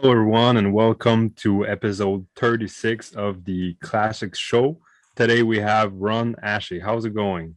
Hello, 0.00 0.10
everyone, 0.12 0.56
and 0.56 0.72
welcome 0.72 1.30
to 1.30 1.66
episode 1.66 2.26
36 2.36 3.12
of 3.14 3.44
the 3.44 3.74
Classic 3.80 4.34
Show. 4.34 4.78
Today 5.16 5.42
we 5.42 5.58
have 5.60 5.92
Ron 5.94 6.36
Ashley. 6.42 6.78
How's 6.80 7.04
it 7.04 7.14
going? 7.14 7.56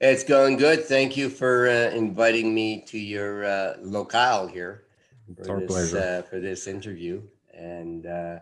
It's 0.00 0.22
going 0.24 0.56
good. 0.58 0.84
Thank 0.84 1.16
you 1.16 1.28
for 1.28 1.68
uh, 1.68 1.90
inviting 1.96 2.54
me 2.54 2.82
to 2.88 2.98
your 2.98 3.44
uh, 3.44 3.74
locale 3.80 4.46
here 4.46 4.84
It's 5.28 5.46
for 5.46 5.54
our 5.54 5.60
this, 5.60 5.70
pleasure. 5.70 5.98
uh, 5.98 6.22
for 6.28 6.40
this 6.40 6.66
interview. 6.66 7.22
And 7.54 8.06
uh, 8.06 8.38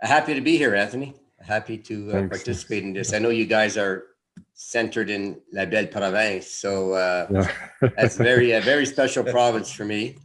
happy 0.00 0.34
to 0.34 0.40
be 0.40 0.56
here, 0.56 0.74
Anthony. 0.74 1.14
Happy 1.40 1.78
to 1.78 2.10
uh, 2.12 2.28
participate 2.28 2.84
in 2.84 2.92
this. 2.92 3.12
I 3.14 3.18
know 3.18 3.30
you 3.30 3.46
guys 3.46 3.76
are 3.78 4.04
centered 4.52 5.08
in 5.10 5.40
La 5.52 5.64
Belle 5.64 5.86
Province, 5.86 6.46
so 6.46 6.92
uh, 6.92 7.26
Yeah. 7.30 7.88
that's 7.96 8.16
very 8.16 8.52
a 8.52 8.60
very 8.60 8.84
special 8.86 9.24
province 9.36 9.72
for 9.72 9.84
me, 9.86 10.18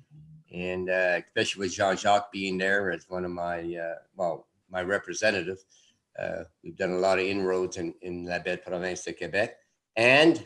and 0.56 0.90
uh, 0.90 1.20
especially 1.28 1.60
with 1.66 1.74
Jean 1.74 1.98
Jacques 1.98 2.32
being 2.32 2.58
there 2.58 2.92
as 2.92 3.06
one 3.10 3.26
of 3.26 3.32
my 3.32 3.60
uh, 3.76 3.96
well 4.16 4.48
my 4.70 4.82
representative. 4.82 5.60
Uh, 6.18 6.46
we've 6.64 6.78
done 6.78 6.92
a 6.92 6.98
lot 6.98 7.20
of 7.20 7.26
inroads 7.26 7.76
in, 7.78 7.94
in 8.02 8.26
la 8.26 8.40
belle 8.40 8.58
province 8.58 9.04
de 9.04 9.12
Québec, 9.12 9.50
and 9.98 10.42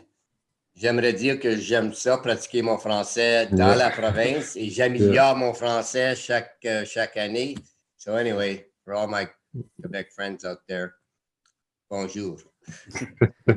j'aimerais 0.76 1.14
dire 1.14 1.40
que 1.40 1.56
j'aime 1.58 1.94
ça 1.94 2.18
pratiquer 2.18 2.64
mon 2.64 2.78
français 2.78 3.46
dans 3.52 3.70
Yeah. 3.70 3.76
la 3.76 3.90
province 3.92 4.56
et 4.56 4.70
j'améliore 4.76 5.36
mon 5.36 5.54
français 5.54 6.16
chaque 6.16 6.58
euh, 6.66 6.86
chaque 6.86 7.18
année. 7.18 7.56
So 7.98 8.16
anyway, 8.16 8.66
for 8.84 8.96
all 8.96 9.08
my 9.08 9.28
Quebec 9.82 10.12
friends 10.12 10.44
out 10.44 10.60
there, 10.68 10.96
bonjour. 11.90 12.38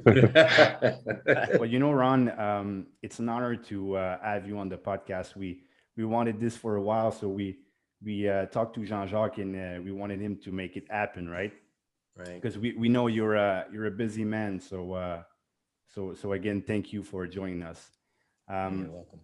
well, 1.59 1.66
you 1.66 1.79
know, 1.79 1.93
Ron, 1.93 2.30
um, 2.38 2.87
it's 3.02 3.19
an 3.19 3.29
honor 3.29 3.57
to 3.57 3.96
uh, 3.96 4.19
have 4.23 4.46
you 4.46 4.59
on 4.59 4.69
the 4.69 4.77
podcast. 4.79 5.37
We 5.37 5.62
we 5.96 6.05
wanted 6.05 6.41
this 6.41 6.56
for 6.56 6.77
a 6.77 6.82
while, 6.82 7.12
so 7.12 7.28
we 7.28 7.59
we 8.05 8.28
uh, 8.28 8.46
talked 8.46 8.74
to 8.74 8.84
Jean 8.84 9.07
Jacques 9.07 9.38
and 9.38 9.54
uh, 9.54 9.82
we 9.82 9.93
wanted 9.93 10.21
him 10.21 10.37
to 10.45 10.51
make 10.51 10.76
it 10.76 10.85
happen, 10.90 11.29
right? 11.29 11.52
Right. 12.16 12.40
Because 12.40 12.59
we, 12.59 12.74
we 12.74 12.88
know 12.88 13.07
you're 13.07 13.37
a 13.37 13.66
you're 13.73 13.87
a 13.87 13.90
busy 13.90 14.24
man, 14.24 14.60
so 14.60 14.93
uh, 14.93 15.23
so 15.88 16.15
so 16.15 16.32
again, 16.32 16.63
thank 16.66 16.93
you 16.93 17.02
for 17.02 17.26
joining 17.26 17.63
us. 17.63 17.90
Um, 18.48 18.82
You're 18.82 18.90
welcome. 18.90 19.20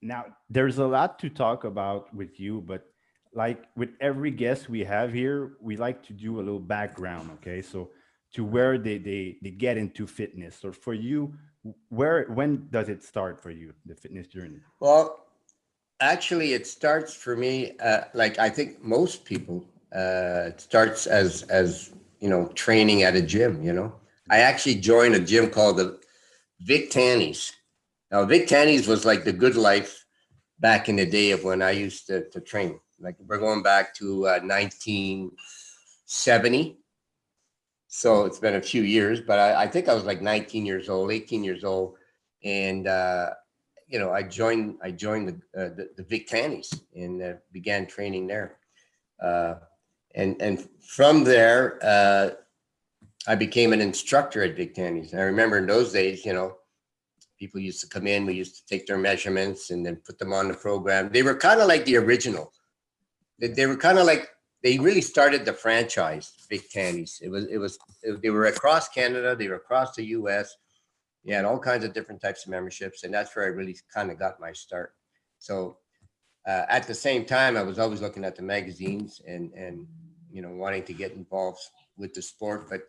now, 0.00 0.24
there's 0.50 0.78
a 0.78 0.86
lot 0.86 1.18
to 1.20 1.28
talk 1.28 1.64
about 1.64 2.12
with 2.14 2.40
you, 2.40 2.60
but 2.60 2.86
like 3.34 3.64
with 3.76 3.90
every 4.00 4.30
guest 4.30 4.68
we 4.68 4.84
have 4.84 5.12
here, 5.12 5.52
we 5.60 5.76
like 5.76 6.02
to 6.06 6.12
do 6.12 6.36
a 6.36 6.42
little 6.42 6.58
background, 6.58 7.30
okay? 7.34 7.62
So 7.62 7.90
to 8.34 8.44
where 8.44 8.78
they 8.78 8.98
they 8.98 9.36
they 9.42 9.50
get 9.50 9.76
into 9.76 10.06
fitness. 10.06 10.56
So 10.56 10.72
for 10.72 10.94
you, 10.94 11.34
where 11.88 12.24
when 12.24 12.68
does 12.70 12.88
it 12.88 13.04
start 13.04 13.40
for 13.40 13.50
you, 13.50 13.72
the 13.86 13.94
fitness 13.94 14.26
journey? 14.26 14.60
Well, 14.80 15.21
actually, 16.02 16.52
it 16.52 16.66
starts 16.66 17.14
for 17.14 17.36
me 17.36 17.78
uh, 17.78 18.02
like 18.14 18.38
I 18.38 18.50
think 18.50 18.82
most 18.82 19.24
people. 19.24 19.64
Uh, 19.94 20.48
it 20.48 20.60
starts 20.60 21.06
as 21.06 21.42
as 21.44 21.92
you 22.20 22.28
know 22.28 22.48
training 22.48 23.02
at 23.02 23.16
a 23.16 23.22
gym. 23.22 23.62
You 23.62 23.72
know, 23.72 23.94
I 24.30 24.38
actually 24.38 24.76
joined 24.76 25.14
a 25.14 25.20
gym 25.20 25.50
called 25.50 25.76
the 25.78 26.00
Vic 26.60 26.90
Tanny's. 26.90 27.52
Now, 28.10 28.24
Vic 28.24 28.46
Tanny's 28.46 28.88
was 28.88 29.04
like 29.04 29.24
the 29.24 29.32
good 29.32 29.56
life 29.56 30.04
back 30.60 30.88
in 30.88 30.96
the 30.96 31.06
day 31.06 31.30
of 31.32 31.44
when 31.44 31.62
I 31.62 31.72
used 31.72 32.06
to, 32.08 32.28
to 32.30 32.40
train. 32.40 32.78
Like 33.00 33.16
we're 33.26 33.38
going 33.38 33.62
back 33.62 33.94
to 33.96 34.28
uh, 34.28 34.40
1970. 34.42 36.78
So 37.88 38.24
it's 38.24 38.38
been 38.38 38.54
a 38.54 38.62
few 38.62 38.82
years, 38.82 39.20
but 39.20 39.38
I, 39.38 39.64
I 39.64 39.66
think 39.66 39.88
I 39.88 39.94
was 39.94 40.04
like 40.04 40.22
19 40.22 40.64
years 40.64 40.88
old, 40.88 41.12
18 41.12 41.44
years 41.44 41.64
old, 41.64 41.96
and 42.42 42.86
uh, 42.86 43.30
you 43.92 43.98
know, 43.98 44.10
I 44.10 44.22
joined 44.22 44.78
I 44.82 44.90
joined 44.90 45.28
the 45.28 45.62
uh, 45.62 45.68
the, 45.68 45.90
the 45.98 46.02
Vic 46.02 46.26
Tanny's 46.26 46.72
and 46.96 47.22
uh, 47.22 47.34
began 47.52 47.86
training 47.86 48.26
there, 48.26 48.56
uh, 49.22 49.56
and 50.14 50.40
and 50.40 50.66
from 50.80 51.24
there 51.24 51.78
uh, 51.82 52.30
I 53.28 53.34
became 53.34 53.74
an 53.74 53.82
instructor 53.82 54.42
at 54.42 54.56
Vic 54.56 54.74
Tanny's. 54.74 55.12
And 55.12 55.20
I 55.20 55.24
remember 55.24 55.58
in 55.58 55.66
those 55.66 55.92
days, 55.92 56.24
you 56.24 56.32
know, 56.32 56.56
people 57.38 57.60
used 57.60 57.82
to 57.82 57.86
come 57.86 58.06
in, 58.06 58.24
we 58.24 58.32
used 58.32 58.56
to 58.56 58.66
take 58.66 58.86
their 58.86 58.96
measurements 58.96 59.70
and 59.70 59.84
then 59.84 59.96
put 59.96 60.18
them 60.18 60.32
on 60.32 60.48
the 60.48 60.54
program. 60.54 61.10
They 61.12 61.22
were 61.22 61.36
kind 61.36 61.60
of 61.60 61.68
like 61.68 61.84
the 61.84 61.98
original. 61.98 62.50
They, 63.38 63.48
they 63.48 63.66
were 63.66 63.76
kind 63.76 63.98
of 63.98 64.06
like 64.06 64.30
they 64.62 64.78
really 64.78 65.02
started 65.02 65.44
the 65.44 65.52
franchise 65.52 66.32
Vic 66.48 66.70
Tanny's. 66.70 67.20
It 67.22 67.28
was 67.28 67.44
it 67.44 67.58
was 67.58 67.78
they 68.22 68.30
were 68.30 68.46
across 68.46 68.88
Canada, 68.88 69.36
they 69.36 69.48
were 69.48 69.56
across 69.56 69.94
the 69.94 70.06
U.S. 70.16 70.56
You 71.24 71.34
had 71.34 71.44
all 71.44 71.58
kinds 71.58 71.84
of 71.84 71.92
different 71.92 72.20
types 72.20 72.44
of 72.44 72.50
memberships, 72.50 73.04
and 73.04 73.14
that's 73.14 73.34
where 73.34 73.44
I 73.44 73.48
really 73.48 73.76
kind 73.94 74.10
of 74.10 74.18
got 74.18 74.40
my 74.40 74.52
start. 74.52 74.94
So 75.38 75.78
uh, 76.46 76.64
at 76.68 76.86
the 76.86 76.94
same 76.94 77.24
time, 77.24 77.56
I 77.56 77.62
was 77.62 77.78
always 77.78 78.00
looking 78.00 78.24
at 78.24 78.36
the 78.36 78.42
magazines 78.42 79.20
and 79.26 79.52
and 79.52 79.86
you 80.30 80.42
know 80.42 80.50
wanting 80.50 80.84
to 80.84 80.92
get 80.92 81.12
involved 81.12 81.60
with 81.96 82.14
the 82.14 82.22
sport. 82.22 82.68
But 82.68 82.82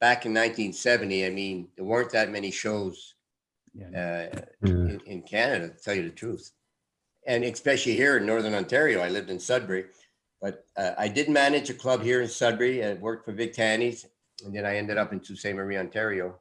back 0.00 0.26
in 0.26 0.32
1970, 0.32 1.26
I 1.26 1.30
mean, 1.30 1.68
there 1.76 1.84
weren't 1.84 2.10
that 2.12 2.30
many 2.30 2.50
shows 2.50 3.14
uh, 3.96 4.26
in, 4.62 5.00
in 5.06 5.22
Canada, 5.22 5.68
to 5.68 5.82
tell 5.82 5.94
you 5.94 6.02
the 6.02 6.10
truth. 6.10 6.52
And 7.26 7.44
especially 7.44 7.94
here 7.94 8.16
in 8.16 8.26
Northern 8.26 8.54
Ontario, 8.54 9.00
I 9.00 9.08
lived 9.08 9.30
in 9.30 9.38
Sudbury, 9.38 9.86
but 10.40 10.64
uh, 10.76 10.92
I 10.98 11.08
did 11.08 11.28
manage 11.28 11.70
a 11.70 11.74
club 11.74 12.02
here 12.02 12.22
in 12.22 12.28
Sudbury 12.28 12.80
and 12.80 13.00
worked 13.00 13.24
for 13.24 13.32
Vic 13.32 13.52
Tanny's. 13.52 14.06
And 14.44 14.54
then 14.54 14.64
I 14.64 14.76
ended 14.76 14.98
up 14.98 15.12
in 15.12 15.22
Sault 15.22 15.38
Ste. 15.38 15.54
Marie, 15.54 15.76
Ontario, 15.76 16.38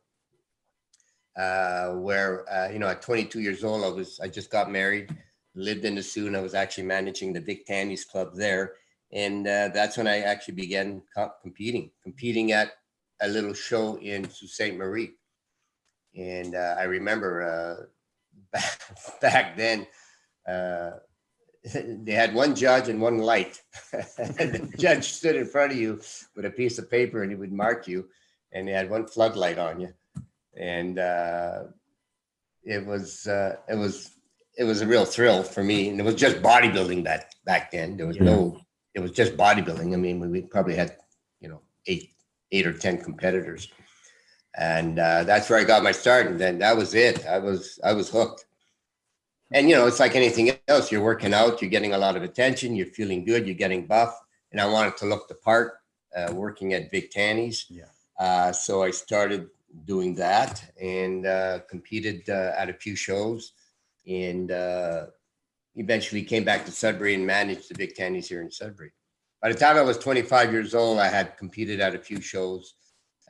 uh, 1.38 1.92
where, 1.92 2.52
uh, 2.52 2.70
you 2.70 2.80
know, 2.80 2.88
at 2.88 3.02
22 3.02 3.40
years 3.40 3.64
old, 3.64 3.84
I 3.84 3.90
was, 3.90 4.20
I 4.20 4.28
just 4.28 4.50
got 4.50 4.72
married, 4.72 5.16
lived 5.56 5.86
in 5.86 5.96
the 5.96 6.04
Soo, 6.04 6.28
and 6.28 6.36
I 6.36 6.42
was 6.42 6.56
actually 6.56 6.86
managing 6.86 7.32
the 7.32 7.42
Vic 7.42 7.66
Tanny's 7.66 8.06
club 8.06 8.36
there. 8.36 8.74
And 9.12 9.48
uh, 9.48 9.70
that's 9.74 9.98
when 9.98 10.08
I 10.08 10.20
actually 10.20 10.56
began 10.56 11.02
co- 11.16 11.32
competing, 11.42 11.92
competing 12.04 12.52
at 12.52 12.72
a 13.22 13.28
little 13.28 13.54
show 13.54 13.98
in 14.00 14.30
Sault 14.30 14.52
Ste. 14.52 14.76
Marie. 14.76 15.12
And 16.16 16.56
uh, 16.56 16.76
I 16.78 16.84
remember 16.84 17.44
uh, 17.44 17.86
back, 18.52 18.82
back 19.22 19.58
then, 19.58 19.88
they 21.74 22.14
had 22.14 22.34
one 22.34 22.56
judge 22.56 22.90
and 22.90 23.02
one 23.02 23.20
light. 23.20 23.62
the 23.92 24.72
judge 24.78 25.06
stood 25.06 25.36
in 25.36 25.46
front 25.46 25.72
of 25.72 25.78
you 25.78 26.02
with 26.36 26.46
a 26.46 26.50
piece 26.50 26.78
of 26.80 26.90
paper 26.90 27.22
and 27.22 27.32
he 27.32 27.36
would 27.36 27.52
mark 27.52 27.88
you, 27.88 28.08
and 28.52 28.68
they 28.68 28.72
had 28.72 28.90
one 28.90 29.06
floodlight 29.06 29.58
on 29.58 29.80
you. 29.80 29.94
And 30.60 31.00
uh, 31.00 31.64
it 32.64 32.86
was 32.86 33.28
uh, 33.28 33.58
it 33.70 33.76
was 33.76 34.12
it 34.58 34.64
was 34.64 34.82
a 34.82 34.88
real 34.88 35.06
thrill 35.06 35.44
for 35.44 35.64
me, 35.64 35.90
and 35.90 36.00
it 36.00 36.04
was 36.04 36.16
just 36.16 36.42
bodybuilding 36.42 37.04
back 37.04 37.32
back 37.46 37.72
then. 37.72 37.98
There 37.98 38.08
was 38.08 38.20
no, 38.20 38.60
it 38.96 39.00
was 39.00 39.12
just 39.12 39.38
bodybuilding. 39.38 39.94
I 39.94 39.98
mean, 39.98 40.20
we, 40.20 40.28
we 40.28 40.42
probably 40.42 40.76
had 40.76 40.98
you 41.40 41.50
know 41.50 41.62
eight 41.86 42.10
eight 42.52 42.66
or 42.66 42.74
ten 42.74 42.98
competitors 42.98 43.70
and 44.58 44.98
uh, 44.98 45.24
that's 45.24 45.50
where 45.50 45.60
I 45.60 45.64
got 45.64 45.84
my 45.84 45.92
start. 45.92 46.26
And 46.28 46.40
then 46.40 46.58
that 46.60 46.76
was 46.76 46.96
it. 46.96 47.26
I 47.26 47.38
was 47.38 47.80
I 47.84 47.94
was 47.94 48.10
hooked. 48.10 48.46
And 49.54 49.70
you 49.70 49.76
know, 49.76 49.88
it's 49.88 50.00
like 50.00 50.16
anything 50.16 50.52
else. 50.68 50.92
You're 50.92 51.04
working 51.04 51.34
out, 51.34 51.62
you're 51.62 51.70
getting 51.70 51.94
a 51.94 51.98
lot 51.98 52.18
of 52.18 52.24
attention, 52.24 52.76
you're 52.76 52.88
feeling 52.88 53.24
good, 53.24 53.46
you're 53.46 53.56
getting 53.56 53.86
buff. 53.86 54.20
And 54.52 54.60
I 54.60 54.66
wanted 54.66 54.98
to 54.98 55.06
look 55.06 55.28
the 55.28 55.36
part. 55.36 55.74
Uh, 56.16 56.34
working 56.34 56.74
at 56.74 56.90
Vic 56.90 57.12
Tanny's. 57.12 57.66
Yeah. 57.70 57.84
uh, 58.18 58.52
so 58.52 58.82
I 58.82 58.90
started 58.92 59.50
doing 59.86 60.16
that 60.16 60.64
and 60.82 61.26
uh, 61.26 61.60
competed 61.70 62.30
uh, 62.30 62.54
at 62.58 62.70
a 62.70 62.74
few 62.74 62.96
shows, 62.96 63.54
and 64.08 64.52
uh, 64.52 65.06
eventually 65.76 66.24
came 66.24 66.44
back 66.44 66.66
to 66.66 66.72
Sudbury 66.72 67.14
and 67.14 67.26
managed 67.26 67.70
the 67.70 67.76
Vic 67.76 67.96
Tanny's 67.96 68.30
here 68.30 68.42
in 68.42 68.52
Sudbury. 68.52 68.92
By 69.42 69.52
the 69.52 69.58
time 69.58 69.78
I 69.78 69.82
was 69.82 69.98
25 69.98 70.52
years 70.52 70.74
old, 70.74 71.00
I 71.00 71.08
had 71.08 71.38
competed 71.38 71.80
at 71.80 71.96
a 71.96 72.00
few 72.00 72.22
shows. 72.22 72.76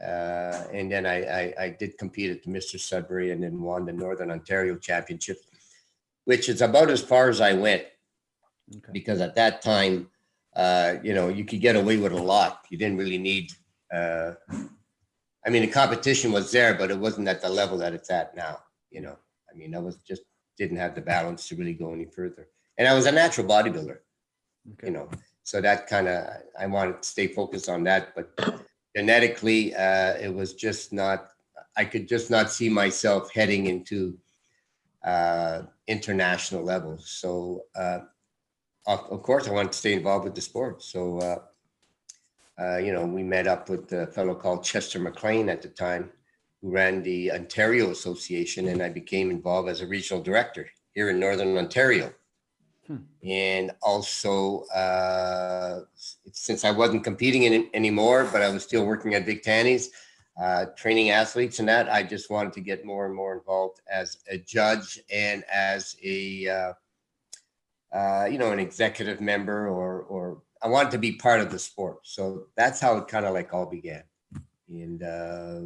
Uh, 0.02 0.64
and 0.72 0.92
then 0.92 1.06
I, 1.08 1.24
I, 1.24 1.54
I 1.60 1.70
did 1.70 1.98
compete 1.98 2.30
at 2.30 2.44
the 2.44 2.52
Mr. 2.52 2.80
Sudbury 2.80 3.32
and 3.32 3.44
then 3.44 3.60
won 3.62 3.86
the 3.86 3.94
Northern 3.94 4.30
Ontario 4.30 4.78
Championship, 4.78 5.38
which 6.26 6.50
is 6.50 6.62
about 6.62 6.92
as 6.92 7.02
far 7.02 7.30
as 7.30 7.42
I 7.42 7.54
went 7.54 7.84
Okay. 8.76 8.92
because 8.92 9.22
at 9.22 9.36
that 9.36 9.62
time, 9.62 10.10
uh, 10.56 10.96
you 11.02 11.14
know, 11.14 11.30
you 11.30 11.46
could 11.46 11.62
get 11.62 11.76
away 11.76 11.98
with 11.98 12.12
a 12.12 12.22
lot. 12.22 12.66
You 12.70 12.78
didn't 12.78 12.98
really 12.98 13.18
need, 13.18 13.52
uh, 13.94 14.34
I 15.48 15.50
mean, 15.50 15.62
the 15.64 15.70
competition 15.70 16.32
was 16.34 16.52
there, 16.52 16.76
but 16.76 16.92
it 16.92 17.00
wasn't 17.00 17.30
at 17.30 17.42
the 17.42 17.50
level 17.50 17.78
that 17.80 17.94
it's 17.94 18.12
at 18.12 18.36
now. 18.36 18.60
You 18.92 19.02
know, 19.02 19.18
I 19.52 19.56
mean, 19.58 19.74
I 19.74 19.80
was 19.80 19.96
just 19.98 20.24
didn't 20.58 20.78
have 20.78 20.94
the 20.94 21.02
balance 21.02 21.48
to 21.48 21.56
really 21.56 21.74
go 21.74 21.94
any 21.94 22.06
further. 22.06 22.50
And 22.78 22.88
I 22.88 22.94
was 22.94 23.06
a 23.06 23.12
natural 23.12 23.48
bodybuilder 23.48 24.00
Okay. 24.74 24.88
you 24.88 24.94
know 24.94 25.10
so 25.44 25.62
that 25.62 25.88
kind 25.88 26.08
of 26.08 26.28
i 26.60 26.66
wanted 26.66 27.02
to 27.02 27.08
stay 27.08 27.28
focused 27.28 27.70
on 27.70 27.84
that 27.84 28.14
but 28.16 28.38
genetically 28.96 29.74
uh 29.76 30.14
it 30.20 30.34
was 30.34 30.54
just 30.54 30.92
not 30.92 31.30
i 31.78 31.86
could 31.86 32.08
just 32.08 32.30
not 32.30 32.52
see 32.52 32.70
myself 32.70 33.32
heading 33.34 33.68
into 33.68 34.18
uh 35.06 35.62
international 35.88 36.64
levels 36.64 37.10
so 37.10 37.64
uh 37.76 38.00
of, 38.88 39.00
of 39.12 39.24
course 39.24 39.48
i 39.48 39.52
wanted 39.52 39.72
to 39.72 39.78
stay 39.78 39.94
involved 39.94 40.26
with 40.26 40.36
the 40.36 40.42
sport 40.42 40.82
so 40.84 41.20
uh 42.62 42.78
you 42.78 42.94
know, 42.94 43.06
we 43.06 43.24
met 43.24 43.48
up 43.48 43.70
with 43.70 43.92
a 43.94 44.08
fellow 44.08 44.36
called 44.36 44.64
Chester 44.64 45.00
McLean 45.00 45.50
at 45.50 45.62
the 45.62 45.70
time, 45.70 46.12
who 46.62 46.72
ran 46.72 47.04
the 47.04 47.32
Ontario 47.32 47.92
Association, 47.92 48.70
and 48.70 48.82
I 48.82 48.90
became 48.90 49.30
involved 49.32 49.70
as 49.70 49.82
a 49.82 49.88
regional 49.88 50.24
director 50.24 50.68
here 50.94 51.10
in 51.10 51.20
Northern 51.20 51.58
Ontario. 51.58 52.14
Hmm. 52.88 52.98
And 53.24 53.72
also, 53.82 54.64
uh, 54.74 55.82
since 56.32 56.64
I 56.64 56.72
wasn't 56.72 57.04
competing 57.04 57.44
in 57.44 57.54
it 57.54 57.70
anymore, 57.74 58.28
but 58.32 58.42
I 58.42 58.50
was 58.50 58.64
still 58.64 58.86
working 58.86 59.14
at 59.14 59.26
Vic 59.26 59.44
Tanny's, 59.44 59.92
uh, 60.42 60.66
training 60.78 61.10
athletes 61.10 61.60
and 61.60 61.68
that, 61.68 61.92
I 61.92 62.04
just 62.04 62.30
wanted 62.30 62.54
to 62.54 62.62
get 62.62 62.86
more 62.86 63.06
and 63.06 63.16
more 63.16 63.36
involved 63.36 63.82
as 63.92 64.18
a 64.30 64.38
judge 64.38 65.00
and 65.12 65.44
as 65.52 65.96
a, 66.04 66.48
uh, 66.48 66.74
uh, 67.96 68.26
you 68.26 68.38
know, 68.38 68.52
an 68.52 68.60
executive 68.60 69.20
member 69.20 69.68
or, 69.68 70.02
or 70.04 70.42
I 70.62 70.68
wanted 70.68 70.92
to 70.92 70.98
be 70.98 71.14
part 71.14 71.42
of 71.42 71.52
the 71.52 71.60
sport. 71.60 72.00
So 72.04 72.48
that's 72.56 72.80
how 72.80 72.98
it 72.98 73.08
kind 73.08 73.26
of 73.26 73.34
like 73.34 73.54
all 73.54 73.66
began. 73.66 74.04
And 74.70 75.04
uh, 75.04 75.60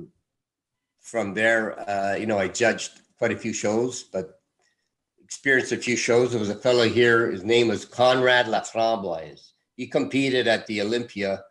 from 0.99 1.33
there, 1.33 1.79
uh, 1.89 2.15
you 2.15 2.25
know, 2.25 2.38
I 2.38 2.47
judged 2.47 2.91
quite 3.17 3.31
a 3.31 3.38
few 3.38 3.53
shows, 3.53 4.03
but 4.03 4.41
experienced 5.23 5.71
a 5.71 5.77
few 5.77 5.95
shows. 5.95 6.31
There 6.31 6.39
was 6.39 6.49
a 6.49 6.55
fellow 6.55 6.88
here, 6.88 7.31
his 7.31 7.43
name 7.43 7.69
was 7.69 7.85
Conrad 7.85 8.47
Laframboise. 8.47 9.51
He 9.75 9.88
competed 9.88 10.47
at 10.47 10.67
the 10.67 10.81
Olympia 10.81 11.43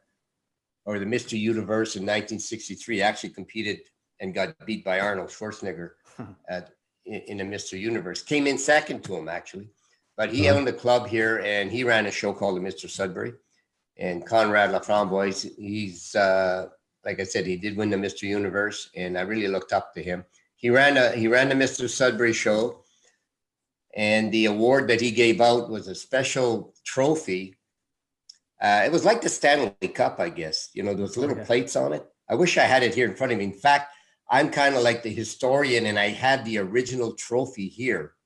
or 0.84 0.98
the 0.98 1.06
Mr. 1.06 1.38
Universe 1.38 1.96
in 1.96 2.02
1963, 2.02 3.02
actually 3.02 3.30
competed 3.30 3.80
and 4.20 4.34
got 4.34 4.54
beat 4.66 4.84
by 4.84 5.00
Arnold 5.00 5.30
Schwarzenegger 5.30 5.92
at, 6.48 6.70
in, 7.06 7.20
in 7.26 7.36
the 7.38 7.44
Mr. 7.44 7.78
Universe. 7.78 8.22
Came 8.22 8.46
in 8.46 8.58
second 8.58 9.02
to 9.04 9.16
him, 9.16 9.28
actually. 9.28 9.70
But 10.20 10.34
he 10.34 10.48
Uh-huh. 10.48 10.58
owned 10.58 10.68
a 10.68 10.72
club 10.74 11.08
here 11.08 11.38
and 11.38 11.72
he 11.72 11.82
ran 11.82 12.04
a 12.04 12.10
show 12.10 12.34
called 12.34 12.54
the 12.58 12.60
Mr. 12.60 12.86
Sudbury. 12.90 13.32
And 13.96 14.26
Conrad 14.26 14.68
Laframboise, 14.68 15.56
he's, 15.56 16.14
uh, 16.14 16.68
like 17.06 17.20
I 17.20 17.24
said, 17.24 17.46
he 17.46 17.56
did 17.56 17.74
win 17.74 17.88
the 17.88 17.96
Mr. 17.96 18.24
Universe 18.24 18.90
and 18.94 19.16
I 19.16 19.22
really 19.22 19.48
looked 19.48 19.72
up 19.72 19.94
to 19.94 20.02
him. 20.02 20.26
He 20.56 20.68
ran 20.68 20.98
a, 20.98 21.12
he 21.12 21.26
ran 21.26 21.48
the 21.48 21.54
Mr. 21.54 21.88
Sudbury 21.88 22.34
show. 22.34 22.84
And 23.96 24.30
the 24.30 24.44
award 24.44 24.88
that 24.88 25.00
he 25.00 25.10
gave 25.10 25.40
out 25.40 25.70
was 25.70 25.88
a 25.88 25.94
special 25.94 26.74
trophy. 26.84 27.56
Uh, 28.60 28.82
it 28.84 28.92
was 28.92 29.06
like 29.06 29.22
the 29.22 29.30
Stanley 29.30 29.88
Cup, 29.88 30.20
I 30.20 30.28
guess. 30.28 30.68
You 30.74 30.82
know, 30.82 30.92
those 30.92 31.16
little 31.16 31.34
Okay. 31.36 31.46
plates 31.46 31.76
on 31.76 31.94
it. 31.94 32.04
I 32.28 32.34
wish 32.34 32.58
I 32.58 32.64
had 32.64 32.82
it 32.82 32.94
here 32.94 33.08
in 33.08 33.16
front 33.16 33.32
of 33.32 33.38
me. 33.38 33.44
In 33.44 33.54
fact, 33.54 33.94
I'm 34.28 34.50
kind 34.50 34.74
of 34.76 34.82
like 34.82 35.02
the 35.02 35.14
historian, 35.14 35.86
and 35.86 35.98
I 35.98 36.08
had 36.08 36.44
the 36.44 36.58
original 36.58 37.14
trophy 37.14 37.68
here 37.68 38.16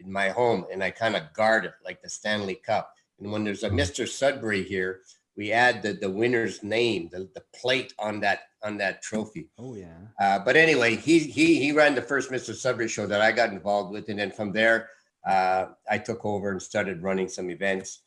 in 0.00 0.12
my 0.12 0.30
home, 0.30 0.64
and 0.72 0.82
I 0.82 0.90
kind 0.90 1.16
of 1.16 1.32
guard 1.32 1.64
it 1.64 1.72
like 1.84 2.02
the 2.02 2.08
Stanley 2.08 2.54
Cup. 2.54 2.92
And 3.18 3.30
when 3.30 3.44
there's 3.44 3.62
a 3.62 3.70
Mr. 3.70 4.08
Sudbury 4.08 4.64
here, 4.64 5.00
we 5.36 5.52
add 5.52 5.82
the, 5.82 5.92
the 5.94 6.10
winner's 6.10 6.62
name, 6.62 7.08
the, 7.12 7.28
the 7.34 7.42
plate 7.54 7.94
on 7.98 8.20
that 8.20 8.40
on 8.62 8.76
that 8.76 9.02
trophy. 9.02 9.48
Oh 9.58 9.74
yeah. 9.74 9.96
Uh, 10.20 10.38
but 10.38 10.56
anyway, 10.56 10.96
he 10.96 11.18
he 11.18 11.58
he 11.58 11.72
ran 11.72 11.94
the 11.94 12.02
first 12.02 12.30
Mr. 12.30 12.54
Sudbury 12.54 12.88
show 12.88 13.06
that 13.06 13.20
I 13.20 13.32
got 13.32 13.50
involved 13.50 13.92
with, 13.92 14.08
and 14.08 14.18
then 14.18 14.32
from 14.32 14.52
there, 14.52 14.90
uh, 15.26 15.66
I 15.90 15.98
took 15.98 16.24
over 16.24 16.50
and 16.50 16.60
started 16.60 17.02
running 17.02 17.28
some 17.28 17.50
events 17.50 18.02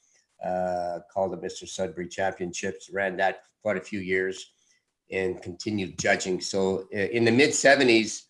uh, 0.46 1.00
called 1.12 1.34
the 1.34 1.38
Mr. 1.38 1.68
Sudbury 1.68 2.08
Championships. 2.08 2.90
Ran 2.92 3.18
that 3.18 3.44
for 3.46 3.52
quite 3.62 3.78
a 3.78 3.82
few 3.82 4.00
years, 4.00 4.54
and 5.12 5.42
continued 5.42 5.98
judging. 5.98 6.40
So 6.42 6.86
uh, 6.94 6.98
in 7.00 7.26
the 7.26 7.32
mid 7.32 7.52
'70s, 7.52 8.24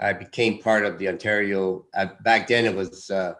I 0.00 0.12
became 0.12 0.62
part 0.62 0.84
of 0.84 0.98
the 0.98 1.08
Ontario. 1.08 1.86
Uh, 1.94 2.06
back 2.22 2.48
then, 2.48 2.64
it 2.64 2.74
was 2.74 3.10
uh, 3.10 3.34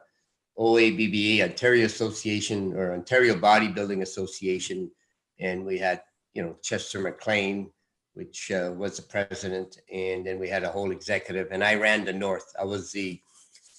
OABBA, 0.59 1.43
Ontario 1.43 1.87
Association 1.87 2.75
or 2.75 2.93
Ontario 2.93 3.35
Bodybuilding 3.35 4.03
Association, 4.03 4.91
and 5.39 5.65
we 5.65 5.79
had 5.79 6.03
you 6.35 6.43
know 6.43 6.57
Chester 6.63 7.01
McLean 7.01 7.71
which 8.15 8.51
uh, 8.51 8.73
was 8.77 8.97
the 8.97 9.03
president, 9.03 9.79
and 9.93 10.27
then 10.27 10.39
we 10.39 10.49
had 10.49 10.65
a 10.65 10.69
whole 10.69 10.91
executive, 10.91 11.49
and 11.51 11.63
I 11.63 11.75
ran 11.77 12.05
the 12.05 12.13
North. 12.13 12.53
I 12.59 12.65
was 12.65 12.93
the 12.93 13.21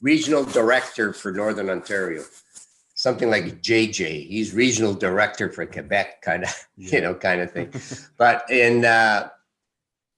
regional 0.02 0.44
director 0.44 1.14
for 1.14 1.32
Northern 1.32 1.70
Ontario, 1.70 2.24
something 2.96 3.30
like 3.30 3.62
JJ. 3.62 4.28
He's 4.28 4.54
regional 4.54 4.94
director 4.94 5.50
for 5.50 5.66
Quebec, 5.66 6.22
kind 6.22 6.44
of, 6.44 6.68
you 6.78 7.02
know, 7.02 7.14
kind 7.14 7.42
of 7.42 7.52
thing. 7.52 7.74
but 8.18 8.50
in 8.50 8.86
uh, 8.86 9.30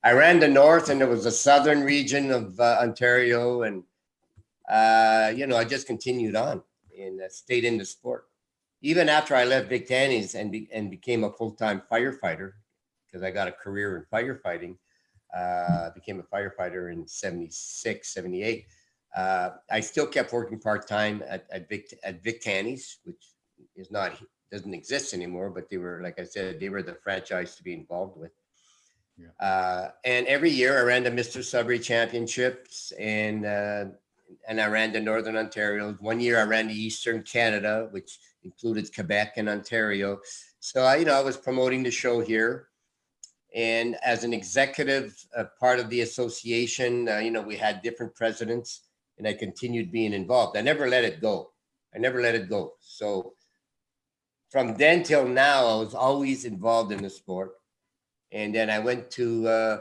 I 0.06 0.12
ran 0.12 0.40
the 0.40 0.50
North, 0.50 0.90
and 0.90 1.02
it 1.02 1.08
was 1.08 1.26
a 1.26 1.32
southern 1.32 1.84
region 1.84 2.30
of 2.32 2.60
uh, 2.60 2.78
Ontario, 2.82 3.62
and 3.62 3.84
uh, 4.70 5.32
you 5.36 5.48
know, 5.48 5.56
I 5.56 5.64
just 5.64 5.88
continued 5.88 6.36
on 6.36 6.62
and 7.00 7.22
uh, 7.22 7.30
stayed 7.30 7.64
in 7.64 7.78
the 7.78 7.86
sport. 7.86 8.26
Even 8.82 9.08
after 9.08 9.34
I 9.34 9.46
left 9.46 9.70
Vic 9.70 9.88
Tanny's 9.88 10.36
and, 10.36 10.52
be- 10.52 10.70
and 10.74 10.92
became 10.92 11.24
a 11.24 11.32
full-time 11.32 11.82
firefighter, 11.90 12.52
because 13.06 13.24
I 13.24 13.32
got 13.32 13.48
a 13.48 13.52
career 13.52 13.96
in 13.98 14.04
firefighting. 14.12 14.76
Uh, 15.34 15.90
became 15.96 16.20
a 16.20 16.36
firefighter 16.36 16.94
in 16.94 17.08
76, 17.08 18.14
78. 18.14 18.68
Uh, 19.16 19.50
I 19.72 19.80
still 19.80 20.06
kept 20.06 20.32
working 20.32 20.60
part-time 20.60 21.24
at, 21.28 21.46
at 21.52 21.68
Vic, 21.70 21.98
at 22.04 22.22
Vic 22.24 22.42
Tanny's, 22.42 23.00
which 23.04 23.24
is 23.76 23.90
not, 23.90 24.22
doesn't 24.52 24.74
exist 24.74 25.14
anymore, 25.14 25.50
but 25.50 25.70
they 25.70 25.78
were, 25.78 26.02
like 26.04 26.20
I 26.20 26.24
said, 26.24 26.60
they 26.60 26.70
were 26.70 26.84
the 26.84 26.94
franchise 26.94 27.56
to 27.56 27.64
be 27.64 27.74
involved 27.74 28.18
with. 28.18 28.32
Uh, 29.40 29.90
and 30.06 30.26
every 30.28 30.50
year 30.50 30.80
I 30.80 30.84
ran 30.84 31.04
the 31.04 31.12
Mr. 31.12 31.44
Sudbury 31.44 31.80
Championships 31.80 32.92
and, 33.00 33.46
uh, 33.46 33.86
and 34.48 34.60
I 34.60 34.68
ran 34.68 34.92
the 34.92 35.00
Northern 35.00 35.38
Ontario. 35.38 35.96
One 36.00 36.20
year 36.20 36.40
I 36.40 36.44
ran 36.44 36.68
the 36.68 36.74
Eastern 36.74 37.22
Canada, 37.24 37.88
which 37.92 38.20
included 38.44 38.94
Quebec 38.94 39.34
and 39.38 39.50
Ontario. 39.50 40.20
So 40.60 40.84
I, 40.84 40.98
you 40.98 41.06
know, 41.06 41.14
I 41.14 41.22
was 41.22 41.38
promoting 41.38 41.84
the 41.84 41.92
show 41.92 42.22
here. 42.22 42.70
And 43.56 43.96
as 44.04 44.24
an 44.24 44.34
executive 44.34 45.16
uh, 45.38 45.46
part 45.60 45.80
of 45.80 45.90
the 45.90 46.02
association, 46.02 47.08
uh, 47.08 47.18
you 47.18 47.30
know, 47.30 47.42
we 47.42 47.56
had 47.56 47.84
different 47.84 48.16
presidents 48.16 48.82
and 49.18 49.28
I 49.28 49.34
continued 49.34 49.92
being 49.92 50.14
involved. 50.14 50.58
I 50.58 50.62
never 50.62 50.90
let 50.90 51.04
it 51.04 51.22
go. 51.22 51.52
I 51.96 52.00
never 52.00 52.22
let 52.22 52.34
it 52.34 52.50
go. 52.50 52.74
So 52.80 53.34
from 54.50 54.76
then 54.76 55.04
till 55.04 55.28
now, 55.28 55.68
I 55.68 55.76
was 55.76 55.94
always 55.94 56.46
involved 56.46 56.92
in 56.92 57.04
the 57.04 57.10
sport. 57.10 57.54
And 58.34 58.54
then 58.54 58.70
I 58.70 58.80
went 58.80 59.10
to 59.12 59.48
uh, 59.48 59.78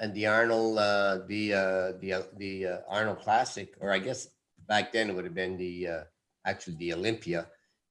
and 0.00 0.14
the 0.14 0.26
Arnold, 0.26 0.78
uh, 0.78 1.20
the 1.26 1.54
uh, 1.54 1.92
the 2.00 2.12
uh, 2.14 2.22
the 2.36 2.66
uh, 2.66 2.78
Arnold 2.88 3.20
Classic, 3.20 3.74
or 3.80 3.90
I 3.90 3.98
guess 3.98 4.28
back 4.68 4.92
then 4.92 5.08
it 5.10 5.14
would 5.16 5.24
have 5.24 5.34
been 5.34 5.56
the 5.56 5.88
uh, 5.88 6.02
actually 6.46 6.76
the 6.76 6.92
Olympia 6.94 7.46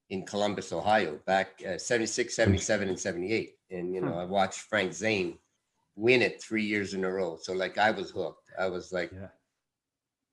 in 0.09 0.25
Columbus, 0.25 0.73
Ohio, 0.73 1.17
back 1.25 1.61
uh, 1.65 1.77
76, 1.77 2.35
77, 2.35 2.89
and 2.89 2.99
78. 2.99 3.55
And, 3.69 3.95
you 3.95 4.01
know, 4.01 4.11
Hmm. 4.11 4.17
I 4.19 4.25
watched 4.25 4.59
Frank 4.59 4.91
Zane 4.93 5.37
win 5.95 6.21
it 6.21 6.43
three 6.43 6.65
years 6.65 6.93
in 6.93 7.05
a 7.05 7.09
row. 7.11 7.37
So, 7.41 7.53
like, 7.53 7.77
I 7.77 7.91
was 7.91 8.11
hooked. 8.11 8.49
I 8.59 8.67
was 8.67 8.91
like, 8.91 9.11
Yeah. 9.13 9.29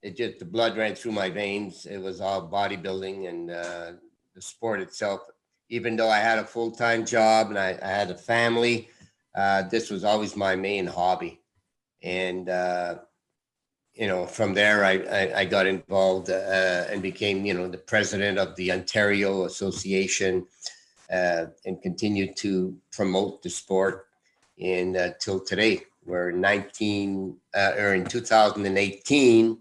it 0.02 0.16
just, 0.16 0.40
the 0.40 0.44
blood 0.44 0.76
ran 0.76 0.96
through 0.96 1.12
my 1.12 1.31
veins. 1.31 1.87
It 1.87 1.99
was 1.99 2.20
all 2.20 2.50
bodybuilding 2.50 3.28
and 3.28 3.50
uh, 3.52 3.93
the 4.34 4.43
sport 4.43 4.81
itself. 4.81 5.20
Even 5.69 5.94
though 5.94 6.10
I 6.10 6.19
had 6.19 6.41
a 6.41 6.44
full 6.44 6.72
time 6.72 7.06
job 7.06 7.50
and 7.50 7.58
I, 7.58 7.79
I 7.81 7.88
had 7.88 8.10
a 8.10 8.19
family, 8.19 8.88
uh, 9.35 9.63
this 9.63 9.91
was 9.91 10.05
always 10.05 10.37
my 10.37 10.56
main 10.56 10.87
hobby. 10.87 11.41
And, 12.03 12.49
uh, 12.49 12.97
you 13.94 14.06
know, 14.06 14.27
from 14.27 14.55
there, 14.55 14.85
I, 14.85 14.93
I, 14.93 15.39
I 15.41 15.44
got 15.44 15.67
involved 15.67 16.31
uh, 16.31 16.85
and 16.89 17.03
became, 17.03 17.44
you 17.44 17.55
know, 17.55 17.69
the 17.69 17.79
president 17.79 18.39
of 18.39 18.55
the 18.56 18.73
Ontario 18.73 19.44
Association 19.44 20.47
uh, 21.13 21.47
and 21.65 21.82
continued 21.82 22.37
to 22.37 22.77
promote 22.93 23.43
the 23.43 23.51
sport 23.51 24.06
in 24.56 24.97
uh, 24.97 25.13
till 25.20 25.41
today. 25.41 25.82
We're 26.05 26.31
19 26.31 27.37
uh, 27.55 27.73
or 27.79 27.94
in 27.94 28.06
2018, 28.06 29.58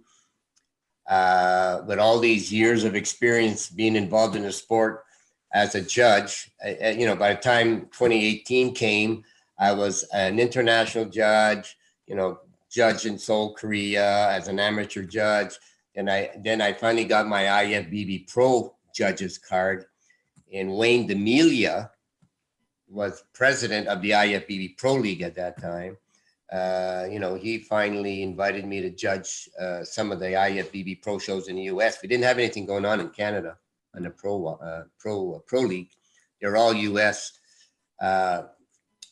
uh, 1.10 1.82
with 1.88 2.00
all 2.00 2.20
these 2.20 2.52
years 2.52 2.84
of 2.84 2.96
experience 2.96 3.70
being 3.70 3.96
involved 3.96 4.36
in 4.36 4.44
the 4.44 4.52
sport 4.52 5.04
as 5.54 5.76
a 5.76 5.82
judge, 5.82 6.52
you 6.66 7.06
know, 7.06 7.16
by 7.16 7.34
the 7.34 7.40
time 7.40 7.82
2018 7.92 8.74
came, 8.76 9.24
I 9.60 9.72
was 9.72 10.04
an 10.14 10.40
international 10.40 11.06
judge, 11.06 11.78
you 12.06 12.16
know, 12.16 12.40
judge 12.70 13.06
in 13.06 13.18
Seoul, 13.18 13.54
Korea 13.54 14.30
as 14.30 14.48
an 14.48 14.60
amateur 14.60 15.04
judge. 15.04 15.56
And 15.96 16.10
I 16.10 16.32
then 16.44 16.62
I 16.62 16.74
finally 16.74 17.06
got 17.06 17.28
my 17.28 17.44
IFBB 17.44 18.28
Pro 18.28 18.76
judges 18.94 19.38
card. 19.38 19.86
And 20.54 20.76
Wayne 20.78 21.08
DeMilia 21.08 21.90
was 22.90 23.24
president 23.34 23.88
of 23.88 24.02
the 24.02 24.12
IFBB 24.12 24.78
Pro 24.78 24.94
League 24.94 25.22
at 25.22 25.36
that 25.36 25.60
time. 25.60 25.98
Uh, 26.52 27.06
you 27.12 27.20
know, 27.20 27.36
he 27.36 27.58
finally 27.58 28.24
invited 28.24 28.66
me 28.66 28.80
to 28.82 28.90
judge 28.90 29.50
uh, 29.60 29.84
some 29.84 30.12
of 30.12 30.20
the 30.20 30.28
IFBB 30.28 31.02
Pro 31.02 31.20
shows 31.20 31.50
in 31.50 31.58
the 31.58 31.64
U.S. 31.64 31.98
We 32.02 32.08
didn't 32.08 32.24
have 32.24 32.38
anything 32.38 32.66
going 32.66 32.86
on 32.86 33.02
in 33.02 33.10
Canada 33.10 33.58
on 33.96 34.04
the 34.04 34.10
Pro 34.10 34.46
uh, 34.46 34.84
Pro 34.98 35.34
uh, 35.34 35.40
Pro 35.40 35.62
League. 35.62 35.90
They're 36.40 36.56
all 36.56 36.74
U.S. 36.74 37.34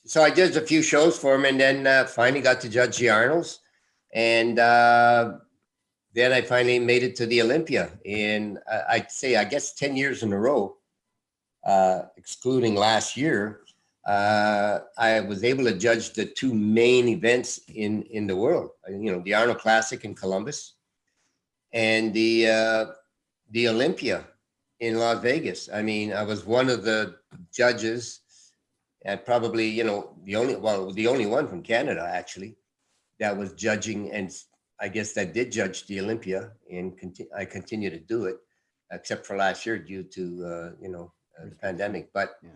So 0.08 0.22
I 0.22 0.30
did 0.30 0.56
a 0.56 0.62
few 0.62 0.84
shows 0.84 1.18
for 1.18 1.34
him, 1.34 1.46
and 1.46 1.60
then 1.60 1.88
uh, 1.88 2.06
finally 2.06 2.42
got 2.42 2.62
to 2.62 2.70
judge 2.70 2.98
the 3.00 3.10
Arnolds, 3.10 3.62
and 4.14 4.60
uh, 4.60 5.38
then 6.14 6.32
I 6.32 6.42
finally 6.42 6.78
made 6.78 7.02
it 7.02 7.16
to 7.18 7.26
the 7.26 7.42
Olympia. 7.42 7.90
In 8.06 8.60
uh, 8.72 8.82
I'd 8.88 9.12
say 9.12 9.36
I 9.36 9.46
guess 9.46 9.74
ten 9.74 9.96
years 9.96 10.22
in 10.22 10.32
a 10.32 10.40
row, 10.40 10.78
uh, 11.66 12.04
excluding 12.18 12.76
last 12.76 13.18
year. 13.18 13.62
Uh, 14.06 14.82
I 15.00 15.22
was 15.22 15.44
able 15.44 15.64
to 15.64 15.76
judge 15.76 16.14
the 16.14 16.28
two 16.28 16.54
main 16.54 17.08
events 17.08 17.62
in 17.74 18.04
in 18.04 18.28
the 18.28 18.36
world. 18.36 18.70
You 18.88 19.12
know, 19.12 19.22
the 19.22 19.34
Arnold 19.34 19.58
Classic 19.58 20.06
in 20.06 20.14
Columbus, 20.14 20.76
and 21.74 22.14
the 22.14 22.48
uh, 22.48 22.86
the 23.50 23.70
Olympia 23.70 24.24
in 24.82 25.00
Las 25.00 25.24
Vegas. 25.24 25.68
I 25.74 25.82
mean, 25.82 26.14
I 26.14 26.22
was 26.22 26.46
one 26.46 26.70
of 26.70 26.84
the 26.84 27.16
judges 27.52 28.22
and 29.06 29.24
probably, 29.24 29.68
you 29.68 29.84
know, 29.84 30.16
the 30.26 30.36
only, 30.36 30.56
well, 30.56 30.92
the 30.92 31.08
only 31.08 31.26
one 31.28 31.48
from 31.48 31.62
Canada 31.62 32.04
actually 32.12 32.58
that 33.20 33.36
was 33.38 33.54
judging 33.54 34.12
and 34.12 34.30
I 34.82 34.90
guess 34.90 35.14
that 35.14 35.34
did 35.34 35.52
judge 35.52 35.88
the 35.88 36.02
Olympia 36.02 36.52
and 36.70 36.98
conti- 37.00 37.30
I 37.36 37.46
continue 37.46 37.90
to 37.90 38.00
do 38.00 38.26
it 38.26 38.38
except 38.92 39.26
for 39.26 39.38
last 39.38 39.66
year 39.66 39.78
due 39.78 40.04
to, 40.04 40.24
uh, 40.46 40.70
you 40.82 40.90
know, 40.90 41.14
uh, 41.40 41.46
the 41.50 41.56
pandemic. 41.56 42.10
But, 42.14 42.36
Yeah. 42.44 42.50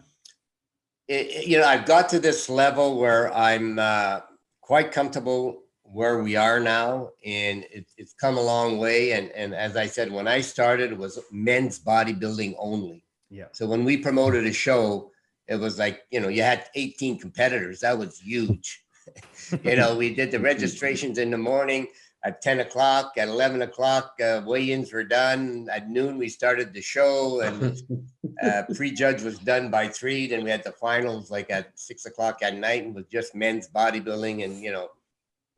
it, 1.07 1.27
it- 1.27 1.47
you 1.47 1.57
know, 1.59 1.65
I've 1.65 1.85
got 1.85 2.09
to 2.09 2.19
this 2.19 2.49
level 2.49 2.99
where 2.99 3.33
I'm 3.33 3.79
uh, 3.79 4.21
quite 4.61 4.91
comfortable 4.91 5.63
where 5.83 6.21
we 6.21 6.35
are 6.35 6.59
now 6.59 7.09
and 7.25 7.63
it, 7.71 7.85
it's 7.97 8.13
come 8.13 8.37
a 8.37 8.41
long 8.41 8.77
way 8.77 9.13
and 9.13 9.31
and 9.31 9.55
as 9.55 9.75
i 9.75 9.87
said 9.87 10.11
when 10.11 10.27
i 10.27 10.39
started 10.39 10.91
it 10.91 10.97
was 10.97 11.17
men's 11.31 11.79
bodybuilding 11.79 12.53
only 12.59 13.03
Yeah. 13.31 13.45
so 13.53 13.65
when 13.65 13.83
we 13.83 13.97
promoted 13.97 14.45
a 14.45 14.53
show 14.53 15.09
it 15.49 15.59
was 15.59 15.79
like 15.79 16.03
you 16.11 16.19
know 16.19 16.29
you 16.29 16.43
had 16.43 16.65
18 16.75 17.19
competitors. 17.19 17.81
That 17.81 17.97
was 17.97 18.19
huge. 18.19 18.83
You 19.63 19.75
know 19.75 19.95
we 19.95 20.13
did 20.13 20.29
the 20.29 20.39
registrations 20.39 21.17
in 21.17 21.31
the 21.31 21.37
morning 21.37 21.87
at 22.23 22.43
10 22.43 22.59
o'clock 22.59 23.13
at 23.17 23.27
11 23.27 23.63
o'clock 23.63 24.13
uh, 24.23 24.43
weigh-ins 24.45 24.93
were 24.93 25.03
done. 25.03 25.67
At 25.71 25.89
noon 25.89 26.19
we 26.19 26.29
started 26.29 26.73
the 26.73 26.81
show 26.81 27.41
and 27.41 27.81
uh, 28.43 28.63
pre-judge 28.75 29.23
was 29.23 29.39
done 29.39 29.71
by 29.71 29.87
three. 29.87 30.27
Then 30.27 30.43
we 30.43 30.51
had 30.51 30.63
the 30.63 30.73
finals 30.73 31.31
like 31.31 31.49
at 31.49 31.71
six 31.73 32.05
o'clock 32.05 32.43
at 32.43 32.55
night 32.55 32.83
and 32.83 32.93
with 32.93 33.09
just 33.09 33.33
men's 33.33 33.67
bodybuilding 33.67 34.43
and 34.43 34.61
you 34.61 34.71
know 34.71 34.89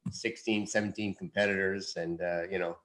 16 0.10 0.66
17 0.66 1.16
competitors. 1.16 1.98
And 1.98 2.22
uh, 2.22 2.44
you 2.50 2.60
know 2.60 2.78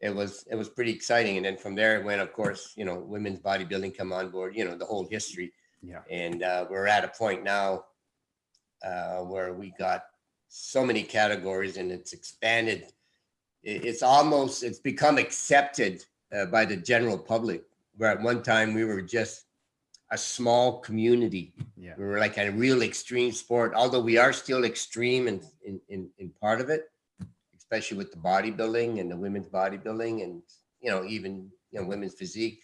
it 0.00 0.10
was 0.10 0.44
it 0.50 0.56
was 0.56 0.68
pretty 0.68 0.90
exciting. 0.90 1.36
And 1.36 1.46
then 1.46 1.56
from 1.56 1.76
there 1.76 2.00
it 2.00 2.04
went 2.04 2.20
of 2.20 2.32
course 2.32 2.72
you 2.74 2.84
know 2.84 2.98
women's 2.98 3.38
bodybuilding 3.38 3.96
come 3.96 4.12
on 4.12 4.30
board 4.30 4.56
you 4.56 4.64
know 4.64 4.76
the 4.76 4.86
whole 4.86 5.06
history 5.08 5.52
Yeah. 5.84 6.00
and 6.10 6.42
uh, 6.42 6.66
we're 6.70 6.86
at 6.86 7.04
a 7.04 7.08
point 7.08 7.44
now 7.44 7.84
uh, 8.84 9.18
where 9.20 9.52
we 9.54 9.72
got 9.78 10.04
so 10.48 10.84
many 10.84 11.02
categories 11.02 11.76
and 11.76 11.90
it's 11.92 12.12
expanded 12.12 12.80
It- 13.62 13.84
it's 13.88 14.02
almost 14.02 14.62
it's 14.62 14.78
become 14.92 15.16
accepted 15.18 16.04
uh, 16.34 16.46
by 16.46 16.64
the 16.64 16.76
general 16.76 17.18
public 17.18 17.62
where 17.96 18.10
at 18.10 18.20
one 18.22 18.42
time 18.42 18.74
we 18.74 18.84
were 18.84 19.02
just 19.02 19.44
a 20.10 20.18
small 20.18 20.78
community 20.80 21.52
Yeah. 21.76 21.94
we 21.98 22.04
were 22.04 22.18
like 22.26 22.36
a 22.38 22.50
real 22.50 22.82
extreme 22.82 23.32
sport, 23.32 23.72
although 23.74 24.00
we 24.10 24.16
are 24.24 24.32
still 24.32 24.64
extreme 24.64 25.24
in, 25.32 25.36
in, 25.68 25.80
in, 25.88 26.00
in 26.18 26.28
part 26.44 26.60
of 26.60 26.68
it, 26.76 26.82
especially 27.56 27.96
with 27.98 28.10
the 28.12 28.18
bodybuilding 28.30 29.00
and 29.00 29.10
the 29.10 29.16
women's 29.16 29.48
bodybuilding 29.48 30.22
and, 30.24 30.42
you 30.80 30.90
know, 30.90 31.04
even, 31.04 31.32
you 31.70 31.80
know, 31.80 31.86
women's 31.86 32.14
physique. 32.14 32.60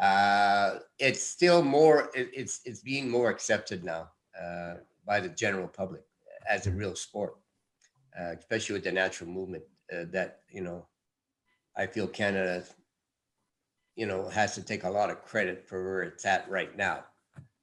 Uh, 0.00 0.78
it's 0.98 1.22
still 1.22 1.62
more, 1.62 2.10
it, 2.14 2.30
it's, 2.34 2.60
it's 2.64 2.80
being 2.80 3.08
more 3.08 3.30
accepted 3.30 3.82
now 3.84 4.10
uh, 4.40 4.74
by 5.06 5.20
the 5.20 5.28
general 5.28 5.68
public 5.68 6.02
as 6.48 6.66
a 6.66 6.70
real 6.70 6.94
sport, 6.94 7.36
uh, 8.18 8.34
especially 8.38 8.74
with 8.74 8.84
the 8.84 8.92
natural 8.92 9.30
movement 9.30 9.64
uh, 9.92 10.04
that, 10.10 10.40
you 10.50 10.60
know, 10.60 10.86
I 11.76 11.86
feel 11.86 12.06
Canada, 12.06 12.64
you 13.96 14.06
know, 14.06 14.28
has 14.28 14.54
to 14.54 14.62
take 14.62 14.84
a 14.84 14.90
lot 14.90 15.10
of 15.10 15.24
credit 15.24 15.66
for 15.66 15.82
where 15.82 16.02
it's 16.02 16.24
at 16.24 16.48
right 16.50 16.76
now. 16.76 17.04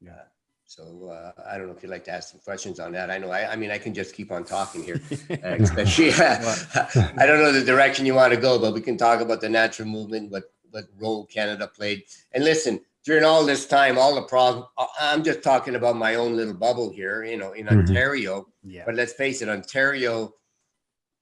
Yeah. 0.02 0.12
Uh, 0.12 0.24
So 0.66 1.10
uh, 1.10 1.32
I 1.46 1.58
don't 1.58 1.68
know 1.68 1.76
if 1.76 1.84
you'd 1.84 1.92
like 1.92 2.06
to 2.06 2.12
ask 2.12 2.32
some 2.32 2.40
questions 2.40 2.80
on 2.80 2.94
that. 2.94 3.12
I 3.12 3.20
know, 3.20 3.30
I, 3.30 3.52
I 3.52 3.56
mean, 3.56 3.70
I 3.70 3.78
can 3.78 3.94
just 3.94 4.16
keep 4.16 4.32
on 4.32 4.44
talking 4.44 4.84
here, 4.84 5.00
uh, 5.30 5.58
especially, 5.60 6.12
I 6.14 7.26
don't 7.28 7.42
know 7.44 7.52
the 7.52 7.64
direction 7.64 8.08
you 8.08 8.16
want 8.16 8.34
to 8.34 8.40
go, 8.40 8.58
but 8.58 8.74
we 8.74 8.82
can 8.82 8.98
talk 8.98 9.22
about 9.22 9.40
the 9.42 9.50
natural 9.50 9.88
movement, 9.88 10.32
what, 10.32 10.46
what 10.74 10.86
role 10.98 11.26
Canada 11.28 11.68
played. 11.68 12.04
And 12.34 12.44
listen, 12.44 12.82
during 13.06 13.24
all 13.24 13.46
this 13.46 13.66
time, 13.68 13.98
all 13.98 14.16
the 14.16 14.24
problems, 14.24 14.66
I'm 15.00 15.24
just 15.24 15.44
talking 15.44 15.76
about 15.76 15.96
my 15.96 16.16
own 16.16 16.36
little 16.36 16.54
bubble 16.54 16.90
here, 16.92 17.24
you 17.24 17.38
know, 17.38 17.52
in 17.54 17.68
Mhm. 17.68 17.80
Ontario. 17.80 18.48
Yeah. 18.64 18.84
But 18.86 18.96
let's 18.96 19.14
face 19.14 19.42
it, 19.42 19.50
Ontario, 19.50 20.34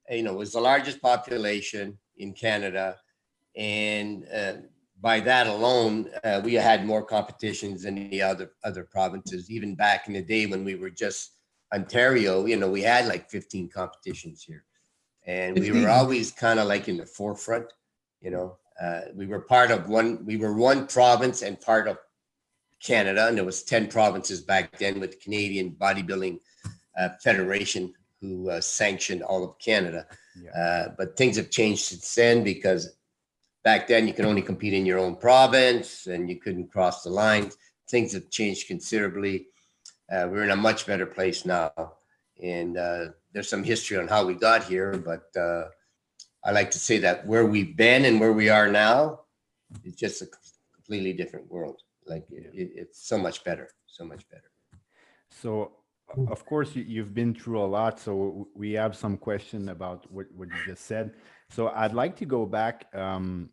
you 0.09 0.23
know, 0.23 0.33
was 0.33 0.53
the 0.53 0.61
largest 0.61 1.01
population 1.01 1.97
in 2.17 2.33
Canada. 2.33 2.99
And 3.55 4.25
uh, 4.33 4.53
by 5.01 5.19
that 5.21 5.47
alone, 5.47 6.09
uh, 6.23 6.41
we 6.43 6.53
had 6.53 6.85
more 6.85 7.03
competitions 7.03 7.83
than 7.83 8.09
the 8.09 8.21
other 8.21 8.53
other 8.63 8.83
provinces. 8.85 9.49
Even 9.51 9.75
back 9.75 10.07
in 10.07 10.13
the 10.13 10.21
day 10.21 10.45
when 10.45 10.63
we 10.63 10.75
were 10.75 10.91
just 10.91 11.31
Ontario, 11.73 12.45
you 12.45 12.55
know, 12.57 12.69
we 12.69 12.81
had 12.81 13.07
like 13.07 13.29
15 13.29 13.69
competitions 13.69 14.43
here. 14.43 14.63
And 15.25 15.59
we 15.59 15.71
were 15.71 15.89
always 15.89 16.31
kind 16.31 16.59
of 16.59 16.67
like 16.67 16.87
in 16.87 16.97
the 16.97 17.05
forefront, 17.05 17.67
you 18.21 18.31
know. 18.31 18.57
Uh, 18.81 19.01
we 19.13 19.27
were 19.27 19.41
part 19.41 19.69
of 19.69 19.87
one, 19.87 20.25
we 20.25 20.37
were 20.37 20.53
one 20.53 20.87
province 20.87 21.43
and 21.43 21.59
part 21.61 21.87
of 21.87 21.97
Canada, 22.81 23.27
and 23.27 23.37
there 23.37 23.45
was 23.45 23.63
10 23.63 23.87
provinces 23.87 24.41
back 24.41 24.77
then 24.79 24.99
with 24.99 25.11
the 25.11 25.17
Canadian 25.17 25.71
Bodybuilding 25.71 26.39
uh, 26.97 27.09
Federation 27.23 27.93
who 28.21 28.49
uh, 28.49 28.61
sanctioned 28.61 29.23
all 29.23 29.43
of 29.43 29.57
Canada. 29.59 30.07
Yeah. 30.41 30.51
Uh, 30.51 30.93
but 30.97 31.17
things 31.17 31.37
have 31.37 31.49
changed 31.49 31.83
since 31.83 32.15
then 32.15 32.43
because 32.43 32.95
back 33.63 33.87
then 33.87 34.07
you 34.07 34.13
could 34.13 34.25
only 34.25 34.41
compete 34.41 34.73
in 34.73 34.85
your 34.85 34.99
own 34.99 35.15
province 35.15 36.07
and 36.07 36.29
you 36.29 36.39
couldn't 36.39 36.71
cross 36.71 37.03
the 37.03 37.09
lines. 37.09 37.57
Things 37.89 38.13
have 38.13 38.29
changed 38.29 38.67
considerably. 38.67 39.47
Uh, 40.11 40.27
we're 40.29 40.43
in 40.43 40.51
a 40.51 40.55
much 40.55 40.85
better 40.85 41.05
place 41.05 41.45
now. 41.45 41.71
And 42.41 42.77
uh, 42.77 43.05
there's 43.33 43.49
some 43.49 43.63
history 43.63 43.97
on 43.97 44.07
how 44.07 44.25
we 44.25 44.33
got 44.33 44.63
here, 44.63 44.93
but 44.97 45.39
uh, 45.39 45.69
I 46.43 46.51
like 46.51 46.71
to 46.71 46.79
say 46.79 46.97
that 46.99 47.25
where 47.27 47.45
we've 47.45 47.75
been 47.75 48.05
and 48.05 48.19
where 48.19 48.33
we 48.33 48.49
are 48.49 48.67
now 48.67 49.21
is 49.83 49.95
just 49.95 50.21
a 50.21 50.27
completely 50.75 51.13
different 51.13 51.49
world. 51.51 51.81
Like 52.05 52.25
it, 52.31 52.51
it- 52.53 52.71
it's 52.75 53.07
so 53.07 53.17
much 53.17 53.43
better, 53.43 53.69
so 53.85 54.03
much 54.05 54.27
better. 54.29 54.49
So, 55.29 55.71
of 56.27 56.45
course, 56.45 56.75
you, 56.75 56.83
you've 56.83 57.13
been 57.13 57.33
through 57.33 57.61
a 57.61 57.65
lot. 57.79 57.99
So 57.99 58.47
we 58.53 58.73
have 58.73 58.95
some 58.97 59.17
question 59.17 59.69
about 59.69 60.11
what, 60.11 60.25
what 60.35 60.49
you 60.49 60.55
just 60.65 60.85
said. 60.85 61.13
So 61.49 61.69
I'd 61.69 61.93
like 61.93 62.17
to 62.17 62.25
go 62.25 62.45
back 62.45 62.87
um, 62.93 63.49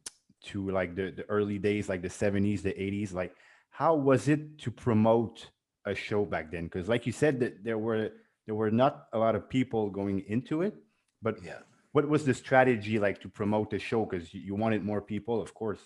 to 0.47 0.69
like 0.71 0.97
the, 0.97 1.11
the 1.13 1.25
early 1.29 1.59
days, 1.59 1.89
like 1.89 2.03
the 2.03 2.09
70s, 2.09 2.63
the 2.63 2.71
80s. 2.73 3.13
Like, 3.15 3.35
how 3.71 3.95
was 3.95 4.27
it 4.29 4.59
to 4.61 4.71
promote 4.73 5.51
a 5.85 5.95
show 5.95 6.25
back 6.25 6.51
then? 6.51 6.65
Because, 6.65 6.89
like 6.89 7.07
you 7.07 7.13
said, 7.13 7.39
that 7.41 7.63
there 7.63 7.79
were 7.79 8.11
there 8.47 8.55
were 8.57 8.71
not 8.71 9.07
a 9.13 9.19
lot 9.19 9.35
of 9.37 9.49
people 9.49 9.91
going 9.91 10.21
into 10.27 10.63
it. 10.63 10.75
But 11.23 11.37
Yeah. 11.45 11.59
What 11.93 12.09
was 12.09 12.25
the 12.25 12.35
strategy 12.35 12.99
like 12.99 13.21
to 13.23 13.29
promote 13.29 13.71
the 13.71 13.79
show? 13.79 14.05
Because 14.05 14.33
you, 14.33 14.55
wanted 14.55 14.85
more 14.85 15.01
people, 15.01 15.41
of 15.41 15.55
course. 15.55 15.81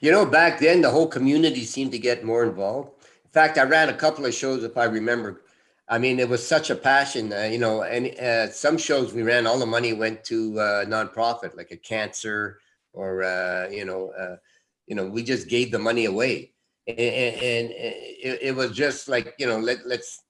You 0.00 0.10
know, 0.10 0.24
back 0.24 0.58
then 0.58 0.80
the 0.80 0.90
whole 0.90 1.08
community 1.08 1.64
seemed 1.64 1.92
to 1.92 1.98
get 1.98 2.24
more 2.24 2.44
involved. 2.44 2.90
In 3.24 3.30
fact, 3.30 3.58
I 3.58 3.64
ran 3.64 3.88
a 3.88 3.94
couple 3.94 4.24
of 4.24 4.34
shows, 4.34 4.64
if 4.64 4.76
I 4.76 4.84
remember. 4.84 5.42
I 5.88 5.98
mean, 5.98 6.18
it 6.18 6.28
was 6.28 6.46
such 6.46 6.70
a 6.70 6.74
passion, 6.74 7.32
uh, 7.32 7.42
you 7.42 7.58
know. 7.58 7.82
And 7.82 8.18
uh, 8.18 8.50
some 8.50 8.76
shows 8.76 9.12
we 9.12 9.22
ran, 9.22 9.46
all 9.46 9.58
the 9.58 9.66
money 9.66 9.92
went 9.92 10.24
to 10.24 10.58
uh, 10.58 10.84
nonprofit, 10.84 11.56
like 11.56 11.70
a 11.70 11.76
cancer, 11.76 12.58
or 12.92 13.22
uh, 13.22 13.68
you 13.68 13.84
know, 13.84 14.10
uh, 14.18 14.36
you 14.86 14.96
know, 14.96 15.06
we 15.06 15.22
just 15.22 15.48
gave 15.48 15.70
the 15.70 15.78
money 15.78 16.06
away, 16.06 16.52
and, 16.88 16.98
and 16.98 17.70
it, 17.70 18.38
it 18.42 18.56
was 18.56 18.72
just 18.72 19.08
like 19.08 19.34
you 19.38 19.46
know, 19.46 19.58
let 19.58 19.86
let's. 19.86 20.22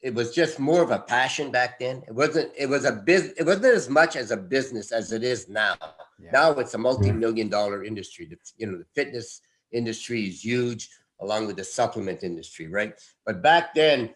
It 0.00 0.14
was 0.14 0.32
just 0.34 0.60
more 0.60 0.82
of 0.82 0.90
a 0.90 1.00
passion 1.00 1.50
back 1.50 1.80
then. 1.80 2.02
It 2.06 2.14
wasn't. 2.14 2.52
It 2.56 2.68
was 2.68 2.84
a 2.84 2.92
biz. 2.92 3.34
It 3.36 3.44
wasn't 3.44 3.74
as 3.74 3.88
much 3.88 4.14
as 4.14 4.30
a 4.30 4.36
business 4.36 4.92
as 4.92 5.12
it 5.12 5.24
is 5.24 5.48
now. 5.48 5.76
Yeah. 6.20 6.30
Now 6.32 6.50
it's 6.52 6.74
a 6.74 6.78
multi-million 6.78 7.48
dollar 7.48 7.84
industry. 7.84 8.26
The, 8.26 8.36
you 8.56 8.66
know, 8.66 8.78
the 8.78 8.86
fitness 8.94 9.40
industry 9.72 10.28
is 10.28 10.44
huge, 10.44 10.88
along 11.20 11.46
with 11.46 11.56
the 11.56 11.64
supplement 11.64 12.22
industry, 12.22 12.68
right? 12.68 12.94
But 13.26 13.42
back 13.42 13.74
then, 13.74 14.10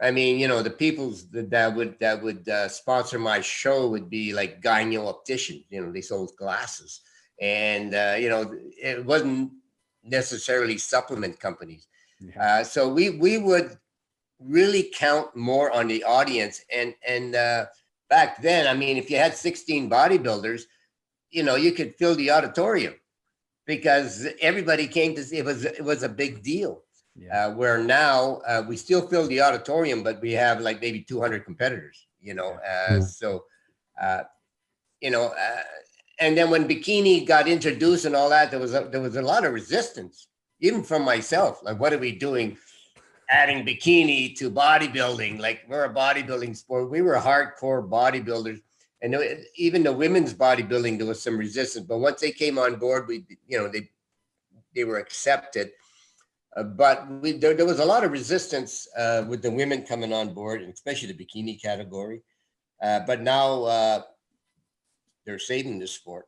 I 0.00 0.10
mean, 0.10 0.38
you 0.38 0.48
know, 0.48 0.62
the 0.62 0.70
people's 0.70 1.28
that, 1.30 1.50
that 1.50 1.74
would 1.74 1.98
that 2.00 2.22
would 2.22 2.48
uh, 2.48 2.68
sponsor 2.68 3.18
my 3.18 3.40
show 3.40 3.88
would 3.88 4.08
be 4.08 4.32
like 4.32 4.62
Gyno 4.62 5.08
Optician. 5.08 5.64
You 5.68 5.82
know, 5.82 5.92
they 5.92 6.00
sold 6.00 6.32
glasses, 6.38 7.00
and 7.40 7.94
uh, 7.94 8.16
you 8.18 8.28
know, 8.28 8.54
it 8.80 9.04
wasn't 9.04 9.52
necessarily 10.02 10.78
supplement 10.78 11.38
companies. 11.38 11.86
Yeah. 12.20 12.60
Uh, 12.60 12.64
so 12.64 12.88
we 12.88 13.10
we 13.10 13.38
would 13.38 13.76
really 14.40 14.90
count 14.94 15.34
more 15.36 15.70
on 15.72 15.88
the 15.88 16.04
audience, 16.04 16.62
and 16.72 16.94
and 17.06 17.34
uh, 17.34 17.66
back 18.08 18.40
then, 18.42 18.66
I 18.66 18.74
mean, 18.74 18.96
if 18.96 19.10
you 19.10 19.16
had 19.16 19.34
16 19.36 19.90
bodybuilders, 19.90 20.62
you 21.30 21.42
know, 21.42 21.56
you 21.56 21.72
could 21.72 21.94
fill 21.96 22.14
the 22.14 22.30
auditorium 22.30 22.94
because 23.66 24.26
everybody 24.40 24.86
came 24.86 25.14
to 25.14 25.22
see. 25.24 25.38
It 25.38 25.44
was 25.44 25.64
it 25.64 25.84
was 25.84 26.02
a 26.02 26.08
big 26.08 26.42
deal. 26.42 26.82
yeah. 27.16 27.46
Uh, 27.46 27.50
where 27.54 27.78
now 27.82 28.40
uh, 28.46 28.62
we 28.68 28.76
still 28.76 29.06
fill 29.08 29.26
the 29.26 29.40
auditorium, 29.40 30.02
but 30.02 30.20
we 30.20 30.32
have 30.32 30.60
like 30.60 30.80
maybe 30.80 31.00
200 31.02 31.44
competitors. 31.44 32.06
You 32.20 32.34
know, 32.34 32.50
uh, 32.64 32.94
Yeah. 32.94 33.00
so 33.00 33.44
uh, 34.00 34.22
you 35.00 35.10
know, 35.10 35.26
uh, 35.28 35.62
and 36.20 36.36
then 36.36 36.50
when 36.50 36.66
bikini 36.68 37.26
got 37.26 37.46
introduced 37.48 38.04
and 38.04 38.14
all 38.16 38.28
that, 38.30 38.50
there 38.50 38.60
was 38.60 38.74
a, 38.74 38.88
there 38.90 39.00
was 39.00 39.16
a 39.16 39.22
lot 39.22 39.44
of 39.44 39.52
resistance, 39.52 40.28
even 40.60 40.82
from 40.82 41.02
myself. 41.04 41.60
Like, 41.62 41.78
what 41.80 41.92
are 41.92 41.98
we 41.98 42.12
doing? 42.12 42.56
Adding 43.30 43.66
bikini 43.66 44.34
to 44.36 44.50
bodybuilding, 44.50 45.38
like 45.38 45.60
we're 45.68 45.84
a 45.84 45.94
bodybuilding 45.94 46.56
sport. 46.56 46.90
We 46.90 47.02
were 47.02 47.16
hardcore 47.16 47.86
bodybuilders, 47.86 48.60
and 49.02 49.16
even 49.54 49.82
the 49.82 49.92
women's 49.92 50.32
bodybuilding, 50.32 50.96
there 50.96 51.06
was 51.06 51.20
some 51.20 51.36
resistance. 51.36 51.86
But 51.86 51.98
once 51.98 52.20
they 52.20 52.30
came 52.30 52.58
on 52.58 52.76
board, 52.76 53.06
we, 53.06 53.26
you 53.46 53.58
know, 53.58 53.68
they 53.68 53.90
they 54.74 54.84
were 54.84 54.98
accepted. 54.98 55.72
Uh, 56.56 56.62
but 56.62 57.06
we, 57.20 57.32
there, 57.32 57.54
there 57.54 57.66
was 57.66 57.80
a 57.80 57.84
lot 57.84 58.02
of 58.02 58.12
resistance 58.12 58.88
uh, 58.96 59.24
with 59.28 59.42
the 59.42 59.50
women 59.50 59.82
coming 59.82 60.12
on 60.12 60.32
board, 60.32 60.62
and 60.62 60.72
especially 60.72 61.12
the 61.12 61.24
bikini 61.24 61.60
category. 61.60 62.22
Uh, 62.82 63.00
but 63.06 63.20
now 63.20 63.64
uh, 63.64 64.02
they're 65.26 65.38
saving 65.38 65.78
the 65.78 65.86
sport. 65.86 66.26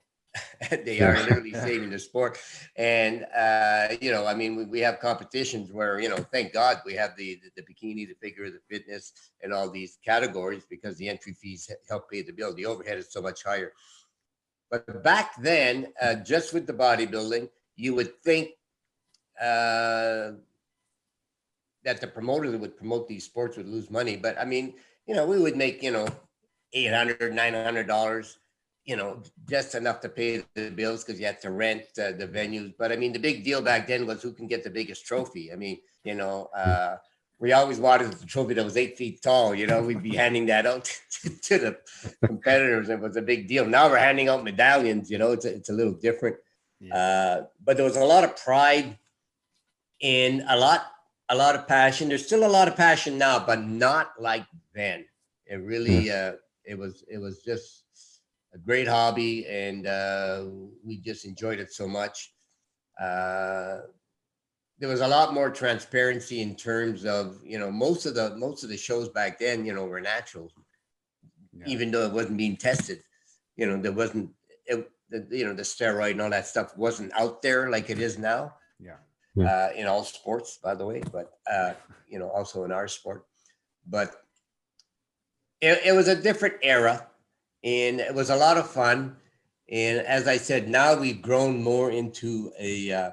they 0.84 1.00
are 1.00 1.16
literally 1.22 1.52
saving 1.52 1.90
the 1.90 1.98
sport. 1.98 2.38
And, 2.76 3.26
uh, 3.36 3.88
you 4.00 4.10
know, 4.10 4.26
I 4.26 4.34
mean, 4.34 4.56
we, 4.56 4.64
we 4.64 4.80
have 4.80 5.00
competitions 5.00 5.72
where, 5.72 6.00
you 6.00 6.08
know, 6.08 6.16
thank 6.16 6.52
God 6.52 6.78
we 6.84 6.94
have 6.94 7.16
the, 7.16 7.40
the, 7.42 7.50
the 7.56 7.62
bikini, 7.62 8.08
the 8.08 8.14
figure, 8.14 8.50
the 8.50 8.60
fitness, 8.68 9.12
and 9.42 9.52
all 9.52 9.70
these 9.70 9.98
categories 10.04 10.66
because 10.68 10.96
the 10.96 11.08
entry 11.08 11.32
fees 11.32 11.70
help 11.88 12.10
pay 12.10 12.22
the 12.22 12.32
bill. 12.32 12.54
The 12.54 12.66
overhead 12.66 12.98
is 12.98 13.12
so 13.12 13.20
much 13.20 13.44
higher. 13.44 13.72
But 14.70 15.02
back 15.02 15.34
then, 15.40 15.92
uh, 16.00 16.16
just 16.16 16.54
with 16.54 16.66
the 16.66 16.72
bodybuilding, 16.72 17.48
you 17.76 17.94
would 17.94 18.22
think 18.22 18.50
uh, 19.40 20.32
that 21.82 22.00
the 22.00 22.06
promoter 22.06 22.50
that 22.50 22.60
would 22.60 22.76
promote 22.76 23.08
these 23.08 23.24
sports 23.24 23.56
would 23.56 23.68
lose 23.68 23.90
money. 23.90 24.16
But 24.16 24.38
I 24.38 24.44
mean, 24.44 24.74
you 25.06 25.14
know, 25.14 25.26
we 25.26 25.38
would 25.38 25.56
make, 25.56 25.82
you 25.82 25.90
know, 25.90 26.06
$800, 26.74 27.18
$900 27.18 28.36
you 28.90 28.96
know, 28.96 29.22
just 29.48 29.76
enough 29.76 30.00
to 30.00 30.08
pay 30.08 30.42
the 30.56 30.68
bills 30.68 31.04
because 31.04 31.20
you 31.20 31.24
had 31.24 31.40
to 31.40 31.52
rent 31.52 31.84
uh, 31.96 32.10
the 32.10 32.26
venues. 32.26 32.74
But 32.76 32.90
I 32.90 32.96
mean, 32.96 33.12
the 33.12 33.20
big 33.20 33.44
deal 33.44 33.62
back 33.62 33.86
then 33.86 34.04
was 34.04 34.20
who 34.20 34.32
can 34.32 34.48
get 34.48 34.64
the 34.64 34.70
biggest 34.70 35.06
trophy. 35.06 35.52
I 35.52 35.54
mean, 35.54 35.78
you 36.02 36.16
know, 36.16 36.50
uh, 36.56 36.96
we 37.38 37.52
always 37.52 37.78
wanted 37.78 38.10
the 38.10 38.26
trophy 38.26 38.54
that 38.54 38.64
was 38.64 38.76
eight 38.76 38.98
feet 38.98 39.22
tall. 39.22 39.54
You 39.54 39.68
know, 39.68 39.80
we'd 39.80 40.02
be 40.02 40.16
handing 40.16 40.46
that 40.46 40.66
out 40.66 40.86
to, 41.42 41.58
the 41.58 41.78
competitors. 42.26 42.88
It 42.88 42.98
was 42.98 43.16
a 43.16 43.22
big 43.22 43.46
deal. 43.46 43.64
Now 43.64 43.88
we're 43.88 43.98
handing 43.98 44.28
out 44.28 44.42
medallions. 44.42 45.08
You 45.08 45.18
know, 45.18 45.30
it's 45.30 45.44
a, 45.44 45.54
it's 45.54 45.70
a 45.70 45.72
little 45.72 45.94
different. 45.94 46.34
Yeah. 46.80 46.96
Uh, 46.96 47.44
but 47.64 47.76
there 47.76 47.86
was 47.86 47.96
a 47.96 48.04
lot 48.04 48.24
of 48.24 48.36
pride 48.38 48.98
and 50.02 50.42
a 50.48 50.58
lot 50.58 50.84
a 51.28 51.36
lot 51.36 51.54
of 51.54 51.68
passion. 51.68 52.08
There's 52.08 52.26
still 52.26 52.44
a 52.44 52.50
lot 52.50 52.66
of 52.66 52.74
passion 52.74 53.18
now, 53.18 53.38
but 53.38 53.62
not 53.62 54.14
like 54.18 54.46
then. 54.74 55.04
It 55.46 55.62
really 55.62 56.10
uh, 56.10 56.32
it 56.64 56.76
was 56.76 57.04
it 57.08 57.18
was 57.18 57.44
just 57.44 57.84
a 58.52 58.58
great 58.58 58.88
hobby, 58.88 59.46
and 59.46 59.86
uh, 59.86 60.44
we 60.84 60.98
just 60.98 61.24
enjoyed 61.24 61.58
it 61.60 61.72
so 61.72 61.86
much. 61.86 62.32
Uh, 63.00 63.80
there 64.78 64.88
was 64.88 65.00
a 65.00 65.08
lot 65.08 65.34
more 65.34 65.50
transparency 65.50 66.40
in 66.40 66.56
terms 66.56 67.04
of 67.04 67.38
you 67.44 67.58
know 67.58 67.70
most 67.70 68.06
of 68.06 68.14
the 68.14 68.36
most 68.36 68.64
of 68.64 68.70
the 68.70 68.76
shows 68.76 69.08
back 69.10 69.38
then 69.38 69.64
you 69.64 69.74
know 69.74 69.84
were 69.84 70.00
natural 70.00 70.50
Yeah. 71.52 71.66
even 71.66 71.90
though 71.90 72.06
it 72.06 72.12
wasn't 72.12 72.38
being 72.38 72.56
tested. 72.56 73.02
You 73.56 73.66
know, 73.66 73.76
there 73.76 73.92
wasn't, 73.92 74.30
it, 74.64 74.88
the, 75.10 75.26
you 75.30 75.44
know, 75.44 75.52
the 75.52 75.62
steroid 75.62 76.12
and 76.12 76.22
all 76.22 76.30
that 76.30 76.46
stuff 76.46 76.76
wasn't 76.78 77.12
out 77.12 77.42
there 77.42 77.68
like 77.68 77.90
it 77.90 77.98
is 77.98 78.16
now. 78.18 78.54
Yeah. 78.78 78.96
Yeah. 79.34 79.46
Uh, 79.46 79.70
in 79.76 79.86
all 79.86 80.04
sports, 80.04 80.58
by 80.62 80.74
the 80.74 80.86
way, 80.86 81.02
but 81.12 81.38
uh, 81.50 81.74
you 82.08 82.18
know, 82.18 82.30
also 82.30 82.64
in 82.64 82.72
our 82.72 82.88
sport. 82.88 83.26
But 83.86 84.14
it, 85.60 85.80
it 85.84 85.92
was 85.92 86.08
a 86.08 86.14
different 86.14 86.56
era, 86.62 87.09
and 87.64 88.00
it 88.00 88.14
was 88.14 88.30
a 88.30 88.36
lot 88.36 88.56
of 88.58 88.70
fun. 88.70 89.16
And 89.70 90.00
as 90.00 90.26
I 90.26 90.36
said, 90.36 90.68
now 90.68 90.98
we've 90.98 91.22
grown 91.22 91.62
more 91.62 91.90
into 91.90 92.52
a 92.58 92.92
uh, 92.92 93.10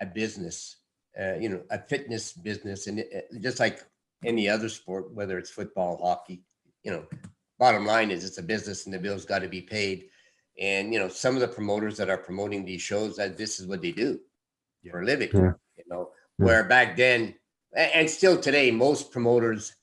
a 0.00 0.06
business, 0.06 0.76
uh, 1.20 1.34
you 1.34 1.48
know, 1.48 1.62
a 1.70 1.78
fitness 1.78 2.32
business, 2.32 2.86
and 2.86 2.98
it, 2.98 3.08
it- 3.12 3.42
just 3.42 3.60
like 3.60 3.84
any 4.24 4.48
other 4.48 4.68
sport, 4.68 5.12
whether 5.14 5.38
it's 5.38 5.50
football, 5.50 5.96
hockey, 6.02 6.42
you 6.82 6.90
know, 6.90 7.04
bottom 7.58 7.86
line 7.86 8.10
is 8.10 8.24
it's 8.24 8.38
a 8.38 8.42
business 8.42 8.84
and 8.84 8.94
the 8.94 8.98
bills 8.98 9.24
got 9.24 9.38
to 9.40 9.48
be 9.48 9.62
paid. 9.62 10.06
And 10.60 10.92
you 10.92 10.98
know, 10.98 11.08
some 11.08 11.34
of 11.34 11.40
the 11.40 11.48
promoters 11.48 11.96
that 11.96 12.10
are 12.10 12.18
promoting 12.18 12.64
these 12.64 12.82
shows 12.82 13.16
that 13.16 13.38
this 13.38 13.60
is 13.60 13.66
what 13.66 13.80
they 13.80 13.92
do 13.92 14.18
for 14.90 15.00
a 15.02 15.04
living. 15.04 15.30
Yeah. 15.32 15.52
You 15.76 15.84
know, 15.86 16.10
Yeah. 16.38 16.44
where 16.46 16.64
back 16.64 16.96
then 16.96 17.34
and 17.76 18.10
still 18.10 18.36
today, 18.40 18.70
most 18.70 19.12
promoters 19.12 19.74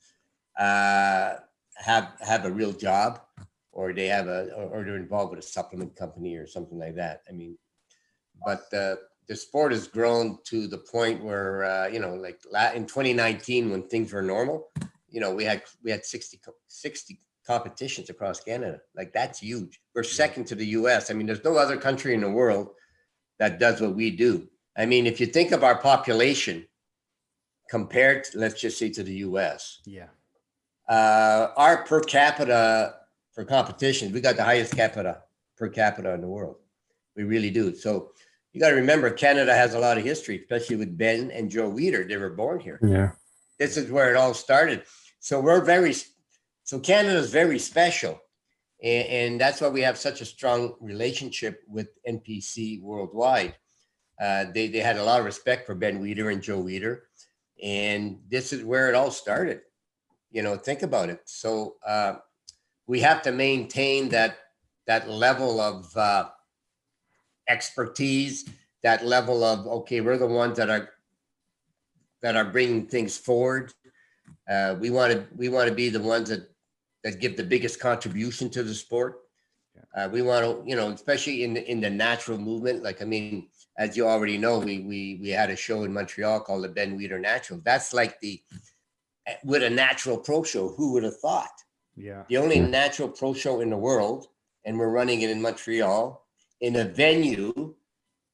uh, 0.59 1.35
have 1.75 2.11
have 2.19 2.45
a 2.45 2.51
real 2.51 2.73
job, 2.73 3.21
or 3.77 3.93
they 3.93 4.07
have 4.07 4.27
a 4.27 4.49
or, 4.57 4.65
or 4.79 4.83
they're 4.83 4.97
involved 4.97 5.29
with 5.29 5.39
a 5.39 5.47
supplement 5.47 5.95
company 5.95 6.35
or 6.35 6.47
something 6.47 6.79
like 6.79 6.95
that. 6.95 7.21
I 7.29 7.31
mean, 7.31 7.57
but 8.43 8.63
uh, 8.73 8.95
the 9.29 9.35
sport 9.35 9.71
has 9.71 9.87
grown 9.87 10.39
to 10.45 10.67
the 10.67 10.79
point 10.79 11.23
where 11.23 11.63
uh, 11.63 11.87
you 11.87 11.99
know, 11.99 12.15
like 12.15 12.41
in 12.75 12.85
2019 12.85 13.69
when 13.69 13.83
things 13.87 14.11
were 14.11 14.23
normal, 14.23 14.67
you 15.07 15.21
know, 15.21 15.33
we 15.33 15.43
had 15.43 15.61
we 15.83 15.91
had 15.91 16.03
60 16.03 16.41
60 16.67 17.19
competitions 17.45 18.09
across 18.09 18.39
Canada. 18.41 18.79
Like 18.95 19.13
that's 19.13 19.39
huge. 19.39 19.79
We're 19.95 20.03
second 20.03 20.45
to 20.47 20.55
the 20.55 20.65
US. 20.79 21.11
I 21.11 21.13
mean, 21.13 21.27
there's 21.27 21.43
no 21.43 21.55
other 21.55 21.77
country 21.77 22.13
in 22.15 22.21
the 22.21 22.31
world 22.31 22.69
that 23.39 23.59
does 23.59 23.79
what 23.79 23.95
we 23.95 24.09
do. 24.09 24.49
I 24.75 24.85
mean, 24.87 25.05
if 25.05 25.19
you 25.19 25.27
think 25.27 25.51
of 25.51 25.63
our 25.63 25.79
population 25.79 26.67
compared, 27.69 28.23
to, 28.25 28.39
let's 28.39 28.59
just 28.59 28.79
say, 28.79 28.89
to 28.89 29.03
the 29.03 29.17
US, 29.27 29.81
Yeah. 29.85 30.07
uh, 30.89 31.51
our 31.55 31.83
per 31.83 32.01
capita 32.01 32.96
for 33.37 33.45
competitions, 33.45 34.11
we 34.11 34.19
got 34.19 34.35
the 34.35 34.43
highest 34.43 34.75
capita 34.75 35.21
per 35.57 35.69
capita 35.69 36.11
in 36.15 36.21
the 36.21 36.27
world. 36.27 36.55
We 37.15 37.23
really 37.23 37.51
do. 37.51 37.75
So 37.75 38.09
you 38.51 38.59
got 38.59 38.69
to 38.69 38.75
remember, 38.75 39.11
Canada 39.11 39.53
has 39.53 39.75
a 39.75 39.79
lot 39.79 39.99
of 39.99 40.03
history, 40.03 40.39
especially 40.39 40.77
with 40.77 40.97
Ben 40.97 41.29
and 41.29 41.47
Joe 41.47 41.71
Weider. 41.71 42.09
They 42.09 42.17
were 42.17 42.31
born 42.31 42.59
here 42.59 42.79
Yeah. 42.81 43.11
this 43.59 43.77
is 43.77 43.91
where 43.91 44.09
it 44.09 44.15
all 44.17 44.33
started. 44.33 44.85
So 45.19 45.39
we're 45.39 45.63
very, 45.63 45.93
so 46.63 46.79
Canada 46.79 47.19
is 47.19 47.29
very 47.29 47.59
special. 47.59 48.19
And, 48.81 49.07
and 49.07 49.39
that's 49.39 49.61
why 49.61 49.67
we 49.67 49.81
have 49.81 49.99
such 49.99 50.19
a 50.21 50.25
strong 50.25 50.73
relationship 50.81 51.61
with 51.67 51.89
NPC 52.09 52.81
worldwide. 52.81 53.53
Uh, 54.19 54.45
they, 54.51 54.67
they 54.67 54.79
had 54.79 54.97
a 54.97 55.03
lot 55.03 55.19
of 55.19 55.27
respect 55.27 55.67
for 55.67 55.75
Ben 55.75 56.01
Weider 56.01 56.33
and 56.33 56.41
Joe 56.41 56.63
Weider. 56.63 57.01
And 57.61 58.17
this 58.27 58.51
is 58.51 58.63
where 58.63 58.89
it 58.89 58.95
all 58.95 59.11
started. 59.11 59.61
You 60.31 60.41
know, 60.41 60.55
think 60.55 60.81
about 60.81 61.09
it. 61.09 61.21
So 61.25 61.75
uh, 61.85 62.15
we 62.87 62.99
have 63.01 63.21
to 63.23 63.31
maintain 63.31 64.09
that, 64.09 64.37
that 64.87 65.09
level 65.09 65.59
of 65.59 65.95
uh, 65.95 66.29
expertise, 67.47 68.49
that 68.83 69.05
level 69.05 69.43
of, 69.43 69.67
okay, 69.67 70.01
we're 70.01 70.17
the 70.17 70.27
ones 70.27 70.57
that 70.57 70.69
are 70.69 70.89
that 72.21 72.35
are 72.35 72.45
bringing 72.45 72.87
things 72.87 73.17
forward. 73.17 73.73
Uh, 74.49 74.75
we 74.79 74.89
want 74.89 75.11
to 75.13 75.25
we 75.35 75.49
want 75.49 75.69
to 75.69 75.75
be 75.75 75.89
the 75.89 75.99
ones 75.99 76.29
that 76.29 76.49
that 77.03 77.19
give 77.19 77.37
the 77.37 77.43
biggest 77.43 77.79
contribution 77.79 78.49
to 78.49 78.63
the 78.63 78.73
sport. 78.73 79.19
Uh, 79.95 80.09
we 80.11 80.21
want 80.21 80.43
to, 80.43 80.69
you 80.69 80.75
know, 80.75 80.89
especially 80.89 81.43
in 81.43 81.53
the, 81.53 81.71
in 81.71 81.79
the 81.79 81.89
natural 81.89 82.37
movement. 82.37 82.83
Like 82.83 83.01
I 83.01 83.05
mean, 83.05 83.49
as 83.77 83.95
you 83.95 84.07
already 84.07 84.37
know, 84.37 84.59
we 84.59 84.79
we 84.79 85.19
we 85.21 85.29
had 85.29 85.49
a 85.49 85.55
show 85.55 85.83
in 85.83 85.93
Montreal 85.93 86.39
called 86.41 86.63
the 86.63 86.69
Ben 86.69 86.97
Weider 86.97 87.19
Natural. 87.19 87.61
That's 87.63 87.93
like 87.93 88.19
the 88.21 88.41
with 89.43 89.63
a 89.63 89.69
natural 89.69 90.17
pro 90.17 90.43
show. 90.43 90.69
Who 90.69 90.93
would 90.93 91.03
have 91.03 91.19
thought? 91.19 91.51
Yeah. 91.97 92.23
The 92.29 92.37
only 92.37 92.57
Yeah. 92.57 92.67
natural 92.67 93.09
pro 93.09 93.33
show 93.33 93.59
in 93.59 93.69
the 93.71 93.77
world, 93.77 94.27
and 94.63 94.77
we're 94.77 94.89
running 94.89 95.21
it 95.21 95.29
in 95.29 95.41
Montreal 95.41 96.25
in 96.61 96.75
a 96.75 96.85
venue 96.85 97.75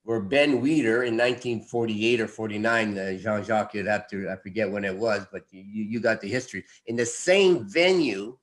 where 0.04 0.20
Ben 0.20 0.62
Weider 0.62 1.08
in 1.08 1.16
1948 1.16 2.20
or 2.20 2.28
49, 2.28 2.98
uh, 2.98 3.14
Jean 3.14 3.42
Jacques, 3.44 3.74
you'd 3.74 3.88
have 3.88 4.06
to, 4.10 4.30
I 4.30 4.36
forget 4.36 4.70
when 4.70 4.84
it 4.84 4.98
was, 4.98 5.26
but 5.32 5.46
you, 5.52 5.62
you 5.62 6.00
got 6.02 6.20
the 6.20 6.28
history. 6.28 6.66
In 6.88 6.98
the 6.98 7.06
same 7.06 7.66
venue 7.70 8.38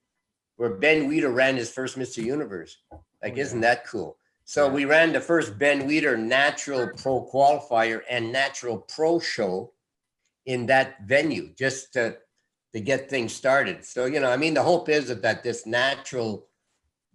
where 0.57 0.71
Ben 0.77 1.11
Weider 1.11 1.35
ran 1.35 1.57
his 1.57 1.71
first 1.71 1.99
Mr. 1.99 2.23
Universe. 2.25 2.79
Like, 3.23 3.35
Oh, 3.37 3.41
isn't 3.41 3.61
that 3.61 3.87
cool? 3.87 4.17
So 4.45 4.67
Yeah. 4.67 4.73
we 4.73 4.85
ran 4.87 5.13
the 5.13 5.21
first 5.21 5.59
Ben 5.59 5.87
Weider 5.87 6.19
natural 6.19 6.89
pro 6.97 7.27
qualifier 7.31 8.03
and 8.09 8.33
natural 8.33 8.79
pro 8.79 9.19
show 9.21 9.75
in 10.47 10.65
that 10.67 11.03
venue 11.03 11.53
just 11.55 11.93
to, 11.93 12.17
to 12.73 12.81
get 12.81 13.11
things 13.11 13.33
started. 13.33 13.85
So, 13.85 14.05
you 14.05 14.21
know, 14.21 14.31
I 14.31 14.37
mean, 14.37 14.55
the 14.55 14.63
hope 14.63 14.89
is 14.89 15.09
that, 15.09 15.23
that 15.23 15.43
this 15.43 15.67
natural 15.67 16.47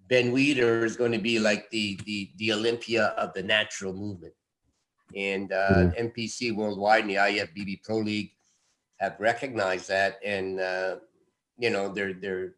Ben 0.08 0.34
Weider 0.34 0.84
is 0.84 0.96
going 0.96 1.12
to 1.14 1.20
be 1.20 1.40
like 1.40 1.70
the 1.72 2.00
the 2.06 2.32
the 2.38 2.54
Olympia 2.54 3.06
of 3.18 3.34
the 3.34 3.44
natural 3.44 3.94
movement. 3.94 4.34
And 5.16 5.52
uh, 5.52 5.92
NPC 5.98 6.56
Worldwide 6.56 7.02
and 7.02 7.10
the 7.12 7.16
IFBB 7.16 7.84
Pro 7.84 7.98
League 7.98 8.32
have 8.98 9.16
recognized 9.20 9.88
that, 9.90 10.20
and 10.24 10.60
uh, 10.60 10.98
you 11.58 11.70
know 11.70 11.90
they're 11.90 12.14
they're 12.14 12.56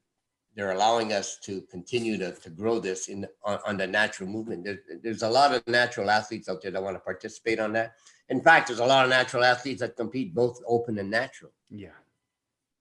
they're 0.55 0.71
allowing 0.71 1.13
us 1.13 1.37
to 1.43 1.61
continue 1.69 2.17
to, 2.17 2.31
to 2.31 2.49
grow 2.49 2.79
this 2.79 3.09
in 3.09 3.27
on, 3.43 3.59
on 3.65 3.77
the 3.77 3.85
natural 3.85 4.27
movement. 4.27 4.63
There, 4.63 4.79
there's 5.03 5.21
a 5.21 5.29
lot 5.29 5.53
of 5.53 5.65
natural 5.67 6.09
athletes 6.09 6.49
out 6.49 6.61
there 6.61 6.71
that 6.71 6.81
want 6.81 6.95
to 6.95 6.99
participate 6.99 7.59
on 7.59 7.73
that. 7.73 7.93
In 8.29 8.41
fact, 8.41 8.67
there's 8.67 8.79
a 8.79 8.85
lot 8.85 9.05
of 9.05 9.09
natural 9.11 9.43
athletes 9.43 9.81
that 9.81 9.95
compete 9.95 10.33
both 10.33 10.59
open 10.67 10.97
and 10.97 11.11
natural. 11.11 11.51
Yeah. 11.69 11.89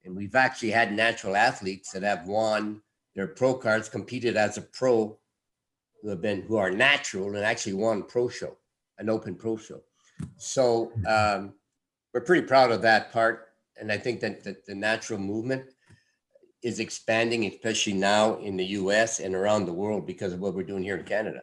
And 0.07 0.17
we've 0.17 0.37
actually 0.37 0.71
had 0.71 0.93
natural 0.93 1.37
athletes 1.37 1.91
that 1.91 2.05
have 2.05 2.27
won 2.27 2.81
their 3.17 3.27
pro 3.27 3.55
cards, 3.55 3.89
competed 3.89 4.37
as 4.37 4.57
a 4.57 4.63
pro, 4.63 5.19
who 6.01 6.09
have 6.09 6.23
been 6.23 6.43
who 6.43 6.57
are 6.57 6.71
natural 6.71 7.35
and 7.35 7.45
actually 7.45 7.73
won 7.73 8.05
pro 8.05 8.29
show, 8.29 8.57
an 8.99 9.11
open 9.11 9.35
pro 9.35 9.57
show. 9.57 9.81
So 10.37 10.93
um, 11.07 11.55
we're 12.15 12.21
pretty 12.21 12.47
proud 12.47 12.71
of 12.71 12.83
that 12.83 13.13
part, 13.13 13.49
and 13.79 13.91
I 13.91 13.99
think 13.99 14.21
that, 14.21 14.45
that 14.45 14.65
the 14.65 14.75
natural 14.75 15.19
movement 15.19 15.65
is 16.63 16.79
expanding, 16.79 17.45
especially 17.47 17.95
now 17.95 18.37
in 18.37 18.57
the 18.57 18.65
U.S. 18.65 19.19
and 19.19 19.35
around 19.35 19.67
the 19.67 19.73
world 19.73 20.07
because 20.07 20.33
of 20.33 20.41
what 20.41 20.55
we're 20.55 20.63
doing 20.63 20.85
here 20.85 20.97
in 20.97 21.05
Canada. 21.05 21.43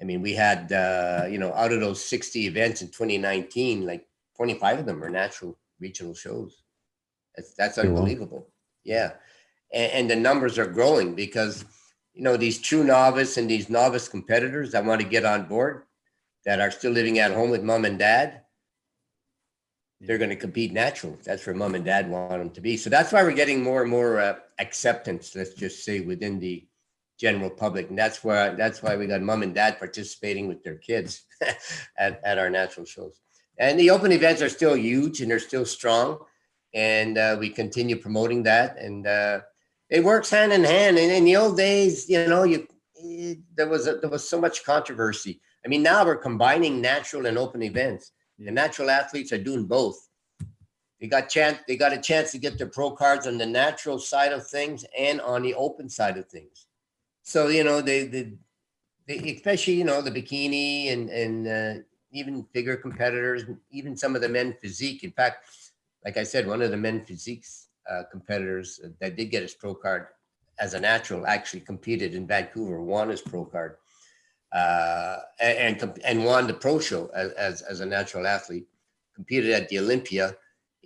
I 0.00 0.04
mean, 0.04 0.20
we 0.20 0.32
had, 0.32 0.72
uh, 0.72 1.26
you 1.30 1.38
know, 1.38 1.52
out 1.54 1.72
of 1.72 1.80
those 1.80 2.04
60 2.04 2.46
events 2.46 2.82
in 2.82 2.88
2019, 2.88 3.86
like 3.86 4.06
25 4.36 4.80
of 4.80 4.86
them 4.86 5.02
are 5.02 5.10
natural 5.10 5.58
regional 5.80 6.14
shows. 6.14 6.62
That's, 7.38 7.54
that's 7.54 7.78
unbelievable. 7.78 8.48
Yeah. 8.84 9.12
And, 9.72 9.92
and 9.92 10.10
the 10.10 10.16
numbers 10.16 10.58
are 10.58 10.66
growing 10.66 11.14
because, 11.14 11.64
you 12.14 12.22
know, 12.22 12.36
these 12.36 12.58
true 12.58 12.82
novice 12.82 13.36
and 13.36 13.48
these 13.48 13.70
novice 13.70 14.08
competitors 14.08 14.72
that 14.72 14.84
want 14.84 15.00
to 15.00 15.06
get 15.06 15.24
on 15.24 15.46
board 15.46 15.84
that 16.44 16.60
are 16.60 16.72
still 16.72 16.90
living 16.90 17.20
at 17.20 17.32
home 17.32 17.50
with 17.50 17.62
mom 17.62 17.84
and 17.84 17.98
dad, 17.98 18.42
they're 20.00 20.18
going 20.18 20.30
to 20.30 20.36
compete 20.36 20.72
natural. 20.72 21.16
That's 21.24 21.46
where 21.46 21.54
mom 21.54 21.76
and 21.76 21.84
dad 21.84 22.10
want 22.10 22.30
them 22.30 22.50
to 22.50 22.60
be. 22.60 22.76
So 22.76 22.90
that's 22.90 23.12
why 23.12 23.22
we're 23.22 23.32
getting 23.32 23.62
more 23.62 23.82
and 23.82 23.90
more 23.90 24.18
uh, 24.18 24.36
acceptance, 24.58 25.36
let's 25.36 25.54
just 25.54 25.84
say, 25.84 26.00
within 26.00 26.40
the 26.40 26.66
general 27.20 27.50
public. 27.50 27.88
And 27.88 27.98
that's 27.98 28.24
why 28.24 28.50
that's 28.50 28.82
why 28.82 28.96
we 28.96 29.06
got 29.06 29.22
mom 29.22 29.42
and 29.42 29.54
dad 29.54 29.78
participating 29.78 30.48
with 30.48 30.64
their 30.64 30.76
kids 30.76 31.22
at, 31.98 32.20
at 32.24 32.38
our 32.38 32.50
natural 32.50 32.86
shows. 32.86 33.20
And 33.58 33.78
the 33.78 33.90
open 33.90 34.12
events 34.12 34.42
are 34.42 34.48
still 34.48 34.74
huge 34.74 35.20
and 35.20 35.30
they're 35.30 35.38
still 35.38 35.66
strong. 35.66 36.18
And 36.74 37.16
uh, 37.18 37.36
we 37.38 37.50
continue 37.50 37.96
promoting 37.96 38.42
that. 38.44 38.78
And 38.78 39.06
uh, 39.06 39.40
it 39.88 40.04
works 40.04 40.30
hand 40.30 40.52
in 40.52 40.64
hand. 40.64 40.98
And 40.98 41.10
in 41.10 41.24
the 41.24 41.36
old 41.36 41.56
days, 41.56 42.08
you 42.08 42.26
know, 42.28 42.44
you 42.44 42.66
it, 42.94 43.38
there 43.54 43.68
was 43.68 43.86
a, 43.86 43.96
there 43.96 44.10
was 44.10 44.28
so 44.28 44.40
much 44.40 44.64
controversy. 44.64 45.40
I 45.64 45.68
mean, 45.68 45.82
now 45.82 46.04
we're 46.04 46.16
combining 46.16 46.80
natural 46.80 47.26
and 47.26 47.38
open 47.38 47.62
events. 47.62 48.12
The 48.38 48.50
natural 48.50 48.90
athletes 48.90 49.32
are 49.32 49.38
doing 49.38 49.66
both. 49.66 50.08
They 51.00 51.06
got 51.06 51.28
chance. 51.28 51.58
They 51.66 51.76
got 51.76 51.92
a 51.92 51.98
chance 51.98 52.32
to 52.32 52.38
get 52.38 52.58
their 52.58 52.68
pro 52.68 52.90
cards 52.90 53.26
on 53.26 53.38
the 53.38 53.46
natural 53.46 53.98
side 53.98 54.32
of 54.32 54.46
things 54.46 54.84
and 54.96 55.20
on 55.20 55.42
the 55.42 55.54
open 55.54 55.88
side 55.88 56.16
of 56.16 56.26
things. 56.28 56.66
So 57.22 57.48
you 57.48 57.64
know, 57.64 57.80
they 57.80 58.06
they, 58.06 58.32
they 59.06 59.34
especially 59.34 59.74
you 59.74 59.84
know 59.84 60.02
the 60.02 60.10
bikini 60.10 60.92
and 60.92 61.08
and 61.10 61.48
uh, 61.48 61.82
even 62.12 62.46
bigger 62.52 62.76
competitors, 62.76 63.44
even 63.70 63.96
some 63.96 64.16
of 64.16 64.22
the 64.22 64.28
men 64.28 64.56
physique. 64.60 65.04
In 65.04 65.12
fact, 65.12 65.46
like 66.08 66.16
I 66.16 66.22
said, 66.22 66.46
one 66.46 66.62
of 66.62 66.70
the 66.70 66.76
men 66.78 67.04
physiques 67.04 67.68
uh, 67.90 68.04
competitors 68.10 68.80
that 68.98 69.14
did 69.14 69.26
get 69.26 69.42
his 69.42 69.52
pro 69.52 69.74
card 69.74 70.06
as 70.58 70.72
a 70.72 70.80
natural 70.80 71.26
actually 71.26 71.60
competed 71.60 72.14
in 72.14 72.26
Vancouver, 72.26 72.82
won 72.82 73.10
his 73.10 73.20
pro 73.20 73.44
card, 73.44 73.76
uh, 74.54 75.18
and 75.38 75.82
and, 75.82 76.00
and 76.06 76.24
won 76.24 76.46
the 76.46 76.54
pro 76.54 76.78
show 76.78 77.10
as, 77.14 77.32
as 77.32 77.60
as 77.60 77.80
a 77.80 77.86
natural 77.86 78.26
athlete. 78.26 78.66
Competed 79.14 79.50
at 79.50 79.68
the 79.68 79.80
Olympia, 79.80 80.34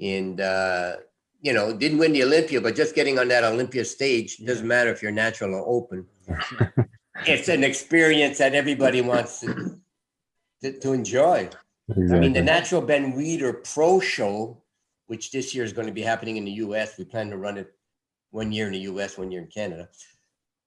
and 0.03 0.41
uh, 0.41 0.97
you 1.41 1.53
know 1.53 1.73
didn't 1.73 1.99
win 1.99 2.13
the 2.13 2.25
Olympia, 2.25 2.61
but 2.61 2.75
just 2.75 2.97
getting 2.97 3.21
on 3.21 3.29
that 3.29 3.45
Olympia 3.45 3.85
stage 3.85 4.39
doesn't 4.39 4.67
matter 4.67 4.91
if 4.91 5.03
you're 5.03 5.13
natural 5.13 5.55
or 5.55 5.65
open. 5.69 6.05
it's 7.29 7.49
an 7.49 7.63
experience 7.63 8.39
that 8.39 8.55
everybody 8.57 9.03
wants 9.03 9.39
to, 9.43 9.79
to, 10.63 10.81
to 10.81 10.93
enjoy. 10.93 11.49
I 11.91 12.19
mean, 12.19 12.33
the 12.33 12.43
Natural 12.43 12.81
Ben 12.81 13.13
Weider 13.13 13.65
Pro 13.75 14.01
Show, 14.01 14.62
which 15.07 15.31
this 15.31 15.55
year 15.55 15.65
is 15.65 15.73
going 15.73 15.87
to 15.87 15.93
be 15.93 16.03
happening 16.03 16.37
in 16.37 16.45
the 16.45 16.53
US. 16.53 16.97
We 16.99 17.05
plan 17.05 17.31
to 17.31 17.37
run 17.37 17.59
it 17.59 17.73
one 18.31 18.53
year 18.53 18.67
in 18.67 18.73
the 18.73 18.81
US, 18.81 19.19
one 19.19 19.31
year 19.31 19.43
in 19.43 19.49
Canada. 19.49 19.89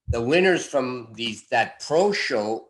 The 0.09 0.21
winners 0.21 0.65
from 0.65 1.09
these 1.15 1.47
that 1.49 1.79
pro 1.85 2.11
show 2.11 2.69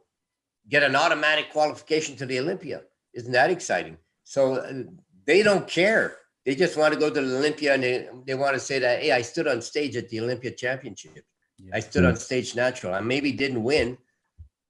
get 0.70 0.84
an 0.84 0.96
automatic 0.96 1.52
qualification 1.52 2.16
to 2.18 2.26
the 2.26 2.40
Olympia. 2.40 2.82
Isn't 3.14 3.34
that 3.34 3.50
exciting? 3.52 3.98
So 4.24 4.56
uh, 4.56 4.84
they 5.26 5.44
don't 5.44 5.68
care. 5.68 6.18
They 6.46 6.56
just 6.56 6.78
want 6.78 6.94
to 6.94 7.00
go 7.00 7.10
to 7.10 7.22
the 7.22 7.38
Olympia 7.38 7.74
and 7.74 7.84
they, 7.84 8.08
they 8.26 8.36
want 8.36 8.54
to 8.54 8.60
say 8.60 8.80
that, 8.80 9.02
hey, 9.02 9.12
I 9.12 9.22
stood 9.22 9.48
on 9.48 9.62
stage 9.62 9.96
at 9.96 10.10
the 10.10 10.22
Olympia 10.22 10.52
Championship. 10.52 11.26
I 11.74 11.80
stood 11.80 12.04
Yeah. 12.04 12.10
on 12.10 12.16
stage 12.16 12.56
natural. 12.56 12.94
I 12.94 13.02
maybe 13.02 13.32
didn't 13.32 13.64
win, 13.64 13.98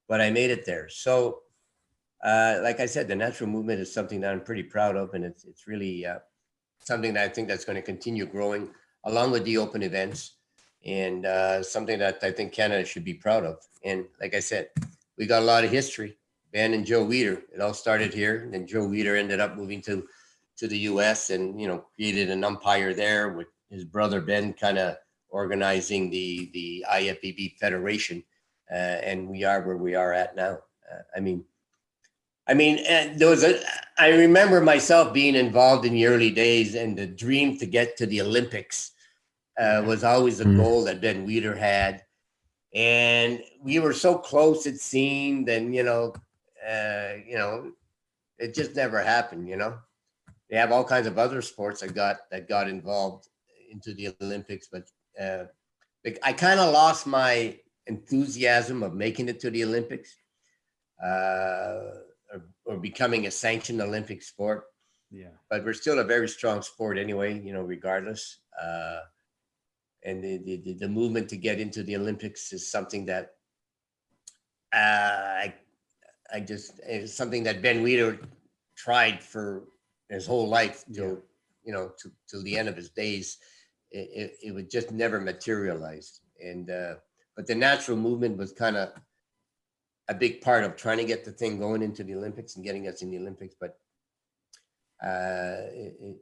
but 0.07 0.21
I 0.21 0.29
made 0.29 0.51
it 0.51 0.65
there. 0.65 0.87
So, 0.89 1.41
uh, 2.23 2.59
like 2.63 2.79
I 2.79 2.85
said, 2.85 3.07
the 3.07 3.15
natural 3.15 3.49
movement 3.49 3.79
is 3.81 3.93
something 3.93 4.21
that 4.21 4.31
I'm 4.31 4.41
pretty 4.41 4.63
proud 4.63 4.95
of, 4.95 5.13
and 5.13 5.23
it's 5.25 5.43
it's 5.45 5.67
really 5.67 6.05
uh, 6.05 6.19
something 6.85 7.13
that 7.15 7.23
I 7.23 7.27
think 7.27 7.47
that's 7.47 7.65
going 7.65 7.75
to 7.75 7.81
continue 7.81 8.25
growing 8.25 8.69
along 9.03 9.31
with 9.31 9.43
the 9.43 9.57
open 9.57 9.83
events, 9.83 10.37
and 10.85 11.25
uh, 11.25 11.61
something 11.61 11.99
that 11.99 12.19
I 12.23 12.31
think 12.31 12.53
Canada 12.53 12.85
should 12.85 13.03
be 13.03 13.13
proud 13.13 13.43
of. 13.43 13.57
And 13.83 14.05
like 14.21 14.33
I 14.33 14.39
said, 14.39 14.69
we 15.17 15.25
got 15.25 15.41
a 15.41 15.45
lot 15.45 15.63
of 15.63 15.71
history. 15.71 16.17
Ben 16.51 16.73
and 16.73 16.85
Joe 16.85 17.05
Weider. 17.05 17.41
It 17.53 17.59
all 17.59 17.73
started 17.73 18.13
here, 18.13 18.43
and 18.43 18.53
then 18.53 18.65
Joe 18.65 18.87
Weider 18.87 19.19
ended 19.19 19.39
up 19.39 19.57
moving 19.57 19.81
to 19.83 20.07
to 20.57 20.67
the 20.67 20.77
U.S. 20.89 21.29
and 21.29 21.59
you 21.59 21.67
know 21.67 21.85
created 21.95 22.29
an 22.29 22.43
umpire 22.43 22.93
there 22.93 23.29
with 23.33 23.47
his 23.69 23.83
brother 23.83 24.21
Ben, 24.21 24.53
kind 24.53 24.77
of 24.77 24.95
organizing 25.29 26.09
the 26.09 26.49
the 26.53 26.85
IFBB 26.89 27.57
Federation, 27.57 28.23
uh, 28.71 28.99
and 29.03 29.27
we 29.27 29.43
are 29.43 29.61
where 29.65 29.77
we 29.77 29.95
are 29.95 30.13
at 30.13 30.35
now. 30.35 30.59
Uh, 30.89 31.01
I 31.15 31.19
mean, 31.19 31.43
I 32.47 32.53
mean, 32.53 32.79
and 32.87 33.19
there 33.19 33.29
was 33.29 33.43
a. 33.43 33.59
I 33.97 34.09
remember 34.09 34.61
myself 34.61 35.13
being 35.13 35.35
involved 35.35 35.85
in 35.85 35.93
the 35.93 36.05
early 36.07 36.31
days, 36.31 36.75
and 36.75 36.97
the 36.97 37.07
dream 37.07 37.57
to 37.59 37.65
get 37.65 37.97
to 37.97 38.05
the 38.05 38.21
Olympics 38.21 38.91
uh, 39.59 39.83
was 39.85 40.03
always 40.03 40.39
a 40.39 40.45
Mm. 40.45 40.57
goal 40.57 40.83
that 40.85 41.01
Ben 41.01 41.27
Weider 41.27 41.57
had, 41.57 42.03
and 42.73 43.41
we 43.63 43.79
were 43.79 43.93
so 43.93 44.17
close. 44.17 44.65
It 44.65 44.79
seemed, 44.79 45.49
and 45.49 45.73
you 45.75 45.83
know, 45.83 46.13
uh, 46.67 47.13
you 47.27 47.37
know, 47.37 47.71
it 48.37 48.53
just 48.53 48.75
never 48.75 49.01
happened. 49.01 49.47
You 49.47 49.57
know, 49.57 49.77
they 50.49 50.57
have 50.57 50.71
all 50.71 50.83
kinds 50.83 51.07
of 51.07 51.17
other 51.17 51.41
sports 51.41 51.81
that 51.81 51.95
got 51.95 52.17
that 52.31 52.47
got 52.47 52.69
involved 52.69 53.27
into 53.71 53.93
the 53.93 54.09
Olympics, 54.09 54.59
but 54.59 54.79
uh, 55.09 55.45
I 56.23 56.33
kind 56.33 56.59
of 56.59 56.71
lost 56.73 57.07
my 57.07 57.57
enthusiasm 57.87 58.83
of 58.83 58.93
making 58.93 59.29
it 59.29 59.39
to 59.41 59.49
the 59.49 59.63
Olympics 59.63 60.17
uh, 61.03 62.04
or, 62.65 62.77
becoming 62.77 63.27
a 63.27 63.31
sanctioned 63.31 63.81
Olympic 63.81 64.21
sport. 64.21 64.65
Yeah. 65.11 65.35
But 65.49 65.63
we're 65.63 65.73
still 65.73 65.99
a 65.99 66.03
very 66.03 66.27
strong 66.27 66.61
sport 66.61 66.97
anyway, 66.97 67.39
you 67.39 67.53
know, 67.53 67.61
regardless. 67.61 68.39
Uh, 68.61 68.99
and 70.03 70.23
the, 70.23 70.37
the, 70.37 70.73
the- 70.73 70.87
movement 70.89 71.29
to 71.29 71.37
get 71.37 71.59
into 71.59 71.83
the 71.83 71.95
Olympics 71.95 72.53
is 72.53 72.69
something 72.69 73.05
that 73.05 73.31
uh, 74.73 74.77
I, 75.45 75.53
I 76.33 76.39
just, 76.39 76.79
it's 76.85 77.13
something 77.13 77.43
that 77.43 77.61
Ben 77.61 77.83
Weider 77.83 78.19
tried 78.75 79.23
for 79.23 79.63
his 80.09 80.25
whole 80.27 80.47
life 80.47 80.83
till, 80.93 81.21
you 81.63 81.73
know, 81.73 81.91
to, 81.99 82.11
till 82.29 82.43
the 82.43 82.57
end 82.57 82.69
of 82.69 82.75
his 82.75 82.89
days. 82.89 83.37
It, 83.91 84.09
it, 84.13 84.37
it 84.43 84.51
would 84.51 84.69
just 84.69 84.91
never 84.91 85.19
materialize. 85.21 86.19
And, 86.43 86.69
uh, 86.69 86.95
but 87.35 87.47
the 87.47 87.55
natural 87.55 87.97
movement 87.97 88.37
was 88.37 88.51
kind 88.51 88.75
of 88.75 88.89
a 90.07 90.13
big 90.13 90.41
part 90.41 90.63
of 90.63 90.75
trying 90.75 90.97
to 90.97 91.05
get 91.05 91.25
the 91.25 91.31
thing 91.31 91.57
going 91.59 91.81
into 91.81 92.03
the 92.03 92.15
Olympics 92.15 92.55
and 92.55 92.65
getting 92.65 92.87
us 92.87 93.01
in 93.01 93.11
the 93.11 93.17
Olympics, 93.17 93.55
but 93.59 93.77
uh, 95.03 95.67
it, 95.73 95.95
it, 95.99 96.17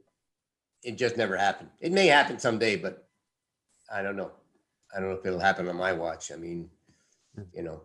it 0.82 0.98
just 0.98 1.16
never 1.16 1.36
happened. 1.36 1.70
It 1.80 1.92
may 1.92 2.06
happen 2.06 2.38
someday, 2.38 2.76
but 2.76 3.08
I 3.92 4.02
don't 4.02 4.16
know. 4.16 4.32
I 4.94 5.00
don't 5.00 5.10
know 5.10 5.16
if 5.16 5.26
it'll 5.26 5.40
happen 5.40 5.68
on 5.68 5.76
my 5.76 5.92
watch. 5.92 6.32
I 6.32 6.36
mean, 6.36 6.70
you 7.52 7.62
know, 7.62 7.82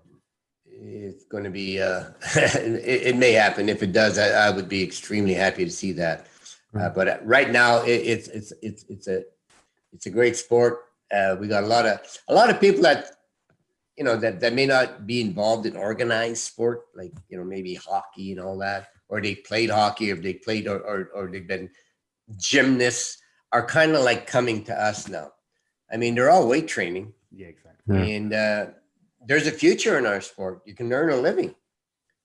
it's 0.65 1.25
going 1.25 1.43
to 1.43 1.49
be, 1.49 1.81
uh, 1.81 2.05
it, 2.35 3.07
it 3.07 3.15
may 3.17 3.31
happen. 3.31 3.67
If 3.67 3.83
it 3.83 3.91
does, 3.91 4.17
I, 4.17 4.47
I 4.47 4.49
would 4.51 4.69
be 4.69 4.83
extremely 4.83 5.33
happy 5.33 5.65
to 5.65 5.71
see 5.71 5.91
that. 5.93 6.27
Uh, 6.77 6.89
but 6.89 7.07
uh, 7.07 7.17
right 7.23 7.49
now, 7.49 7.81
it, 7.81 7.89
it's 7.89 8.27
it's 8.27 8.53
it's 8.61 8.85
it's 8.89 9.07
a 9.07 9.23
it's 9.91 10.05
a 10.05 10.09
great 10.09 10.37
sport. 10.37 10.81
Uh, 11.11 11.35
we 11.39 11.47
got 11.47 11.63
a 11.63 11.67
lot 11.67 11.85
of 11.87 11.99
a 12.27 12.33
lot 12.33 12.49
of 12.49 12.59
people 12.59 12.83
that 12.83 13.11
you 13.99 14.05
know 14.05 14.15
that 14.15 14.39
that 14.39 14.53
may 14.53 14.65
not 14.65 15.05
be 15.05 15.19
involved 15.19 15.65
in 15.65 15.75
organized 15.75 16.41
sport, 16.43 16.83
like 16.95 17.11
you 17.27 17.37
know 17.37 17.43
maybe 17.43 17.75
hockey 17.75 18.31
and 18.31 18.39
all 18.39 18.57
that, 18.59 18.87
or 19.09 19.19
they 19.21 19.35
played 19.35 19.69
hockey, 19.69 20.09
or 20.09 20.15
they 20.15 20.33
played, 20.35 20.67
or 20.69 20.79
or, 20.79 21.09
or 21.13 21.27
they've 21.29 21.45
been 21.45 21.69
gymnasts, 22.37 23.17
are 23.51 23.65
kind 23.65 23.91
of 23.91 24.03
like 24.05 24.25
coming 24.25 24.63
to 24.63 24.73
us 24.73 25.09
now. 25.09 25.33
I 25.91 25.97
mean, 25.97 26.15
they're 26.15 26.29
all 26.31 26.47
weight 26.47 26.69
training, 26.69 27.13
Yeah, 27.29 27.47
exactly. 27.47 27.83
Yeah. 27.97 28.05
and 28.05 28.33
uh, 28.33 28.65
there's 29.27 29.47
a 29.47 29.51
future 29.51 29.97
in 29.97 30.05
our 30.05 30.21
sport. 30.21 30.61
You 30.65 30.75
can 30.75 30.93
earn 30.93 31.11
a 31.11 31.17
living, 31.17 31.53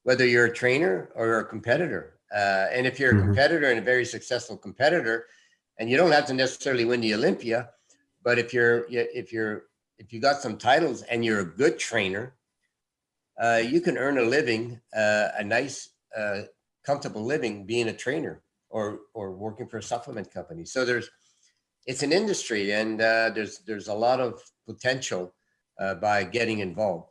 whether 0.04 0.24
you're 0.24 0.46
a 0.46 0.54
trainer 0.54 1.10
or 1.16 1.40
a 1.40 1.44
competitor. 1.44 2.20
Uh, 2.32 2.66
and 2.70 2.86
if 2.86 3.00
you're 3.00 3.12
a 3.12 3.14
Mhm. 3.14 3.26
competitor 3.26 3.68
and 3.70 3.80
a 3.80 3.82
very 3.82 4.04
successful 4.04 4.56
competitor, 4.56 5.26
and 5.78 5.90
you 5.90 5.96
don't 5.96 6.12
have 6.12 6.26
to 6.26 6.34
necessarily 6.34 6.84
win 6.84 7.00
the 7.00 7.14
Olympia, 7.14 7.70
but 8.22 8.38
if 8.38 8.54
you're 8.54 8.86
if 8.88 9.32
you're 9.32 9.64
if 9.98 10.12
you 10.12 10.20
got 10.20 10.40
some 10.40 10.56
titles 10.56 11.02
and 11.02 11.24
you're 11.24 11.40
a 11.40 11.44
good 11.44 11.78
trainer, 11.78 12.34
uh, 13.40 13.60
you 13.64 13.80
can 13.80 13.98
earn 13.98 14.18
a 14.18 14.22
living, 14.22 14.80
uh, 14.96 15.28
a 15.36 15.44
nice, 15.44 15.90
uh, 16.16 16.42
comfortable 16.84 17.24
living 17.24 17.66
being 17.66 17.88
a 17.88 17.92
trainer 17.92 18.42
or 18.70 19.00
or 19.14 19.32
working 19.32 19.66
for 19.66 19.78
a 19.78 19.82
supplement 19.82 20.32
company. 20.32 20.64
So 20.64 20.84
there's 20.84 21.10
it's 21.86 22.02
an 22.02 22.12
industry, 22.12 22.72
and 22.72 23.00
uh, 23.00 23.30
there's 23.34 23.58
there's 23.60 23.88
a 23.88 23.94
lot 23.94 24.20
of 24.20 24.40
potential 24.66 25.34
uh, 25.78 25.94
by 25.94 26.24
getting 26.24 26.60
involved 26.60 27.08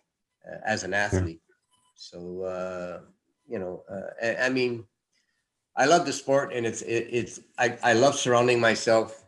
uh, 0.47 0.57
as 0.65 0.83
an 0.83 0.93
athlete. 0.93 1.41
So 1.95 2.43
uh, 2.43 2.99
you 3.47 3.59
know, 3.59 3.83
uh, 3.91 4.25
I, 4.25 4.45
I 4.45 4.49
mean, 4.49 4.85
I 5.75 5.85
love 5.85 6.05
the 6.05 6.13
sport, 6.13 6.53
and 6.53 6.65
it's 6.65 6.81
it, 6.81 7.07
it's 7.11 7.39
I, 7.57 7.77
I 7.83 7.93
love 7.93 8.15
surrounding 8.15 8.59
myself 8.59 9.22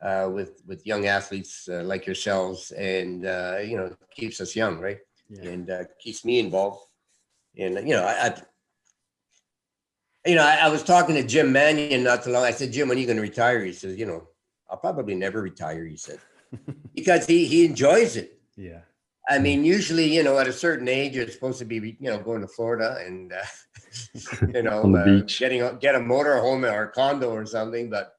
uh, 0.00 0.30
with 0.32 0.62
with 0.66 0.86
young 0.86 1.06
athletes 1.06 1.68
uh, 1.70 1.82
like 1.82 2.06
yourselves, 2.06 2.70
and 2.72 3.26
uh, 3.26 3.58
you 3.62 3.76
know, 3.76 3.94
keeps 4.10 4.40
us 4.40 4.54
young, 4.54 4.78
right? 4.78 4.98
Yeah. 5.28 5.50
And 5.50 5.70
uh, 5.70 5.84
keeps 6.00 6.24
me 6.24 6.38
involved. 6.38 6.86
And 7.58 7.74
you 7.86 7.94
know, 7.94 8.04
I, 8.04 8.26
I 8.26 8.42
you 10.26 10.34
know, 10.34 10.44
I, 10.44 10.56
I 10.56 10.68
was 10.68 10.82
talking 10.82 11.14
to 11.14 11.22
Jim 11.22 11.52
Mannion 11.52 12.02
not 12.02 12.22
too 12.22 12.30
long. 12.30 12.44
I 12.44 12.50
said, 12.50 12.72
Jim, 12.72 12.88
when 12.88 12.98
are 12.98 13.00
you 13.00 13.06
going 13.06 13.16
to 13.16 13.22
retire? 13.22 13.64
He 13.64 13.72
says, 13.72 13.96
you 13.96 14.06
know, 14.06 14.28
I'll 14.70 14.76
probably 14.76 15.14
never 15.14 15.40
retire. 15.40 15.84
He 15.84 15.96
said, 15.96 16.18
because 16.94 17.26
he 17.26 17.46
he 17.46 17.64
enjoys 17.64 18.16
it. 18.16 18.38
Yeah. 18.56 18.80
I 19.30 19.38
mean, 19.38 19.62
usually, 19.62 20.14
you 20.14 20.22
know, 20.22 20.38
at 20.38 20.48
a 20.48 20.52
certain 20.52 20.88
age, 20.88 21.14
you're 21.14 21.28
supposed 21.28 21.58
to 21.58 21.66
be, 21.66 21.76
you 22.00 22.10
know, 22.10 22.18
going 22.18 22.40
to 22.40 22.48
Florida 22.48 22.96
and, 23.04 23.32
uh, 23.32 23.44
you 24.54 24.62
know, 24.62 24.94
uh, 24.96 25.04
beach. 25.04 25.38
getting 25.38 25.62
a, 25.62 25.74
get 25.74 25.94
a 25.94 26.00
motor 26.00 26.38
home 26.38 26.64
or 26.64 26.84
a 26.84 26.88
condo 26.88 27.30
or 27.30 27.44
something. 27.44 27.90
But 27.90 28.14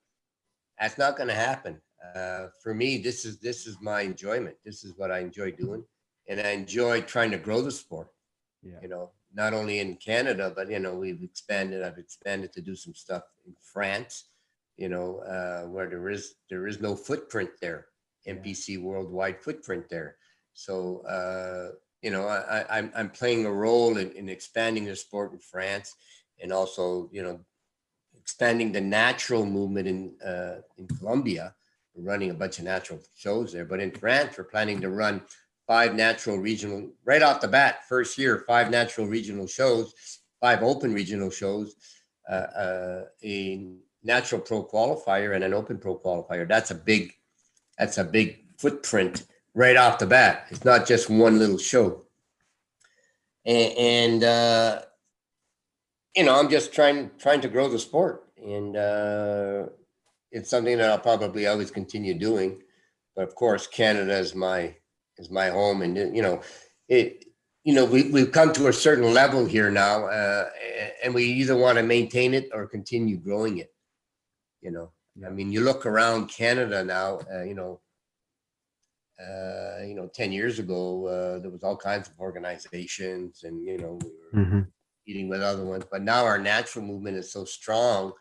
that's 0.79 0.97
not 0.97 1.17
going 1.17 1.29
to 1.29 1.35
happen. 1.35 1.81
Uh, 2.15 2.47
for 2.61 2.73
me, 2.73 2.97
this 2.97 3.25
is 3.25 3.39
this 3.39 3.67
is 3.67 3.77
my 3.81 4.01
enjoyment. 4.01 4.55
This 4.63 4.83
is 4.83 4.93
what 4.97 5.11
I 5.11 5.19
enjoy 5.19 5.51
doing, 5.51 5.83
and 6.27 6.39
I 6.39 6.51
enjoy 6.51 7.01
trying 7.01 7.31
to 7.31 7.37
grow 7.37 7.61
the 7.61 7.71
sport. 7.71 8.07
Yeah. 8.63 8.79
You 8.81 8.87
know, 8.87 9.11
not 9.33 9.53
only 9.53 9.79
in 9.79 9.95
Canada, 9.95 10.51
but 10.55 10.69
you 10.69 10.79
know, 10.79 10.95
we've 10.95 11.23
expanded. 11.23 11.83
I've 11.83 11.97
expanded 11.97 12.53
to 12.53 12.61
do 12.61 12.75
some 12.75 12.95
stuff 12.95 13.23
in 13.45 13.53
France. 13.61 14.29
You 14.77 14.87
know, 14.87 15.19
uh, 15.19 15.67
where 15.67 15.89
there 15.89 16.09
is 16.09 16.35
there 16.49 16.67
is 16.67 16.79
no 16.79 16.95
footprint 16.95 17.49
there, 17.61 17.87
NPC 18.27 18.81
worldwide 18.81 19.41
footprint 19.41 19.89
there. 19.89 20.15
So 20.53 21.01
uh, 21.01 21.75
you 22.01 22.11
know, 22.11 22.27
I, 22.27 22.61
I, 22.61 22.77
I'm 22.77 22.91
I'm 22.95 23.09
playing 23.09 23.45
a 23.45 23.51
role 23.51 23.97
in, 23.97 24.11
in 24.13 24.29
expanding 24.29 24.85
the 24.85 24.95
sport 24.95 25.33
in 25.33 25.39
France, 25.39 25.95
and 26.41 26.53
also 26.53 27.09
you 27.11 27.23
know, 27.23 27.41
expanding 28.29 28.71
the 28.71 28.81
natural 28.81 29.43
movement 29.43 29.87
in 29.87 30.13
uh, 30.25 30.61
in 30.77 30.87
Colombia. 30.87 31.55
Running 31.95 32.29
a 32.29 32.33
bunch 32.33 32.59
of 32.59 32.65
natural 32.65 33.01
shows 33.17 33.51
there, 33.51 33.65
but 33.65 33.81
in 33.81 33.91
France, 33.91 34.37
we're 34.37 34.45
planning 34.45 34.79
to 34.79 34.89
run 34.89 35.21
five 35.67 35.95
natural 35.95 36.37
regional 36.37 36.89
right 37.03 37.21
off 37.21 37.41
the 37.41 37.47
bat 37.47 37.85
first 37.89 38.17
year 38.17 38.45
five 38.47 38.71
natural 38.71 39.05
regional 39.05 39.45
shows 39.45 39.93
five 40.39 40.63
open 40.63 40.93
regional 40.93 41.29
shows 41.29 41.75
uh, 42.29 42.47
uh, 42.65 43.03
a 43.23 43.67
natural 44.03 44.39
pro 44.39 44.65
qualifier 44.65 45.35
and 45.35 45.43
an 45.43 45.53
open 45.53 45.77
pro 45.77 45.97
qualifier. 45.97 46.47
That's 46.47 46.71
a 46.71 46.75
big 46.75 47.13
that's 47.77 47.97
a 47.97 48.03
big 48.03 48.45
footprint 48.57 49.25
right 49.53 49.75
off 49.75 49.99
the 49.99 50.05
bat. 50.05 50.47
It's 50.51 50.63
not 50.63 50.87
just 50.87 51.09
one 51.09 51.39
little 51.39 51.57
show. 51.57 52.05
And, 53.45 53.73
and 53.77 54.23
uh, 54.23 54.81
you 56.15 56.23
know 56.23 56.35
i'm 56.39 56.49
just 56.49 56.73
trying 56.73 57.11
trying 57.17 57.41
to 57.41 57.47
grow 57.49 57.67
the 57.69 57.79
sport. 57.79 58.25
And 58.41 58.77
uh, 58.77 59.65
it's 60.31 60.49
something 60.49 60.77
that 60.77 60.89
i'll 60.89 60.99
probably 60.99 61.47
always 61.47 61.71
continue 61.71 62.13
doing. 62.17 62.61
But 63.15 63.27
of 63.27 63.35
course 63.35 63.67
canada 63.67 64.17
is 64.17 64.33
my 64.33 64.75
is 65.17 65.29
my 65.29 65.49
home. 65.49 65.81
And 65.81 65.97
you 66.15 66.21
know 66.21 66.41
it 66.87 67.25
you 67.63 67.73
know 67.73 67.85
we, 67.85 68.09
we've 68.11 68.31
come 68.31 68.53
to 68.53 68.67
a 68.67 68.73
certain 68.73 69.13
level 69.13 69.45
here 69.45 69.69
now 69.69 70.05
uh, 70.05 70.45
and 71.03 71.13
we 71.13 71.23
either 71.25 71.55
want 71.57 71.77
to 71.77 71.83
maintain 71.83 72.33
it 72.33 72.49
or 72.53 72.65
continue 72.67 73.17
growing 73.17 73.57
it 73.59 73.73
you 74.61 74.71
know. 74.71 74.91
I 75.25 75.29
mean 75.29 75.51
you 75.51 75.61
look 75.61 75.85
around 75.85 76.27
canada 76.27 76.83
now 76.83 77.19
uh, 77.33 77.43
you 77.43 77.55
know 77.55 77.81
uh, 79.21 79.83
you 79.83 79.95
know 79.95 80.07
10 80.13 80.31
years 80.31 80.59
ago 80.59 81.05
uh, 81.07 81.39
there 81.39 81.51
was 81.51 81.63
all 81.63 81.75
kinds 81.75 82.07
of 82.07 82.17
organizations 82.19 83.43
and 83.43 83.61
you 83.65 83.77
know 83.77 83.99
we 84.01 84.09
were 84.39 84.45
Mhm. 84.45 84.67
Competing 85.09 85.29
with 85.29 85.41
other 85.41 85.65
ones 85.65 85.83
but 85.91 86.03
now 86.03 86.23
our 86.23 86.37
natural 86.37 86.85
movement 86.85 87.17
is 87.17 87.31
so 87.31 87.43
strong 87.43 88.13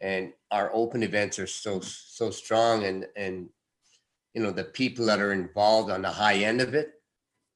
and 0.00 0.32
our 0.50 0.70
open 0.74 1.02
events 1.02 1.38
are 1.38 1.46
so 1.46 1.80
so 1.80 2.30
strong 2.30 2.84
and 2.84 3.06
and 3.16 3.48
you 4.34 4.42
know 4.42 4.50
the 4.50 4.64
people 4.64 5.06
that 5.06 5.18
are 5.18 5.32
involved 5.32 5.90
on 5.90 6.02
the 6.02 6.10
high 6.10 6.34
end 6.36 6.60
of 6.60 6.74
it 6.74 6.90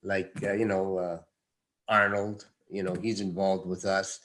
like 0.03 0.33
uh, 0.43 0.53
you 0.55 0.65
know 0.65 0.97
uh, 0.97 1.19
arnold 1.89 2.47
you 2.71 2.83
know 2.83 2.95
he's 2.95 3.21
involved 3.21 3.67
with 3.69 3.85
us 3.85 4.21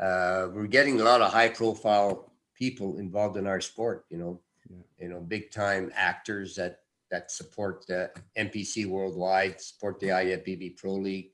uh, 0.00 0.46
we're 0.54 0.68
getting 0.68 1.00
a 1.00 1.04
lot 1.04 1.20
of 1.20 1.32
high 1.32 1.48
profile 1.48 2.30
people 2.54 2.98
involved 2.98 3.36
in 3.36 3.46
our 3.46 3.60
sport 3.60 4.04
you 4.08 4.18
know 4.18 4.40
Yeah. 4.70 4.86
you 5.02 5.08
know 5.08 5.20
big 5.20 5.50
time 5.50 5.90
actors 5.94 6.54
that 6.54 6.74
that 7.10 7.30
support 7.30 7.86
the 7.88 8.10
npc 8.38 8.86
worldwide 8.86 9.60
support 9.60 9.98
the 9.98 10.10
ifbb 10.10 10.76
pro 10.76 10.94
league 10.94 11.30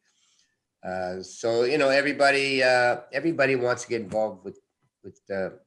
uh, 0.85 1.23
so 1.23 1.65
you 1.65 1.79
know 1.79 1.89
everybody 1.89 2.63
uh, 2.63 2.97
everybody 3.13 3.57
wants 3.57 3.83
to 3.83 3.89
get 3.89 4.01
involved 4.01 4.45
with 4.45 4.59
with 5.05 5.21
the, 5.29 5.59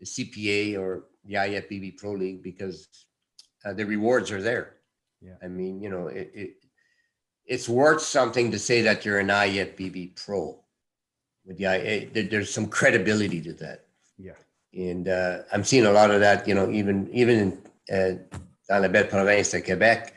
the 0.00 0.06
cpa 0.06 0.78
or 0.78 1.04
the 1.24 1.34
ifbb 1.34 1.96
pro 1.96 2.12
league 2.12 2.42
because 2.42 2.88
uh, 3.64 3.72
the 3.72 3.84
rewards 3.84 4.30
are 4.30 4.40
there. 4.40 4.76
Yeah. 5.20 5.34
I 5.42 5.48
mean, 5.48 5.82
you 5.82 5.90
know, 5.90 6.06
it, 6.06 6.30
it 6.32 6.50
it's 7.44 7.68
worth 7.68 8.02
something 8.02 8.50
to 8.52 8.58
say 8.58 8.82
that 8.82 9.04
you're 9.04 9.18
an 9.18 9.28
IFBB 9.28 10.14
pro. 10.14 10.60
With 11.44 11.56
the 11.58 11.64
IA, 11.64 12.08
there, 12.12 12.22
there's 12.24 12.52
some 12.52 12.66
credibility 12.68 13.40
to 13.40 13.52
that, 13.54 13.86
Yeah. 14.18 14.36
and 14.74 15.08
uh, 15.08 15.38
I'm 15.50 15.64
seeing 15.64 15.86
a 15.86 15.90
lot 15.92 16.10
of 16.10 16.20
that. 16.20 16.46
You 16.46 16.54
know, 16.54 16.70
even 16.70 17.08
even 17.12 17.36
in 17.88 17.96
uh, 17.96 18.18
dans 18.68 18.82
la 18.82 18.88
belle 18.88 19.06
province 19.08 19.50
de 19.50 19.60
Québec, 19.62 20.12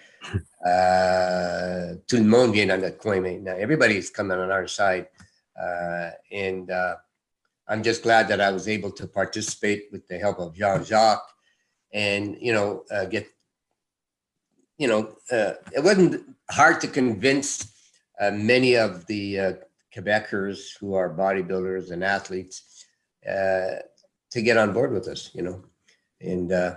uh, 0.65 1.95
tout 2.07 2.17
le 2.17 2.23
monde 2.23 2.53
vient 2.53 2.67
dans 2.67 2.79
notre 2.81 2.97
coin 2.97 3.19
maintenant. 3.21 3.55
Everybody's 3.57 4.09
coming 4.09 4.37
on 4.37 4.51
our 4.51 4.67
side, 4.67 5.07
uh, 5.61 6.11
and 6.31 6.69
uh, 6.69 6.95
I'm 7.67 7.81
just 7.83 8.03
glad 8.03 8.27
that 8.29 8.41
I 8.41 8.51
was 8.51 8.67
able 8.67 8.91
to 8.91 9.07
participate 9.07 9.85
with 9.91 10.07
the 10.07 10.17
help 10.19 10.39
of 10.39 10.53
Jean 10.55 10.83
Jacques 10.83 11.27
and 11.93 12.37
you 12.39 12.53
know 12.53 12.83
uh, 12.91 13.05
get 13.05 13.27
you 14.77 14.87
know 14.87 15.15
uh, 15.31 15.53
it 15.75 15.83
wasn't 15.83 16.23
hard 16.49 16.79
to 16.81 16.87
convince 16.87 17.71
uh, 18.19 18.31
many 18.31 18.75
of 18.75 19.05
the 19.07 19.39
uh, 19.39 19.53
Quebecers 19.95 20.77
who 20.79 20.93
are 20.95 21.09
bodybuilders 21.13 21.91
and 21.91 22.03
athletes 22.03 22.85
uh, 23.27 23.75
to 24.31 24.41
get 24.41 24.57
on 24.57 24.71
board 24.73 24.91
with 24.93 25.07
us 25.07 25.31
you 25.33 25.41
know 25.41 25.63
and 26.21 26.51
uh, 26.51 26.75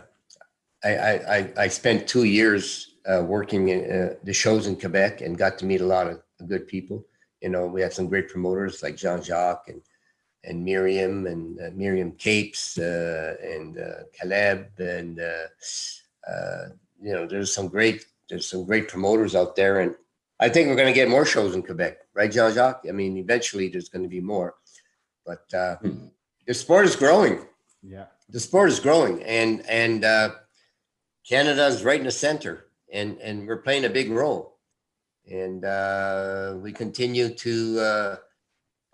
I, 0.82 0.90
I- 1.36 1.52
I 1.56 1.68
spent 1.68 2.08
two 2.08 2.24
years 2.24 2.93
uh, 3.06 3.22
working 3.22 3.68
in 3.68 3.90
uh, 3.90 4.14
the 4.22 4.32
shows 4.32 4.66
in 4.66 4.76
Quebec 4.76 5.20
and 5.20 5.38
got 5.38 5.58
to 5.58 5.66
meet 5.66 5.80
a 5.80 5.86
lot 5.86 6.06
of 6.06 6.20
good 6.46 6.66
people 6.66 7.04
you 7.44 7.50
know 7.50 7.66
we 7.66 7.82
had 7.82 7.92
some 7.92 8.08
great 8.08 8.28
promoters 8.28 8.82
like 8.82 8.96
Jean 8.96 9.22
Jacques 9.22 9.68
and 9.68 9.82
and 10.44 10.64
Miriam 10.64 11.26
and 11.26 11.60
uh, 11.60 11.70
Miriam 11.74 12.12
Capes 12.12 12.78
uh, 12.78 13.36
and 13.42 13.78
uh, 13.78 14.02
Caleb 14.12 14.68
and 14.78 15.20
uh, 15.20 15.46
uh, 16.30 16.64
you 17.00 17.12
know 17.12 17.26
there's 17.26 17.52
some 17.52 17.68
great 17.68 18.06
there's 18.28 18.48
some 18.48 18.64
great 18.64 18.88
promoters 18.88 19.34
out 19.34 19.54
there 19.56 19.80
and 19.80 19.94
I 20.40 20.48
think 20.48 20.68
we're 20.68 20.76
going 20.76 20.92
to 20.92 21.00
get 21.00 21.08
more 21.08 21.24
shows 21.24 21.54
in 21.54 21.62
Quebec, 21.62 21.98
right, 22.12 22.30
Jean 22.30 22.52
Jacques? 22.52 22.84
I 22.88 22.92
mean, 22.92 23.16
eventually 23.16 23.68
there's 23.68 23.88
going 23.88 24.02
to 24.02 24.08
be 24.08 24.20
more, 24.20 24.56
but 25.24 25.44
uh, 25.54 25.76
the 26.46 26.52
sport 26.52 26.86
is 26.86 26.96
growing. 26.96 27.46
Yeah. 27.82 28.06
The 28.28 28.40
sport 28.40 28.68
is 28.68 28.80
growing, 28.80 29.22
and 29.22 29.64
and 29.68 30.04
uh, 30.04 30.30
Canada 31.28 31.66
is 31.66 31.84
right 31.84 32.00
in 32.00 32.06
the 32.06 32.10
center, 32.10 32.63
and 32.94 33.18
and 33.18 33.46
we're 33.46 33.59
playing 33.59 33.85
a 33.85 33.90
big 33.90 34.11
role, 34.11 34.57
and 35.30 35.64
uh, 35.64 36.54
we 36.57 36.72
continue 36.72 37.28
to. 37.28 37.80
Uh, 37.80 38.16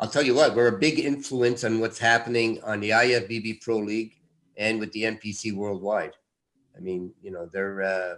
I'll 0.00 0.08
tell 0.08 0.22
you 0.22 0.34
what, 0.34 0.56
we're 0.56 0.74
a 0.74 0.78
big 0.78 0.98
influence 0.98 1.62
on 1.62 1.78
what's 1.78 1.98
happening 1.98 2.60
on 2.64 2.80
the 2.80 2.90
IFBB 2.90 3.60
Pro 3.60 3.76
League 3.76 4.14
and 4.56 4.80
with 4.80 4.90
the 4.92 5.02
NPC 5.02 5.52
worldwide. 5.54 6.14
I 6.74 6.80
mean, 6.80 7.12
you 7.22 7.30
know, 7.30 7.48
they're 7.52 7.82
uh, 7.82 8.14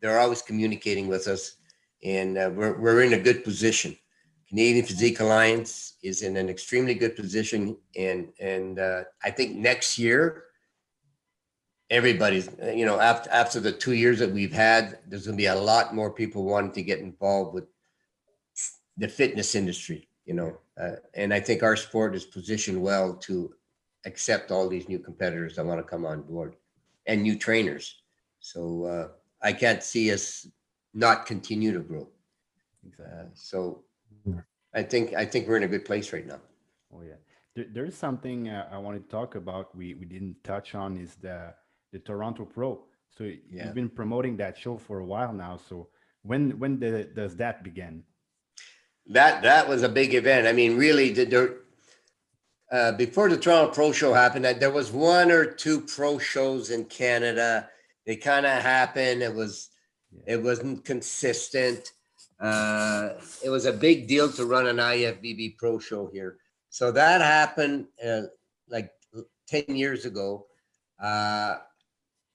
they're 0.00 0.18
always 0.18 0.42
communicating 0.42 1.06
with 1.06 1.28
us, 1.28 1.56
and 2.02 2.38
uh, 2.38 2.50
we're 2.52 2.80
we're 2.80 3.02
in 3.02 3.12
a 3.12 3.20
good 3.20 3.44
position. 3.44 3.96
Canadian 4.48 4.86
Physique 4.86 5.20
Alliance 5.20 5.96
is 6.02 6.22
in 6.22 6.36
an 6.38 6.48
extremely 6.48 6.94
good 6.94 7.14
position, 7.14 7.76
and 7.94 8.32
and 8.40 8.78
uh, 8.78 9.04
I 9.22 9.30
think 9.30 9.56
next 9.56 9.98
year, 9.98 10.44
everybody's 11.94 12.48
you 12.74 12.84
know 12.84 12.98
after 13.00 13.30
after 13.30 13.60
the 13.60 13.72
two 13.72 13.94
years 13.94 14.18
that 14.18 14.30
we've 14.30 14.52
had, 14.52 14.98
there's 15.06 15.26
going 15.26 15.36
to 15.36 15.42
be 15.42 15.46
a 15.46 15.54
lot 15.54 15.94
more 15.94 16.10
people 16.10 16.44
wanting 16.44 16.72
to 16.72 16.82
get 16.82 16.98
involved 16.98 17.54
with 17.54 17.64
the 18.96 19.08
fitness 19.08 19.54
industry. 19.54 20.08
You 20.26 20.34
know, 20.34 20.58
uh, 20.80 20.96
and 21.14 21.32
I 21.32 21.40
think 21.40 21.62
our 21.62 21.76
sport 21.76 22.14
is 22.14 22.24
positioned 22.24 22.80
well 22.80 23.14
to 23.28 23.54
accept 24.06 24.50
all 24.50 24.68
these 24.68 24.88
new 24.88 24.98
competitors 24.98 25.56
that 25.56 25.64
want 25.64 25.80
to 25.80 25.84
come 25.84 26.04
on 26.04 26.22
board 26.22 26.56
and 27.06 27.22
new 27.22 27.38
trainers. 27.38 28.02
So 28.40 28.84
uh, 28.84 29.08
I 29.42 29.52
can't 29.52 29.82
see 29.82 30.12
us 30.12 30.46
not 30.92 31.26
continue 31.26 31.72
to 31.72 31.80
grow. 31.80 32.08
Uh, 33.00 33.24
so 33.34 33.82
I 34.74 34.82
think 34.82 35.14
I 35.14 35.24
think 35.24 35.46
we're 35.46 35.56
in 35.56 35.62
a 35.62 35.68
good 35.68 35.84
place 35.84 36.12
right 36.12 36.26
now. 36.26 36.40
Oh 36.92 37.02
yeah. 37.02 37.20
There, 37.54 37.66
there's 37.72 37.94
something 37.94 38.48
uh, 38.48 38.68
I 38.70 38.78
want 38.78 38.96
to 39.02 39.10
talk 39.10 39.34
about. 39.36 39.74
We 39.76 39.94
we 39.94 40.06
didn't 40.06 40.42
touch 40.42 40.74
on 40.74 40.96
is 40.96 41.14
the 41.16 41.54
the 41.94 42.00
Toronto 42.00 42.44
Pro. 42.44 42.84
So 43.16 43.24
Yeah. 43.24 43.64
you've 43.66 43.74
been 43.74 43.88
promoting 44.00 44.36
that 44.38 44.58
show 44.58 44.76
for 44.76 44.98
a 44.98 45.06
while 45.12 45.32
now. 45.32 45.56
So 45.68 45.88
when 46.22 46.58
when 46.58 46.78
the, 46.80 47.04
does 47.20 47.36
that 47.36 47.62
begin? 47.62 47.94
That 49.06 49.42
that 49.42 49.68
was 49.68 49.82
a 49.82 49.88
big 50.00 50.14
event. 50.14 50.46
I 50.46 50.52
mean, 50.52 50.76
really, 50.76 51.08
the, 51.12 51.24
there, 51.24 51.50
uh, 52.72 52.92
before 53.04 53.28
the 53.28 53.36
Toronto 53.36 53.72
Pro 53.72 53.92
Show 53.92 54.12
happened, 54.12 54.44
there 54.46 54.70
was 54.80 54.90
one 54.90 55.30
or 55.30 55.44
two 55.64 55.80
pro 55.82 56.18
shows 56.18 56.70
in 56.70 56.84
Canada. 56.86 57.68
They 58.06 58.16
kind 58.16 58.44
of 58.46 58.62
happened. 58.62 59.22
It 59.22 59.34
was 59.42 59.70
Yeah. 60.10 60.34
it 60.34 60.42
wasn't 60.42 60.84
consistent. 60.84 61.92
uh, 62.40 63.10
it 63.46 63.50
was 63.56 63.64
a 63.64 63.72
big 63.72 63.98
deal 64.08 64.28
to 64.30 64.44
run 64.44 64.66
an 64.66 64.78
IFBB 64.80 65.56
Pro 65.56 65.78
show 65.78 66.02
here. 66.16 66.32
So 66.68 66.90
that 66.92 67.20
happened 67.20 67.86
uh, 68.04 68.22
like 68.68 68.90
10 69.46 69.76
years 69.76 70.04
ago. 70.04 70.46
Uh, 71.00 71.54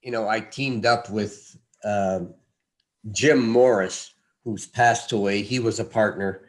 you 0.01 0.11
know, 0.11 0.27
I 0.27 0.39
teamed 0.39 0.85
up 0.85 1.09
with 1.09 1.57
um, 1.83 2.33
Jim 3.11 3.47
Morris, 3.47 4.13
who's 4.43 4.65
passed 4.65 5.11
away. 5.11 5.41
He 5.41 5.59
was 5.59 5.79
a 5.79 5.85
partner 5.85 6.43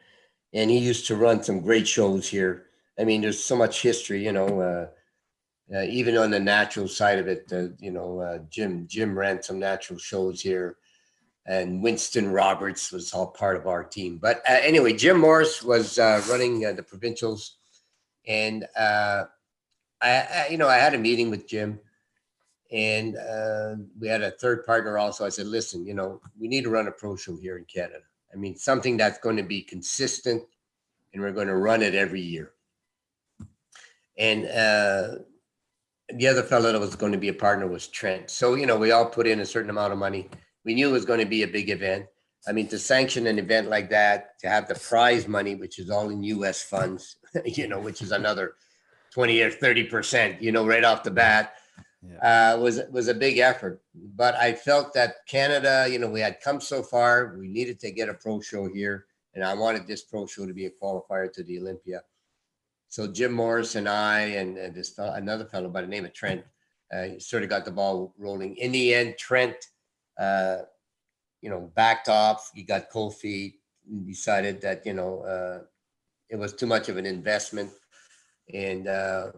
and 0.53 0.71
he 0.71 0.79
used 0.79 1.07
to 1.07 1.17
run 1.17 1.43
some 1.43 1.61
great 1.61 1.87
shows 1.87 2.29
here. 2.29 2.67
I 2.99 3.05
mean, 3.05 3.21
there's 3.21 3.43
so 3.43 3.57
much 3.57 3.83
history, 3.83 4.25
you 4.25 4.33
know, 4.33 4.61
uh, 4.61 4.87
uh, 5.75 5.85
even 5.85 6.17
on 6.17 6.31
the 6.31 6.41
natural 6.41 6.89
side 6.89 7.19
of 7.19 7.29
it, 7.29 7.47
uh, 7.53 7.69
you 7.79 7.93
know, 7.93 8.21
uh, 8.21 8.39
Jim 8.51 8.87
Jim 8.89 9.17
ran 9.17 9.43
some 9.43 9.61
natural 9.61 9.99
shows 9.99 10.41
here, 10.41 10.77
and 11.47 11.81
Winston 11.81 12.33
Roberts 12.33 12.91
was 12.91 13.13
all 13.13 13.29
part 13.29 13.57
of 13.57 13.69
our 13.69 13.85
team. 13.85 14.19
But 14.19 14.39
uh, 14.49 14.59
anyway, 14.63 14.95
Jim 14.95 15.21
Morris 15.21 15.63
was 15.63 15.99
uh, 15.99 16.23
running 16.29 16.67
uh, 16.67 16.73
the 16.73 16.83
provincials, 16.83 17.59
and 18.27 18.67
uh, 18.77 19.25
I, 20.03 20.11
I, 20.11 20.49
you 20.51 20.59
know, 20.59 20.69
I 20.69 20.79
had 20.79 20.95
a 20.95 20.99
meeting 20.99 21.31
with 21.31 21.47
Jim, 21.47 21.79
and 22.73 23.17
uh, 23.17 23.75
we 23.99 24.09
had 24.09 24.23
a 24.23 24.31
third 24.31 24.65
partner 24.65 24.97
also. 24.97 25.27
I 25.27 25.31
said, 25.31 25.47
listen, 25.47 25.85
you 25.85 25.95
know, 25.95 26.21
we 26.39 26.49
need 26.49 26.65
to 26.65 26.71
run 26.71 26.87
a 26.87 26.93
pro 26.93 27.17
show 27.17 27.37
here 27.37 27.59
in 27.59 27.65
Canada. 27.65 28.01
I 28.33 28.37
mean, 28.37 28.57
something 28.57 28.97
that's 28.97 29.19
going 29.19 29.37
to 29.37 29.43
be 29.43 29.63
consistent, 29.63 30.43
and 31.13 31.23
we're 31.23 31.33
going 31.33 31.49
to 31.49 31.57
run 31.57 31.83
it 31.83 31.95
every 31.95 32.21
year. 32.21 32.53
And 34.17 34.47
uh, 34.47 35.23
the 36.15 36.29
other 36.29 36.43
fellow 36.43 36.71
that 36.71 36.79
was 36.79 36.95
going 36.95 37.13
to 37.13 37.19
be 37.19 37.29
a 37.29 37.35
partner 37.35 37.67
was 37.67 37.89
Trent. 37.89 38.31
So, 38.31 38.55
you 38.55 38.67
know, 38.67 38.77
we 38.77 38.93
all 38.93 39.07
put 39.07 39.27
in 39.27 39.41
a 39.41 39.47
certain 39.47 39.71
amount 39.71 39.93
of 39.93 39.99
money. 39.99 40.29
We 40.65 40.75
knew 40.75 40.91
it 40.91 40.93
was 40.93 41.05
going 41.05 41.21
to 41.21 41.27
be 41.27 41.43
a 41.43 41.49
big 41.49 41.71
event. 41.71 42.07
I 42.47 42.53
mean, 42.53 42.69
to 42.69 42.79
sanction 42.79 43.27
an 43.27 43.39
event 43.39 43.69
like 43.69 43.91
that, 43.91 44.39
to 44.41 44.49
have 44.49 44.69
the 44.69 44.75
prize 44.75 45.27
money, 45.27 45.57
which 45.57 45.79
is 45.79 45.91
all 45.91 46.09
in 46.11 46.23
US 46.23 46.63
funds, 46.63 47.17
you 47.45 47.67
know, 47.67 47.81
which 47.81 48.01
is 48.01 48.13
another 48.13 48.55
20 49.13 49.41
or 49.43 49.51
30%, 49.51 50.41
you 50.41 50.53
know, 50.53 50.67
right 50.67 50.85
off 50.85 51.03
the 51.03 51.11
bat, 51.11 51.55
uh, 52.23 52.59
was 52.61 52.81
was 52.91 53.09
a 53.09 53.15
big 53.15 53.39
effort. 53.39 53.83
But 53.95 54.35
I 54.37 54.53
felt 54.53 54.95
that 54.95 55.27
Canada, 55.27 55.87
you 55.91 55.99
know, 55.99 56.09
we 56.09 56.21
had 56.21 56.41
come 56.41 56.61
so 56.61 56.83
far. 56.83 57.37
We 57.39 57.49
needed 57.49 57.79
to 57.81 57.91
get 57.91 58.09
a 58.09 58.15
pro 58.15 58.41
show 58.41 58.69
here, 58.69 59.07
and 59.35 59.45
I 59.45 59.55
wanted 59.55 59.87
this 59.87 60.03
pro 60.03 60.27
show 60.27 60.47
to 60.47 60.55
be 60.55 60.67
a 60.67 60.71
qualifier 60.71 61.33
to 61.33 61.43
the 61.43 61.59
Olympia. 61.59 62.03
So 62.89 63.07
Jim 63.07 63.33
Morris 63.33 63.77
and 63.77 63.89
I 63.89 64.21
and, 64.21 64.59
and 64.59 64.75
this 64.75 64.91
fellow, 64.91 65.15
another 65.15 65.45
fellow 65.45 65.69
by 65.69 65.83
the 65.83 65.87
name 65.87 66.05
of 66.05 66.13
Trent 66.13 66.45
uh, 66.93 67.19
sort 67.19 67.45
of 67.45 67.49
got 67.49 67.65
the 67.65 67.71
ball 67.71 68.13
rolling. 68.19 68.57
In 68.57 68.73
the 68.73 68.95
end, 68.95 69.17
Trent, 69.17 69.57
uh, 70.19 70.59
you 71.41 71.49
know, 71.49 71.71
backed 71.75 72.09
off. 72.09 72.51
He 72.55 72.63
got 72.63 72.91
cold 72.91 73.17
feet. 73.17 73.61
And 73.89 74.07
decided 74.07 74.61
that 74.61 74.87
you 74.87 74.93
know 74.93 75.23
uh, 75.23 75.65
it 76.29 76.37
was 76.37 76.53
too 76.53 76.67
much 76.67 76.89
of 76.89 76.97
an 76.97 77.07
investment, 77.07 77.71
and 78.53 78.87
uh, 78.87 79.33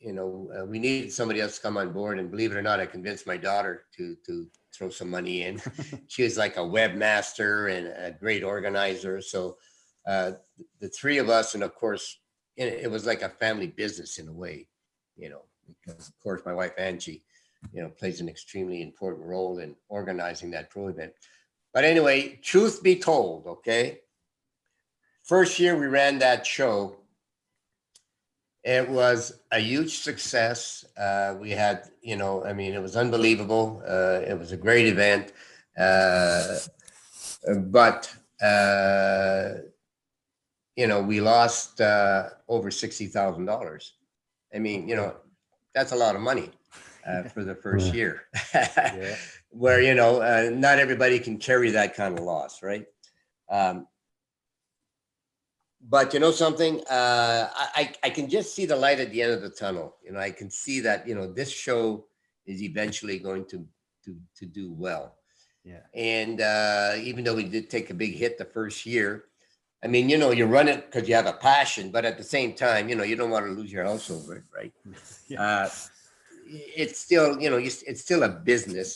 you 0.00 0.12
know, 0.12 0.50
uh, 0.56 0.64
we 0.64 0.78
needed 0.78 1.12
somebody 1.12 1.40
else 1.40 1.56
to 1.56 1.62
come 1.62 1.76
on 1.76 1.92
board. 1.92 2.18
And 2.18 2.30
believe 2.30 2.52
it 2.52 2.56
or 2.56 2.62
not, 2.62 2.80
I 2.80 2.86
convinced 2.86 3.26
my 3.26 3.36
daughter 3.36 3.84
to 3.96 4.16
to 4.26 4.46
throw 4.74 4.90
some 4.90 5.10
money 5.10 5.42
in. 5.42 5.60
she 6.06 6.22
was 6.22 6.38
like 6.38 6.56
a 6.56 6.60
webmaster 6.60 7.76
and 7.76 7.88
a 7.88 8.16
great 8.16 8.44
organizer. 8.44 9.20
So 9.20 9.56
uh, 10.06 10.32
the 10.80 10.88
three 10.88 11.18
of 11.18 11.28
us, 11.28 11.54
and 11.54 11.64
of 11.64 11.74
course, 11.74 12.20
it, 12.56 12.84
it 12.84 12.90
was 12.90 13.06
like 13.06 13.22
a 13.22 13.28
family 13.28 13.66
business 13.66 14.18
in 14.18 14.28
a 14.28 14.32
way, 14.32 14.68
you 15.16 15.30
know, 15.30 15.42
because 15.84 16.08
of 16.08 16.18
course 16.20 16.42
my 16.46 16.54
wife 16.54 16.72
Angie, 16.78 17.24
you 17.72 17.82
know, 17.82 17.88
plays 17.88 18.20
an 18.20 18.28
extremely 18.28 18.82
important 18.82 19.26
role 19.26 19.58
in 19.58 19.74
organizing 19.88 20.50
that 20.52 20.70
pro 20.70 20.88
event. 20.88 21.12
But 21.74 21.84
anyway, 21.84 22.38
truth 22.42 22.82
be 22.82 22.96
told, 22.96 23.46
okay, 23.46 24.00
first 25.24 25.58
year 25.58 25.76
we 25.76 25.86
ran 25.86 26.18
that 26.20 26.46
show 26.46 26.96
it 28.64 28.88
was 28.88 29.40
a 29.50 29.58
huge 29.58 29.98
success. 29.98 30.84
Uh, 30.96 31.36
we 31.40 31.50
had, 31.50 31.88
you 32.02 32.16
know, 32.16 32.44
I 32.44 32.52
mean, 32.52 32.74
it 32.74 32.82
was 32.82 32.96
unbelievable. 32.96 33.82
Uh, 33.86 34.20
it 34.26 34.38
was 34.38 34.52
a 34.52 34.56
great 34.56 34.86
event. 34.86 35.32
Uh, 35.78 36.58
but, 37.66 38.12
uh, 38.42 39.50
you 40.76 40.86
know, 40.86 41.02
we 41.02 41.20
lost 41.20 41.80
uh, 41.80 42.30
over 42.48 42.70
$60,000. 42.70 43.90
I 44.54 44.58
mean, 44.58 44.88
you 44.88 44.96
know, 44.96 45.14
that's 45.74 45.92
a 45.92 45.96
lot 45.96 46.16
of 46.16 46.20
money 46.20 46.50
uh, 47.06 47.24
for 47.24 47.44
the 47.44 47.54
first 47.54 47.94
year. 47.94 48.22
Yeah. 48.54 49.16
Where, 49.50 49.80
you 49.80 49.94
know, 49.94 50.20
uh, 50.20 50.50
not 50.52 50.78
everybody 50.78 51.18
can 51.18 51.38
carry 51.38 51.70
that 51.70 51.94
kind 51.94 52.18
of 52.18 52.24
loss, 52.24 52.62
right? 52.62 52.86
Um, 53.48 53.86
but 55.80 56.12
you 56.14 56.20
know 56.20 56.32
something? 56.32 56.80
Uh 56.90 57.48
I, 57.54 57.92
I 58.02 58.10
can 58.10 58.28
just 58.28 58.54
see 58.54 58.66
the 58.66 58.76
light 58.76 59.00
at 59.00 59.10
the 59.10 59.22
end 59.22 59.32
of 59.32 59.42
the 59.42 59.50
tunnel. 59.50 59.96
You 60.04 60.12
know 60.12 60.20
i 60.20 60.30
can 60.30 60.50
see 60.50 60.80
that 60.80 61.06
you 61.06 61.14
know 61.14 61.32
this 61.32 61.50
show 61.50 62.06
is 62.46 62.62
eventually 62.62 63.18
going 63.18 63.44
to 63.46 63.66
to 64.04 64.16
to 64.36 64.46
do 64.46 64.72
well. 64.72 65.14
Yeah. 65.64 65.84
and 65.92 66.40
uh 66.40 66.94
even 66.96 67.24
though 67.24 67.34
we 67.34 67.44
did 67.44 67.68
take 67.68 67.90
a 67.90 67.94
big 67.94 68.14
hit 68.16 68.38
the 68.38 68.44
first 68.46 68.86
year 68.86 69.24
i 69.84 69.86
mean 69.86 70.08
you 70.08 70.16
know 70.16 70.30
you 70.30 70.46
run 70.46 70.66
it 70.68 70.80
because 70.86 71.06
you 71.08 71.14
have 71.14 71.26
a 71.26 71.34
passion 71.52 71.90
but 71.90 72.06
at 72.06 72.16
the 72.16 72.24
same 72.24 72.54
time 72.54 72.88
you 72.88 72.94
know 72.96 73.04
you 73.04 73.16
don't 73.16 73.28
want 73.34 73.44
to 73.44 73.52
lose 73.52 73.70
your 73.70 73.84
house 73.84 74.08
over 74.10 74.36
it 74.36 74.44
right? 74.54 74.72
Yeah. 75.28 75.42
uh 75.42 75.68
it's 76.48 76.98
still 76.98 77.38
you 77.42 77.50
know 77.50 77.58
it's 77.60 78.00
still 78.00 78.22
a 78.22 78.28
business. 78.52 78.88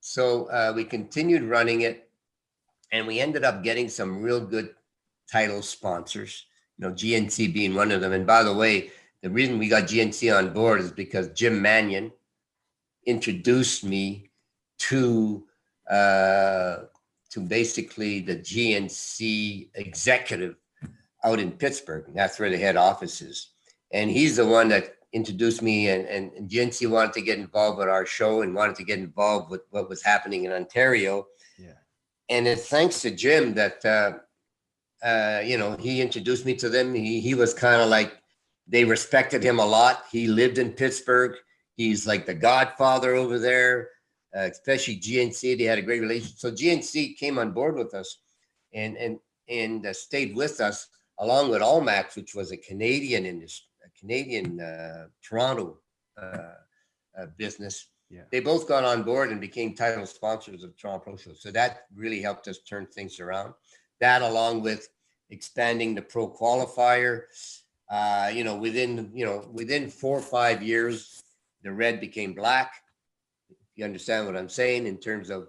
So 0.00 0.46
uh 0.58 0.72
we 0.76 0.84
continued 0.84 1.42
running 1.42 1.80
it 1.82 2.08
and 2.92 3.02
we 3.10 3.18
ended 3.18 3.42
up 3.42 3.64
getting 3.64 3.88
some 3.88 4.22
real 4.22 4.38
good 4.40 4.68
title 5.30 5.62
sponsors, 5.62 6.46
you 6.76 6.86
know, 6.86 6.94
GNC 6.94 7.52
being 7.52 7.74
one 7.74 7.92
of 7.92 8.00
them. 8.00 8.12
And 8.12 8.26
by 8.26 8.42
the 8.42 8.54
way, 8.54 8.90
the 9.22 9.30
reason 9.30 9.58
we 9.58 9.68
got 9.68 9.84
GNC 9.84 10.36
on 10.36 10.52
board 10.52 10.80
is 10.80 10.92
because 10.92 11.28
Jim 11.28 11.60
Manion 11.60 12.12
introduced 13.06 13.84
me 13.84 14.30
to 14.78 15.44
uh, 15.90 16.76
to 17.30 17.40
basically 17.40 18.20
the 18.20 18.36
GNC 18.36 19.70
executive 19.74 20.56
out 21.24 21.40
in 21.40 21.52
Pittsburgh. 21.52 22.06
That's 22.14 22.38
where 22.38 22.50
the 22.50 22.56
head 22.56 22.76
office 22.76 23.20
is. 23.20 23.50
And 23.92 24.10
he's 24.10 24.36
the 24.36 24.46
one 24.46 24.68
that 24.68 24.94
introduced 25.12 25.62
me 25.62 25.88
and, 25.88 26.06
and, 26.06 26.32
and 26.32 26.48
GNC 26.48 26.88
wanted 26.90 27.14
to 27.14 27.22
get 27.22 27.38
involved 27.38 27.78
with 27.78 27.88
our 27.88 28.06
show 28.06 28.42
and 28.42 28.54
wanted 28.54 28.76
to 28.76 28.84
get 28.84 28.98
involved 28.98 29.50
with 29.50 29.62
what 29.70 29.88
was 29.88 30.02
happening 30.02 30.44
in 30.44 30.52
Ontario. 30.52 31.26
Yeah. 31.58 31.72
And 32.28 32.46
it's 32.46 32.68
thanks 32.68 33.00
to 33.02 33.10
Jim 33.10 33.54
that 33.54 33.84
uh, 33.84 34.18
uh, 35.02 35.40
you 35.44 35.58
know, 35.58 35.76
he 35.76 36.00
introduced 36.00 36.44
me 36.44 36.54
to 36.56 36.68
them. 36.68 36.94
He 36.94 37.20
he 37.20 37.34
was 37.34 37.54
kind 37.54 37.80
of 37.80 37.88
like 37.88 38.20
they 38.66 38.84
respected 38.84 39.42
him 39.42 39.58
a 39.58 39.64
lot. 39.64 40.04
He 40.10 40.26
lived 40.26 40.58
in 40.58 40.72
Pittsburgh. 40.72 41.36
He's 41.76 42.06
like 42.06 42.26
the 42.26 42.34
godfather 42.34 43.14
over 43.14 43.38
there, 43.38 43.90
uh, 44.36 44.48
especially 44.50 44.96
GNC. 44.96 45.56
They 45.56 45.64
had 45.64 45.78
a 45.78 45.82
great 45.82 46.00
relationship. 46.00 46.38
So 46.38 46.50
GNC 46.50 47.16
came 47.16 47.38
on 47.38 47.52
board 47.52 47.76
with 47.76 47.94
us, 47.94 48.18
and 48.74 48.96
and 48.96 49.18
and 49.48 49.86
uh, 49.86 49.92
stayed 49.92 50.34
with 50.34 50.60
us 50.60 50.88
along 51.20 51.50
with 51.50 51.62
Allmax, 51.62 52.16
which 52.16 52.34
was 52.34 52.52
a 52.52 52.56
Canadian 52.56 53.26
industry, 53.26 53.66
a 53.84 53.98
Canadian 53.98 54.60
uh, 54.60 55.06
Toronto 55.22 55.78
uh, 56.20 56.54
uh, 57.18 57.26
business. 57.36 57.86
Yeah. 58.10 58.22
They 58.30 58.40
both 58.40 58.66
got 58.66 58.84
on 58.84 59.02
board 59.02 59.30
and 59.30 59.40
became 59.40 59.74
title 59.74 60.06
sponsors 60.06 60.64
of 60.64 60.76
Toronto 60.76 61.04
Pro 61.04 61.16
Show. 61.16 61.34
So 61.34 61.50
that 61.50 61.86
really 61.94 62.22
helped 62.22 62.48
us 62.48 62.58
turn 62.60 62.86
things 62.86 63.20
around 63.20 63.52
that 64.00 64.22
along 64.22 64.62
with 64.62 64.88
expanding 65.30 65.94
the 65.94 66.02
pro 66.02 66.28
qualifier. 66.28 67.22
Uh, 67.90 68.30
you 68.32 68.44
know 68.44 68.54
within 68.56 69.10
you 69.14 69.24
know 69.24 69.48
within 69.52 69.88
four 69.88 70.18
or 70.18 70.22
five 70.22 70.62
years 70.62 71.22
the 71.62 71.72
red 71.72 72.00
became 72.00 72.34
black. 72.34 72.72
If 73.50 73.56
you 73.76 73.84
understand 73.84 74.26
what 74.26 74.36
i'm 74.36 74.48
saying 74.48 74.86
in 74.86 74.98
terms 74.98 75.30
of 75.30 75.48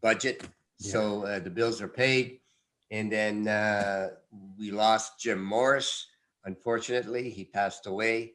budget. 0.00 0.46
So 0.78 1.24
uh, 1.24 1.38
the 1.38 1.50
bills 1.50 1.80
are 1.80 1.88
paid. 1.88 2.40
And 2.90 3.10
then 3.10 3.48
uh, 3.48 4.08
we 4.58 4.70
lost 4.70 5.20
jim 5.20 5.42
morris. 5.42 6.06
Unfortunately 6.44 7.30
he 7.30 7.44
passed 7.44 7.86
away. 7.86 8.32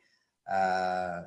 Uh, 0.51 1.23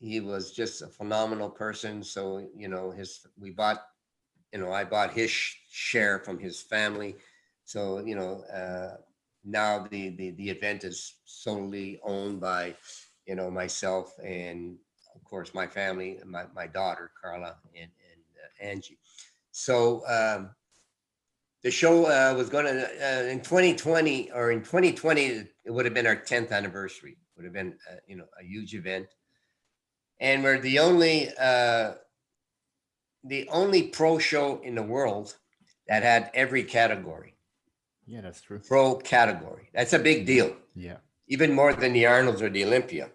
he 0.00 0.20
was 0.20 0.52
just 0.52 0.82
a 0.82 0.86
phenomenal 0.86 1.50
person. 1.50 2.02
So 2.02 2.46
you 2.54 2.68
know 2.68 2.90
his 2.90 3.26
we 3.38 3.50
bought 3.50 3.82
you 4.52 4.58
know 4.60 4.72
i 4.72 4.84
bought 4.84 5.12
his 5.12 5.30
sh- 5.30 5.56
share 5.70 6.18
from 6.20 6.38
his 6.38 6.60
family 6.60 7.16
so, 7.68 7.98
you 7.98 8.14
know, 8.14 8.44
uh, 8.44 8.96
now 9.44 9.86
the, 9.90 10.08
the, 10.16 10.30
the 10.30 10.48
event 10.48 10.84
is 10.84 11.16
solely 11.26 12.00
owned 12.02 12.40
by, 12.40 12.74
you 13.26 13.34
know, 13.34 13.50
myself 13.50 14.14
and 14.24 14.78
of 15.14 15.22
course 15.22 15.52
my 15.52 15.66
family, 15.66 16.18
my, 16.24 16.44
my 16.54 16.66
daughter 16.66 17.10
Carla 17.20 17.56
and, 17.74 17.90
and 18.10 18.22
uh, 18.42 18.70
Angie. 18.70 18.96
So 19.50 20.02
um, 20.08 20.48
the 21.62 21.70
show 21.70 22.06
uh, 22.06 22.34
was 22.34 22.48
going 22.48 22.64
to, 22.64 22.84
uh, 22.84 23.24
in 23.24 23.42
2020 23.42 24.30
or 24.32 24.50
in 24.50 24.60
2020, 24.60 25.22
it 25.26 25.50
would 25.66 25.84
have 25.84 25.92
been 25.92 26.06
our 26.06 26.16
10th 26.16 26.52
anniversary, 26.52 27.18
would 27.36 27.44
have 27.44 27.52
been, 27.52 27.76
uh, 27.92 27.96
you 28.06 28.16
know, 28.16 28.28
a 28.40 28.44
huge 28.44 28.74
event. 28.74 29.08
And 30.20 30.42
we're 30.42 30.58
the 30.58 30.78
only, 30.78 31.28
uh, 31.38 31.92
the 33.24 33.46
only 33.50 33.88
pro 33.88 34.18
show 34.18 34.58
in 34.62 34.74
the 34.74 34.82
world 34.82 35.36
that 35.86 36.02
had 36.02 36.30
every 36.32 36.64
category, 36.64 37.34
Yeah, 38.08 38.22
that's 38.22 38.40
true. 38.40 38.58
pro 38.58 38.96
category. 38.96 39.68
That's 39.74 39.92
a 39.92 39.98
big 39.98 40.24
deal, 40.26 40.56
Yeah. 40.74 40.96
even 41.28 41.52
more 41.52 41.74
than 41.74 41.92
the 41.92 42.06
Arnold's 42.06 42.40
or 42.40 42.48
the 42.48 42.64
Olympia. 42.64 43.10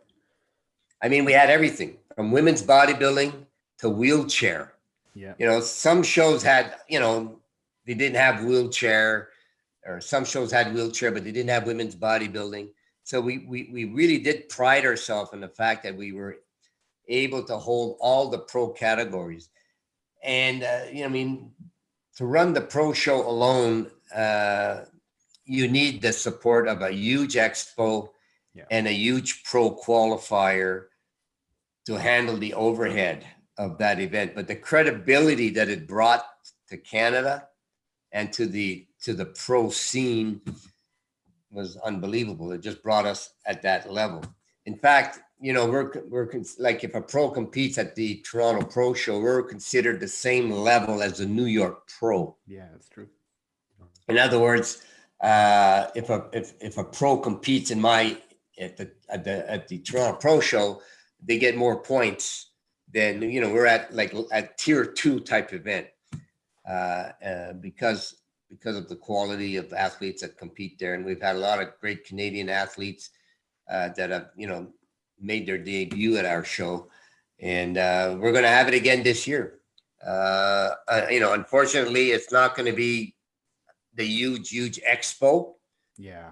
I 1.01 1.09
mean, 1.09 1.25
we 1.25 1.33
had 1.33 1.49
everything 1.49 1.97
from 2.15 2.31
women's 2.31 2.61
bodybuilding 2.61 3.33
to 3.79 3.89
wheelchair. 3.89 4.73
Yeah. 5.15 5.33
You 5.39 5.47
know, 5.47 5.59
some 5.61 6.03
shows 6.03 6.43
had, 6.43 6.75
you 6.87 6.99
know, 6.99 7.39
they 7.85 7.95
didn't 7.95 8.17
have 8.17 8.43
wheelchair, 8.45 9.29
or 9.85 9.99
some 9.99 10.25
shows 10.25 10.51
had 10.51 10.73
wheelchair, 10.73 11.11
but 11.11 11.23
they 11.23 11.31
didn't 11.31 11.49
have 11.49 11.65
women's 11.65 11.95
bodybuilding. 11.95 12.69
So 13.03 13.19
we 13.19 13.39
we 13.39 13.69
we 13.73 13.83
really 13.85 14.19
did 14.19 14.47
pride 14.47 14.85
ourselves 14.85 15.33
in 15.33 15.41
the 15.41 15.49
fact 15.49 15.83
that 15.83 15.97
we 15.97 16.13
were 16.13 16.37
able 17.09 17.43
to 17.45 17.57
hold 17.57 17.97
all 17.99 18.29
the 18.29 18.39
pro 18.39 18.69
categories. 18.69 19.49
And 20.23 20.63
uh, 20.63 20.83
you 20.91 20.99
know, 21.01 21.07
I 21.07 21.09
mean, 21.09 21.51
to 22.15 22.25
run 22.25 22.53
the 22.53 22.61
pro 22.61 22.93
show 22.93 23.27
alone, 23.27 23.91
uh, 24.13 24.85
you 25.45 25.67
need 25.67 26.01
the 26.01 26.13
support 26.13 26.67
of 26.67 26.81
a 26.81 26.91
huge 26.91 27.35
expo 27.35 28.09
Yeah. 28.53 28.65
and 28.71 28.87
a 28.87 28.91
huge 28.93 29.43
pro 29.43 29.75
qualifier 29.75 30.85
to 31.85 31.95
handle 31.99 32.37
the 32.37 32.53
overhead 32.53 33.25
of 33.57 33.77
that 33.79 33.99
event. 33.99 34.35
But 34.35 34.47
the 34.47 34.55
credibility 34.55 35.49
that 35.51 35.69
it 35.69 35.87
brought 35.87 36.25
to 36.69 36.77
Canada 36.77 37.47
and 38.11 38.31
to 38.33 38.45
the 38.45 38.87
to 39.03 39.13
the 39.13 39.25
pro 39.25 39.69
scene 39.69 40.41
was 41.51 41.77
unbelievable. 41.77 42.51
It 42.51 42.61
just 42.61 42.81
brought 42.81 43.05
us 43.05 43.33
at 43.45 43.61
that 43.63 43.91
level. 43.91 44.23
In 44.65 44.75
fact, 44.77 45.19
you 45.41 45.51
know, 45.51 45.65
we're 45.65 45.91
we're 46.07 46.29
like 46.57 46.83
if 46.83 46.95
a 46.95 47.01
pro 47.01 47.29
competes 47.29 47.77
at 47.77 47.95
the 47.95 48.21
Toronto 48.21 48.65
Pro 48.65 48.93
Show, 48.93 49.19
we're 49.19 49.43
considered 49.43 49.99
the 49.99 50.07
same 50.07 50.49
level 50.51 51.01
as 51.03 51.17
the 51.17 51.25
New 51.25 51.45
York 51.45 51.87
Pro. 51.99 52.37
Yeah, 52.47 52.67
that's 52.71 52.87
true. 52.87 53.09
In 54.07 54.17
other 54.17 54.39
words, 54.39 54.83
uh, 55.21 55.87
if 55.95 56.09
a 56.09 56.29
if, 56.33 56.53
if 56.59 56.77
a 56.77 56.83
pro 56.83 57.17
competes 57.17 57.71
in 57.71 57.79
my 57.79 58.17
at 58.59 58.77
the 58.77 58.91
at 59.09 59.23
the 59.23 59.49
at 59.49 59.67
the 59.67 59.79
Toronto 59.79 60.17
Pro 60.19 60.39
Show, 60.39 60.81
they 61.25 61.37
get 61.37 61.55
more 61.55 61.81
points 61.81 62.51
than 62.93 63.21
you 63.21 63.41
know 63.41 63.51
we're 63.51 63.65
at 63.65 63.93
like 63.93 64.13
at 64.31 64.57
tier 64.57 64.85
two 64.85 65.19
type 65.19 65.53
event. 65.53 65.87
Uh, 66.67 67.09
uh, 67.25 67.53
because 67.53 68.15
because 68.49 68.77
of 68.77 68.87
the 68.87 68.95
quality 68.95 69.57
of 69.57 69.73
athletes 69.73 70.21
that 70.21 70.37
compete 70.37 70.77
there, 70.79 70.93
and 70.93 71.03
we've 71.03 71.21
had 71.21 71.35
a 71.35 71.39
lot 71.39 71.61
of 71.61 71.69
great 71.81 72.05
Canadian 72.05 72.49
athletes 72.49 73.09
uh, 73.69 73.89
that 73.97 74.09
have 74.09 74.29
you 74.35 74.47
know 74.47 74.67
made 75.19 75.45
their 75.47 75.57
debut 75.57 76.17
at 76.17 76.25
our 76.25 76.43
show, 76.43 76.87
and 77.39 77.77
uh, 77.77 78.15
we're 78.19 78.31
going 78.31 78.43
to 78.43 78.49
have 78.49 78.67
it 78.67 78.73
again 78.73 79.03
this 79.03 79.27
year. 79.27 79.59
Uh, 80.05 80.71
you 81.09 81.19
know, 81.19 81.33
unfortunately, 81.33 82.11
it's 82.11 82.31
not 82.31 82.55
going 82.55 82.65
to 82.65 82.75
be 82.75 83.12
the 83.95 84.05
huge, 84.05 84.49
huge 84.49 84.79
expo. 84.89 85.53
Yeah. 85.97 86.31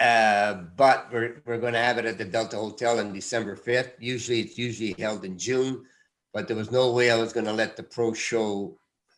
Uh, 0.00 0.54
but 0.76 1.08
we're, 1.12 1.42
we're 1.46 1.58
going 1.58 1.72
to 1.72 1.78
have 1.78 1.98
it 1.98 2.04
at 2.04 2.18
the 2.18 2.24
Delta 2.24 2.56
Hotel 2.56 2.98
on 2.98 3.12
December 3.12 3.56
5th. 3.56 3.92
Usually 4.00 4.40
it's 4.40 4.58
usually 4.58 4.94
held 4.98 5.24
in 5.24 5.38
June, 5.38 5.84
but 6.32 6.48
there 6.48 6.56
was 6.56 6.70
no 6.70 6.92
way 6.92 7.10
I 7.10 7.16
was 7.16 7.32
going 7.32 7.46
to 7.46 7.52
let 7.52 7.76
the 7.76 7.82
pro 7.82 8.12
show 8.12 8.76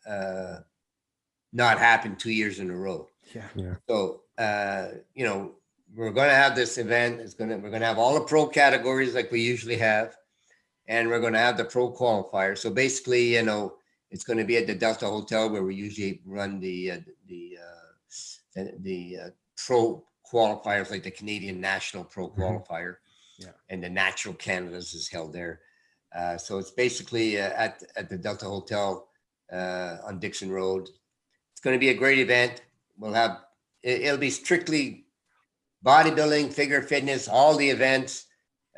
uh, 0.08 0.58
not 1.52 1.78
happen 1.78 2.16
two 2.16 2.30
years 2.30 2.58
in 2.58 2.70
a 2.70 2.76
row. 2.76 3.08
Yeah. 3.34 3.74
So, 3.88 4.22
uh, 4.38 4.88
you 5.14 5.24
know, 5.24 5.52
we're 5.94 6.10
going 6.10 6.28
to 6.28 6.34
have 6.34 6.54
this 6.54 6.76
event. 6.76 7.20
It's 7.20 7.34
going 7.34 7.50
to, 7.50 7.56
we're 7.56 7.70
going 7.70 7.80
to 7.80 7.86
have 7.88 7.98
all 7.98 8.14
the 8.14 8.20
pro 8.20 8.46
categories 8.46 9.14
like 9.14 9.32
we 9.32 9.40
usually 9.40 9.78
have. 9.78 10.16
And 10.88 11.08
we're 11.08 11.20
going 11.20 11.32
to 11.32 11.38
have 11.38 11.56
the 11.56 11.64
pro 11.64 11.90
qualifier. 11.92 12.56
So 12.56 12.70
basically, 12.70 13.34
you 13.34 13.42
know, 13.42 13.75
it's 14.10 14.24
going 14.24 14.38
to 14.38 14.44
be 14.44 14.56
at 14.56 14.66
the 14.66 14.74
Delta 14.74 15.06
Hotel 15.06 15.50
where 15.50 15.62
we 15.62 15.74
usually 15.74 16.20
run 16.24 16.60
the, 16.60 16.90
uh, 16.92 16.98
the, 17.28 17.58
uh, 17.60 18.14
the, 18.54 18.72
the 18.80 19.16
uh, 19.26 19.30
pro 19.56 20.04
qualifiers, 20.32 20.90
like 20.90 21.02
the 21.02 21.10
Canadian 21.10 21.60
National 21.60 22.04
Pro 22.04 22.28
Mhm. 22.28 22.36
Qualifier. 22.36 22.96
Yeah. 23.38 23.52
And 23.68 23.82
the 23.82 23.90
Natural 23.90 24.34
Canadas 24.34 24.94
is 24.94 25.08
held 25.08 25.32
there. 25.32 25.60
Uh, 26.14 26.38
so 26.38 26.58
it's 26.58 26.70
basically 26.70 27.40
uh, 27.40 27.50
at, 27.54 27.82
at 27.96 28.08
the 28.08 28.16
Delta 28.16 28.46
Hotel 28.46 29.08
uh, 29.52 29.96
on 30.04 30.18
Dixon 30.18 30.50
Road. 30.50 30.88
It's 31.52 31.60
going 31.60 31.74
to 31.74 31.80
be 31.80 31.90
a 31.90 31.94
great 31.94 32.18
event. 32.18 32.62
We'll 32.98 33.12
have, 33.12 33.42
it, 33.82 34.02
it'll 34.02 34.18
be 34.18 34.30
strictly 34.30 35.06
bodybuilding, 35.84 36.52
figure 36.52 36.82
fitness, 36.82 37.28
all 37.28 37.56
the 37.56 37.68
events, 37.68 38.26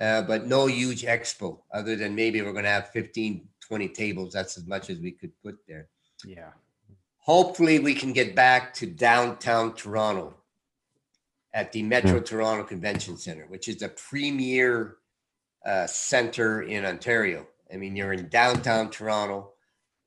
uh, 0.01 0.23
but 0.23 0.47
no 0.47 0.67
huge 0.67 1.03
expo 1.03 1.61
other 1.73 1.97
than 1.97 2.15
maybe 2.15 2.43
we're 2.43 2.53
going 2.53 2.65
to 2.65 2.71
have 2.71 2.91
15, 2.91 3.47
20 3.69 3.89
tables. 3.89 4.33
That's 4.33 4.57
as 4.57 4.67
much 4.67 4.91
as 4.91 4.99
we 4.99 5.13
could 5.13 5.33
put 5.43 5.59
there. 5.67 5.89
Yeah. 6.25 6.51
Hopefully, 7.19 7.79
we 7.79 7.95
can 7.95 8.13
get 8.13 8.35
back 8.35 8.73
to 8.75 8.87
downtown 8.87 9.75
Toronto 9.75 10.35
at 11.53 11.73
the 11.73 11.83
Metro 11.83 12.21
Toronto 12.21 12.65
Convention 12.65 13.17
Center, 13.17 13.47
which 13.49 13.69
is 13.69 13.77
the 13.79 13.89
premier 13.89 14.97
uh, 15.65 15.87
center 15.87 16.63
in 16.63 16.85
Ontario. 16.85 17.47
I 17.73 17.77
mean, 17.77 17.97
you're 17.97 18.13
in 18.13 18.29
downtown 18.29 18.91
Toronto. 18.91 19.53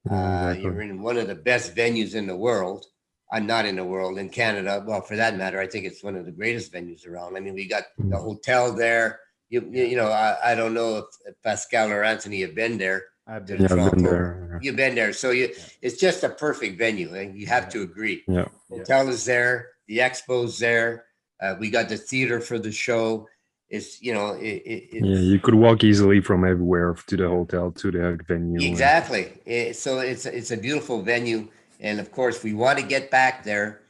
Uh, 0.10 0.56
you're 0.58 0.82
in 0.82 1.02
one 1.02 1.18
of 1.18 1.28
the 1.28 1.36
best 1.36 1.76
venues 1.76 2.16
in 2.16 2.26
the 2.26 2.36
world. 2.36 2.86
I'm 3.32 3.46
not 3.46 3.66
in 3.66 3.76
the 3.76 3.86
world, 3.86 4.18
in 4.18 4.30
Canada. 4.30 4.84
Well, 4.86 5.02
for 5.02 5.16
that 5.16 5.38
matter, 5.38 5.60
I 5.60 5.68
think 5.68 5.86
it's 5.86 6.04
one 6.04 6.16
of 6.16 6.26
the 6.26 6.32
greatest 6.32 6.74
venues 6.74 7.08
around. 7.08 7.38
I 7.38 7.40
mean, 7.40 7.54
we 7.54 7.68
got 7.68 7.84
the 7.98 8.18
hotel 8.18 8.74
there. 8.74 9.20
You, 9.50 9.68
you 9.72 9.86
you 9.86 9.96
know, 9.96 10.08
I, 10.08 10.52
I 10.52 10.56
don't 10.56 10.74
know 10.74 10.98
if, 10.98 11.06
if 11.26 11.42
Pascal 11.42 11.92
or 11.92 12.04
Anthony 12.04 12.42
have 12.42 12.56
been 12.56 12.78
there. 12.78 13.04
I've 13.32 13.46
been 13.46 13.62
Yeah, 13.62 13.68
I've 13.86 13.92
been 13.92 14.04
there. 14.04 14.60
You've 14.62 14.76
been 14.76 14.94
there, 14.96 15.14
so 15.14 15.32
you, 15.32 15.46
Yeah. 15.48 15.64
it's 15.82 15.98
just 15.98 16.24
a 16.24 16.30
perfect 16.30 16.78
venue, 16.78 17.14
and 17.16 17.38
you 17.40 17.48
have 17.48 17.70
to 17.70 17.82
agree. 17.82 18.24
Yeah. 18.28 18.46
Yeah. 18.70 18.78
Hotel 18.80 19.08
is 19.08 19.24
there, 19.24 19.70
the 19.88 20.00
expo's 20.00 20.60
there. 20.60 21.06
Uh, 21.42 21.56
we 21.60 21.70
got 21.70 21.88
the 21.88 21.98
theater 21.98 22.42
for 22.42 22.60
the 22.60 22.72
show. 22.72 23.28
It's 23.70 24.02
you 24.02 24.14
know, 24.14 24.34
it, 24.34 24.62
it, 24.74 24.84
it's, 24.96 25.06
Yeah, 25.08 25.20
you 25.32 25.40
could 25.40 25.56
walk 25.56 25.84
easily 25.86 26.20
from 26.20 26.44
everywhere 26.44 26.94
to 27.08 27.16
the 27.18 27.28
hotel 27.30 27.72
to 27.72 27.90
the 27.92 28.20
venue. 28.28 28.56
and- 28.60 28.64
exactly. 28.64 29.40
It- 29.46 29.76
so 29.78 30.00
it's 30.00 30.26
it's 30.26 30.52
a 30.52 30.58
beautiful 30.58 31.02
venue, 31.02 31.48
and 31.80 32.00
of 32.02 32.12
course, 32.12 32.44
we 32.44 32.54
want 32.54 32.80
to 32.80 32.86
get 32.86 33.10
back 33.10 33.44
there. 33.46 33.82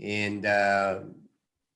And 0.00 0.44
uh, 0.44 1.00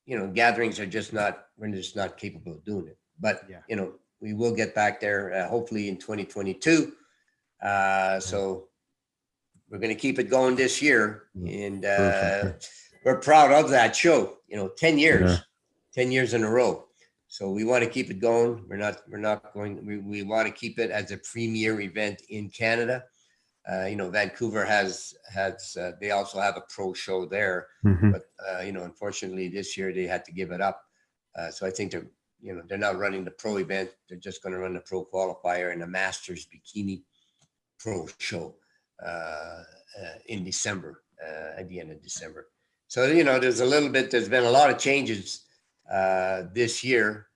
you 0.07 0.18
know, 0.18 0.27
gatherings 0.27 0.81
are 0.81 0.87
just 0.99 1.12
not 1.12 1.47
we're 1.57 1.68
just 1.68 1.95
not 1.95 2.16
capable 2.18 2.53
of 2.57 2.64
doing 2.64 2.89
it. 2.89 2.99
But 3.20 3.45
Yeah. 3.49 3.61
you 3.68 3.77
know, 3.77 3.93
we 4.20 4.35
will 4.35 4.55
get 4.55 4.75
back 4.75 5.01
there 5.01 5.33
uh, 5.33 5.49
hopefully 5.49 5.89
in 5.89 5.97
2022. 5.99 6.93
Uh, 7.62 8.18
so 8.20 8.68
we're 9.70 9.78
going 9.78 9.94
to 9.94 10.00
keep 10.00 10.18
it 10.18 10.24
going 10.28 10.56
this 10.56 10.82
year, 10.82 11.24
and 11.46 11.84
uh, 11.84 12.52
we're 13.04 13.18
proud 13.20 13.52
of 13.52 13.70
that 13.70 13.94
show. 13.96 14.38
You 14.48 14.56
know, 14.56 14.68
10 14.76 14.98
years, 14.98 15.30
Yeah. 15.30 15.38
10 15.94 16.12
years 16.12 16.34
in 16.34 16.42
a 16.44 16.50
row. 16.50 16.86
So 17.28 17.50
we 17.50 17.64
want 17.64 17.82
to 17.84 17.88
keep 17.88 18.10
it 18.10 18.20
going. 18.20 18.64
We're 18.68 18.76
not, 18.76 19.02
we're 19.08 19.18
not 19.18 19.54
going, 19.54 19.86
we, 19.86 19.98
we 19.98 20.22
want 20.22 20.46
to 20.46 20.52
keep 20.52 20.78
it 20.78 20.90
as 20.90 21.10
a 21.12 21.16
premier 21.18 21.80
event 21.80 22.20
in 22.28 22.50
Canada. 22.50 23.04
Uh, 23.70 23.86
you 23.86 23.96
know, 23.96 24.10
Vancouver 24.10 24.64
has, 24.64 25.14
has, 25.32 25.76
uh, 25.80 25.92
they 26.00 26.10
also 26.10 26.40
have 26.40 26.56
a 26.56 26.62
pro 26.68 26.92
show 26.92 27.24
there, 27.24 27.68
Mhm. 27.86 28.12
but, 28.12 28.22
uh, 28.50 28.60
you 28.62 28.72
know, 28.72 28.82
unfortunately 28.82 29.48
this 29.48 29.76
year 29.78 29.92
they 29.94 30.06
had 30.06 30.24
to 30.26 30.32
give 30.32 30.50
it 30.50 30.60
up. 30.60 30.82
Uh, 31.38 31.50
so 31.50 31.66
I 31.66 31.70
think 31.70 31.92
they're, 31.92 32.06
you 32.40 32.54
know, 32.54 32.62
they're 32.68 32.76
not 32.76 32.98
running 32.98 33.24
the 33.24 33.30
pro 33.30 33.56
event. 33.58 33.90
They're 34.08 34.18
just 34.18 34.42
going 34.42 34.52
to 34.52 34.58
run 34.58 34.74
the 34.74 34.80
pro 34.80 35.04
qualifier 35.06 35.72
and 35.72 35.80
the 35.80 35.86
masters 35.86 36.46
bikini 36.52 37.02
pro 37.83 38.07
show, 38.18 38.55
uh, 39.05 39.09
uh, 39.09 39.64
in 40.26 40.45
December, 40.45 41.03
uh, 41.22 41.59
at 41.61 41.68
the 41.68 41.80
end 41.80 41.91
of 41.91 42.01
December. 42.03 42.49
So, 42.89 43.07
you 43.07 43.24
know, 43.24 43.39
there's 43.39 43.61
a 43.61 43.66
little 43.66 43.89
bit, 43.89 44.11
there's 44.11 44.28
been 44.28 44.45
a 44.45 44.51
lot 44.51 44.70
of 44.70 44.78
changes 44.78 45.45
uh, 45.91 46.45
this 46.53 46.85
year, 46.85 47.26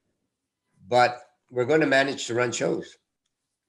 but 0.88 1.18
we're 1.50 1.64
going 1.64 1.80
to 1.80 1.86
manage 1.86 2.26
to 2.26 2.34
run 2.34 2.52
shows. 2.52 2.96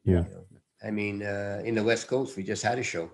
Yeah. 0.03 0.23
You 0.25 0.30
know, 0.30 0.45
I 0.84 0.91
mean, 0.91 1.23
uh, 1.23 1.61
in 1.65 1.75
the 1.75 1.84
West 1.84 2.07
Coast, 2.07 2.38
we 2.38 2.43
just 2.43 2.63
had 2.63 2.78
a 2.78 2.84
show. 2.84 3.09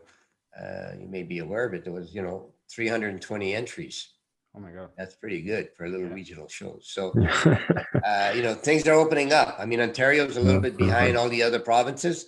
Uh, 0.60 0.92
you 1.00 1.08
may 1.08 1.24
be 1.24 1.40
aware 1.40 1.66
of 1.66 1.74
it. 1.74 1.84
There 1.84 1.94
was, 1.94 2.14
you 2.14 2.22
know, 2.22 2.52
320 2.70 3.56
entries. 3.56 4.10
Oh 4.56 4.60
my 4.60 4.72
god. 4.72 4.90
That's 4.98 5.16
pretty 5.16 5.42
good 5.42 5.70
for 5.76 5.86
a 5.86 5.90
little 5.90 6.08
Yeah. 6.08 6.14
regional 6.14 6.48
show. 6.48 6.80
So, 6.82 7.12
uh, 8.06 8.34
you 8.36 8.44
know, 8.44 8.54
things 8.54 8.88
are 8.88 8.94
opening 8.94 9.34
up. 9.34 9.56
I 9.58 9.66
mean, 9.66 9.80
Ontario's 9.80 10.38
a 10.38 10.42
little 10.42 10.62
Yeah, 10.62 10.70
bit 10.70 10.78
behind 10.78 11.18
all 11.18 11.30
the 11.30 11.42
other 11.42 11.60
provinces, 11.60 12.28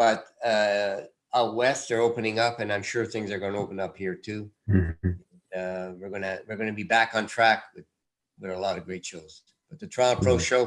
but 0.00 0.24
uh, 0.42 1.02
out 1.34 1.54
west 1.54 1.88
they're 1.88 2.00
opening 2.00 2.38
up, 2.38 2.58
and 2.60 2.72
I'm 2.72 2.82
sure 2.82 3.04
things 3.04 3.30
are 3.30 3.38
going 3.38 3.52
to 3.52 3.58
open 3.58 3.78
up 3.78 3.94
here 4.02 4.14
too. 4.14 4.50
Mhm. 4.66 4.96
Uh, 5.54 5.92
we're 5.98 6.08
gonna 6.14 6.38
we're 6.46 6.56
gonna 6.56 6.72
be 6.72 6.88
back 6.96 7.10
on 7.14 7.26
track 7.26 7.64
with 7.74 7.84
with 8.40 8.50
a 8.50 8.58
lot 8.66 8.78
of 8.78 8.86
great 8.86 9.04
shows. 9.04 9.42
But 9.68 9.78
the 9.78 9.86
Toronto 9.86 10.22
Pro 10.22 10.36
Mhm. 10.36 10.46
Show, 10.50 10.62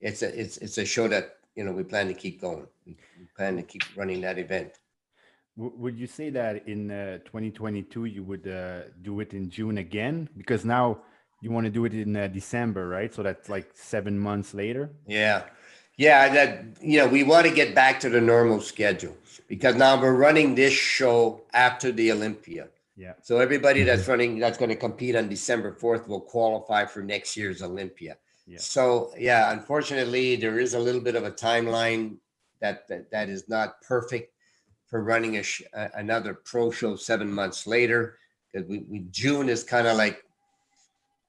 it's 0.00 0.22
a 0.22 0.28
it's 0.40 0.56
it's 0.64 0.78
a 0.78 0.86
show 0.94 1.08
that 1.08 1.24
you 1.56 1.62
know 1.64 1.72
we 1.72 1.84
plan 1.84 2.06
to 2.06 2.14
keep 2.14 2.40
going. 2.40 2.66
We, 2.86 2.96
we 3.18 3.26
plan 3.36 3.56
to 3.56 3.62
keep 3.62 3.82
running 4.00 4.22
that 4.22 4.38
event. 4.38 4.70
W- 5.58 5.76
would 5.82 5.96
you 5.98 6.06
say 6.06 6.30
that 6.30 6.66
in 6.66 6.90
uh, 6.90 7.18
2022 7.28 8.06
you 8.06 8.22
would 8.24 8.46
uh, 8.48 8.88
do 9.02 9.20
it 9.20 9.34
in 9.34 9.50
June 9.50 9.76
again? 9.78 10.28
Because 10.40 10.64
now 10.64 11.02
you 11.42 11.50
want 11.50 11.64
to 11.66 11.74
do 11.78 11.84
it 11.84 11.92
in 11.92 12.16
uh, 12.16 12.28
December, 12.28 12.88
right? 12.88 13.12
So 13.12 13.22
that's 13.22 13.48
like 13.50 13.68
seven 13.74 14.18
months 14.18 14.54
later. 14.54 14.84
Yeah, 15.06 15.42
Yeah, 15.96 16.28
that 16.34 16.64
you 16.80 16.98
know, 16.98 17.06
we 17.06 17.22
want 17.22 17.46
to 17.46 17.54
get 17.54 17.74
back 17.74 18.00
to 18.00 18.08
the 18.08 18.20
normal 18.20 18.60
schedule 18.60 19.16
because 19.48 19.76
now 19.76 20.00
we're 20.00 20.14
running 20.14 20.54
this 20.54 20.72
show 20.72 21.42
after 21.52 21.92
the 21.92 22.10
Olympia. 22.12 22.68
Yeah. 22.96 23.14
So 23.22 23.38
everybody 23.38 23.82
that's 23.82 24.02
mm-hmm. 24.02 24.10
running 24.10 24.38
that's 24.38 24.58
going 24.58 24.70
to 24.70 24.76
compete 24.76 25.16
on 25.16 25.28
December 25.28 25.72
4th 25.72 26.06
will 26.06 26.20
qualify 26.20 26.84
for 26.84 27.02
next 27.02 27.36
year's 27.36 27.62
Olympia. 27.62 28.16
Yeah. 28.46 28.58
So 28.58 29.12
yeah, 29.18 29.52
unfortunately, 29.52 30.36
there 30.36 30.58
is 30.58 30.74
a 30.74 30.78
little 30.78 31.00
bit 31.00 31.16
of 31.16 31.24
a 31.24 31.30
timeline 31.30 32.16
that 32.60 32.86
that, 32.88 33.10
that 33.10 33.28
is 33.28 33.48
not 33.48 33.80
perfect 33.82 34.32
for 34.86 35.02
running 35.02 35.38
a 35.38 35.42
sh- 35.42 35.62
another 35.94 36.34
pro 36.34 36.70
show 36.70 36.94
seven 36.94 37.32
months 37.32 37.66
later 37.66 38.18
because 38.52 38.68
we, 38.68 38.84
we 38.88 39.00
June 39.10 39.48
is 39.48 39.64
kind 39.64 39.86
of 39.86 39.96
like 39.96 40.24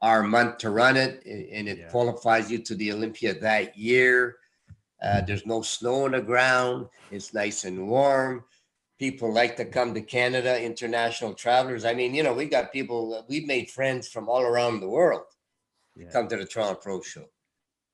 our 0.02 0.22
month 0.22 0.60
to 0.60 0.70
run 0.70 0.98
it 0.98 1.26
and 1.26 1.68
it 1.68 1.80
Yeah. 1.80 1.88
qualifies 1.90 2.52
you 2.52 2.60
to 2.60 2.76
the 2.76 2.92
Olympia 2.92 3.34
that 3.40 3.78
year. 3.78 4.38
Uh, 5.02 5.22
there's 5.22 5.46
no 5.46 5.62
snow 5.62 6.06
on 6.06 6.12
the 6.12 6.22
ground. 6.22 6.88
It's 7.12 7.34
nice 7.34 7.64
and 7.66 7.88
warm. 7.88 8.46
People 8.98 9.34
like 9.34 9.58
to 9.58 9.66
come 9.66 9.94
to 9.94 10.02
Canada, 10.02 10.62
international 10.62 11.34
travelers. 11.34 11.84
I 11.86 11.94
mean, 11.94 12.16
you 12.16 12.24
know, 12.24 12.34
we've 12.34 12.50
got 12.52 12.72
people, 12.72 13.26
we've 13.28 13.46
made 13.46 13.70
friends 13.70 14.08
from 14.08 14.30
all 14.30 14.42
around 14.42 14.80
the 14.80 14.90
world 14.90 15.26
Yeah. 15.96 16.10
come 16.12 16.28
to 16.30 16.38
the 16.38 16.46
Toronto 16.46 16.80
Pro 16.80 17.02
Show. 17.02 17.26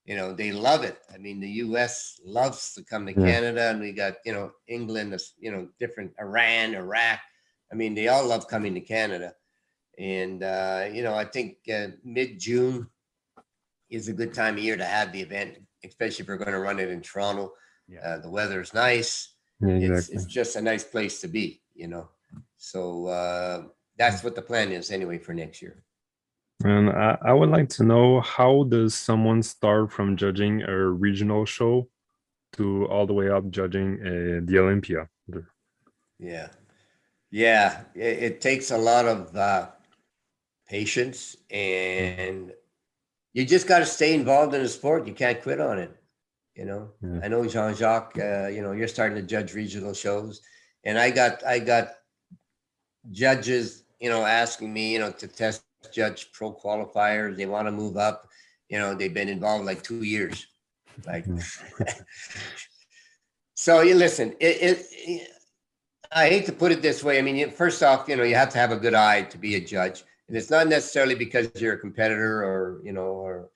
You 0.06 0.16
know, 0.16 0.34
they 0.34 0.52
love 0.52 0.84
it. 0.84 1.00
I 1.14 1.18
mean, 1.18 1.40
the 1.40 1.50
US 1.66 2.20
loves 2.24 2.74
to 2.76 2.84
come 2.84 3.06
to 3.06 3.14
Yeah. 3.14 3.26
Canada, 3.26 3.70
and 3.70 3.80
we 3.80 3.92
got, 3.94 4.18
you 4.26 4.34
know, 4.34 4.52
England, 4.68 5.20
you 5.40 5.52
know, 5.52 5.70
different 5.80 6.14
Iran, 6.20 6.76
Iraq. 6.76 7.20
I 7.72 7.76
mean, 7.76 7.94
they 7.96 8.08
all 8.08 8.26
love 8.26 8.48
coming 8.48 8.74
to 8.76 8.82
Canada. 8.82 9.36
And, 9.98 10.44
uh, 10.44 10.90
you 10.92 11.04
know, 11.04 11.14
I 11.14 11.26
think 11.26 11.58
uh, 11.72 11.90
mid 12.04 12.40
June 12.40 12.90
is 13.90 14.08
a 14.08 14.14
good 14.14 14.34
time 14.34 14.56
of 14.58 14.64
year 14.64 14.78
to 14.78 14.86
have 14.86 15.12
the 15.12 15.22
event, 15.22 15.58
especially 15.84 16.24
if 16.24 16.30
we're 16.30 16.38
going 16.38 16.52
to 16.52 16.60
run 16.60 16.80
it 16.80 16.90
in 16.90 17.02
Toronto. 17.02 17.54
Yeah. 17.88 18.00
Uh, 18.00 18.20
the 18.20 18.30
weather's 18.30 18.74
nice 18.74 19.34
Yeah, 19.60 19.76
it's, 19.76 19.86
exactly. 19.86 20.16
it's 20.16 20.26
just 20.26 20.56
a 20.56 20.62
nice 20.62 20.84
place 20.84 21.22
to 21.22 21.28
be, 21.28 21.62
you 21.74 21.88
know. 21.88 22.10
So 22.58 23.08
uh, 23.08 23.64
that's 23.98 24.24
what 24.24 24.36
the 24.36 24.42
plan 24.42 24.72
is 24.72 24.92
anyway 24.92 25.18
for 25.18 25.34
next 25.34 25.62
year. 25.62 25.84
And 26.64 26.90
I, 26.90 27.18
I 27.26 27.34
would 27.34 27.50
like 27.50 27.70
to 27.70 27.84
know 27.84 28.22
how 28.22 28.64
does 28.64 28.94
someone 28.94 29.42
start 29.44 29.92
from 29.92 30.16
judging 30.16 30.62
a 30.62 30.78
regional 30.78 31.46
show 31.46 31.90
to 32.54 32.86
all 32.88 33.08
the 33.08 33.14
way 33.14 33.30
up 33.30 33.50
judging 33.50 34.00
uh, 34.02 34.42
the 34.46 34.60
Olympia? 34.60 35.10
Yeah, 36.20 36.50
yeah. 37.32 37.82
It, 37.96 38.24
it 38.24 38.42
takes 38.42 38.70
a 38.70 38.78
lot 38.78 39.08
of 39.08 39.36
uh, 39.36 39.70
patience, 40.68 41.36
and 41.50 42.54
you 43.34 43.46
just 43.46 43.68
got 43.68 43.80
to 43.80 43.86
stay 43.86 44.14
involved 44.14 44.54
in 44.54 44.62
the 44.62 44.70
sport. 44.70 45.08
You 45.08 45.14
can't 45.14 45.42
quit 45.42 45.60
on 45.60 45.80
it. 45.80 45.96
You 46.56 46.66
know. 46.66 46.92
Yeah. 47.02 47.22
I 47.24 47.28
know 47.28 47.46
Jean 47.48 47.74
Jacques. 47.76 48.18
Uh, 48.18 48.48
you 48.48 48.62
know, 48.62 48.74
you're 48.74 48.88
starting 48.88 49.16
to 49.16 49.24
judge 49.24 49.54
regional 49.54 49.94
shows, 49.94 50.42
and 50.84 51.00
I 51.00 51.12
got 51.12 51.46
I 51.46 51.60
got 51.60 51.94
judges. 53.12 53.84
You 54.00 54.10
know, 54.10 54.26
asking 54.26 54.74
me, 54.74 54.94
you 54.94 55.00
know, 55.00 55.12
to 55.12 55.28
test 55.28 55.64
judge 55.94 56.32
pro 56.34 56.54
qualifiers. 56.54 57.38
They 57.38 57.46
want 57.46 57.68
to 57.68 57.72
move 57.72 57.98
up. 57.98 58.28
You 58.70 58.80
know, 58.80 58.96
they've 58.96 59.14
been 59.14 59.30
involved 59.30 59.66
like 59.66 59.84
two 59.84 60.04
years. 60.04 60.48
Like, 61.06 61.26
so 63.54 63.82
you 63.82 63.96
listen. 63.96 64.36
It, 64.40 64.86
it, 65.08 65.28
I 66.12 66.28
hate 66.28 66.46
to 66.48 66.52
put 66.52 66.72
it 66.72 66.82
this 66.82 67.04
way. 67.04 67.18
I 67.18 67.22
mean, 67.22 67.50
first 67.52 67.82
off, 67.82 68.10
you 68.10 68.18
know, 68.18 68.24
you 68.24 68.36
have 68.36 68.50
to 68.50 68.58
have 68.58 68.72
a 68.72 68.78
good 68.78 68.94
eye 68.94 69.24
to 69.24 69.38
be 69.38 69.56
a 69.56 69.62
judge, 69.62 70.04
and 70.32 70.38
it's 70.38 70.50
not 70.50 70.70
necessarily 70.70 71.14
because 71.14 71.50
you're 71.56 71.74
a 71.74 71.78
competitor 71.78 72.42
or 72.42 72.80
you 72.86 72.94
know, 72.94 73.08
or 73.08 73.50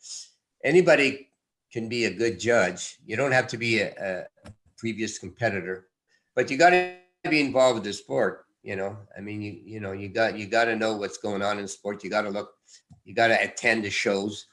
anybody 0.62 1.30
can 1.72 1.88
be 1.88 2.04
a 2.04 2.14
good 2.14 2.38
judge. 2.38 2.98
You 3.06 3.16
don't 3.16 3.32
have 3.32 3.48
to 3.48 3.58
be 3.58 3.80
a, 3.80 4.26
a 4.44 4.52
previous 4.76 5.18
competitor, 5.18 5.88
but 6.36 6.52
you 6.52 6.58
got 6.58 6.72
to 6.72 6.98
be 7.30 7.40
involved 7.40 7.76
with 7.76 7.86
the 7.86 7.94
sport. 7.94 8.48
You 8.62 8.76
know, 8.76 8.98
I 9.18 9.22
mean, 9.22 9.42
you 9.42 9.58
you 9.64 9.80
know, 9.80 9.94
you 9.94 10.10
got 10.10 10.38
you 10.38 10.48
got 10.48 10.66
to 10.66 10.76
know 10.76 10.98
what's 10.98 11.18
going 11.18 11.42
on 11.42 11.60
in 11.60 11.68
sport. 11.70 12.04
You 12.04 12.10
got 12.10 12.24
to 12.24 12.30
look, 12.30 12.52
you 13.06 13.16
got 13.16 13.28
to 13.28 13.42
attend 13.42 13.86
the 13.86 13.90
shows. 13.90 14.46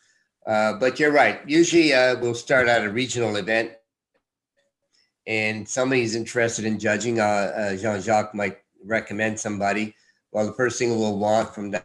Uh, 0.47 0.75
but 0.75 1.01
you're 1.01 1.11
right. 1.11 1.41
Usually, 1.49 1.93
uh, 1.93 2.21
we'll 2.21 2.37
start 2.37 2.69
at 2.69 2.85
a 2.85 2.89
regional 2.89 3.35
event, 3.35 3.73
and 5.27 5.69
somebody's 5.69 6.15
interested 6.15 6.67
in 6.67 6.79
judging. 6.79 7.19
Uh, 7.19 7.25
uh, 7.25 7.77
Jean 7.77 8.01
Jacques 8.01 8.33
might 8.33 8.59
recommend 8.85 9.41
somebody. 9.41 9.97
Well, 10.31 10.47
the 10.47 10.53
first 10.53 10.79
thing 10.79 10.97
we'll 10.97 11.19
want 11.19 11.53
from 11.53 11.73
that 11.73 11.85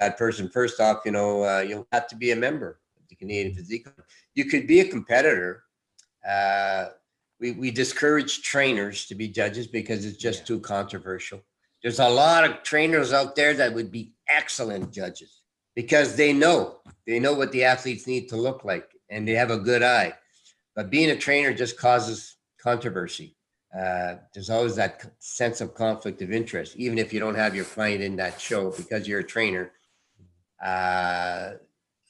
that 0.00 0.16
person, 0.16 0.48
first 0.48 0.80
off, 0.80 1.02
you 1.04 1.12
know, 1.12 1.44
uh, 1.44 1.60
you'll 1.60 1.86
have 1.92 2.08
to 2.08 2.16
be 2.16 2.32
a 2.32 2.36
member 2.36 2.80
of 2.98 3.06
the 3.08 3.14
Canadian 3.14 3.54
Physique. 3.54 3.86
You 4.34 4.46
could 4.46 4.66
be 4.66 4.80
a 4.80 4.88
competitor. 4.88 5.64
Uh, 6.26 6.86
we, 7.38 7.52
we 7.52 7.70
discourage 7.70 8.42
trainers 8.42 9.06
to 9.06 9.14
be 9.14 9.28
judges 9.28 9.66
because 9.66 10.04
it's 10.04 10.16
just 10.16 10.40
Yeah. 10.40 10.46
too 10.46 10.60
controversial. 10.60 11.42
There's 11.82 12.00
a 12.00 12.08
lot 12.08 12.44
of 12.44 12.62
trainers 12.62 13.12
out 13.12 13.36
there 13.36 13.54
that 13.54 13.72
would 13.74 13.90
be 13.90 14.14
excellent 14.28 14.92
judges 14.92 15.42
because 15.74 16.16
they 16.16 16.32
know 16.32 16.80
they 17.06 17.18
know 17.18 17.32
what 17.32 17.52
the 17.52 17.64
athletes 17.64 18.06
need 18.06 18.28
to 18.28 18.36
look 18.36 18.64
like 18.64 18.88
and 19.08 19.26
they 19.26 19.32
have 19.32 19.50
a 19.50 19.58
good 19.58 19.82
eye. 19.82 20.12
But 20.76 20.90
being 20.90 21.10
a 21.10 21.16
trainer 21.16 21.54
just 21.54 21.78
causes 21.78 22.36
controversy. 22.62 23.36
Uh, 23.76 24.16
there's 24.34 24.50
always 24.50 24.76
that 24.76 25.10
sense 25.20 25.60
of 25.60 25.74
conflict 25.74 26.20
of 26.22 26.32
interest, 26.32 26.76
even 26.76 26.98
if 26.98 27.12
you 27.12 27.20
don't 27.20 27.34
have 27.34 27.54
your 27.54 27.64
client 27.64 28.02
in 28.02 28.16
that 28.16 28.38
show 28.40 28.70
because 28.72 29.08
you're 29.08 29.20
a 29.20 29.24
trainer. 29.24 29.72
Uh, 30.62 31.52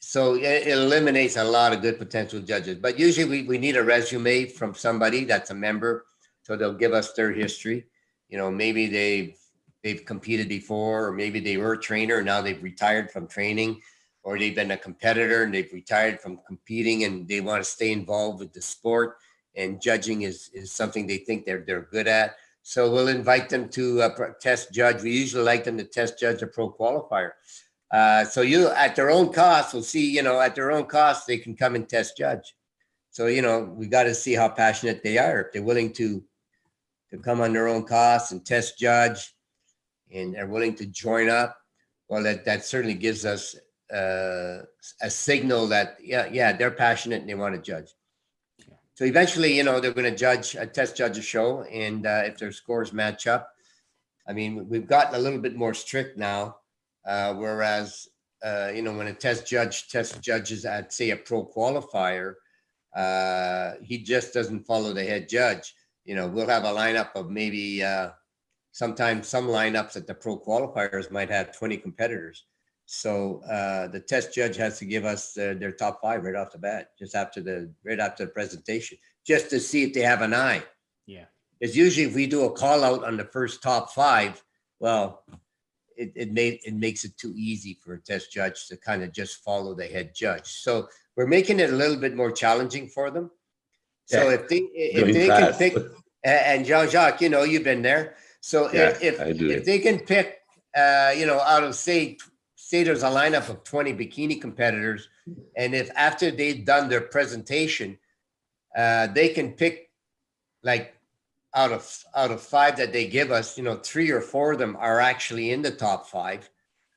so 0.00 0.34
it, 0.34 0.66
eliminates 0.66 1.36
a 1.36 1.44
lot 1.44 1.72
of 1.72 1.82
good 1.82 1.98
potential 1.98 2.40
judges. 2.40 2.78
But 2.78 2.98
usually 2.98 3.28
we, 3.28 3.42
we 3.46 3.58
need 3.58 3.76
a 3.76 3.84
resume 3.84 4.46
from 4.46 4.74
somebody 4.74 5.24
that's 5.24 5.50
a 5.50 5.54
member, 5.54 6.06
so 6.42 6.56
they'll 6.56 6.74
give 6.74 6.92
us 6.92 7.12
their 7.12 7.32
history. 7.32 7.86
You 8.28 8.38
know, 8.38 8.50
maybe 8.50 8.86
they've 8.86 9.36
they've 9.84 10.04
competed 10.04 10.48
before, 10.48 11.06
or 11.06 11.12
maybe 11.12 11.40
they 11.40 11.56
were 11.56 11.74
a 11.74 11.80
trainer 11.80 12.16
and 12.16 12.26
now 12.26 12.40
they've 12.40 12.62
retired 12.62 13.10
from 13.10 13.26
training, 13.26 13.80
or 14.22 14.38
they've 14.38 14.54
been 14.54 14.72
a 14.72 14.76
competitor 14.76 15.44
and 15.44 15.54
they've 15.54 15.72
retired 15.72 16.20
from 16.20 16.40
competing 16.46 17.04
and 17.04 17.28
they 17.28 17.40
want 17.40 17.62
to 17.62 17.70
stay 17.70 17.92
involved 17.92 18.40
with 18.40 18.52
the 18.52 18.62
sport. 18.62 19.18
And 19.54 19.80
judging 19.80 20.22
is 20.22 20.50
is 20.54 20.72
something 20.72 21.06
they 21.06 21.18
think 21.18 21.44
they're 21.44 21.64
they're 21.66 21.82
good 21.92 22.08
at. 22.08 22.36
So 22.62 22.90
we'll 22.90 23.08
invite 23.08 23.48
them 23.48 23.68
to 23.70 24.02
uh, 24.02 24.32
test 24.40 24.72
judge. 24.72 25.02
We 25.02 25.12
usually 25.12 25.44
like 25.44 25.64
them 25.64 25.78
to 25.78 25.84
test 25.84 26.18
judge 26.18 26.42
a 26.42 26.46
pro 26.46 26.70
qualifier. 26.72 27.32
Uh, 27.90 28.24
so 28.24 28.40
you 28.42 28.68
at 28.70 28.94
their 28.94 29.10
own 29.10 29.32
cost 29.32 29.74
will 29.74 29.82
see, 29.82 30.10
you 30.10 30.22
know, 30.22 30.40
at 30.40 30.54
their 30.54 30.70
own 30.70 30.86
cost, 30.86 31.26
they 31.26 31.38
can 31.38 31.56
come 31.56 31.74
and 31.74 31.88
test 31.88 32.16
judge. 32.16 32.54
So, 33.10 33.26
you 33.26 33.42
know, 33.42 33.64
we 33.76 33.86
got 33.86 34.04
to 34.04 34.14
see 34.14 34.34
how 34.34 34.48
passionate 34.48 35.02
they 35.02 35.18
are. 35.18 35.40
If 35.40 35.52
they're 35.52 35.62
willing 35.62 35.92
to, 35.94 36.22
to 37.10 37.18
come 37.18 37.40
on 37.40 37.52
their 37.52 37.66
own 37.66 37.84
cost 37.84 38.30
and 38.30 38.46
test 38.46 38.78
judge 38.78 39.34
and 40.12 40.36
are 40.36 40.46
willing 40.46 40.76
to 40.76 40.86
join 40.86 41.28
up, 41.28 41.56
well, 42.08 42.22
that, 42.22 42.44
that 42.44 42.64
certainly 42.64 42.94
gives 42.94 43.24
us 43.24 43.56
uh, 43.92 44.62
a 45.02 45.10
signal 45.10 45.66
that, 45.68 45.96
yeah, 46.00 46.28
yeah, 46.30 46.52
they're 46.52 46.70
passionate 46.70 47.20
and 47.20 47.28
they 47.28 47.34
want 47.34 47.56
to 47.56 47.60
judge. 47.60 47.90
So 48.94 49.04
eventually, 49.04 49.56
you 49.56 49.64
know, 49.64 49.80
they're 49.80 49.92
going 49.92 50.10
to 50.10 50.16
judge, 50.16 50.54
a 50.54 50.66
test 50.66 50.96
judge 50.96 51.18
a 51.18 51.22
show. 51.22 51.62
And 51.62 52.06
uh, 52.06 52.22
if 52.26 52.38
their 52.38 52.52
scores 52.52 52.92
match 52.92 53.26
up, 53.26 53.50
I 54.28 54.32
mean, 54.32 54.68
we've 54.68 54.86
gotten 54.86 55.14
a 55.14 55.18
little 55.18 55.40
bit 55.40 55.56
more 55.56 55.74
strict 55.74 56.16
now. 56.16 56.58
Uh, 57.06 57.34
whereas, 57.34 58.08
uh, 58.44 58.70
you 58.74 58.82
know, 58.82 58.92
when 58.92 59.08
a 59.08 59.12
test 59.12 59.46
judge 59.46 59.88
test 59.88 60.20
judges 60.20 60.64
at, 60.64 60.92
say, 60.92 61.10
a 61.10 61.16
pro 61.16 61.46
qualifier, 61.46 62.34
uh, 62.96 63.72
he 63.82 63.98
just 63.98 64.34
doesn't 64.34 64.66
follow 64.66 64.92
the 64.92 65.04
head 65.04 65.28
judge. 65.28 65.74
You 66.04 66.14
know, 66.14 66.26
we'll 66.26 66.48
have 66.48 66.64
a 66.64 66.68
lineup 66.72 67.10
of 67.14 67.30
maybe 67.30 67.82
uh, 67.82 68.10
sometimes 68.72 69.28
some 69.28 69.46
lineups 69.46 69.96
at 69.96 70.06
the 70.06 70.14
pro 70.14 70.38
qualifiers 70.38 71.10
might 71.10 71.30
have 71.30 71.56
20 71.56 71.76
competitors. 71.78 72.46
So 72.86 73.40
uh, 73.48 73.86
the 73.86 74.00
test 74.00 74.34
judge 74.34 74.56
has 74.56 74.78
to 74.80 74.84
give 74.84 75.04
us 75.04 75.32
their, 75.32 75.54
their 75.54 75.70
top 75.70 76.00
five 76.02 76.24
right 76.24 76.34
off 76.34 76.50
the 76.50 76.58
bat, 76.58 76.88
just 76.98 77.14
after 77.14 77.40
the 77.40 77.72
right 77.84 78.00
after 78.00 78.24
the 78.24 78.32
presentation, 78.32 78.98
just 79.24 79.48
to 79.50 79.60
see 79.60 79.84
if 79.84 79.92
they 79.92 80.00
have 80.00 80.22
an 80.22 80.34
eye. 80.34 80.62
Yeah. 81.06 81.26
Because 81.60 81.76
usually 81.76 82.08
if 82.08 82.16
we 82.16 82.26
do 82.26 82.46
a 82.46 82.52
call 82.52 82.82
out 82.82 83.04
on 83.04 83.16
the 83.16 83.26
first 83.26 83.62
top 83.62 83.92
five, 83.92 84.42
well, 84.80 85.22
it, 86.00 86.12
it 86.16 86.32
made 86.32 86.60
it 86.64 86.74
makes 86.74 87.04
it 87.04 87.16
too 87.18 87.34
easy 87.36 87.78
for 87.82 87.94
a 87.94 88.00
test 88.00 88.32
judge 88.32 88.66
to 88.68 88.76
kind 88.76 89.02
of 89.02 89.12
just 89.12 89.44
follow 89.44 89.74
the 89.74 89.86
head 89.86 90.14
judge. 90.14 90.48
So 90.64 90.88
we're 91.16 91.26
making 91.26 91.60
it 91.60 91.70
a 91.70 91.76
little 91.76 91.96
bit 91.96 92.16
more 92.16 92.32
challenging 92.32 92.88
for 92.88 93.10
them. 93.10 93.30
So 94.06 94.28
Yeah. 94.28 94.36
if 94.36 94.48
they 94.48 94.60
if 94.74 95.14
they 95.14 95.28
can 95.28 95.52
pick 95.62 95.74
and 96.24 96.64
Jean 96.64 96.88
Jacques, 96.88 97.20
you 97.20 97.28
know, 97.28 97.42
you've 97.42 97.68
been 97.72 97.82
there. 97.82 98.14
So 98.40 98.72
Yeah, 98.72 98.96
if 99.00 99.20
if, 99.20 99.40
if 99.56 99.64
they 99.64 99.78
can 99.78 99.98
pick, 100.00 100.40
uh, 100.74 101.12
you 101.16 101.26
know, 101.26 101.40
out 101.40 101.64
of 101.64 101.74
say 101.74 102.16
say 102.56 102.82
there's 102.82 103.02
a 103.02 103.12
lineup 103.20 103.48
of 103.48 103.64
20 103.64 103.94
bikini 103.94 104.40
competitors, 104.40 105.08
and 105.56 105.74
if 105.74 105.90
after 105.96 106.30
they've 106.30 106.64
done 106.64 106.88
their 106.88 107.00
presentation, 107.02 107.98
uh, 108.76 109.06
they 109.08 109.28
can 109.28 109.52
pick 109.52 109.90
like 110.62 110.94
out 111.54 111.72
of 111.72 112.04
out 112.14 112.30
of 112.30 112.40
five 112.40 112.76
that 112.76 112.92
they 112.92 113.06
give 113.08 113.30
us, 113.30 113.58
you 113.58 113.64
know, 113.64 113.76
three 113.76 114.10
or 114.10 114.20
four 114.20 114.52
of 114.52 114.58
them 114.58 114.76
are 114.78 115.00
actually 115.00 115.50
in 115.50 115.62
the 115.62 115.70
top 115.70 116.06
five. 116.06 116.48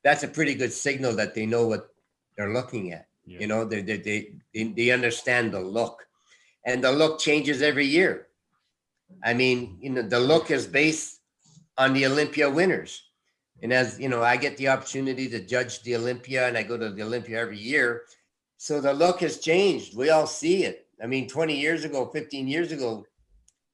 That's 0.04 0.24
a 0.24 0.28
pretty 0.28 0.54
good 0.54 0.72
signal 0.72 1.16
that 1.16 1.34
they 1.34 1.46
know 1.46 1.68
what 1.68 1.90
they're 2.38 2.54
looking 2.54 2.92
at. 2.92 3.08
Yeah. 3.26 3.40
You 3.40 3.48
know, 3.48 3.66
they 3.66 3.82
they 3.82 3.98
they 3.98 4.34
they, 4.54 4.64
they 4.64 4.92
understand 4.92 5.54
the 5.54 5.60
look. 5.60 6.08
and 6.66 6.84
the 6.84 6.92
look 6.92 7.20
changes 7.20 7.62
every 7.62 7.86
year. 7.86 8.28
I 9.24 9.34
mean, 9.34 9.78
you 9.82 9.90
know, 9.90 10.02
the 10.02 10.20
look 10.20 10.52
is 10.52 10.66
based 10.66 11.20
on 11.78 11.94
the 11.94 12.06
Olympia 12.06 12.50
winners. 12.50 13.04
And 13.62 13.72
as 13.74 14.00
you 14.00 14.10
know, 14.10 14.24
I 14.24 14.38
get 14.38 14.58
the 14.58 14.70
opportunity 14.70 15.30
to 15.30 15.40
judge 15.46 15.82
the 15.84 15.96
Olympia 15.96 16.48
and 16.48 16.58
I 16.58 16.64
go 16.64 16.78
to 16.78 16.90
the 16.90 17.04
Olympia 17.04 17.40
every 17.40 17.60
year. 17.60 18.04
So 18.58 18.80
the 18.82 18.94
look 18.94 19.22
has 19.22 19.40
changed. 19.40 19.96
We 19.96 20.10
all 20.10 20.28
see 20.28 20.64
it. 20.64 20.88
I 21.02 21.08
mean, 21.08 21.28
20 21.28 21.58
years 21.60 21.84
ago, 21.84 22.06
15 22.06 22.48
years 22.48 22.72
ago, 22.72 23.06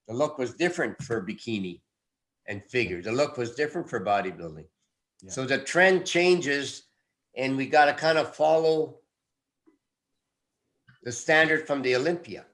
the 0.09 0.15
look 0.15 0.37
was 0.39 0.55
different 0.55 1.01
for 1.03 1.25
bikini 1.25 1.79
and 2.47 2.63
figure. 2.65 3.01
The 3.01 3.11
look 3.11 3.37
was 3.37 3.53
different 3.53 3.87
for 3.87 4.03
bodybuilding. 4.03 4.65
Yeah. 5.21 5.31
So 5.31 5.45
the 5.45 5.59
trend 5.59 6.05
changes 6.05 6.83
and 7.37 7.55
we 7.55 7.67
got 7.67 7.85
to 7.85 7.93
kind 7.93 8.17
of 8.17 8.35
follow 8.35 8.97
the 11.03 11.11
standard 11.11 11.67
from 11.67 11.83
the 11.83 11.95
Olympia. 11.95 12.45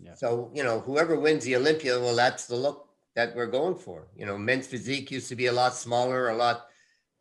Yeah. 0.00 0.14
So, 0.14 0.50
you 0.52 0.64
know, 0.64 0.80
whoever 0.80 1.18
wins 1.18 1.44
the 1.44 1.56
Olympia, 1.56 1.98
well, 1.98 2.16
that's 2.16 2.46
the 2.46 2.56
look 2.56 2.88
that 3.14 3.34
we're 3.36 3.46
going 3.46 3.76
for. 3.76 4.08
You 4.16 4.26
know, 4.26 4.36
men's 4.36 4.66
physique 4.66 5.12
used 5.12 5.28
to 5.28 5.36
be 5.36 5.46
a 5.46 5.52
lot 5.52 5.74
smaller, 5.74 6.30
a 6.30 6.36
lot 6.36 6.66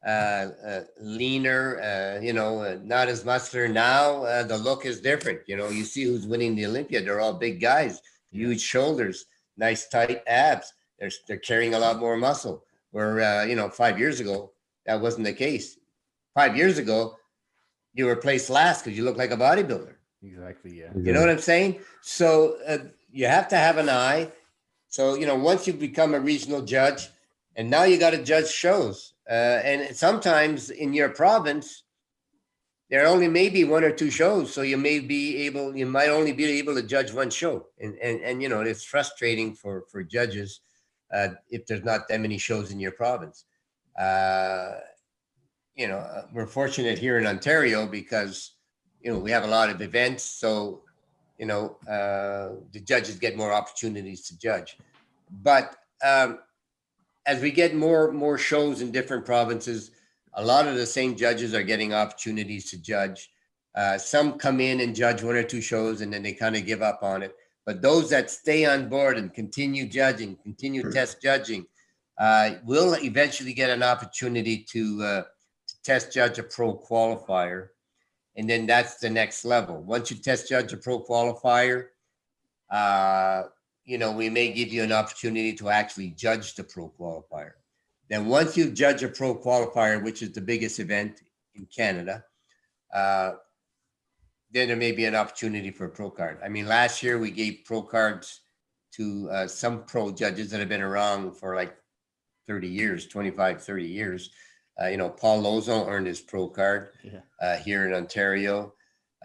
uh, 0.05 0.49
uh, 0.65 0.81
leaner, 0.99 1.79
uh, 1.79 2.21
you 2.21 2.33
know, 2.33 2.61
uh, 2.61 2.77
not 2.83 3.07
as 3.07 3.23
muscular. 3.23 3.67
Now 3.67 4.23
uh, 4.23 4.43
the 4.43 4.57
look 4.57 4.85
is 4.85 4.99
different. 4.99 5.41
You 5.47 5.57
know, 5.57 5.69
you 5.69 5.83
see 5.83 6.03
who's 6.03 6.25
winning 6.25 6.55
the 6.55 6.65
Olympia. 6.65 7.03
They're 7.03 7.19
all 7.19 7.33
big 7.33 7.61
guys, 7.61 8.01
huge 8.31 8.61
shoulders, 8.61 9.25
nice 9.57 9.87
tight 9.87 10.21
abs. 10.27 10.73
They're, 10.99 11.11
they're 11.27 11.37
carrying 11.37 11.73
a 11.73 11.79
lot 11.79 11.99
more 11.99 12.17
muscle. 12.17 12.63
Where, 12.91 13.21
uh, 13.21 13.43
you 13.43 13.55
know, 13.55 13.69
five 13.69 13.99
years 13.99 14.19
ago, 14.19 14.51
that 14.85 15.01
wasn't 15.01 15.25
the 15.25 15.33
case. 15.33 15.77
Five 16.33 16.55
years 16.55 16.77
ago, 16.77 17.17
you 17.93 18.05
were 18.05 18.15
placed 18.15 18.49
last 18.49 18.83
because 18.83 18.97
you 18.97 19.03
look 19.03 19.17
like 19.17 19.31
a 19.31 19.37
bodybuilder. 19.37 19.95
Exactly. 20.23 20.79
Yeah. 20.79 20.91
You 20.95 21.13
know 21.13 21.19
what 21.19 21.29
I'm 21.29 21.39
saying? 21.39 21.79
So 22.01 22.57
uh, 22.67 22.77
you 23.11 23.27
have 23.27 23.47
to 23.49 23.57
have 23.57 23.77
an 23.77 23.89
eye. 23.89 24.31
So 24.87 25.15
you 25.15 25.25
know, 25.25 25.35
once 25.35 25.67
you 25.67 25.73
become 25.73 26.13
a 26.13 26.19
regional 26.19 26.61
judge, 26.61 27.09
and 27.55 27.69
now 27.69 27.83
you 27.83 27.97
got 27.97 28.11
to 28.11 28.23
judge 28.23 28.47
shows, 28.47 29.13
uh, 29.29 29.33
and 29.63 29.95
sometimes 29.95 30.69
in 30.69 30.93
your 30.93 31.09
province, 31.09 31.83
there 32.89 33.03
are 33.03 33.07
only 33.07 33.27
may 33.27 33.49
be 33.49 33.63
one 33.65 33.83
or 33.83 33.91
two 33.91 34.09
shows, 34.09 34.53
so 34.53 34.61
you 34.61 34.77
may 34.77 34.99
be 34.99 35.45
able, 35.45 35.75
you 35.75 35.85
might 35.85 36.09
only 36.09 36.31
be 36.31 36.45
able 36.57 36.73
to 36.75 36.83
judge 36.83 37.11
one 37.11 37.29
show, 37.29 37.67
and 37.79 37.97
and 37.97 38.21
and 38.21 38.41
you 38.41 38.47
know, 38.47 38.61
it's 38.61 38.83
frustrating 38.83 39.53
for 39.53 39.83
for 39.91 40.03
judges 40.03 40.61
uh, 41.13 41.29
if 41.49 41.65
there's 41.65 41.83
not 41.83 42.07
that 42.07 42.21
many 42.21 42.37
shows 42.37 42.71
in 42.71 42.79
your 42.79 42.91
province. 42.91 43.45
Uh, 43.99 44.73
you 45.75 45.87
know, 45.87 45.97
uh, 45.97 46.23
we're 46.33 46.47
fortunate 46.47 46.97
here 46.97 47.17
in 47.17 47.27
Ontario 47.27 47.85
because 47.85 48.53
you 49.01 49.11
know 49.11 49.19
we 49.19 49.31
have 49.31 49.43
a 49.43 49.47
lot 49.47 49.69
of 49.69 49.81
events, 49.81 50.23
so 50.23 50.83
you 51.37 51.45
know 51.45 51.77
uh, 51.89 52.55
the 52.71 52.79
judges 52.79 53.17
get 53.17 53.35
more 53.35 53.51
opportunities 53.51 54.27
to 54.27 54.37
judge. 54.39 54.77
But 55.43 55.75
um, 56.05 56.39
as 57.25 57.41
we 57.41 57.51
get 57.51 57.75
more 57.75 58.13
more 58.13 58.37
shows 58.37 58.79
in 58.79 58.91
different 58.91 59.25
provinces, 59.25 59.91
a 60.37 60.45
lot 60.45 60.67
of 60.67 60.75
the 60.75 60.85
same 60.85 61.15
judges 61.15 61.53
are 61.53 61.63
getting 61.63 61.93
opportunities 61.93 62.69
to 62.69 62.81
judge. 62.81 63.31
Uh, 63.75 63.97
some 63.97 64.37
come 64.37 64.59
in 64.59 64.81
and 64.81 64.95
judge 64.95 65.23
one 65.23 65.35
or 65.35 65.43
two 65.43 65.61
shows 65.61 66.01
and 66.01 66.13
then 66.13 66.23
they 66.23 66.33
kind 66.33 66.55
of 66.55 66.65
give 66.65 66.81
up 66.81 66.99
on 67.01 67.23
it. 67.23 67.35
But 67.65 67.81
those 67.81 68.09
that 68.11 68.29
stay 68.29 68.65
on 68.65 68.87
board 68.87 69.17
and 69.17 69.33
continue 69.33 69.87
judging, 69.87 70.37
continue 70.37 70.89
test 70.91 71.21
judging, 71.21 71.65
uh, 72.17 72.51
will 72.63 72.95
eventually 73.03 73.53
get 73.53 73.69
an 73.69 73.83
opportunity 73.83 74.65
to, 74.71 75.03
uh, 75.03 75.21
to 75.67 75.81
test 75.83 76.13
judge 76.13 76.39
a 76.39 76.43
pro 76.43 76.77
qualifier. 76.77 77.69
And 78.35 78.49
then 78.49 78.67
that's 78.67 78.97
the 78.97 79.09
next 79.09 79.43
level. 79.43 79.81
Once 79.81 80.11
you 80.11 80.17
test 80.17 80.47
judge 80.47 80.71
a 80.71 80.77
pro 80.77 81.03
qualifier, 81.03 81.87
uh, 82.69 83.43
you 83.85 83.97
know, 83.97 84.11
we 84.11 84.29
may 84.29 84.53
give 84.53 84.69
you 84.69 84.83
an 84.83 84.91
opportunity 84.91 85.53
to 85.53 85.69
actually 85.69 86.09
judge 86.11 86.55
the 86.55 86.63
pro 86.63 86.93
qualifier. 86.99 87.53
Then 88.09 88.27
once 88.27 88.55
you 88.55 88.71
judge 88.71 89.03
a 89.03 89.07
pro 89.09 89.35
qualifier, 89.35 90.01
which 90.03 90.21
is 90.21 90.31
the 90.31 90.41
biggest 90.41 90.79
event 90.79 91.21
in 91.55 91.65
Canada, 91.75 92.23
uh, 92.93 93.33
then 94.51 94.69
there 94.69 94.77
may 94.77 94.93
be 94.93 95.05
an 95.05 95.15
opportunity 95.15 95.71
for 95.71 95.85
a 95.85 95.89
pro 95.89 96.09
card. 96.09 96.39
I 96.43 96.47
mean, 96.47 96.67
last 96.67 97.03
year 97.03 97.17
we 97.19 97.31
gave 97.31 97.61
pro 97.65 97.81
cards 97.81 98.41
to 98.93 99.29
uh, 99.29 99.47
some 99.47 99.83
pro 99.83 100.11
judges 100.11 100.49
that 100.51 100.59
have 100.59 100.69
been 100.69 100.81
around 100.81 101.33
for 101.35 101.55
like 101.55 101.75
30 102.47 102.67
years, 102.67 103.07
25, 103.07 103.61
30 103.61 103.83
years. 103.83 104.29
Uh, 104.81 104.87
you 104.87 104.95
know, 104.97 105.09
Paul 105.09 105.41
Lozo 105.41 105.85
earned 105.87 106.07
his 106.07 106.21
pro 106.21 106.47
card 106.47 106.89
Yeah. 107.03 107.19
uh, 107.41 107.57
here 107.57 107.85
in 107.87 107.93
Ontario. 107.93 108.73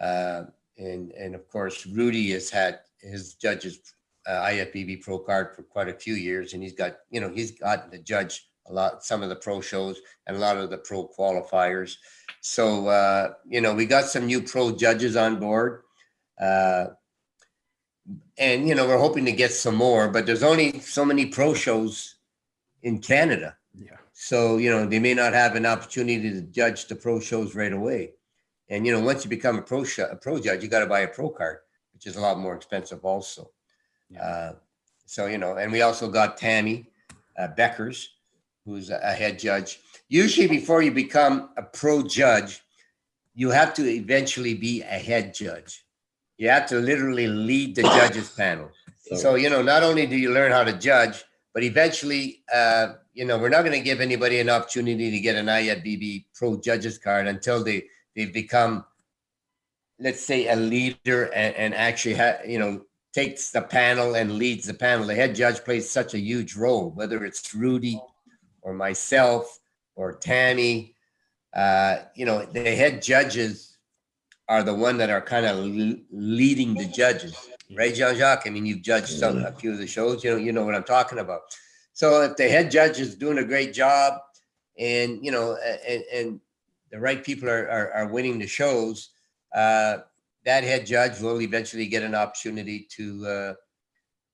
Uh, 0.01 0.43
and, 0.77 1.11
and 1.11 1.35
of 1.35 1.47
course, 1.47 1.85
Rudy 1.85 2.31
has 2.31 2.49
had 2.49 2.79
his 2.99 3.35
judges 3.35 3.79
uh, 4.27 4.41
IFBB 4.47 5.01
pro 5.01 5.19
card 5.19 5.55
for 5.55 5.63
quite 5.63 5.87
a 5.87 5.93
few 5.93 6.15
years. 6.15 6.53
And 6.53 6.61
he's 6.63 6.73
got, 6.73 6.97
you 7.11 7.21
know, 7.21 7.29
he's 7.29 7.51
gotten 7.51 7.91
the 7.91 7.99
judge 7.99 8.49
a 8.67 8.73
lot, 8.73 9.03
some 9.03 9.23
of 9.23 9.29
the 9.29 9.35
pro 9.35 9.61
shows 9.61 9.99
and 10.27 10.37
a 10.37 10.39
lot 10.39 10.57
of 10.57 10.69
the 10.69 10.77
pro 10.77 11.07
qualifiers. 11.07 11.97
So, 12.41 12.87
uh, 12.87 13.33
you 13.47 13.61
know, 13.61 13.73
we 13.73 13.85
got 13.85 14.05
some 14.05 14.25
new 14.25 14.41
pro 14.41 14.75
judges 14.75 15.15
on 15.15 15.39
board. 15.39 15.83
Uh, 16.39 16.87
and, 18.37 18.67
you 18.67 18.75
know, 18.75 18.87
we're 18.87 18.97
hoping 18.97 19.25
to 19.25 19.31
get 19.31 19.51
some 19.51 19.75
more, 19.75 20.09
but 20.09 20.25
there's 20.25 20.43
only 20.43 20.79
so 20.79 21.05
many 21.05 21.25
pro 21.27 21.53
shows 21.53 22.15
in 22.81 22.99
Canada. 22.99 23.55
Yeah. 23.75 23.97
So, 24.13 24.57
you 24.57 24.69
know, 24.69 24.85
they 24.85 24.99
may 24.99 25.13
not 25.13 25.33
have 25.33 25.55
an 25.55 25.65
opportunity 25.65 26.31
to 26.31 26.41
judge 26.41 26.87
the 26.87 26.95
pro 26.95 27.19
shows 27.19 27.55
right 27.55 27.71
away. 27.73 28.13
And, 28.69 28.85
you 28.85 28.91
know, 28.91 28.99
once 28.99 29.23
you 29.23 29.29
become 29.29 29.57
a 29.57 29.61
pro, 29.61 29.83
sh- 29.83 29.99
a 29.99 30.17
pro 30.19 30.39
judge, 30.39 30.63
you 30.63 30.69
got 30.69 30.79
to 30.79 30.85
buy 30.85 31.01
a 31.01 31.07
pro 31.07 31.29
card, 31.29 31.59
which 31.93 32.07
is 32.07 32.15
a 32.15 32.21
lot 32.21 32.39
more 32.39 32.55
expensive 32.55 33.03
also. 33.05 33.51
Yeah. 34.09 34.21
Uh, 34.21 34.53
so, 35.05 35.27
you 35.27 35.37
know, 35.37 35.57
and 35.57 35.71
we 35.71 35.81
also 35.81 36.09
got 36.09 36.37
Tammy 36.37 36.89
uh, 37.37 37.47
Beckers, 37.57 38.07
who's 38.65 38.89
a 38.89 39.13
head 39.13 39.39
judge. 39.39 39.79
Usually, 40.09 40.47
before 40.47 40.81
you 40.81 40.91
become 40.91 41.49
a 41.57 41.63
pro 41.63 42.03
judge, 42.03 42.61
you 43.33 43.49
have 43.49 43.73
to 43.75 43.83
eventually 43.89 44.53
be 44.53 44.81
a 44.81 44.99
head 44.99 45.33
judge. 45.33 45.85
You 46.37 46.49
have 46.49 46.67
to 46.69 46.79
literally 46.79 47.27
lead 47.27 47.75
the 47.75 47.83
judges 47.83 48.29
panel. 48.37 48.69
So, 49.15 49.35
you 49.35 49.49
know, 49.49 49.61
not 49.61 49.83
only 49.83 50.05
do 50.05 50.15
you 50.15 50.31
learn 50.31 50.51
how 50.51 50.63
to 50.63 50.73
judge, 50.73 51.23
but 51.53 51.63
eventually, 51.63 52.43
uh, 52.53 52.93
you 53.13 53.25
know, 53.25 53.37
we're 53.37 53.49
not 53.49 53.61
going 53.61 53.77
to 53.77 53.83
give 53.83 54.01
anybody 54.01 54.39
an 54.39 54.49
opportunity 54.49 55.11
to 55.11 55.19
get 55.19 55.35
an 55.35 55.47
IFBB 55.47 56.25
pro 56.33 56.59
judges 56.59 56.97
card 56.97 57.27
until 57.27 57.63
they, 57.63 57.83
they've 58.15 58.33
become, 58.33 58.85
let's 59.99 60.25
say, 60.25 60.47
a 60.47 60.55
leader 60.55 61.25
and, 61.25 61.55
and 61.55 61.75
actually, 61.75 62.15
ha- 62.15 62.39
you 62.47 62.57
know, 62.57 62.85
takes 63.13 63.51
the 63.51 63.61
panel 63.61 64.15
and 64.15 64.33
leads 64.33 64.65
the 64.65 64.73
panel. 64.73 65.05
The 65.05 65.13
head 65.13 65.35
judge 65.35 65.63
plays 65.63 65.89
such 65.89 66.15
a 66.15 66.19
huge 66.19 66.55
role, 66.55 66.89
whether 66.91 67.23
it's 67.23 67.53
Rudy 67.53 68.01
or 68.63 68.73
myself 68.73 69.59
or 69.95 70.13
Tammy. 70.13 70.95
Uh, 71.55 71.99
you 72.15 72.25
know, 72.25 72.45
the 72.45 72.75
head 72.75 73.01
judges 73.01 73.77
are 74.49 74.63
the 74.63 74.73
one 74.73 74.97
that 74.97 75.09
are 75.09 75.21
kind 75.21 75.45
of 75.45 75.57
leading 76.11 76.73
the 76.73 76.85
judges, 76.85 77.37
right, 77.77 77.93
Jean 77.93 78.15
Jacques? 78.15 78.43
I 78.45 78.49
mean, 78.49 78.65
you've 78.65 78.81
judged 78.81 79.07
some 79.07 79.37
a 79.37 79.51
few 79.51 79.71
of 79.71 79.77
the 79.77 79.87
shows. 79.87 80.23
You 80.23 80.31
know, 80.31 80.37
you 80.37 80.51
know 80.51 80.65
what 80.65 80.75
I'm 80.75 80.83
talking 80.83 81.19
about. 81.19 81.41
So 81.93 82.21
if 82.21 82.35
the 82.35 82.49
head 82.49 82.71
judge 82.71 82.99
is 82.99 83.15
doing 83.15 83.37
a 83.37 83.43
great 83.43 83.73
job, 83.73 84.19
and 84.77 85.23
you 85.23 85.31
know, 85.31 85.57
and, 85.87 86.03
and 86.13 86.39
the 86.91 86.99
right 86.99 87.23
people 87.23 87.49
are, 87.49 87.69
are, 87.69 87.91
are 87.91 88.07
winning 88.07 88.39
the 88.39 88.47
shows, 88.47 89.09
uh, 89.55 89.97
that 90.45 90.63
head 90.63 90.85
judge 90.85 91.21
will 91.21 91.41
eventually 91.41 91.87
get 91.87 92.03
an 92.03 92.15
opportunity 92.15 92.87
to 92.91 93.25
uh, 93.27 93.53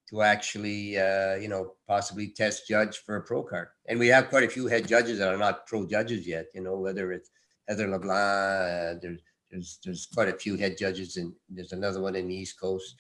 to 0.10 0.22
actually, 0.22 0.98
uh, 0.98 1.36
you 1.36 1.48
know, 1.48 1.74
possibly 1.88 2.30
test 2.30 2.68
judge 2.68 2.98
for 3.06 3.18
a 3.18 3.22
pro 3.22 3.44
card. 3.44 3.68
And 3.88 4.00
we 4.00 4.08
have 4.08 4.30
quite 4.30 4.44
a 4.44 4.50
few 4.50 4.68
head 4.68 4.88
judges 4.88 5.20
that 5.20 5.34
are 5.34 5.38
not 5.38 5.68
pro 5.68 5.86
judges 5.86 6.28
yet. 6.28 6.48
You 6.54 6.62
know, 6.62 6.78
whether 6.78 7.12
it's 7.12 7.30
Heather 7.68 7.88
LeBlanc, 7.88 8.10
uh, 8.10 9.00
there's 9.02 9.22
there's 9.52 9.80
there's 9.84 10.08
quite 10.08 10.30
a 10.30 10.38
few 10.38 10.58
head 10.58 10.78
judges, 10.78 11.18
and 11.18 11.34
there's 11.50 11.74
another 11.74 12.02
one 12.02 12.16
in 12.16 12.28
the 12.28 12.36
East 12.36 12.60
Coast 12.60 12.96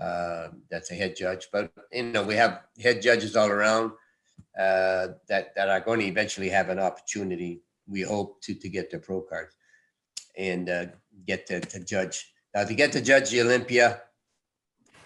uh, 0.00 0.48
that's 0.70 0.90
a 0.90 0.94
head 0.94 1.16
judge. 1.16 1.48
But 1.52 1.72
you 1.92 2.04
know, 2.04 2.22
we 2.22 2.34
have 2.34 2.62
head 2.80 3.02
judges 3.02 3.36
all 3.36 3.48
around 3.48 3.92
uh, 4.58 5.08
that 5.28 5.54
that 5.56 5.68
are 5.68 5.80
going 5.80 6.00
to 6.00 6.06
eventually 6.06 6.48
have 6.48 6.68
an 6.68 6.78
opportunity. 6.78 7.62
We 7.88 8.02
hope 8.02 8.40
to 8.42 8.54
to 8.54 8.68
get 8.68 8.90
their 8.90 9.00
pro 9.00 9.22
cards 9.22 9.54
and 10.36 10.68
uh, 10.68 10.86
get 11.26 11.46
to, 11.46 11.60
to 11.60 11.80
judge. 11.84 12.32
Now, 12.54 12.64
to 12.64 12.74
get 12.74 12.92
to 12.92 13.00
judge 13.00 13.30
the 13.30 13.40
Olympia, 13.40 14.02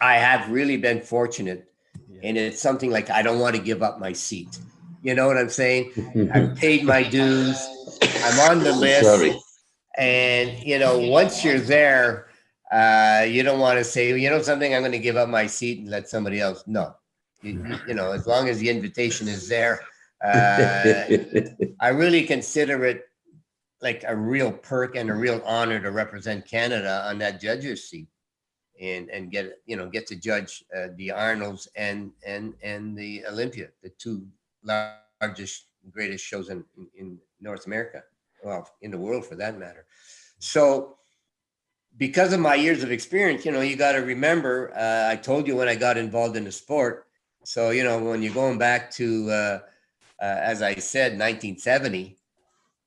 I 0.01 0.15
have 0.15 0.51
really 0.51 0.77
been 0.77 1.01
fortunate, 1.01 1.71
Yeah. 2.09 2.21
and 2.25 2.37
it's 2.37 2.61
something 2.61 2.91
like 2.91 3.11
I 3.11 3.23
don't 3.23 3.39
want 3.39 3.57
to 3.57 3.63
give 3.63 3.83
up 3.83 3.99
my 3.99 4.13
seat. 4.13 4.59
You 5.03 5.15
know 5.15 5.27
what 5.27 5.37
I'm 5.39 5.49
saying? 5.51 5.93
I've 6.35 6.57
paid 6.57 6.85
my 6.85 7.03
dues. 7.03 7.57
I'm 8.03 8.51
on 8.51 8.65
the 8.65 8.73
list. 8.73 9.05
Sorry. 9.05 9.39
And 9.99 10.63
you 10.63 10.79
know, 10.79 10.99
once 10.99 11.45
you're 11.45 11.61
there, 11.61 12.29
uh, 12.73 13.25
you 13.29 13.43
don't 13.43 13.61
want 13.61 13.79
to 13.79 13.85
say, 13.85 14.19
you 14.19 14.29
know, 14.29 14.43
something. 14.43 14.75
I'm 14.75 14.83
going 14.83 14.93
to 14.93 14.99
give 14.99 15.17
up 15.17 15.29
my 15.29 15.47
seat 15.47 15.79
and 15.81 15.89
let 15.89 16.09
somebody 16.09 16.41
else. 16.41 16.65
No, 16.67 16.95
you, 17.43 17.79
you 17.87 17.95
know, 17.95 18.13
as 18.13 18.27
long 18.27 18.49
as 18.49 18.59
the 18.59 18.69
invitation 18.69 19.29
is 19.29 19.49
there, 19.49 19.81
uh, 20.25 21.05
I 21.81 21.89
really 21.89 22.25
consider 22.25 22.85
it 22.85 23.05
like 23.83 24.05
a 24.07 24.17
real 24.17 24.51
perk 24.51 24.97
and 24.97 25.11
a 25.11 25.15
real 25.15 25.41
honor 25.45 25.79
to 25.81 25.91
represent 25.91 26.47
Canada 26.47 27.05
on 27.07 27.19
that 27.19 27.41
judge's 27.41 27.89
seat. 27.89 28.09
And 28.81 29.09
and 29.11 29.31
get 29.31 29.59
you 29.67 29.77
know 29.77 29.89
get 29.89 30.07
to 30.09 30.17
judge 30.17 30.65
uh, 30.77 30.89
the 30.97 31.11
Arnold's 31.11 31.69
and 31.77 32.13
and 32.27 32.55
and 32.63 32.97
the 32.97 33.25
Olympia, 33.27 33.69
the 33.83 33.91
two 33.91 34.27
largest 34.63 35.67
greatest 35.91 36.25
shows 36.25 36.49
in, 36.49 36.65
in 36.97 37.19
North 37.41 37.67
America, 37.67 38.03
well 38.45 38.69
in 38.83 38.91
the 38.91 38.99
world 38.99 39.25
for 39.25 39.37
that 39.37 39.59
matter. 39.59 39.87
So 40.39 40.97
because 41.97 42.33
of 42.33 42.41
my 42.41 42.55
years 42.55 42.83
of 42.83 42.93
experience, 42.93 43.45
you 43.45 43.53
know, 43.53 43.61
you 43.61 43.77
got 43.77 43.93
to 43.93 43.99
remember. 43.99 44.73
Uh, 44.77 45.11
I 45.11 45.17
told 45.17 45.47
you 45.47 45.57
when 45.57 45.69
I 45.69 45.75
got 45.75 45.97
involved 45.97 46.37
in 46.37 46.45
the 46.45 46.53
sport. 46.53 47.07
So 47.45 47.71
you 47.71 47.85
know, 47.85 47.99
when 47.99 48.23
you're 48.23 48.35
going 48.35 48.59
back 48.59 48.91
to, 48.93 49.31
uh, 49.31 49.35
uh, 49.35 49.61
as 50.21 50.63
I 50.63 50.75
said, 50.75 51.13
1970, 51.13 52.17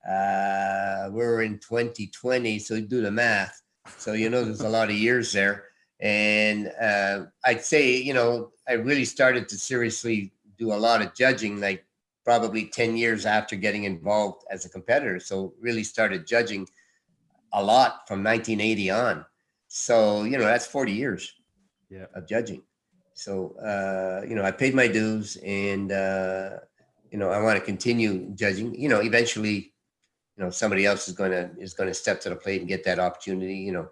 uh, 0.07 1.09
we're 1.11 1.43
in 1.43 1.59
2020. 1.59 2.59
So 2.59 2.79
do 2.81 3.01
the 3.01 3.11
math. 3.11 3.61
So 3.97 4.13
you 4.13 4.29
know, 4.29 4.43
there's 4.43 4.61
a 4.61 4.69
lot 4.69 4.89
of 4.89 4.95
years 4.95 5.31
there, 5.31 5.68
and 5.99 6.71
uh, 6.81 7.25
I'd 7.45 7.63
say, 7.63 7.97
you 7.97 8.13
know, 8.13 8.51
I 8.67 8.73
really 8.73 9.05
started 9.05 9.49
to 9.49 9.57
seriously 9.57 10.31
do 10.57 10.73
a 10.73 10.75
lot 10.75 11.01
of 11.01 11.13
judging, 11.13 11.59
like 11.59 11.85
probably 12.23 12.65
10 12.65 12.95
years 12.95 13.25
after 13.25 13.55
getting 13.55 13.83
involved 13.85 14.43
as 14.51 14.65
a 14.65 14.69
competitor. 14.69 15.19
So 15.19 15.53
really 15.59 15.83
started 15.83 16.27
judging 16.27 16.67
a 17.53 17.63
lot 17.63 18.07
from 18.07 18.23
1980 18.23 18.89
on. 18.91 19.25
So, 19.67 20.23
you 20.23 20.37
know, 20.37 20.45
that's 20.45 20.67
40 20.67 20.91
years 20.91 21.33
Yeah. 21.89 22.05
of 22.13 22.27
judging. 22.27 22.63
So, 23.13 23.55
uh, 23.57 24.25
you 24.27 24.35
know, 24.35 24.43
I 24.43 24.51
paid 24.51 24.73
my 24.75 24.87
dues 24.87 25.37
and, 25.43 25.91
uh, 25.91 26.59
you 27.11 27.17
know, 27.17 27.29
I 27.31 27.41
want 27.41 27.59
to 27.59 27.65
continue 27.65 28.29
judging, 28.35 28.79
you 28.79 28.87
know, 28.87 28.99
eventually, 29.01 29.73
you 30.37 30.43
know, 30.43 30.49
somebody 30.49 30.85
else 30.85 31.07
is 31.07 31.15
going 31.15 31.31
to, 31.31 31.49
is 31.59 31.73
going 31.73 31.89
to 31.89 31.93
step 31.93 32.21
to 32.21 32.29
the 32.29 32.35
plate 32.35 32.61
and 32.61 32.69
get 32.69 32.83
that 32.85 32.99
opportunity, 32.99 33.55
you 33.55 33.71
know, 33.71 33.89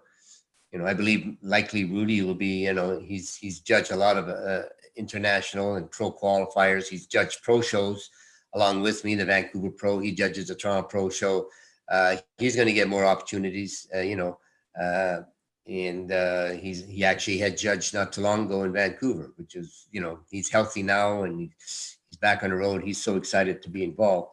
you 0.72 0.78
know, 0.78 0.86
I 0.86 0.94
believe 0.94 1.36
likely 1.42 1.84
Rudy 1.84 2.22
will 2.22 2.34
be, 2.34 2.66
you 2.66 2.72
know, 2.72 2.98
he's, 2.98 3.36
he's 3.36 3.60
judged 3.60 3.90
a 3.90 3.96
lot 3.96 4.16
of, 4.16 4.28
uh, 4.28 4.68
international 4.96 5.76
and 5.76 5.90
pro 5.90 6.12
qualifiers. 6.12 6.88
He's 6.88 7.06
judged 7.06 7.42
pro 7.42 7.60
shows 7.60 8.10
along 8.54 8.82
with 8.82 9.04
me, 9.04 9.14
the 9.14 9.24
Vancouver 9.24 9.70
Pro. 9.70 10.00
He 10.00 10.12
judges 10.12 10.48
the 10.48 10.54
Toronto 10.54 10.88
Pro 10.88 11.08
Show 11.08 11.48
uh, 11.88 12.16
he's 12.36 12.54
going 12.54 12.68
to 12.68 12.74
get 12.74 12.88
more 12.88 13.04
opportunities, 13.04 13.88
uh, 13.94 14.00
you 14.00 14.16
know. 14.16 14.38
Uh, 14.80 15.22
and 15.66 16.12
uh, 16.12 16.50
he's 16.50 16.86
he 16.86 17.04
actually 17.04 17.38
had 17.38 17.58
judged 17.58 17.92
not 17.92 18.12
too 18.12 18.22
long 18.22 18.46
ago 18.46 18.62
in 18.62 18.72
Vancouver, 18.72 19.32
which 19.36 19.54
is 19.54 19.86
you 19.90 20.00
know 20.00 20.20
he's 20.30 20.50
healthy 20.50 20.82
now 20.82 21.24
and 21.24 21.40
he's, 21.40 21.94
back 22.20 22.42
on 22.42 22.50
the 22.50 22.56
road. 22.56 22.82
He's 22.82 23.00
so 23.00 23.14
excited 23.16 23.62
to 23.62 23.70
be 23.70 23.84
involved 23.84 24.30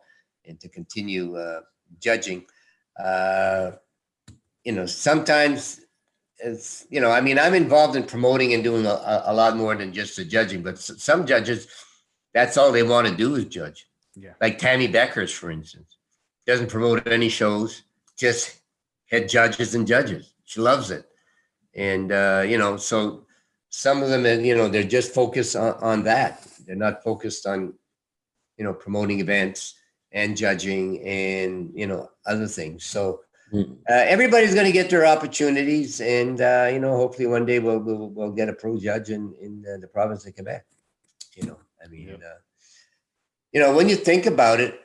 and 0.47 0.59
to 0.59 0.67
continue 0.69 1.35
uh, 1.35 1.59
judging. 1.99 2.45
Uh, 2.97 3.71
you 4.63 4.71
know, 4.71 4.87
sometimes 4.87 5.81
it's 6.39 6.85
you 6.89 6.99
know 6.99 7.11
I 7.11 7.21
mean 7.21 7.39
I'm 7.39 7.53
involved 7.53 7.95
in 7.95 8.03
promoting 8.03 8.53
and 8.53 8.63
doing 8.63 8.85
a, 8.85 9.23
a 9.25 9.33
lot 9.33 9.55
more 9.55 9.75
than 9.75 9.93
just 9.93 10.15
the 10.17 10.25
judging, 10.25 10.61
but 10.61 10.75
s- 10.75 10.91
some 10.97 11.25
judges 11.25 11.67
that's 12.33 12.57
all 12.57 12.71
they 12.71 12.83
want 12.83 13.07
to 13.07 13.15
do 13.15 13.35
is 13.35 13.45
judge. 13.45 13.87
Yeah. 14.15 14.33
Like 14.41 14.57
Tammy 14.57 14.87
Beckers, 14.87 15.33
for 15.33 15.51
instance 15.51 15.95
doesn't 16.45 16.69
promote 16.69 17.07
any 17.07 17.29
shows, 17.29 17.83
just 18.17 18.61
head 19.07 19.27
judges 19.27 19.75
and 19.75 19.87
judges. 19.87 20.33
She 20.43 20.59
loves 20.59 20.91
it. 20.91 21.05
And, 21.73 22.11
uh, 22.11 22.43
you 22.47 22.57
know, 22.57 22.77
so 22.77 23.25
some 23.69 24.03
of 24.03 24.09
them, 24.09 24.25
uh, 24.25 24.41
you 24.41 24.55
know, 24.55 24.67
they're 24.67 24.83
just 24.83 25.13
focused 25.13 25.55
on, 25.55 25.73
on 25.81 26.03
that. 26.03 26.47
They're 26.65 26.75
not 26.75 27.03
focused 27.03 27.47
on, 27.47 27.73
you 28.57 28.63
know, 28.63 28.73
promoting 28.73 29.19
events 29.19 29.73
and 30.11 30.37
judging 30.37 31.01
and, 31.05 31.71
you 31.75 31.87
know, 31.87 32.09
other 32.25 32.47
things. 32.47 32.85
So. 32.85 33.21
Uh, 33.59 33.63
everybody's 33.87 34.53
going 34.53 34.65
to 34.65 34.71
get 34.71 34.89
their 34.89 35.05
opportunities. 35.05 36.01
And, 36.01 36.41
uh, 36.41 36.69
you 36.71 36.79
know, 36.79 36.95
hopefully 36.95 37.27
one 37.27 37.45
day 37.45 37.59
we'll, 37.59 37.79
we'll, 37.79 38.09
we'll 38.09 38.31
get 38.31 38.49
a 38.49 38.53
pro 38.53 38.77
judge 38.77 39.09
in, 39.09 39.33
in 39.41 39.63
uh, 39.71 39.77
the 39.79 39.87
province 39.87 40.25
of 40.25 40.35
Quebec. 40.35 40.65
You 41.35 41.47
know, 41.47 41.59
I 41.83 41.87
mean, 41.87 42.07
Yep. 42.09 42.21
uh, 42.23 42.39
you 43.51 43.59
know, 43.61 43.75
when 43.75 43.87
you 43.89 43.95
think 43.95 44.25
about 44.25 44.59
it, 44.59 44.79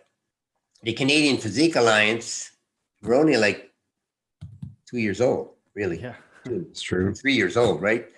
the 0.83 0.93
Canadian 0.93 1.37
Physique 1.39 1.77
Alliance, 1.77 2.51
we're 3.03 3.15
only 3.15 3.37
like 3.37 3.71
two 4.89 4.99
years 4.99 5.21
old, 5.21 5.55
really, 5.75 6.01
Yeah. 6.01 6.15
two, 6.45 6.67
It's 6.71 6.81
true. 6.83 7.15
three 7.15 7.35
years 7.35 7.57
old, 7.57 7.83
right? 7.83 8.09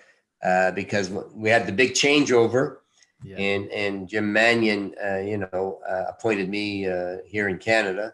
Uh, 0.43 0.71
because 0.71 1.09
we 1.33 1.49
had 1.49 1.65
the 1.65 1.71
big 1.71 1.91
changeover, 1.93 2.77
Yeah. 3.23 3.37
and 3.37 3.71
and 3.71 4.07
Jim 4.09 4.31
Manion, 4.33 4.93
uh, 5.03 5.17
you 5.19 5.37
know, 5.37 5.79
uh, 5.87 6.05
appointed 6.09 6.49
me 6.49 6.85
uh, 6.87 7.17
here 7.25 7.47
in 7.47 7.57
Canada 7.57 8.13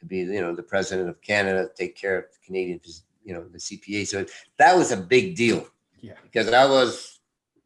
to 0.00 0.06
be, 0.06 0.18
you 0.18 0.40
know, 0.40 0.54
the 0.54 0.62
president 0.62 1.08
of 1.08 1.20
Canada, 1.20 1.68
take 1.76 1.94
care 1.96 2.18
of 2.18 2.24
the 2.24 2.38
Canadian, 2.44 2.80
you 3.22 3.34
know, 3.34 3.44
the 3.48 3.58
CPA. 3.58 4.06
So 4.06 4.24
that 4.58 4.76
was 4.76 4.90
a 4.90 4.96
big 4.96 5.36
deal 5.36 5.66
Yeah. 6.00 6.14
because 6.22 6.50
I 6.52 6.64
was, 6.64 7.20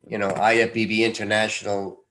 you 0.07 0.18
know, 0.18 0.30
IFBB 0.30 0.99
international 1.01 2.05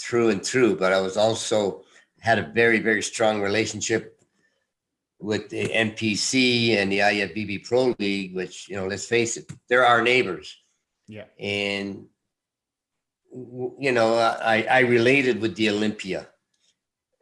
through 0.00 0.30
and 0.30 0.44
through, 0.44 0.76
but 0.76 0.92
I 0.92 1.00
was 1.00 1.16
also 1.16 1.84
had 2.20 2.38
a 2.38 2.46
very, 2.52 2.78
very 2.78 3.02
strong 3.02 3.40
relationship 3.40 4.20
with 5.18 5.48
the 5.50 5.68
NPC 5.68 6.76
and 6.76 6.90
the 6.92 6.98
IFBB 6.98 7.64
Pro 7.64 7.94
League, 7.98 8.34
which, 8.34 8.68
you 8.68 8.76
know, 8.76 8.86
let's 8.86 9.06
face 9.06 9.36
it, 9.36 9.50
they're 9.68 9.86
our 9.86 10.02
neighbors. 10.02 10.56
Yeah. 11.08 11.24
And, 11.38 12.06
you 13.32 13.92
know, 13.92 14.14
I, 14.16 14.66
I 14.70 14.80
related 14.80 15.40
with 15.40 15.56
the 15.56 15.70
Olympia. 15.70 16.28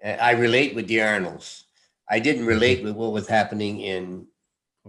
I 0.03 0.33
relate 0.33 0.75
with 0.75 0.89
the 0.89 1.03
Arnolds. 1.03 1.65
I 2.11 2.19
didn't 2.19 2.47
relate 2.47 2.83
with 2.83 2.97
what 2.97 3.13
was 3.13 3.29
happening 3.29 3.81
in 3.81 4.27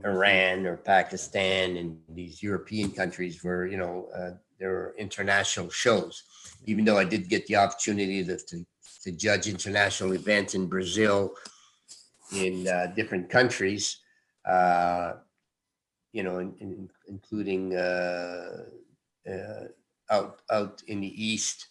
Iran 0.03 0.65
or 0.65 0.78
Pakistan 0.78 1.78
and 1.78 1.99
these 2.09 2.41
European 2.41 2.91
countries 2.91 3.43
where, 3.43 3.67
you 3.67 3.78
know, 3.78 4.09
uh, 4.15 4.32
there 4.59 4.72
are 4.72 4.95
international 4.97 5.69
shows. 5.69 6.24
Even 6.65 6.84
though 6.84 6.97
I 6.97 7.03
did 7.03 7.30
get 7.30 7.45
the 7.45 7.57
opportunity 7.57 8.24
to, 8.24 8.38
to, 8.38 8.65
to 9.03 9.11
judge 9.11 9.47
international 9.47 10.13
events 10.13 10.55
in 10.55 10.67
Brazil, 10.67 11.36
in 12.36 12.67
uh, 12.67 12.88
different 12.95 13.30
countries, 13.30 13.97
uh, 14.45 15.13
you 16.13 16.24
know, 16.24 16.39
in, 16.39 16.55
in, 16.59 16.89
including 17.07 17.76
uh, 17.76 18.63
uh, 19.30 19.65
out 20.09 20.41
out 20.51 20.82
in 20.88 21.01
the 21.01 21.24
east. 21.24 21.67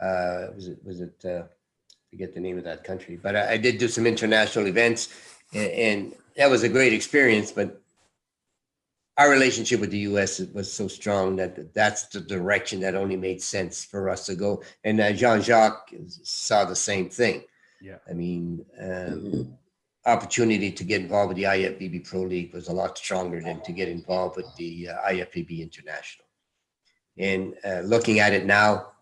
Uh, 0.00 0.48
was 0.54 0.68
it 0.68 0.78
was 0.84 1.00
it? 1.00 1.24
Forget 2.14 2.32
the 2.32 2.38
name 2.38 2.58
of 2.58 2.62
that 2.62 2.84
country, 2.84 3.18
but 3.20 3.34
I, 3.34 3.54
I 3.54 3.56
did 3.56 3.78
do 3.78 3.88
some 3.88 4.06
international 4.06 4.68
events, 4.68 5.08
and, 5.52 5.70
and 5.72 6.14
that 6.36 6.48
was 6.48 6.62
a 6.62 6.68
great 6.68 6.92
experience. 6.92 7.50
But 7.50 7.82
our 9.16 9.28
relationship 9.28 9.80
with 9.80 9.90
the 9.90 9.98
U.S. 10.10 10.38
was 10.52 10.72
so 10.72 10.86
strong 10.86 11.34
that 11.34 11.74
that's 11.74 12.06
the 12.06 12.20
direction 12.20 12.78
that 12.82 12.94
only 12.94 13.16
made 13.16 13.42
sense 13.42 13.84
for 13.84 14.08
us 14.08 14.26
to 14.26 14.36
go. 14.36 14.62
And 14.84 15.00
uh, 15.00 15.12
Jean 15.12 15.42
Jacques 15.42 15.92
saw 16.06 16.64
the 16.64 16.76
same 16.76 17.10
thing. 17.10 17.42
Yeah. 17.82 17.96
I 18.08 18.12
mean, 18.12 18.64
um, 18.80 19.58
opportunity 20.06 20.70
to 20.70 20.84
get 20.84 21.00
involved 21.00 21.30
with 21.30 21.38
the 21.38 21.44
IFBB 21.44 22.08
Pro 22.08 22.22
League 22.22 22.54
was 22.54 22.68
a 22.68 22.72
lot 22.72 22.96
stronger 22.96 23.40
than 23.40 23.60
to 23.62 23.72
get 23.72 23.88
involved 23.88 24.36
with 24.36 24.46
the 24.54 24.90
uh, 24.90 25.10
IFBB 25.10 25.62
International. 25.62 26.26
And 27.18 27.54
uh, 27.64 27.80
looking 27.80 28.20
at 28.20 28.32
it 28.32 28.46
now, 28.46 28.92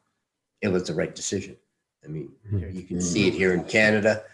it 0.62 0.68
was 0.68 0.84
the 0.84 0.94
right 0.94 1.14
decision. 1.14 1.58
I 2.04 2.08
mean, 2.08 2.32
you 2.50 2.82
can 2.82 3.00
see 3.00 3.28
it 3.28 3.34
here 3.34 3.54
in 3.54 3.64
Canada. 3.64 4.24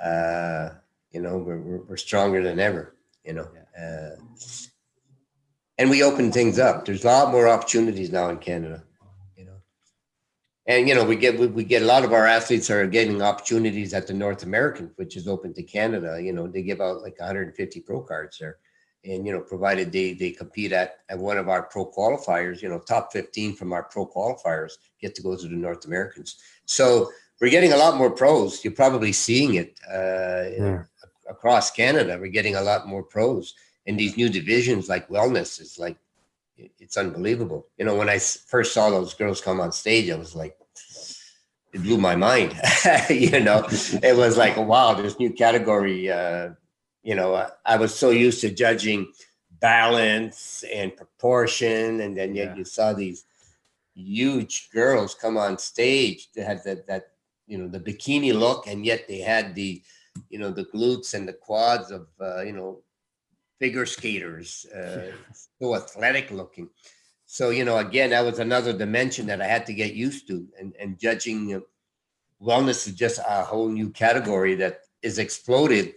Uh, 0.00 0.70
you 1.10 1.20
know, 1.20 1.38
we're, 1.38 1.58
we're, 1.58 1.82
we're 1.82 1.96
stronger 1.96 2.42
than 2.42 2.58
ever, 2.58 2.94
you 3.24 3.32
know. 3.32 3.48
Uh, 3.80 4.16
and 5.78 5.90
we 5.90 6.02
open 6.02 6.30
things 6.30 6.58
up. 6.58 6.84
There's 6.84 7.04
a 7.04 7.08
lot 7.08 7.32
more 7.32 7.48
opportunities 7.48 8.10
now 8.10 8.28
in 8.28 8.38
Canada, 8.38 8.84
you 9.36 9.44
know. 9.44 9.56
And 10.66 10.88
you 10.88 10.94
know, 10.94 11.04
we 11.04 11.16
get 11.16 11.38
we, 11.38 11.46
we 11.46 11.64
get 11.64 11.82
a 11.82 11.86
lot 11.86 12.04
of 12.04 12.12
our 12.12 12.26
athletes 12.26 12.70
are 12.70 12.86
getting 12.86 13.22
opportunities 13.22 13.94
at 13.94 14.06
the 14.06 14.14
North 14.14 14.42
American, 14.42 14.92
which 14.96 15.16
is 15.16 15.26
open 15.26 15.54
to 15.54 15.62
Canada. 15.62 16.20
You 16.22 16.32
know, 16.32 16.46
they 16.46 16.62
give 16.62 16.80
out 16.80 17.02
like 17.02 17.18
150 17.18 17.80
pro 17.80 18.02
cards 18.02 18.38
there, 18.38 18.58
and 19.04 19.26
you 19.26 19.32
know, 19.32 19.40
provided 19.40 19.90
they 19.90 20.14
they 20.14 20.30
compete 20.30 20.72
at 20.72 20.98
at 21.08 21.18
one 21.18 21.38
of 21.38 21.48
our 21.48 21.64
pro 21.64 21.90
qualifiers, 21.90 22.62
you 22.62 22.68
know, 22.68 22.78
top 22.78 23.12
15 23.12 23.56
from 23.56 23.72
our 23.72 23.84
pro 23.84 24.06
qualifiers 24.06 24.72
get 25.00 25.14
to 25.16 25.22
go 25.22 25.36
to 25.36 25.48
the 25.48 25.56
North 25.56 25.84
Americans. 25.86 26.38
So 26.66 27.10
we're 27.40 27.50
getting 27.50 27.72
a 27.72 27.76
lot 27.76 27.96
more 27.96 28.10
pros. 28.10 28.64
You're 28.64 28.72
probably 28.74 29.12
seeing 29.12 29.54
it 29.54 29.78
uh, 29.90 30.44
Yeah. 30.58 30.84
across 31.28 31.70
Canada. 31.70 32.18
We're 32.20 32.28
getting 32.38 32.56
a 32.56 32.62
lot 32.62 32.86
more 32.86 33.02
pros 33.02 33.54
in 33.86 33.96
these 33.96 34.16
new 34.16 34.28
divisions 34.30 34.88
like 34.88 35.08
wellness 35.08 35.60
is 35.60 35.78
like 35.78 35.98
it's 36.56 36.96
unbelievable 36.96 37.66
you 37.76 37.84
know 37.84 37.94
when 37.96 38.08
I 38.08 38.18
first 38.18 38.72
saw 38.72 38.88
those 38.88 39.12
girls 39.12 39.40
come 39.42 39.60
on 39.60 39.72
stage 39.72 40.08
i 40.08 40.14
was 40.14 40.34
like 40.34 40.56
it 41.74 41.82
blew 41.82 41.98
my 41.98 42.16
mind 42.16 42.54
you 43.10 43.40
know 43.40 43.66
it 44.02 44.16
was 44.16 44.36
like 44.38 44.56
wow 44.56 44.94
this 44.94 45.18
new 45.18 45.30
category 45.32 46.10
uh 46.10 46.50
you 47.02 47.14
know 47.14 47.34
I, 47.34 47.48
I 47.66 47.76
was 47.76 47.92
so 47.94 48.08
used 48.10 48.40
to 48.42 48.50
judging 48.50 49.12
balance 49.60 50.64
and 50.72 50.96
proportion 50.96 52.00
and 52.00 52.16
then 52.16 52.34
yet 52.34 52.48
Yeah. 52.50 52.56
you 52.56 52.64
saw 52.64 52.92
these 52.92 53.24
huge 53.94 54.70
girls 54.72 55.14
come 55.14 55.36
on 55.36 55.58
stage 55.58 56.28
that 56.34 56.46
had 56.46 56.64
that 56.64 56.86
that 56.86 57.04
you 57.46 57.58
know 57.58 57.68
the 57.68 57.80
bikini 57.80 58.32
look 58.32 58.66
and 58.66 58.84
yet 58.84 59.06
they 59.08 59.18
had 59.18 59.54
the 59.54 59.82
you 60.28 60.38
know 60.38 60.50
the 60.50 60.64
glutes 60.66 61.14
and 61.14 61.28
the 61.28 61.32
quads 61.32 61.90
of 61.90 62.06
uh, 62.20 62.42
you 62.42 62.52
know 62.52 62.80
figure 63.58 63.86
skaters 63.86 64.66
uh, 64.74 65.12
so 65.60 65.74
athletic 65.74 66.30
looking 66.30 66.68
so 67.26 67.50
you 67.50 67.64
know, 67.64 67.78
again, 67.78 68.10
that 68.10 68.24
was 68.24 68.38
another 68.38 68.72
dimension 68.72 69.26
that 69.26 69.40
I 69.40 69.46
had 69.46 69.66
to 69.66 69.74
get 69.74 69.94
used 69.94 70.28
to, 70.28 70.46
and 70.58 70.72
and 70.78 70.98
judging 70.98 71.54
uh, 71.54 71.60
wellness 72.40 72.86
is 72.86 72.94
just 72.94 73.18
a 73.18 73.42
whole 73.42 73.68
new 73.68 73.90
category 73.90 74.54
that 74.56 74.80
is 75.02 75.18
exploded. 75.18 75.94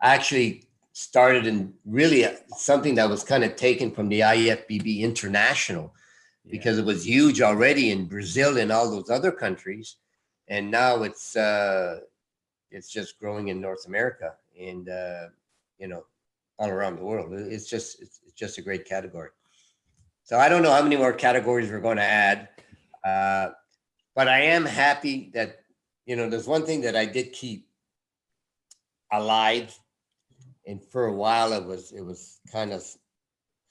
I 0.00 0.14
Actually, 0.14 0.64
started 0.92 1.46
in 1.46 1.74
really 1.84 2.24
something 2.56 2.94
that 2.94 3.10
was 3.10 3.24
kind 3.24 3.44
of 3.44 3.56
taken 3.56 3.90
from 3.90 4.08
the 4.08 4.20
IFBB 4.20 5.00
International 5.00 5.94
because 6.50 6.78
it 6.78 6.84
was 6.84 7.06
huge 7.06 7.40
already 7.40 7.90
in 7.90 8.06
Brazil 8.06 8.58
and 8.58 8.72
all 8.72 8.90
those 8.90 9.10
other 9.10 9.30
countries, 9.30 9.96
and 10.48 10.70
now 10.70 11.02
it's 11.02 11.36
uh, 11.36 12.00
it's 12.70 12.90
just 12.90 13.18
growing 13.18 13.48
in 13.48 13.60
North 13.60 13.86
America 13.86 14.34
and 14.60 14.88
uh, 14.88 15.26
you 15.78 15.88
know 15.88 16.04
all 16.58 16.68
around 16.68 16.96
the 16.96 17.04
world. 17.04 17.32
It's 17.32 17.68
just 17.68 18.02
it's, 18.02 18.20
it's 18.26 18.34
just 18.34 18.58
a 18.58 18.62
great 18.62 18.84
category. 18.84 19.30
So 20.24 20.38
I 20.38 20.48
don't 20.48 20.62
know 20.62 20.72
how 20.72 20.82
many 20.82 20.96
more 20.96 21.12
categories 21.12 21.70
we're 21.70 21.80
going 21.80 21.96
to 21.96 22.02
add, 22.02 22.48
uh, 23.04 23.50
but 24.14 24.28
I 24.28 24.40
am 24.40 24.64
happy 24.64 25.30
that 25.34 25.60
you 26.06 26.16
know 26.16 26.28
there's 26.28 26.48
one 26.48 26.66
thing 26.66 26.80
that 26.82 26.96
I 26.96 27.06
did 27.06 27.32
keep 27.32 27.68
alive, 29.12 29.78
and 30.66 30.82
for 30.82 31.06
a 31.06 31.12
while 31.12 31.52
it 31.52 31.64
was 31.64 31.92
it 31.92 32.02
was 32.02 32.40
kind 32.50 32.72
of 32.72 32.84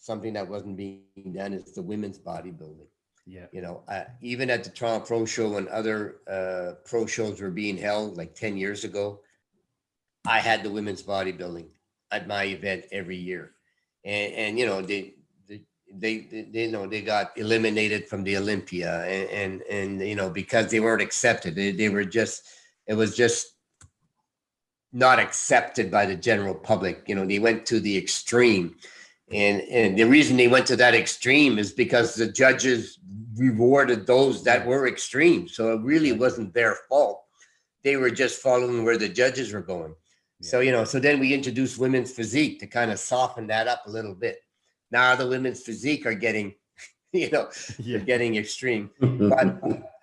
something 0.01 0.33
that 0.33 0.49
wasn't 0.49 0.75
being 0.75 1.31
done 1.33 1.53
is 1.53 1.73
the 1.73 1.81
women's 1.81 2.17
bodybuilding. 2.17 2.87
yeah, 3.27 3.45
You 3.53 3.61
know, 3.61 3.83
uh, 3.87 4.05
even 4.21 4.49
at 4.49 4.63
the 4.63 4.71
Toronto 4.71 5.05
Pro 5.05 5.25
Show 5.25 5.57
and 5.57 5.67
other 5.69 6.17
uh, 6.29 6.73
pro 6.85 7.05
shows 7.05 7.39
were 7.39 7.51
being 7.51 7.77
held 7.77 8.17
like 8.17 8.33
10 8.33 8.57
years 8.57 8.83
ago, 8.83 9.21
I 10.27 10.39
had 10.39 10.63
the 10.63 10.71
women's 10.71 11.03
bodybuilding 11.03 11.67
at 12.11 12.27
my 12.27 12.45
event 12.45 12.85
every 12.91 13.15
year. 13.15 13.51
And, 14.03 14.33
and 14.33 14.59
you 14.59 14.65
know, 14.65 14.81
they, 14.81 15.13
they, 15.47 15.61
they, 15.93 16.27
they, 16.31 16.47
they, 16.51 16.65
you 16.65 16.71
know, 16.71 16.87
they 16.87 17.03
got 17.03 17.37
eliminated 17.37 18.07
from 18.07 18.23
the 18.23 18.37
Olympia 18.37 19.03
and, 19.03 19.29
and, 19.29 19.61
and 19.69 20.01
you 20.01 20.15
know, 20.15 20.31
because 20.31 20.71
they 20.71 20.79
weren't 20.79 21.01
accepted, 21.03 21.55
they, 21.55 21.71
they 21.71 21.89
were 21.89 22.05
just, 22.05 22.43
it 22.87 22.95
was 22.95 23.15
just 23.15 23.53
not 24.91 25.19
accepted 25.19 25.91
by 25.91 26.07
the 26.07 26.15
general 26.15 26.55
public. 26.55 27.03
You 27.07 27.13
know, 27.13 27.25
they 27.25 27.39
went 27.39 27.67
to 27.67 27.79
the 27.79 27.95
extreme. 27.95 28.75
And, 29.33 29.61
and 29.61 29.97
the 29.97 30.03
reason 30.03 30.37
they 30.37 30.47
went 30.47 30.65
to 30.67 30.75
that 30.75 30.93
extreme 30.93 31.57
is 31.57 31.71
because 31.71 32.15
the 32.15 32.31
judges 32.31 32.99
rewarded 33.35 34.05
those 34.05 34.43
that 34.43 34.65
were 34.65 34.87
extreme. 34.87 35.47
So 35.47 35.73
it 35.73 35.81
really 35.81 36.11
wasn't 36.11 36.53
their 36.53 36.75
fault. 36.89 37.23
They 37.83 37.95
were 37.95 38.11
just 38.11 38.41
following 38.41 38.83
where 38.83 38.97
the 38.97 39.09
judges 39.09 39.53
were 39.53 39.61
going. 39.61 39.95
So, 40.41 40.59
you 40.59 40.71
know, 40.71 40.83
so 40.85 40.99
then 40.99 41.19
we 41.19 41.33
introduced 41.33 41.77
women's 41.77 42.11
physique 42.11 42.59
to 42.59 42.67
kind 42.67 42.91
of 42.91 42.99
soften 42.99 43.47
that 43.47 43.67
up 43.67 43.83
a 43.85 43.91
little 43.91 44.15
bit. 44.15 44.39
Now 44.89 45.15
the 45.15 45.27
women's 45.27 45.61
physique 45.61 46.05
are 46.05 46.15
getting, 46.15 46.55
you 47.13 47.29
know, 47.29 47.49
yeah, 47.79 47.99
getting 47.99 48.35
extreme. 48.35 48.89
But, 48.99 49.61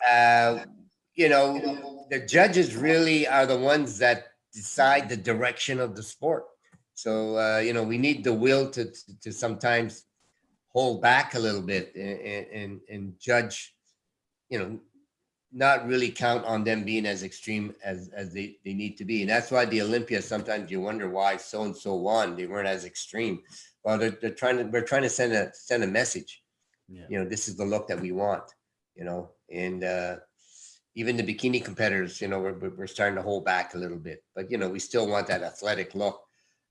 uh, 0.09 0.65
you 1.15 1.29
know, 1.29 2.07
the 2.11 2.21
judges 2.21 2.77
really 2.77 3.27
are 3.27 3.47
the 3.47 3.59
ones 3.59 3.99
that 3.99 4.29
decide 4.53 5.09
the 5.09 5.17
direction 5.17 5.81
of 5.81 5.97
the 5.97 6.03
sport. 6.03 6.45
So, 6.99 7.39
uh, 7.39 7.59
you 7.59 7.73
know, 7.73 7.85
we 7.85 7.97
need 7.97 8.25
the 8.25 8.33
will 8.33 8.69
to, 8.71 8.87
to, 8.87 9.21
to 9.21 9.33
sometimes 9.33 10.03
hold 10.75 11.01
back 11.01 11.35
a 11.37 11.39
little 11.39 11.63
bit 11.63 11.95
and, 11.95 12.47
and, 12.61 12.81
and 12.91 13.13
judge, 13.21 13.77
you 14.51 14.59
know, 14.59 14.81
not 15.53 15.87
really 15.87 16.11
count 16.11 16.45
on 16.45 16.65
them 16.65 16.83
being 16.83 17.07
as 17.07 17.23
extreme 17.23 17.73
as, 17.85 18.09
as 18.09 18.35
they, 18.35 18.57
they 18.65 18.75
need 18.75 18.99
to 18.99 19.05
be. 19.05 19.21
And 19.23 19.31
that's 19.31 19.53
why 19.53 19.65
the 19.65 19.81
Olympia, 19.81 20.21
sometimes 20.21 20.73
you 20.73 20.81
wonder 20.81 21.09
why 21.09 21.37
so-and-so 21.37 21.95
won, 21.95 22.35
they 22.35 22.47
weren't 22.49 22.67
as 22.67 22.85
extreme. 22.85 23.43
Well, 23.85 23.97
they're, 23.97 24.19
they're 24.21 24.31
trying 24.43 24.57
to, 24.59 24.65
we're 24.65 24.83
trying 24.83 25.03
to 25.05 25.09
send 25.09 25.33
a, 25.35 25.53
send 25.55 25.85
a 25.85 25.87
message 25.87 26.43
yeah, 26.89 27.05
you 27.09 27.19
know, 27.19 27.29
this 27.29 27.47
is 27.49 27.57
the 27.57 27.65
look 27.65 27.87
that 27.89 28.01
we 28.01 28.11
want, 28.11 28.43
you 28.97 29.05
know, 29.05 29.31
and 29.53 29.85
uh, 29.85 30.17
even 30.97 31.17
the 31.17 31.23
bikini 31.23 31.65
competitors, 31.65 32.21
you 32.21 32.27
know, 32.29 32.41
we're, 32.41 32.55
we're- 32.55 32.75
we're 32.77 32.87
starting 32.89 33.15
to 33.17 33.23
hold 33.23 33.45
back 33.45 33.75
a 33.75 33.79
little 33.79 33.99
bit, 33.99 34.25
but 34.35 34.51
you 34.51 34.59
know, 34.59 34.69
we 34.69 34.81
still 34.81 35.07
want 35.07 35.29
that 35.29 35.43
athletic 35.45 35.95
look. 35.95 36.23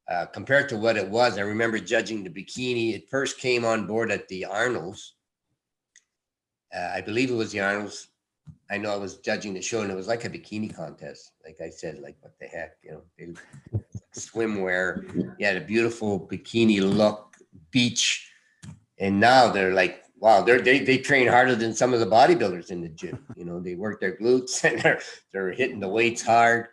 Uh, 0.10 0.26
compared 0.26 0.70
to 0.70 0.78
what 0.78 0.96
it 0.96 1.08
was, 1.08 1.38
I 1.38 1.42
remember 1.42 1.80
judging 1.80 2.24
the 2.24 2.30
bikini. 2.30 2.96
It 2.96 3.10
first 3.10 3.40
came 3.40 3.66
on 3.66 3.86
board 3.86 4.10
at 4.10 4.28
the 4.30 4.46
Arnold's. 4.46 5.16
Uh, 6.74 6.92
I 6.96 7.02
believe 7.02 7.30
it 7.30 7.36
was 7.36 7.52
the 7.52 7.60
Arnold's. 7.60 8.08
I 8.70 8.78
know 8.78 8.94
I 8.94 8.98
was 8.98 9.18
judging 9.18 9.54
the 9.54 9.62
show 9.62 9.82
and 9.82 9.92
it 9.92 9.96
was 9.96 10.08
like 10.08 10.24
a 10.24 10.30
bikini 10.30 10.74
contest. 10.74 11.32
Like 11.44 11.60
I 11.62 11.70
said, 11.70 12.00
like 12.00 12.16
what 12.22 12.34
the 12.40 12.48
heck, 12.48 12.78
you 12.84 12.92
know, 12.92 13.02
they, 13.18 13.82
swimwear. 14.18 15.36
You 15.38 15.46
had 15.46 15.58
a 15.58 15.62
beautiful 15.62 16.28
bikini 16.28 16.82
look, 16.82 17.36
beach. 17.72 18.30
And 19.00 19.20
now 19.20 19.50
they're 19.50 19.74
like, 19.74 20.04
wow, 20.20 20.42
they're, 20.42 20.62
they, 20.62 20.80
they 20.80 20.98
train 20.98 21.28
harder 21.28 21.56
than 21.56 21.74
some 21.74 21.94
of 21.94 22.00
the 22.00 22.06
bodybuilders 22.06 22.72
in 22.72 22.82
the 22.82 22.90
gym. 22.90 23.26
You 23.36 23.46
know, 23.46 23.60
they 23.60 23.76
work 23.76 24.00
their 24.00 24.18
glutes 24.18 24.64
and 24.70 24.82
they're, 24.82 25.02
they're 25.32 25.52
hitting 25.52 25.80
the 25.80 25.90
weights 25.90 26.22
hard. 26.22 26.68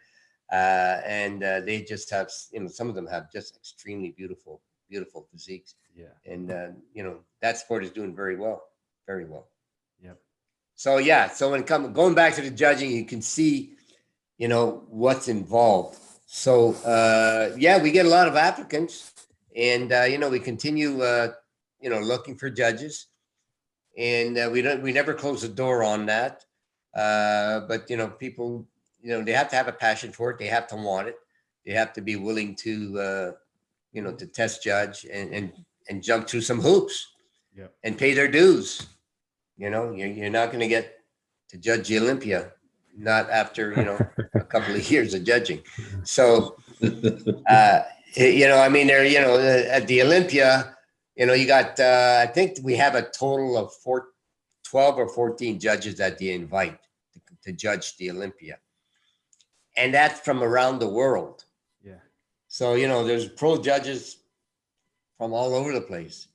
Uh, 0.54 1.00
and 1.04 1.42
uh, 1.42 1.60
they 1.66 1.82
just 1.82 2.08
have, 2.10 2.30
you 2.52 2.60
know, 2.60 2.68
some 2.68 2.88
of 2.88 2.94
them 2.94 3.08
have 3.08 3.24
just 3.32 3.56
extremely 3.56 4.10
beautiful, 4.16 4.62
beautiful 4.88 5.26
physiques. 5.32 5.74
yeah, 5.96 6.14
And, 6.32 6.46
uh, 6.52 6.68
you 6.96 7.02
know, 7.02 7.16
that 7.42 7.58
sport 7.58 7.82
is 7.82 7.90
doing 7.90 8.14
very 8.14 8.36
well, 8.36 8.62
very 9.04 9.24
well. 9.24 9.48
Yep. 10.00 10.16
So, 10.76 10.98
yeah. 10.98 11.28
So 11.28 11.50
when 11.50 11.62
it 11.62 11.66
comes, 11.66 11.92
going 11.92 12.14
back 12.14 12.34
to 12.36 12.42
the 12.42 12.50
judging, 12.50 12.92
you 12.92 13.04
can 13.04 13.20
see, 13.20 13.72
you 14.38 14.46
know, 14.46 14.84
what's 14.90 15.26
involved. 15.26 15.98
So, 16.26 16.74
uh, 16.84 17.56
yeah, 17.58 17.82
we 17.82 17.90
get 17.90 18.06
a 18.06 18.14
lot 18.18 18.28
of 18.28 18.36
applicants 18.36 19.12
and, 19.56 19.92
uh, 19.92 20.02
you 20.02 20.18
know, 20.18 20.30
we 20.30 20.38
continue, 20.38 21.02
uh, 21.02 21.32
you 21.80 21.90
know, 21.90 21.98
looking 21.98 22.36
for 22.36 22.48
judges. 22.48 23.08
And 23.98 24.38
uh, 24.38 24.50
we 24.52 24.62
don't, 24.62 24.82
we 24.82 24.92
never 24.92 25.14
close 25.14 25.42
the 25.42 25.48
door 25.48 25.82
on 25.82 26.06
that. 26.06 26.44
Uh, 26.94 27.66
but, 27.66 27.90
you 27.90 27.96
know, 27.96 28.08
people, 28.08 28.68
you 29.04 29.10
know, 29.10 29.22
they 29.22 29.32
have 29.32 29.50
to 29.50 29.56
have 29.56 29.68
a 29.68 29.72
passion 29.72 30.10
for 30.10 30.30
it. 30.30 30.38
They 30.38 30.46
have 30.46 30.66
to 30.68 30.76
want 30.76 31.08
it. 31.08 31.16
They 31.66 31.72
have 31.72 31.92
to 31.92 32.00
be 32.00 32.16
willing 32.16 32.56
to, 32.56 33.00
uh, 33.00 33.32
you 33.92 34.00
know, 34.00 34.12
to 34.12 34.26
test 34.26 34.62
judge 34.62 35.06
and, 35.12 35.32
and, 35.32 35.52
and 35.90 36.02
jump 36.02 36.26
through 36.26 36.40
some 36.40 36.60
hoops 36.60 37.12
and 37.84 37.98
pay 37.98 38.14
their 38.14 38.28
dues. 38.28 38.86
You 39.58 39.68
know, 39.68 39.92
you're, 39.92 40.08
you're 40.08 40.30
not 40.30 40.48
going 40.48 40.60
to 40.60 40.68
get 40.68 41.00
to 41.50 41.58
judge 41.58 41.88
the 41.88 41.98
Olympia, 41.98 42.52
not 42.96 43.28
after, 43.28 43.72
you 43.76 43.84
know, 43.84 43.98
a 44.34 44.40
couple 44.52 44.74
of 44.74 44.90
years 44.90 45.12
of 45.12 45.24
judging. 45.24 45.60
So, 46.04 46.56
uh, 46.82 47.80
you 48.16 48.48
know, 48.48 48.58
I 48.58 48.70
mean, 48.70 48.86
there, 48.86 49.04
you 49.04 49.20
know, 49.20 49.38
at 49.38 49.86
the 49.86 50.02
Olympia, 50.02 50.76
you 51.14 51.26
know, 51.26 51.34
you 51.34 51.46
got, 51.46 51.78
uh, 51.78 52.20
I 52.22 52.32
think 52.32 52.56
we 52.62 52.74
have 52.76 52.94
a 52.94 53.02
total 53.02 53.58
of 53.58 53.72
four, 53.74 54.08
12 54.64 54.98
or 54.98 55.08
14 55.08 55.60
judges 55.60 55.96
that 55.96 56.18
they 56.18 56.30
invite 56.30 56.78
to, 57.12 57.20
to 57.44 57.52
judge 57.52 57.98
the 57.98 58.10
Olympia. 58.10 58.58
And 59.76 59.92
that's 59.92 60.20
from 60.20 60.42
around 60.42 60.78
the 60.78 60.88
world. 60.88 61.44
yeah, 61.82 61.94
So, 62.48 62.74
you 62.74 62.88
know, 62.88 63.04
there's 63.04 63.28
pro 63.28 63.60
judges 63.60 64.18
from 65.18 65.32
all 65.32 65.54
over 65.54 65.72
the 65.72 65.80
place. 65.80 66.28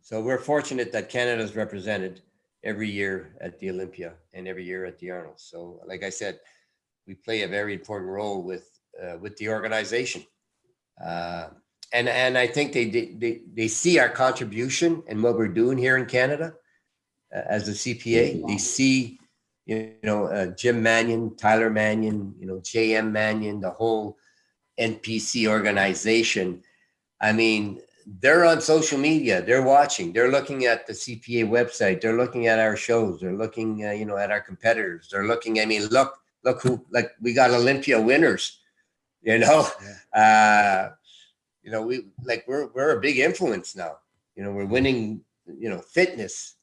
So 0.00 0.20
we're 0.20 0.38
fortunate 0.38 0.92
that 0.92 1.08
Canada's 1.08 1.56
represented 1.56 2.20
every 2.62 2.90
year 2.90 3.36
at 3.40 3.58
the 3.58 3.70
Olympia 3.70 4.14
and 4.32 4.46
every 4.46 4.64
year 4.64 4.84
at 4.84 4.98
the 4.98 5.10
Arnold. 5.10 5.38
So, 5.40 5.80
like 5.86 6.02
I 6.02 6.10
said, 6.10 6.40
we 7.06 7.14
play 7.14 7.42
a 7.42 7.48
very 7.48 7.74
important 7.74 8.10
role 8.10 8.42
with 8.42 8.70
uh, 9.02 9.18
with 9.18 9.36
the 9.36 9.48
organization. 9.48 10.24
Uh, 11.04 11.48
and 11.92 12.08
and 12.08 12.36
I 12.36 12.46
think 12.46 12.72
they, 12.72 12.86
they 12.86 13.42
they 13.54 13.68
see 13.68 13.98
our 13.98 14.08
contribution 14.08 15.02
and 15.08 15.22
what 15.22 15.36
we're 15.36 15.48
doing 15.48 15.78
here 15.78 15.96
in 15.96 16.06
Canada 16.06 16.54
uh, 17.34 17.42
as 17.46 17.68
a 17.68 17.72
CPA. 17.72 18.46
They 18.46 18.58
see, 18.58 19.18
you 19.66 19.94
know, 20.02 20.26
uh, 20.26 20.46
Jim 20.46 20.82
Manion, 20.82 21.36
Tyler 21.36 21.70
Manion, 21.70 22.34
you 22.38 22.46
know, 22.46 22.60
JM 22.60 23.10
Manion, 23.10 23.60
the 23.60 23.70
whole 23.70 24.18
NPC 24.78 25.46
organization. 25.46 26.62
I 27.20 27.32
mean, 27.32 27.80
they're 28.20 28.44
on 28.44 28.60
social 28.60 28.98
media. 28.98 29.40
They're 29.40 29.62
watching. 29.62 30.12
They're 30.12 30.30
looking 30.30 30.66
at 30.66 30.86
the 30.86 30.92
CPA 30.92 31.48
website. 31.48 32.00
They're 32.00 32.16
looking 32.16 32.46
at 32.46 32.58
our 32.58 32.76
shows. 32.76 33.20
They're 33.20 33.36
looking, 33.36 33.86
uh, 33.86 33.92
you 33.92 34.04
know, 34.04 34.18
at 34.18 34.30
our 34.30 34.40
competitors. 34.40 35.08
They're 35.10 35.26
looking. 35.26 35.60
I 35.60 35.64
mean, 35.64 35.86
look, 35.86 36.18
look 36.44 36.60
who 36.62 36.84
like 36.90 37.12
we 37.22 37.32
got 37.32 37.50
Olympia 37.50 38.00
winners. 38.00 38.60
You 39.22 39.38
know, 39.38 39.66
uh, 40.14 40.90
you 41.62 41.70
know, 41.70 41.82
we 41.82 42.08
like 42.22 42.44
we're 42.46 42.66
we're 42.74 42.98
a 42.98 43.00
big 43.00 43.18
influence 43.18 43.74
now. 43.74 43.96
You 44.36 44.44
know, 44.44 44.52
we're 44.52 44.66
winning. 44.66 45.22
You 45.46 45.70
know, 45.70 45.78
fitness 45.78 46.56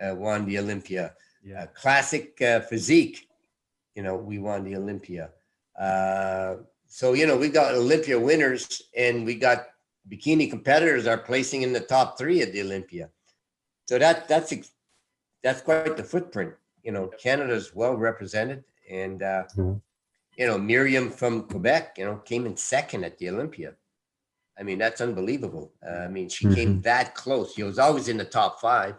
uh, 0.00 0.14
won 0.14 0.46
the 0.46 0.58
Olympia. 0.58 1.14
Yeah, 1.46 1.62
Uh, 1.62 1.66
classic 1.82 2.40
uh, 2.42 2.60
physique. 2.60 3.28
You 3.94 4.02
know, 4.02 4.16
we 4.16 4.38
won 4.38 4.64
the 4.64 4.76
Olympia. 4.76 5.30
Uh, 5.78 6.56
so 6.86 7.14
you 7.14 7.26
know, 7.26 7.36
we 7.36 7.48
got 7.48 7.74
Olympia 7.74 8.18
winners, 8.18 8.82
and 8.96 9.24
we 9.24 9.34
got 9.36 9.58
bikini 10.10 10.50
competitors 10.50 11.06
are 11.06 11.18
placing 11.18 11.62
in 11.62 11.72
the 11.72 11.80
top 11.94 12.18
three 12.18 12.42
at 12.42 12.52
the 12.52 12.62
Olympia. 12.62 13.08
So 13.88 13.98
that 13.98 14.28
that's 14.28 14.52
that's 15.42 15.62
quite 15.62 15.96
the 15.96 16.04
footprint. 16.04 16.52
You 16.82 16.92
know, 16.92 17.08
Canada's 17.24 17.74
well 17.74 17.96
represented, 17.96 18.64
and 18.90 19.22
uh, 19.22 19.44
Mhm. 19.56 19.80
you 20.38 20.46
know, 20.46 20.58
Miriam 20.58 21.10
from 21.10 21.48
Quebec, 21.48 21.98
you 21.98 22.04
know, 22.06 22.16
came 22.30 22.44
in 22.46 22.56
second 22.56 23.04
at 23.04 23.16
the 23.18 23.30
Olympia. 23.30 23.74
I 24.58 24.62
mean, 24.62 24.78
that's 24.78 25.00
unbelievable. 25.00 25.66
Uh, 25.86 26.00
I 26.06 26.08
mean, 26.08 26.28
she 26.28 26.44
came 26.54 26.80
that 26.82 27.14
close. 27.14 27.54
She 27.54 27.62
was 27.62 27.78
always 27.78 28.08
in 28.08 28.16
the 28.16 28.24
top 28.24 28.60
five, 28.60 28.94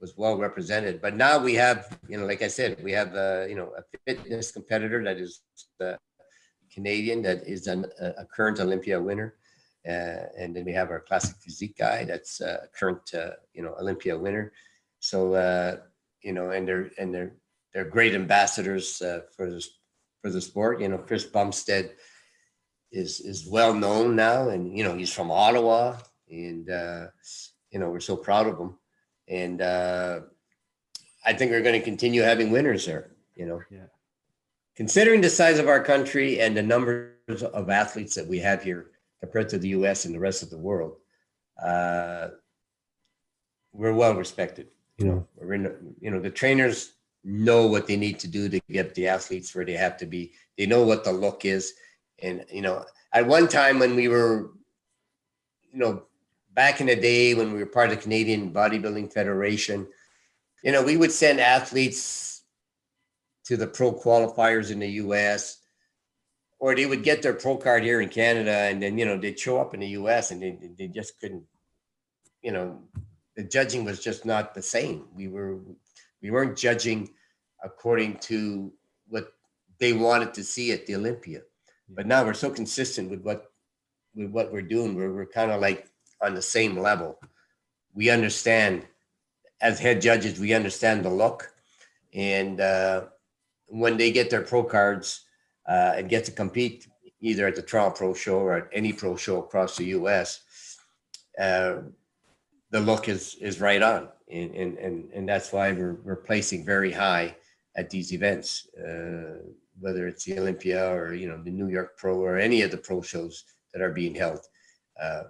was 0.00 0.14
well 0.16 0.36
represented. 0.36 1.00
But 1.00 1.16
now 1.16 1.38
we 1.38 1.54
have, 1.54 1.98
you 2.08 2.18
know, 2.18 2.26
like 2.26 2.42
I 2.42 2.48
said, 2.48 2.82
we 2.82 2.92
have, 2.92 3.14
uh, 3.14 3.46
you 3.48 3.56
know, 3.56 3.72
a 3.76 3.82
fitness 4.06 4.52
competitor 4.52 5.02
that 5.04 5.18
is 5.18 5.42
the 5.78 5.98
Canadian 6.72 7.22
that 7.22 7.46
is 7.46 7.66
an, 7.66 7.86
a 8.00 8.24
current 8.24 8.60
Olympia 8.60 9.00
winner. 9.00 9.34
Uh, 9.88 10.26
and 10.36 10.54
then 10.54 10.64
we 10.64 10.72
have 10.72 10.90
our 10.90 11.00
classic 11.00 11.36
physique 11.36 11.76
guy 11.78 12.04
that's 12.04 12.40
a 12.40 12.68
current, 12.78 13.14
uh, 13.14 13.30
you 13.52 13.62
know, 13.62 13.74
Olympia 13.80 14.16
winner. 14.16 14.52
So, 15.00 15.34
uh, 15.34 15.76
you 16.22 16.32
know, 16.32 16.50
and 16.50 16.66
they're, 16.66 16.90
and 16.98 17.14
they're, 17.14 17.34
they're 17.72 17.84
great 17.84 18.14
ambassadors 18.14 19.00
uh, 19.02 19.20
for 19.36 19.50
this, 19.50 19.68
for 20.20 20.30
the 20.30 20.40
sport. 20.40 20.80
You 20.80 20.88
know, 20.88 20.98
Chris 20.98 21.24
Bumstead 21.24 21.92
is, 22.92 23.20
is 23.20 23.48
well 23.48 23.72
known 23.72 24.16
now 24.16 24.48
and, 24.50 24.76
you 24.76 24.84
know, 24.84 24.96
he's 24.96 25.12
from 25.12 25.30
Ottawa 25.30 25.96
and, 26.30 26.68
uh, 26.68 27.06
you 27.70 27.78
know, 27.78 27.90
we're 27.90 28.00
so 28.00 28.16
proud 28.16 28.46
of 28.46 28.58
him. 28.58 28.76
And 29.28 29.60
uh, 29.60 30.20
I 31.24 31.32
think 31.32 31.50
we're 31.50 31.62
going 31.62 31.78
to 31.78 31.84
continue 31.84 32.22
having 32.22 32.50
winners 32.50 32.86
there, 32.86 33.10
you 33.36 33.46
know. 33.46 33.60
Yeah. 33.70 33.86
Considering 34.76 35.20
the 35.20 35.30
size 35.30 35.58
of 35.58 35.68
our 35.68 35.82
country 35.82 36.40
and 36.40 36.56
the 36.56 36.62
numbers 36.62 37.42
of 37.42 37.68
athletes 37.68 38.14
that 38.14 38.26
we 38.26 38.38
have 38.38 38.62
here 38.62 38.90
compared 39.20 39.48
to 39.50 39.58
the 39.58 39.68
US 39.70 40.04
and 40.04 40.14
the 40.14 40.20
rest 40.20 40.42
of 40.42 40.50
the 40.50 40.58
world, 40.58 40.96
uh, 41.62 42.28
we're 43.72 43.92
well 43.92 44.14
respected. 44.14 44.68
You 44.98 45.06
know, 45.06 45.28
we're 45.36 45.54
in, 45.54 45.94
you 46.00 46.10
know, 46.10 46.20
the 46.20 46.30
trainers 46.30 46.94
know 47.22 47.66
what 47.66 47.86
they 47.86 47.96
need 47.96 48.18
to 48.20 48.28
do 48.28 48.48
to 48.48 48.60
get 48.70 48.94
the 48.94 49.06
athletes 49.06 49.54
where 49.54 49.64
they 49.64 49.74
have 49.74 49.96
to 49.98 50.06
be. 50.06 50.32
They 50.56 50.66
know 50.66 50.84
what 50.84 51.04
the 51.04 51.12
look 51.12 51.44
is. 51.44 51.74
And, 52.20 52.44
you 52.50 52.62
know, 52.62 52.84
at 53.12 53.26
one 53.26 53.46
time 53.46 53.78
when 53.78 53.94
we 53.94 54.08
were, 54.08 54.52
you 55.72 55.78
know, 55.78 56.04
back 56.58 56.80
in 56.80 56.88
the 56.88 56.96
day 56.96 57.34
when 57.34 57.52
we 57.52 57.60
were 57.60 57.66
part 57.66 57.88
of 57.88 57.94
the 57.94 58.02
Canadian 58.02 58.52
Bodybuilding 58.52 59.12
Federation, 59.12 59.86
you 60.64 60.72
know, 60.72 60.82
we 60.82 60.96
would 60.96 61.12
send 61.12 61.38
athletes 61.38 62.42
to 63.44 63.56
the 63.56 63.68
pro 63.68 63.92
qualifiers 63.92 64.72
in 64.72 64.80
the 64.80 64.88
US, 65.04 65.58
or 66.58 66.74
they 66.74 66.86
would 66.86 67.04
get 67.04 67.22
their 67.22 67.32
pro 67.32 67.56
card 67.56 67.84
here 67.84 68.00
in 68.00 68.08
Canada, 68.08 68.50
and 68.50 68.82
then, 68.82 68.98
you 68.98 69.04
know, 69.04 69.16
they'd 69.16 69.38
show 69.38 69.60
up 69.60 69.72
in 69.72 69.78
the 69.78 69.94
US 70.00 70.32
and 70.32 70.42
they, 70.42 70.58
they 70.76 70.88
just 70.88 71.20
couldn't, 71.20 71.44
you 72.42 72.50
know, 72.50 72.82
the 73.36 73.44
judging 73.44 73.84
was 73.84 74.02
just 74.02 74.24
not 74.24 74.52
the 74.52 74.60
same. 74.60 75.04
We 75.14 75.28
were, 75.28 75.60
we 76.20 76.32
weren't 76.32 76.58
judging 76.58 77.10
according 77.62 78.16
to 78.30 78.72
what 79.06 79.32
they 79.78 79.92
wanted 79.92 80.34
to 80.34 80.42
see 80.42 80.72
at 80.72 80.86
the 80.86 80.96
Olympia. 80.96 81.42
But 81.88 82.08
now 82.08 82.24
we're 82.24 82.34
so 82.34 82.50
consistent 82.50 83.10
with 83.10 83.22
what, 83.22 83.44
with 84.16 84.32
what 84.32 84.52
we're 84.52 84.62
doing, 84.62 84.96
we're, 84.96 85.14
we're 85.14 85.26
kind 85.26 85.52
of 85.52 85.60
like 85.60 85.88
on 86.20 86.34
the 86.34 86.42
same 86.42 86.76
level. 86.78 87.18
We 87.94 88.10
understand, 88.10 88.86
as 89.60 89.78
head 89.78 90.00
judges, 90.00 90.38
we 90.38 90.54
understand 90.54 91.04
the 91.04 91.10
look. 91.10 91.52
And 92.14 92.60
uh, 92.60 93.04
when 93.66 93.96
they 93.96 94.10
get 94.10 94.30
their 94.30 94.42
pro 94.42 94.64
cards 94.64 95.24
uh, 95.68 95.94
and 95.96 96.08
get 96.08 96.24
to 96.26 96.32
compete 96.32 96.86
either 97.20 97.46
at 97.46 97.56
the 97.56 97.62
Toronto 97.62 97.96
Pro 97.96 98.14
Show 98.14 98.38
or 98.38 98.56
at 98.56 98.68
any 98.72 98.92
pro 98.92 99.16
show 99.16 99.40
across 99.40 99.76
the 99.76 99.86
US, 99.86 100.40
uh, 101.38 101.76
the 102.70 102.80
look 102.80 103.08
is 103.08 103.36
is 103.40 103.60
right 103.60 103.82
on. 103.82 104.08
And, 104.30 104.54
and, 104.54 104.78
and, 104.78 105.10
and 105.14 105.28
that's 105.28 105.52
why 105.52 105.72
we're, 105.72 105.98
we're 106.04 106.16
placing 106.16 106.64
very 106.64 106.92
high 106.92 107.34
at 107.76 107.88
these 107.88 108.12
events, 108.12 108.68
uh, 108.76 109.38
whether 109.80 110.06
it's 110.06 110.24
the 110.24 110.38
Olympia 110.38 110.92
or, 110.92 111.14
you 111.14 111.28
know, 111.28 111.42
the 111.42 111.50
New 111.50 111.68
York 111.68 111.96
Pro 111.96 112.18
or 112.18 112.36
any 112.36 112.60
of 112.62 112.70
the 112.70 112.76
pro 112.76 113.00
shows 113.00 113.44
that 113.72 113.80
are 113.80 113.92
being 113.92 114.14
held. 114.14 114.40
Uh, 115.02 115.24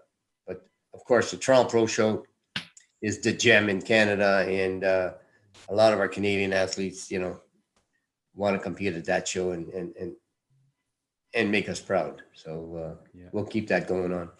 of 0.94 1.04
course, 1.04 1.30
the 1.30 1.36
Toronto 1.36 1.68
Pro 1.70 1.86
Show 1.86 2.24
is 3.02 3.20
the 3.20 3.32
gem 3.32 3.68
in 3.68 3.80
Canada, 3.80 4.44
and 4.48 4.84
uh, 4.84 5.12
a 5.68 5.74
lot 5.74 5.92
of 5.92 6.00
our 6.00 6.08
Canadian 6.08 6.52
athletes, 6.52 7.10
you 7.10 7.18
know, 7.18 7.40
want 8.34 8.56
to 8.56 8.62
compete 8.62 8.94
at 8.94 9.04
that 9.04 9.26
show 9.26 9.50
and 9.52 9.68
and 9.68 9.94
and 9.96 10.14
and 11.34 11.50
make 11.50 11.68
us 11.68 11.80
proud. 11.80 12.22
So 12.34 12.96
uh, 13.00 13.04
Yeah. 13.14 13.28
we'll 13.32 13.44
keep 13.44 13.68
that 13.68 13.86
going 13.86 14.12
on. 14.12 14.30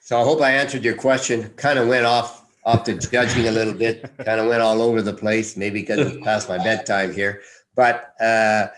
So 0.00 0.20
I 0.20 0.24
hope 0.24 0.42
I 0.42 0.50
answered 0.52 0.84
your 0.84 0.94
question. 0.96 1.48
Kind 1.56 1.78
of 1.78 1.88
went 1.88 2.04
off 2.04 2.44
off 2.64 2.84
the 2.84 2.94
judging 2.94 3.48
a 3.48 3.50
little 3.50 3.72
bit. 3.74 4.02
Kind 4.24 4.40
of 4.40 4.46
went 4.48 4.62
all 4.62 4.82
over 4.82 5.00
the 5.02 5.12
place, 5.14 5.56
maybe 5.56 5.80
because 5.80 5.98
it's 6.00 6.24
past 6.24 6.48
my 6.48 6.58
bedtime 6.58 7.12
here. 7.14 7.40
But 7.74 8.14
uh, 8.20 8.68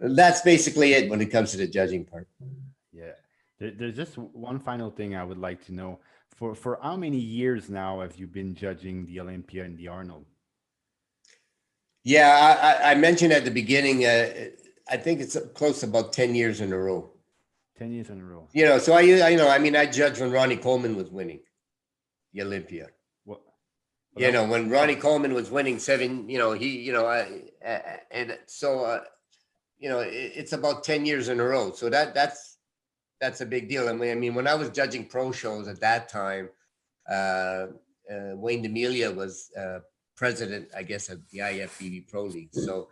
that's 0.00 0.42
basically 0.42 0.92
it 0.94 1.10
when 1.10 1.20
it 1.20 1.26
comes 1.26 1.50
to 1.52 1.56
the 1.56 1.66
judging 1.66 2.04
part. 2.04 2.28
There, 3.60 3.70
there's 3.70 3.96
just 3.96 4.18
one 4.18 4.58
final 4.58 4.90
thing 4.90 5.14
I 5.14 5.22
would 5.22 5.38
like 5.38 5.64
to 5.66 5.74
know. 5.74 6.00
For 6.34 6.54
for 6.54 6.78
how 6.82 6.96
many 6.96 7.18
years 7.18 7.68
now 7.68 8.00
have 8.00 8.16
you 8.16 8.26
been 8.26 8.54
judging 8.54 9.06
the 9.06 9.20
Olympia 9.20 9.64
and 9.64 9.76
the 9.78 9.88
Arnold? 9.88 10.26
Yeah, 12.02 12.28
I, 12.30 12.88
I- 12.88 12.90
I 12.92 12.94
mentioned 12.94 13.32
at 13.32 13.44
the 13.44 13.50
beginning, 13.50 14.04
uh, 14.04 14.48
I 14.88 14.96
think 14.96 15.20
it's 15.20 15.36
close 15.54 15.80
to 15.80 15.86
about 15.86 16.12
10 16.12 16.34
years 16.34 16.60
in 16.60 16.72
a 16.72 16.78
row. 16.78 17.10
Ten 17.76 17.92
years 17.92 18.10
in 18.10 18.20
a 18.20 18.24
row. 18.24 18.48
You 18.52 18.64
know, 18.64 18.78
so 18.78 18.92
I, 18.94 19.00
I 19.00 19.28
you 19.28 19.36
know, 19.36 19.48
I 19.48 19.58
mean, 19.58 19.76
I 19.76 19.86
judged 19.86 20.20
when 20.20 20.30
Ronnie 20.32 20.56
Coleman 20.56 20.96
was 20.96 21.10
winning 21.10 21.40
the 22.32 22.42
Olympia. 22.42 22.88
What? 23.24 23.40
You 24.16 24.32
know, 24.32 24.44
when 24.46 24.68
Ronnie 24.70 24.96
Coleman 24.96 25.32
was 25.34 25.50
winning 25.50 25.78
seven, 25.78 26.28
you 26.28 26.38
know, 26.38 26.52
he, 26.52 26.80
you 26.80 26.92
know, 26.92 27.06
I, 27.06 27.42
uh, 27.64 27.78
and 28.10 28.38
so, 28.46 28.84
uh, 28.84 29.00
you 29.78 29.88
know, 29.88 30.00
it, 30.00 30.32
it's 30.34 30.52
about 30.52 30.84
10 30.84 31.06
years 31.06 31.28
in 31.28 31.40
a 31.40 31.44
row. 31.44 31.72
So 31.72 31.88
that, 31.90 32.14
that's, 32.14 32.49
that's 33.20 33.40
a 33.40 33.46
big 33.46 33.68
deal. 33.68 33.88
I 33.88 33.92
mean, 33.92 34.10
I 34.10 34.14
mean, 34.14 34.34
when 34.34 34.46
I 34.46 34.54
was 34.54 34.70
judging 34.70 35.06
pro 35.06 35.32
shows 35.32 35.68
at 35.68 35.80
that 35.80 36.08
time, 36.08 36.48
uh, 37.08 37.66
uh, 38.10 38.34
Wayne 38.34 38.64
DeMilia 38.64 39.14
was, 39.14 39.50
uh, 39.56 39.80
president, 40.16 40.68
I 40.76 40.82
guess, 40.82 41.08
of 41.08 41.20
the 41.30 41.38
IFBB 41.38 42.08
Pro 42.08 42.24
League. 42.24 42.52
So, 42.52 42.88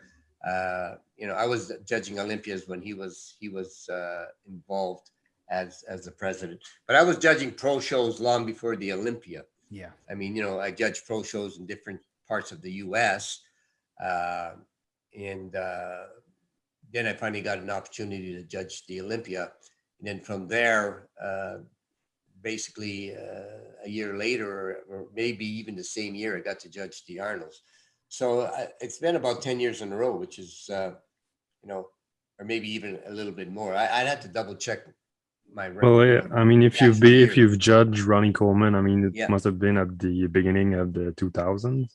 uh, 0.47 0.97
you 1.17 1.27
know, 1.27 1.35
I 1.35 1.47
was 1.47 1.73
judging 1.85 2.19
Olympias 2.19 2.69
when 2.69 2.81
he 2.81 2.95
was, 2.95 3.35
he 3.41 3.49
was, 3.49 3.89
uh, 3.89 4.27
involved 4.47 5.11
as, 5.51 5.85
as 5.89 6.05
the 6.05 6.11
president, 6.11 6.61
but 6.87 6.95
I 6.95 7.03
was 7.03 7.19
judging 7.19 7.51
pro 7.51 7.81
shows 7.81 8.21
long 8.21 8.47
before 8.47 8.77
the 8.77 8.93
Olympia. 8.93 9.45
Yeah. 9.71 9.91
I 10.11 10.15
mean, 10.15 10.37
you 10.37 10.43
know, 10.43 10.61
I 10.61 10.71
judge 10.71 11.05
pro 11.07 11.23
shows 11.23 11.59
in 11.59 11.67
different 11.67 12.01
parts 12.27 12.53
of 12.53 12.63
the 12.63 12.73
U.S. 12.73 13.41
Uh, 14.03 14.53
and 15.19 15.55
uh, 15.57 16.05
then 16.93 17.07
I 17.07 17.13
finally 17.15 17.43
got 17.43 17.59
an 17.59 17.71
opportunity 17.71 18.35
to 18.35 18.43
judge 18.45 18.87
the 18.87 19.01
Olympia. 19.01 19.53
And 19.99 20.09
then 20.09 20.21
from 20.21 20.47
there, 20.49 21.09
uh, 21.23 21.59
basically 22.43 23.15
uh, 23.17 23.85
a 23.85 23.89
year 23.89 24.17
later, 24.17 24.49
or, 24.51 24.77
or 24.99 25.07
maybe 25.15 25.45
even 25.45 25.75
the 25.77 25.85
same 25.85 26.15
year, 26.15 26.37
I 26.37 26.41
got 26.41 26.61
to 26.61 26.69
judge 26.71 27.05
the 27.07 27.21
Arnolds. 27.21 27.63
So 28.09 28.43
I, 28.43 28.69
it's 28.81 28.99
been 28.99 29.17
about 29.17 29.43
10 29.43 29.61
years 29.61 29.83
in 29.83 29.93
a 29.93 29.97
row, 29.97 30.17
which 30.17 30.39
is, 30.39 30.71
uh, 30.73 30.93
you 31.63 31.69
know, 31.69 31.89
or 32.39 32.45
maybe 32.47 32.71
even 32.71 32.99
a 33.07 33.11
little 33.13 33.33
bit 33.33 33.51
more. 33.51 33.75
I, 33.75 33.85
I'd 34.01 34.07
have 34.07 34.21
to 34.21 34.29
double 34.29 34.55
check 34.55 34.81
my. 35.53 35.69
Well, 35.71 36.07
yeah. 36.07 36.21
I 36.33 36.45
mean, 36.45 36.63
if 36.63 36.81
you've 36.81 37.01
been, 37.01 37.21
if 37.29 37.37
you've 37.37 37.59
judged 37.59 38.01
Ronnie 38.01 38.33
Coleman, 38.33 38.75
I 38.77 38.81
mean, 38.81 39.05
it 39.07 39.15
Yeah. 39.17 39.27
must 39.29 39.45
have 39.45 39.59
been 39.59 39.77
at 39.77 39.99
the 39.99 40.27
beginning 40.29 40.75
of 40.75 40.93
the 40.93 41.13
2000s. 41.17 41.89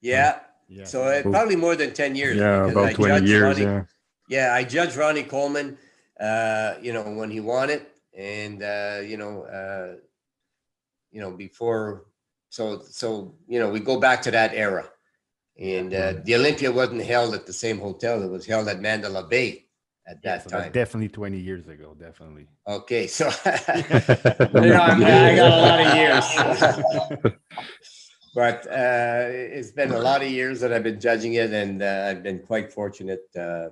Yeah. 0.00 0.38
Yeah. 0.68 0.84
So 0.84 1.02
uh, 1.02 1.22
probably 1.22 1.56
more 1.56 1.74
than 1.76 1.92
10 1.92 2.14
years. 2.14 2.36
Yeah, 2.36 2.66
because 2.68 2.76
I 2.76 2.80
about 2.90 2.94
20 2.94 3.26
years. 3.28 3.42
Ronnie- 3.42 3.62
Yeah. 3.62 3.82
Yeah, 4.26 4.54
I 4.54 4.64
judged 4.64 4.96
Ronnie 4.96 5.22
Coleman, 5.24 5.76
uh, 6.20 6.74
you 6.80 6.92
know, 6.92 7.02
when 7.02 7.30
he 7.30 7.40
won 7.40 7.70
it, 7.70 7.90
and 8.16 8.62
uh, 8.62 9.00
you 9.04 9.16
know, 9.16 9.42
uh, 9.42 9.96
you 11.10 11.20
know, 11.20 11.30
before. 11.30 12.06
So, 12.48 12.80
so 12.88 13.34
you 13.48 13.58
know, 13.58 13.70
we 13.70 13.80
go 13.80 13.98
back 13.98 14.22
to 14.22 14.30
that 14.30 14.54
era, 14.54 14.88
and 15.58 15.92
uh, 15.92 16.14
the 16.24 16.36
Olympia 16.36 16.70
wasn't 16.70 17.02
held 17.02 17.34
at 17.34 17.46
the 17.46 17.52
same 17.52 17.78
hotel; 17.78 18.22
it 18.22 18.30
was 18.30 18.46
held 18.46 18.68
at 18.68 18.80
Mandalay 18.80 19.24
Bay 19.28 19.66
at 20.06 20.18
Yeah, 20.22 20.36
that 20.36 20.44
so 20.44 20.50
time. 20.50 20.72
definitely 20.72 21.08
20 21.08 21.38
years 21.38 21.66
ago. 21.66 21.96
Definitely. 21.98 22.46
Okay, 22.66 23.06
so 23.06 23.26
you 23.26 23.32
know, 24.60 24.80
I'm, 24.80 25.04
I 25.04 25.34
got 25.34 25.50
a 25.50 25.62
lot 25.62 25.80
of 25.80 25.94
years. 25.96 27.34
but 28.34 28.66
uh, 28.66 29.28
it's 29.30 29.72
been 29.72 29.92
a 29.92 29.98
lot 29.98 30.22
of 30.22 30.30
years 30.30 30.60
that 30.60 30.72
I've 30.72 30.82
been 30.82 31.00
judging 31.00 31.34
it, 31.34 31.52
and 31.52 31.82
uh, 31.82 32.06
I've 32.08 32.22
been 32.22 32.40
quite 32.40 32.72
fortunate 32.72 33.24
uh, 33.38 33.68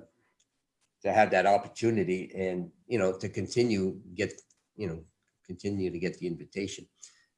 to 1.03 1.13
have 1.13 1.31
that 1.31 1.45
opportunity, 1.45 2.31
and 2.35 2.69
you 2.87 2.99
know, 2.99 3.11
to 3.17 3.29
continue 3.29 3.99
get 4.15 4.33
you 4.75 4.87
know 4.87 4.99
continue 5.45 5.91
to 5.91 5.99
get 5.99 6.17
the 6.17 6.27
invitation. 6.27 6.87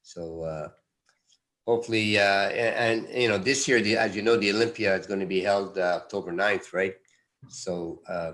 So 0.02 0.44
uh, 0.44 0.70
hopefully, 1.66 2.20
uh, 2.20 2.50
and, 2.50 3.08
and 3.08 3.22
you 3.22 3.28
know, 3.28 3.40
this 3.40 3.68
year, 3.68 3.82
the, 3.82 3.98
as 3.98 4.16
you 4.16 4.22
know, 4.22 4.38
the 4.38 4.52
Olympia 4.52 4.96
is 4.96 5.08
going 5.08 5.20
to 5.20 5.26
be 5.26 5.42
held 5.42 5.78
uh, 5.78 6.00
October 6.02 6.32
9th, 6.32 6.74
right? 6.74 6.96
So. 7.50 8.02
Uh, 8.08 8.34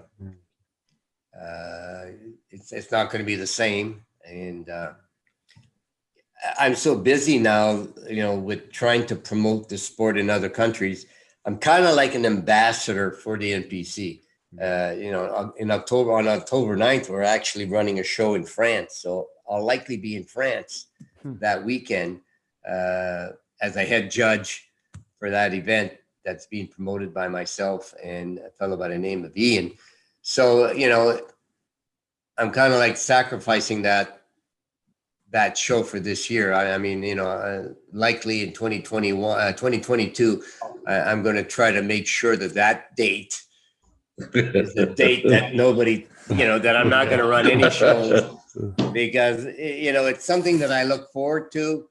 uh, 1.40 2.06
it's, 2.50 2.72
it's 2.72 2.92
not 2.92 3.10
going 3.10 3.20
to 3.20 3.26
be 3.26 3.36
the 3.36 3.48
same. 3.48 4.04
And 4.26 4.70
uh, 4.70 4.94
I'm 6.60 6.76
so 6.76 6.98
busy 6.98 7.40
now, 7.40 7.88
you 8.10 8.22
know, 8.22 8.36
with 8.36 8.72
trying 8.72 9.06
to 9.08 9.16
promote 9.16 9.70
the 9.70 9.78
sport 9.78 10.18
in 10.18 10.30
other 10.30 10.50
countries. 10.50 11.06
I'm 11.46 11.58
kind 11.58 11.86
of 11.86 11.96
like 11.96 12.16
an 12.16 12.26
ambassador 12.26 13.12
for 13.12 13.38
the 13.38 13.52
NPC. 13.54 14.22
Uh, 14.60 14.93
you 14.97 15.12
know, 15.12 15.54
in 15.58 15.72
October, 15.72 16.12
on 16.14 16.28
October 16.28 16.76
9th, 16.76 17.10
we're 17.10 17.22
actually 17.22 17.66
running 17.66 17.99
a 17.99 18.04
show 18.04 18.34
in 18.34 18.43
France. 18.43 18.97
So 18.97 19.28
I'll 19.49 19.64
likely 19.64 19.97
be 19.97 20.16
in 20.16 20.24
France 20.24 20.88
Hmm. 21.22 21.38
that 21.39 21.64
weekend 21.64 22.22
uh, 22.68 23.30
as 23.62 23.76
a 23.76 23.84
head 23.84 24.10
judge 24.10 24.68
for 25.20 25.30
that 25.30 25.54
event 25.54 25.93
that's 26.26 26.47
being 26.47 26.68
promoted 26.68 27.14
by 27.14 27.28
myself 27.28 27.93
and 28.04 28.39
a 28.39 28.49
fellow 28.49 28.76
by 28.76 28.88
the 28.88 28.97
name 28.97 29.24
of 29.24 29.36
Ian. 29.38 29.74
So, 30.22 30.72
you 30.72 30.89
know, 30.89 31.20
I'm 32.38 32.52
kind 32.52 32.74
of 32.74 32.80
like 32.80 32.97
sacrificing 32.97 33.84
that 33.84 34.18
that 35.32 35.58
show 35.58 35.82
for 35.82 35.99
this 35.99 36.30
year. 36.30 36.54
I, 36.54 36.74
I 36.74 36.78
mean, 36.78 37.04
you 37.04 37.16
know, 37.16 37.28
uh, 37.28 37.70
likely 37.93 38.43
in 38.43 38.52
2021, 38.52 39.39
uh, 39.39 39.52
2022, 39.54 40.43
I, 40.88 41.02
I'm 41.02 41.24
going 41.24 41.38
to 41.38 41.43
try 41.43 41.72
to 41.72 41.82
make 41.82 42.06
sure 42.06 42.36
that 42.36 42.54
that 42.56 42.95
date 42.97 43.41
is 44.34 44.74
the 44.74 44.88
date 44.88 45.28
that 45.30 45.55
nobody, 45.55 46.07
you 46.30 46.45
know, 46.45 46.59
that 46.59 46.76
I'm 46.76 46.89
not 46.89 47.07
going 47.07 47.20
to 47.20 47.28
run 47.28 47.49
any 47.49 47.70
shows 47.82 48.24
because 48.93 49.45
you 49.57 49.93
know 49.93 50.05
it's 50.05 50.26
something 50.26 50.59
that 50.59 50.72
I 50.72 50.84
look 50.84 51.12
forward 51.12 51.51
to 51.53 51.88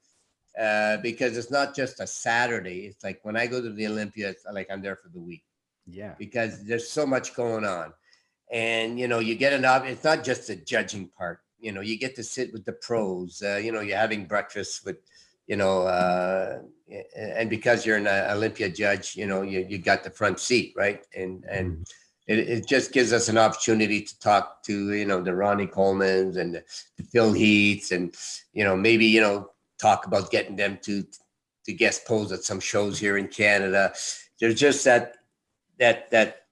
uh, 0.61 0.99
because 0.99 1.37
it's 1.37 1.51
not 1.51 1.75
just 1.75 2.01
a 2.01 2.07
Saturday. 2.07 2.87
It's 2.87 3.03
like 3.03 3.21
when 3.23 3.37
I 3.37 3.47
go 3.47 3.61
to 3.63 3.71
the 3.71 3.87
Olympia, 3.87 4.29
it's 4.31 4.45
like 4.53 4.69
I'm 4.71 4.83
there 4.83 4.97
for 4.97 5.09
the 5.09 5.21
week 5.21 5.43
Yeah. 5.87 6.15
because 6.19 6.65
there's 6.65 6.89
so 6.91 7.07
much 7.07 7.35
going 7.35 7.65
on, 7.65 7.93
and 8.53 8.99
you 8.99 9.09
know 9.09 9.19
you 9.21 9.35
get 9.35 9.53
an 9.53 9.65
op- 9.65 9.87
It's 9.87 10.05
not 10.05 10.25
just 10.25 10.47
the 10.49 10.57
judging 10.57 11.09
part. 11.09 11.41
You 11.59 11.73
know, 11.73 11.81
you 11.83 11.99
get 11.99 12.15
to 12.17 12.23
sit 12.23 12.53
with 12.53 12.65
the 12.65 12.73
pros. 12.73 13.43
Uh, 13.45 13.57
you 13.57 13.71
know, 13.73 13.81
you're 13.81 13.99
having 13.99 14.25
breakfast 14.25 14.83
with, 14.87 14.97
you 15.47 15.57
know, 15.57 15.83
uh, 15.83 16.61
and 17.15 17.51
because 17.51 17.85
you're 17.85 17.99
an 17.99 18.09
Olympia 18.09 18.71
judge, 18.71 19.15
you 19.15 19.27
know, 19.27 19.43
you 19.43 19.67
you 19.69 19.79
got 19.79 20.03
the 20.05 20.11
front 20.11 20.41
seat, 20.41 20.73
right? 20.77 21.05
And 21.15 21.45
and 21.45 21.87
it, 22.31 22.39
it 22.39 22.67
just 22.69 22.93
gives 22.93 23.13
us 23.13 23.29
an 23.29 23.37
opportunity 23.37 24.01
to 24.01 24.19
talk 24.21 24.63
to 24.63 24.93
you 24.93 25.05
know 25.05 25.21
the 25.21 25.35
Ronnie 25.35 25.67
Colemans 25.67 26.37
and 26.37 26.55
the, 26.55 26.65
the 26.97 27.03
Phil 27.03 27.33
Heaths 27.33 27.91
and 27.91 28.15
you 28.53 28.63
know 28.63 28.77
maybe 28.77 29.05
you 29.05 29.21
know 29.21 29.51
talk 29.81 30.07
about 30.07 30.31
getting 30.31 30.57
them 30.57 30.79
to 30.83 31.05
to 31.65 31.73
guest 31.73 32.07
pose 32.07 32.31
at 32.31 32.45
some 32.45 32.61
shows 32.61 32.99
here 32.99 33.19
in 33.19 33.27
Canada. 33.27 33.93
There's 34.39 34.55
just 34.55 34.85
that 34.85 35.17
that 35.79 36.11
that 36.13 36.43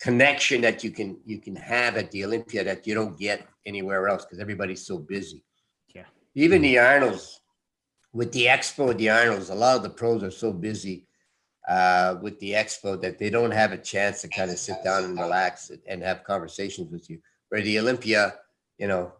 connection 0.00 0.60
that 0.60 0.84
you 0.84 0.92
can 0.92 1.18
you 1.26 1.38
can 1.38 1.56
have 1.56 1.96
at 1.96 2.12
the 2.12 2.24
Olympia 2.24 2.62
that 2.62 2.86
you 2.86 2.94
don't 2.94 3.18
get 3.18 3.46
anywhere 3.66 4.08
else 4.08 4.24
because 4.24 4.38
everybody's 4.38 4.86
so 4.86 4.96
busy. 4.96 5.42
Yeah. 5.92 6.06
Even 6.36 6.60
mm. 6.60 6.66
the 6.66 6.78
Arnolds 6.78 7.40
with 8.12 8.30
the 8.32 8.46
expo 8.46 8.90
at 8.90 8.98
the 8.98 9.10
Arnolds, 9.10 9.50
a 9.50 9.54
lot 9.54 9.76
of 9.76 9.82
the 9.82 9.90
pros 9.90 10.22
are 10.22 10.30
so 10.30 10.52
busy 10.52 11.06
uh, 11.70 12.18
with 12.20 12.36
the 12.40 12.50
expo 12.50 13.00
that 13.00 13.16
they 13.16 13.30
don't 13.30 13.52
have 13.52 13.70
a 13.70 13.78
chance 13.78 14.20
to 14.20 14.28
kind 14.28 14.50
of 14.50 14.58
sit 14.58 14.82
down 14.82 15.04
and 15.04 15.16
relax 15.16 15.70
and 15.86 16.02
have 16.02 16.24
conversations 16.24 16.90
with 16.90 17.08
you. 17.08 17.20
Where 17.48 17.62
the 17.62 17.78
Olympia, 17.78 18.34
you 18.76 18.88
know, 18.88 19.12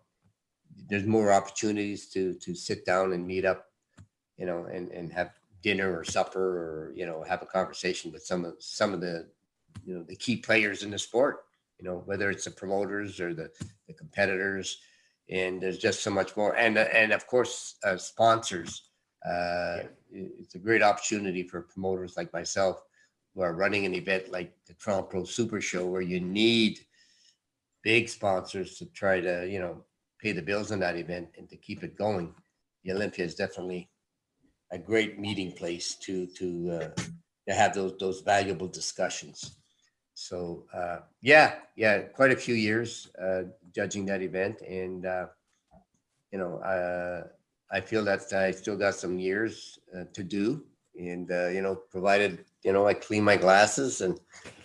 there's 0.89 1.07
more 1.07 1.33
opportunities 1.33 2.09
to 2.09 2.35
to 2.35 2.55
sit 2.55 2.85
down 2.85 3.13
and 3.13 3.25
meet 3.25 3.45
up, 3.45 3.67
you 4.37 4.47
know, 4.47 4.65
and 4.65 4.91
and 4.91 5.13
have 5.13 5.31
dinner 5.63 5.97
or 5.97 6.03
supper 6.03 6.43
or 6.43 6.93
you 6.97 7.07
know 7.07 7.23
have 7.23 7.41
a 7.41 7.47
conversation 7.47 8.11
with 8.11 8.25
some 8.25 8.45
of 8.45 8.55
some 8.59 8.93
of 8.93 9.01
the 9.01 9.29
you 9.85 9.95
know 9.95 10.03
the 10.03 10.17
key 10.17 10.37
players 10.37 10.83
in 10.83 10.91
the 10.91 10.99
sport. 10.99 11.45
You 11.79 11.85
know, 11.87 12.03
whether 12.05 12.31
it's 12.31 12.47
the 12.47 12.51
promoters 12.51 13.21
or 13.21 13.33
the 13.33 13.49
the 13.87 13.95
competitors, 13.95 14.81
and 15.29 15.63
there's 15.63 15.79
just 15.79 16.03
so 16.03 16.11
much 16.11 16.37
more. 16.37 16.57
And 16.57 16.77
and 16.77 17.13
of 17.13 17.29
course, 17.29 17.77
uh, 17.85 17.97
sponsors. 17.97 18.90
Uh, 19.25 19.85
it- 20.11 20.33
it's 20.41 20.55
a 20.55 20.59
great 20.59 20.83
opportunity 20.83 21.43
for 21.43 21.63
promoters 21.63 22.17
like 22.17 22.33
myself 22.33 22.83
who 23.35 23.43
are 23.43 23.55
running 23.55 23.85
an 23.87 23.95
event 23.95 24.31
like 24.31 24.53
the 24.67 24.75
Toronto 24.75 25.09
Pro 25.09 25.25
Super 25.25 25.61
Show 25.61 25.87
where 25.87 26.01
you 26.03 26.21
need 26.21 26.81
big 27.83 28.09
sponsors 28.09 28.79
to 28.79 28.87
try 28.87 29.21
to, 29.21 29.49
you 29.49 29.61
know, 29.61 29.85
pay 30.19 30.33
the 30.33 30.43
bills 30.43 30.71
on 30.73 30.81
that 30.81 30.97
event 30.97 31.29
and 31.39 31.49
to 31.49 31.57
keep 31.57 31.83
it 31.83 31.97
going. 31.97 32.35
The 32.85 32.93
Olympia 32.93 33.25
is 33.25 33.35
definitely 33.35 33.91
a 34.71 34.79
great 34.79 35.19
meeting 35.19 35.53
place 35.53 35.95
to 35.97 36.27
to 36.39 36.71
uh, 36.71 37.03
to 37.49 37.55
have 37.55 37.75
those 37.75 37.97
those 37.99 38.21
valuable 38.21 38.69
discussions. 38.69 39.57
So 40.15 40.67
uh, 40.75 41.01
yeah, 41.23 41.61
yeah, 41.77 42.03
quite 42.03 42.33
a 42.33 42.37
few 42.37 42.55
years 42.55 43.09
uh, 43.21 43.45
judging 43.75 44.07
that 44.07 44.23
event, 44.23 44.61
and 44.63 45.07
uh, 45.07 45.27
you 46.31 46.39
know, 46.39 46.59
uh, 46.59 47.29
I 47.73 47.81
feel 47.81 48.05
that 48.05 48.33
I 48.33 48.51
still 48.51 48.77
got 48.77 48.95
some 48.95 49.19
years 49.19 49.79
uh, 49.97 50.05
to 50.13 50.23
do, 50.25 50.65
and 50.99 51.31
uh, 51.31 51.49
you 51.49 51.63
know, 51.63 51.75
provided 51.91 52.45
you 52.65 52.73
know 52.73 52.87
I 52.87 52.95
clean 52.95 53.25
my 53.25 53.37
glasses 53.37 54.01
and 54.01 54.19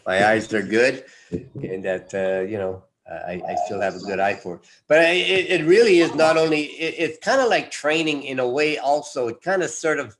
my 0.06 0.26
eyes 0.30 0.52
are 0.54 0.62
good, 0.62 1.06
and 1.32 1.84
that 1.86 2.14
uh, 2.14 2.42
you 2.50 2.58
know 2.58 2.84
I, 3.08 3.42
I 3.48 3.56
still 3.66 3.80
have 3.82 3.96
a 3.96 4.00
good 4.00 4.20
eye 4.20 4.34
for 4.36 4.56
it. 4.56 4.62
But 4.88 5.00
I, 5.00 5.10
it, 5.12 5.62
it 5.62 5.66
really 5.66 6.00
is 6.00 6.16
not 6.16 6.38
only 6.38 6.64
it, 6.64 6.96
it's 6.98 7.20
kind 7.26 7.40
of 7.42 7.50
like 7.50 7.70
training 7.70 8.24
in 8.24 8.40
a 8.40 8.48
way. 8.50 8.78
Also, 8.78 9.28
it 9.28 9.42
kind 9.42 9.64
of 9.64 9.70
sort 9.70 10.00
of. 10.00 10.18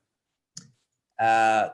Uh, 1.18 1.70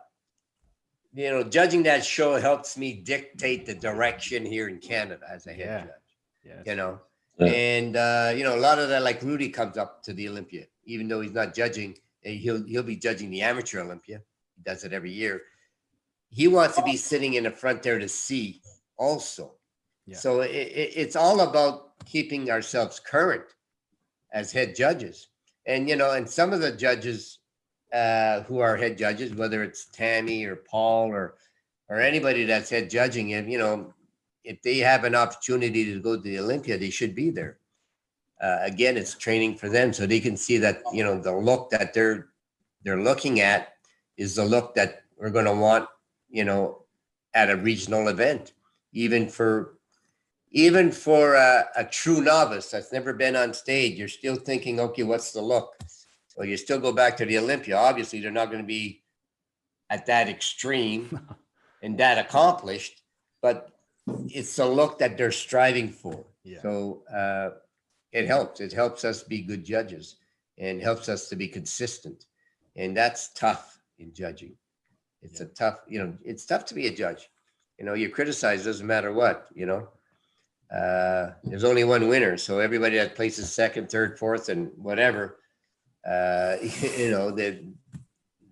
you 1.14 1.28
know, 1.30 1.42
judging 1.44 1.82
that 1.82 2.02
show 2.04 2.40
helps 2.40 2.78
me 2.78 2.94
dictate 2.94 3.66
the 3.66 3.74
direction 3.74 4.46
here 4.46 4.68
in 4.68 4.78
Canada 4.78 5.26
as 5.30 5.46
a 5.46 5.52
head 5.52 5.66
Yeah. 5.66 5.80
judge 5.80 5.90
Yes. 6.44 6.62
you 6.66 6.74
know. 6.74 7.00
Yeah. 7.38 7.46
And 7.48 7.96
uh, 7.96 8.32
you 8.36 8.44
know, 8.44 8.56
a 8.56 8.60
lot 8.60 8.78
of 8.78 8.88
that, 8.88 9.02
like 9.02 9.20
Rudy 9.22 9.48
comes 9.50 9.76
up 9.76 10.02
to 10.04 10.12
the 10.12 10.28
Olympia, 10.28 10.64
even 10.84 11.08
though 11.08 11.20
he's 11.20 11.32
not 11.32 11.54
judging. 11.54 11.96
He'll 12.22 12.64
he'll 12.64 12.82
be 12.82 12.96
judging 12.96 13.30
the 13.30 13.42
amateur 13.42 13.80
Olympia. 13.80 14.20
He 14.56 14.62
does 14.62 14.84
it 14.84 14.92
every 14.92 15.12
year. 15.12 15.42
He 16.28 16.48
wants 16.48 16.76
to 16.76 16.82
be 16.82 16.96
sitting 16.96 17.34
in 17.34 17.44
the 17.44 17.50
front 17.50 17.82
there 17.82 17.98
to 17.98 18.08
see 18.08 18.62
also. 18.96 19.54
Yeah. 20.06 20.16
So 20.16 20.40
it, 20.40 20.50
it, 20.50 20.92
it's 20.96 21.16
all 21.16 21.40
about 21.40 21.92
keeping 22.06 22.50
ourselves 22.50 23.00
current 23.00 23.44
as 24.32 24.52
head 24.52 24.74
judges. 24.74 25.28
And 25.66 25.88
you 25.88 25.96
know, 25.96 26.12
and 26.12 26.28
some 26.28 26.52
of 26.52 26.60
the 26.60 26.72
judges 26.72 27.38
uh, 27.92 28.42
who 28.42 28.60
are 28.60 28.76
head 28.76 28.96
judges, 28.96 29.34
whether 29.34 29.62
it's 29.62 29.86
Tammy 29.86 30.44
or 30.44 30.56
Paul 30.56 31.08
or 31.08 31.34
or 31.88 32.00
anybody 32.00 32.44
that's 32.44 32.70
head 32.70 32.88
judging 32.88 33.28
him, 33.28 33.48
you 33.48 33.58
know, 33.58 33.92
if 34.44 34.62
they 34.62 34.78
have 34.78 35.04
an 35.04 35.14
opportunity 35.14 35.84
to 35.92 36.00
go 36.00 36.16
to 36.16 36.22
the 36.22 36.38
Olympia, 36.38 36.78
they 36.78 36.90
should 36.90 37.14
be 37.14 37.30
there. 37.30 37.58
Uh, 38.42 38.58
again, 38.62 38.96
it's 38.96 39.14
training 39.14 39.56
for 39.56 39.68
them, 39.68 39.92
so 39.92 40.04
they 40.04 40.20
can 40.20 40.36
see 40.36 40.58
that 40.58 40.82
you 40.92 41.04
know 41.04 41.20
the 41.20 41.32
look 41.32 41.70
that 41.70 41.94
they're 41.94 42.28
they're 42.84 43.00
looking 43.00 43.40
at 43.40 43.74
is 44.16 44.34
the 44.34 44.44
look 44.44 44.74
that 44.74 45.02
we're 45.16 45.30
going 45.30 45.44
to 45.44 45.54
want, 45.54 45.88
you 46.30 46.44
know, 46.44 46.82
at 47.34 47.50
a 47.50 47.56
regional 47.56 48.08
event, 48.08 48.52
even 48.92 49.28
for 49.28 49.78
even 50.50 50.92
for 50.92 51.34
a, 51.34 51.64
a 51.76 51.84
true 51.84 52.20
novice 52.20 52.70
that's 52.70 52.92
never 52.92 53.14
been 53.14 53.36
on 53.36 53.54
stage. 53.54 53.98
You're 53.98 54.08
still 54.08 54.36
thinking, 54.36 54.80
okay, 54.80 55.02
what's 55.02 55.32
the 55.32 55.40
look? 55.40 55.74
So 56.28 56.42
you 56.42 56.56
still 56.56 56.78
go 56.78 56.92
back 56.92 57.16
to 57.18 57.24
the 57.24 57.38
Olympia. 57.38 57.76
Obviously, 57.76 58.20
they're 58.20 58.30
not 58.30 58.50
going 58.50 58.62
to 58.62 58.66
be 58.66 59.02
at 59.88 60.04
that 60.06 60.28
extreme 60.28 61.20
and 61.82 61.96
that 61.98 62.18
accomplished, 62.18 63.02
but 63.40 63.70
it's 64.28 64.56
the 64.56 64.66
look 64.66 64.98
that 64.98 65.16
they're 65.16 65.32
striving 65.32 65.90
for. 65.90 66.24
Yeah. 66.44 66.60
So 66.60 67.02
uh, 67.14 67.58
it 68.12 68.26
helps. 68.26 68.60
It 68.60 68.72
helps 68.72 69.04
us 69.04 69.22
be 69.22 69.40
good 69.42 69.64
judges 69.64 70.16
and 70.58 70.80
helps 70.80 71.08
us 71.08 71.28
to 71.28 71.36
be 71.36 71.48
consistent. 71.48 72.26
And 72.76 72.96
that's 72.96 73.32
tough 73.32 73.80
in 73.98 74.12
judging. 74.14 74.54
It's 75.22 75.40
a 75.40 75.46
tough, 75.46 75.80
you 75.88 75.98
know, 75.98 76.16
it's 76.24 76.46
tough 76.46 76.64
to 76.66 76.74
be 76.74 76.86
a 76.86 76.94
judge. 76.94 77.30
You 77.78 77.84
know, 77.84 77.94
you're 77.94 78.10
criticized 78.10 78.64
doesn't 78.64 78.86
matter 78.86 79.12
what, 79.12 79.48
you 79.54 79.66
know. 79.66 79.88
Uh, 80.72 81.32
there's 81.44 81.64
only 81.64 81.84
one 81.84 82.08
winner. 82.08 82.36
So 82.36 82.58
everybody 82.58 82.96
that 82.96 83.14
places 83.14 83.52
second, 83.52 83.90
third, 83.90 84.18
fourth, 84.18 84.48
and 84.48 84.70
whatever, 84.76 85.38
uh, 86.08 86.56
you 86.96 87.10
know, 87.10 87.30
they, 87.30 87.64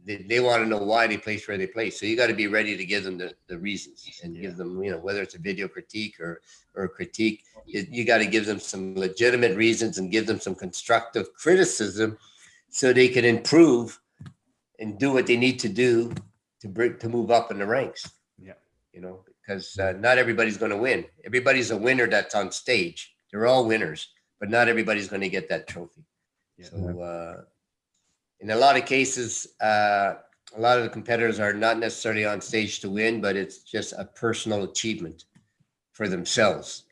they, 0.05 0.17
they 0.17 0.41
want 0.41 0.63
to 0.63 0.69
know 0.69 0.79
why 0.79 1.07
they 1.07 1.17
place 1.19 1.47
where 1.47 1.59
they 1.59 1.67
place. 1.67 1.99
So 1.99 2.07
you 2.07 2.17
got 2.17 2.29
to 2.29 2.35
be 2.35 2.47
ready 2.47 2.77
to 2.77 2.85
give 2.85 3.05
them 3.05 3.19
the, 3.19 3.35
the 3.49 3.59
reasons 3.59 4.21
and 4.23 4.35
Yeah. 4.35 4.43
give 4.43 4.57
them, 4.57 4.83
you 4.83 4.91
know, 4.91 4.99
whether 4.99 5.23
it's 5.23 5.35
a 5.35 5.39
video 5.39 5.69
critique 5.69 6.19
or, 6.21 6.41
or 6.75 6.85
a 6.85 6.89
critique, 6.89 7.45
you, 7.67 7.87
you 7.91 8.05
got 8.05 8.19
to 8.19 8.27
give 8.27 8.47
them 8.47 8.59
some 8.61 8.95
legitimate 8.97 9.57
reasons 9.57 9.99
and 9.99 10.11
give 10.11 10.27
them 10.27 10.41
some 10.41 10.55
constructive 10.55 11.33
criticism 11.35 12.17
so 12.71 12.93
they 12.93 13.09
can 13.09 13.25
improve 13.25 14.01
and 14.79 14.99
do 14.99 15.13
what 15.13 15.27
they 15.27 15.37
need 15.37 15.59
to 15.61 15.69
do 15.69 16.13
to 16.61 16.69
bring, 16.69 16.97
to 16.99 17.09
move 17.09 17.31
up 17.31 17.51
in 17.51 17.59
the 17.59 17.67
ranks. 17.67 18.11
Yeah. 18.39 18.55
You 18.93 19.01
know, 19.03 19.25
because 19.41 19.79
uh, 19.79 19.93
not 19.99 20.19
everybody's 20.19 20.57
going 20.57 20.71
to 20.71 20.79
win. 20.79 21.05
Everybody's 21.25 21.71
a 21.71 21.77
winner 21.77 22.07
that's 22.07 22.35
on 22.35 22.51
stage. 22.53 23.15
They're 23.31 23.47
all 23.47 23.67
winners, 23.67 24.09
but 24.39 24.51
not 24.51 24.69
everybody's 24.69 25.09
going 25.09 25.23
to 25.23 25.29
get 25.29 25.49
that 25.51 25.67
trophy. 25.69 26.05
Yeah. 26.57 26.67
So, 26.67 27.01
uh, 27.01 27.43
in 28.41 28.51
a 28.51 28.57
lot 28.57 28.77
of 28.77 28.87
cases, 28.87 29.49
uh, 29.61 30.15
a 30.57 30.61
lot 30.61 30.79
of 30.79 30.85
the 30.85 30.91
competitors 30.91 31.39
are 31.39 31.53
not 31.53 31.79
necessarily 31.79 32.25
on 32.25 32.41
stage 32.41 32.81
to 32.81 32.91
win, 32.91 33.21
but 33.21 33.37
it's 33.37 33.59
just 33.59 33.93
a 33.93 34.05
personal 34.05 34.65
achievement 34.65 35.25
for 35.93 36.09
themselves, 36.09 36.85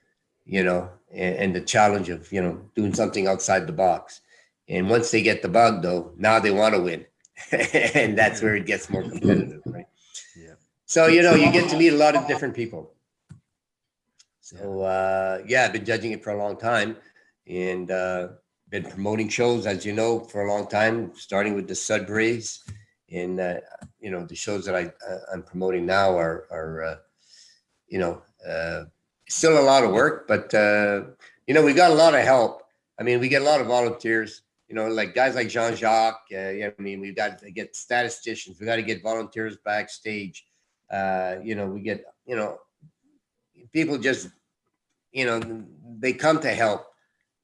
you 0.44 0.62
know, 0.62 0.90
and, 1.12 1.36
and 1.36 1.56
the 1.56 1.60
challenge 1.60 2.08
of, 2.08 2.30
you 2.30 2.40
know, 2.40 2.60
doing 2.74 2.94
something 2.94 3.26
outside 3.26 3.66
the 3.66 3.72
box. 3.72 4.20
And 4.68 4.88
once 4.88 5.10
they 5.10 5.22
get 5.22 5.42
the 5.42 5.48
bug, 5.48 5.82
though, 5.82 6.12
now 6.18 6.38
they 6.38 6.50
want 6.50 6.74
to 6.74 6.80
win. 6.80 7.06
and 7.94 8.16
that's 8.16 8.42
where 8.42 8.54
it 8.54 8.66
gets 8.66 8.90
more 8.90 9.02
competitive, 9.02 9.62
right? 9.66 9.86
Yeah. 10.36 10.54
So, 10.84 11.06
you 11.06 11.22
know, 11.22 11.34
you 11.34 11.50
get 11.50 11.70
to 11.70 11.78
meet 11.78 11.92
a 11.92 11.96
lot 11.96 12.16
of 12.16 12.26
different 12.26 12.54
people. 12.54 12.92
So, 14.40 14.82
uh, 14.82 15.42
yeah, 15.46 15.64
I've 15.64 15.72
been 15.72 15.84
judging 15.84 16.12
it 16.12 16.22
for 16.22 16.30
a 16.32 16.38
long 16.38 16.56
time 16.56 16.96
and 17.46 17.90
uh, 17.90 18.28
been 18.70 18.84
promoting 18.84 19.28
shows, 19.28 19.66
as 19.66 19.84
you 19.86 19.92
know, 19.92 20.20
for 20.20 20.44
a 20.44 20.50
long 20.52 20.66
time, 20.68 21.12
starting 21.14 21.54
with 21.54 21.66
the 21.66 21.74
Sudburys 21.74 22.58
And, 23.10 23.40
uh, 23.40 23.60
you 24.00 24.10
know, 24.10 24.26
the 24.26 24.34
shows 24.34 24.64
that 24.66 24.74
I, 24.74 24.92
uh, 25.08 25.18
I'm 25.32 25.42
promoting 25.42 25.86
now 25.86 26.16
are, 26.18 26.46
are, 26.50 26.84
uh, 26.84 26.96
you 27.88 27.98
know, 27.98 28.22
uh, 28.46 28.84
still 29.28 29.58
a 29.58 29.64
lot 29.64 29.84
of 29.84 29.92
work, 29.92 30.28
but, 30.28 30.52
uh, 30.52 31.04
you 31.46 31.54
know, 31.54 31.62
we 31.62 31.72
got 31.72 31.90
a 31.90 31.94
lot 31.94 32.14
of 32.14 32.20
help. 32.20 32.62
I 32.98 33.02
mean, 33.02 33.20
we 33.20 33.28
get 33.28 33.42
a 33.42 33.44
lot 33.44 33.60
of 33.60 33.66
volunteers, 33.66 34.42
you 34.68 34.74
know, 34.74 34.88
like 34.88 35.14
guys 35.14 35.34
like 35.34 35.48
Jean-Jacques, 35.48 36.26
uh, 36.32 36.50
yeah, 36.50 36.70
I 36.78 36.82
mean, 36.82 37.00
we've 37.00 37.16
got 37.16 37.38
to 37.38 37.50
get 37.50 37.74
statisticians, 37.74 38.60
we 38.60 38.66
got 38.66 38.76
to 38.76 38.82
get 38.82 39.02
volunteers 39.02 39.56
backstage. 39.64 40.44
Uh, 40.90 41.36
you 41.42 41.54
know, 41.54 41.66
we 41.66 41.80
get, 41.80 42.04
you 42.26 42.36
know, 42.36 42.58
people 43.72 43.98
just, 43.98 44.28
you 45.12 45.24
know, 45.24 45.64
they 45.98 46.12
come 46.12 46.40
to 46.40 46.50
help. 46.50 46.87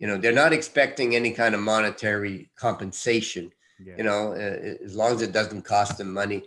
You 0.05 0.11
know, 0.11 0.19
they're 0.19 0.33
not 0.33 0.53
expecting 0.53 1.17
any 1.17 1.31
kind 1.31 1.55
of 1.55 1.63
monetary 1.63 2.51
compensation 2.57 3.51
Yeah. 3.83 3.95
you 3.97 4.05
know, 4.05 4.33
uh, 4.33 4.85
as 4.85 4.95
long 4.95 5.13
as 5.15 5.23
it 5.23 5.33
doesn't 5.33 5.63
cost 5.63 5.97
them 5.97 6.13
money, 6.13 6.41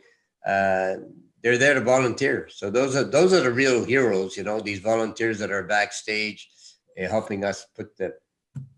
uh, 0.45 0.97
they're 1.41 1.57
there 1.57 1.73
to 1.73 1.81
volunteer. 1.81 2.47
So 2.49 2.69
those 2.69 2.95
are 2.95 3.03
those 3.03 3.33
are 3.33 3.41
the 3.41 3.51
real 3.51 3.83
heroes, 3.83 4.37
you 4.37 4.43
know, 4.43 4.59
these 4.59 4.79
volunteers 4.91 5.39
that 5.39 5.51
are 5.51 5.63
backstage 5.63 6.47
uh, 6.99 7.07
helping 7.07 7.43
us 7.43 7.65
put 7.75 7.97
the 7.97 8.13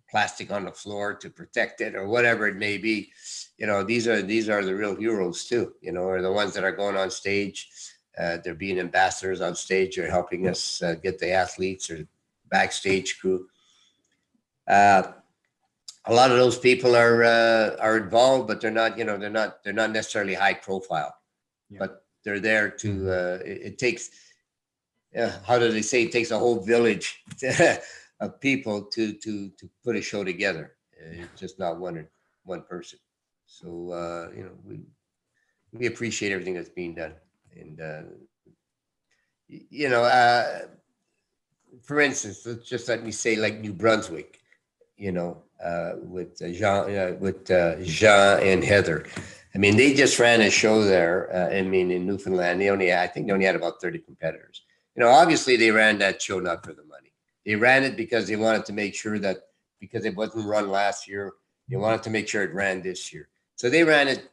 plastic 0.09 0.49
on 0.49 0.63
the 0.63 0.71
floor 0.71 1.13
to 1.13 1.29
protect 1.29 1.81
it 1.81 1.93
or 1.93 2.07
whatever 2.07 2.47
it 2.47 2.55
may 2.55 2.77
be. 2.77 3.11
You 3.57 3.67
know, 3.67 3.83
these 3.83 4.07
are 4.07 4.21
these 4.21 4.47
are 4.47 4.63
the 4.63 4.75
real 4.75 4.95
heroes 4.95 5.43
too. 5.51 5.73
You 5.81 5.91
know, 5.91 6.07
are 6.07 6.21
the 6.21 6.31
ones 6.41 6.53
that 6.53 6.63
are 6.63 6.79
going 6.81 6.95
on 6.95 7.11
stage. 7.11 7.67
Uh, 8.17 8.37
they're 8.41 8.63
being 8.65 8.79
ambassadors 8.79 9.41
on 9.41 9.55
stage. 9.55 9.97
They're 9.97 10.17
helping 10.19 10.47
us 10.47 10.81
uh, 10.81 10.95
get 10.95 11.19
the 11.19 11.31
athletes 11.31 11.89
or 11.91 12.07
backstage 12.49 13.19
crew. 13.19 13.47
Uh, 14.69 15.13
a 16.05 16.13
lot 16.13 16.31
of 16.31 16.37
those 16.37 16.57
people 16.57 16.95
are 16.95 17.23
uh, 17.23 17.75
are 17.79 17.97
involved, 17.97 18.47
but 18.47 18.61
they're 18.61 18.71
not. 18.71 18.97
You 18.97 19.05
know, 19.05 19.17
they're 19.17 19.29
not. 19.29 19.63
They're 19.63 19.73
not 19.73 19.91
necessarily 19.91 20.33
high 20.33 20.53
profile, 20.53 21.13
Yeah. 21.69 21.79
but 21.79 22.05
they're 22.23 22.39
there 22.39 22.69
to. 22.69 23.11
Uh, 23.11 23.39
it, 23.45 23.61
it 23.73 23.77
takes. 23.77 24.09
Yeah, 25.13 25.33
how 25.45 25.57
do 25.59 25.71
they 25.71 25.81
say? 25.81 26.03
It 26.03 26.11
takes 26.11 26.31
a 26.31 26.37
whole 26.39 26.59
village 26.61 27.23
of 28.19 28.39
people 28.39 28.83
to 28.93 29.13
to 29.13 29.49
to 29.49 29.69
put 29.83 29.95
a 29.95 30.01
show 30.01 30.23
together. 30.23 30.75
Uh, 31.01 31.23
It's 31.23 31.39
just 31.39 31.59
not 31.59 31.79
one 31.79 32.07
one 32.43 32.61
person. 32.63 32.99
So 33.45 33.91
uh, 33.91 34.29
you 34.35 34.43
know, 34.43 34.55
we 34.63 34.79
we 35.73 35.87
appreciate 35.87 36.31
everything 36.31 36.53
that's 36.55 36.69
being 36.69 36.95
done, 36.95 37.15
and 37.59 37.81
uh, 37.81 38.01
you 39.47 39.89
know, 39.89 40.03
uh, 40.03 40.67
for 41.81 41.99
instance, 41.99 42.45
let's 42.45 42.67
just 42.69 42.87
let 42.87 43.03
me 43.03 43.11
say, 43.11 43.35
like 43.35 43.59
New 43.59 43.73
Brunswick 43.73 44.38
you 44.99 45.13
know, 45.13 45.41
uh, 45.63 45.93
with 46.03 46.41
uh, 46.41 46.51
Jean, 46.51 46.95
uh, 46.95 47.15
with 47.19 47.49
uh, 47.49 47.77
Jean 47.81 48.39
and 48.41 48.63
Heather. 48.63 49.07
I 49.55 49.57
mean, 49.57 49.77
they 49.77 49.93
just 49.93 50.19
ran 50.19 50.41
a 50.41 50.49
show 50.51 50.83
there. 50.83 51.33
Uh, 51.33 51.55
I 51.57 51.61
mean, 51.63 51.89
in 51.89 52.05
Newfoundland, 52.05 52.61
they 52.61 52.69
only, 52.69 52.93
I 52.93 53.07
think, 53.07 53.25
they 53.25 53.33
only 53.33 53.45
had 53.45 53.55
about 53.55 53.81
thirty 53.81 53.99
competitors. 53.99 54.61
You 54.95 55.03
know, 55.03 55.09
obviously, 55.09 55.55
they 55.55 55.71
ran 55.71 55.97
that 55.99 56.21
show 56.21 56.39
not 56.39 56.63
for 56.63 56.73
the 56.73 56.83
money. 56.83 57.13
They 57.45 57.55
ran 57.55 57.83
it 57.83 57.95
because 57.95 58.27
they 58.27 58.35
wanted 58.35 58.65
to 58.65 58.73
make 58.73 58.93
sure 58.93 59.17
that 59.19 59.37
because 59.79 60.05
it 60.05 60.15
wasn't 60.15 60.45
run 60.45 60.69
last 60.69 61.07
year, 61.07 61.33
they 61.69 61.77
wanted 61.77 62.03
to 62.03 62.09
make 62.09 62.27
sure 62.27 62.43
it 62.43 62.53
ran 62.53 62.81
this 62.81 63.13
year. 63.13 63.29
So 63.55 63.69
they 63.69 63.83
ran 63.83 64.07
it 64.07 64.29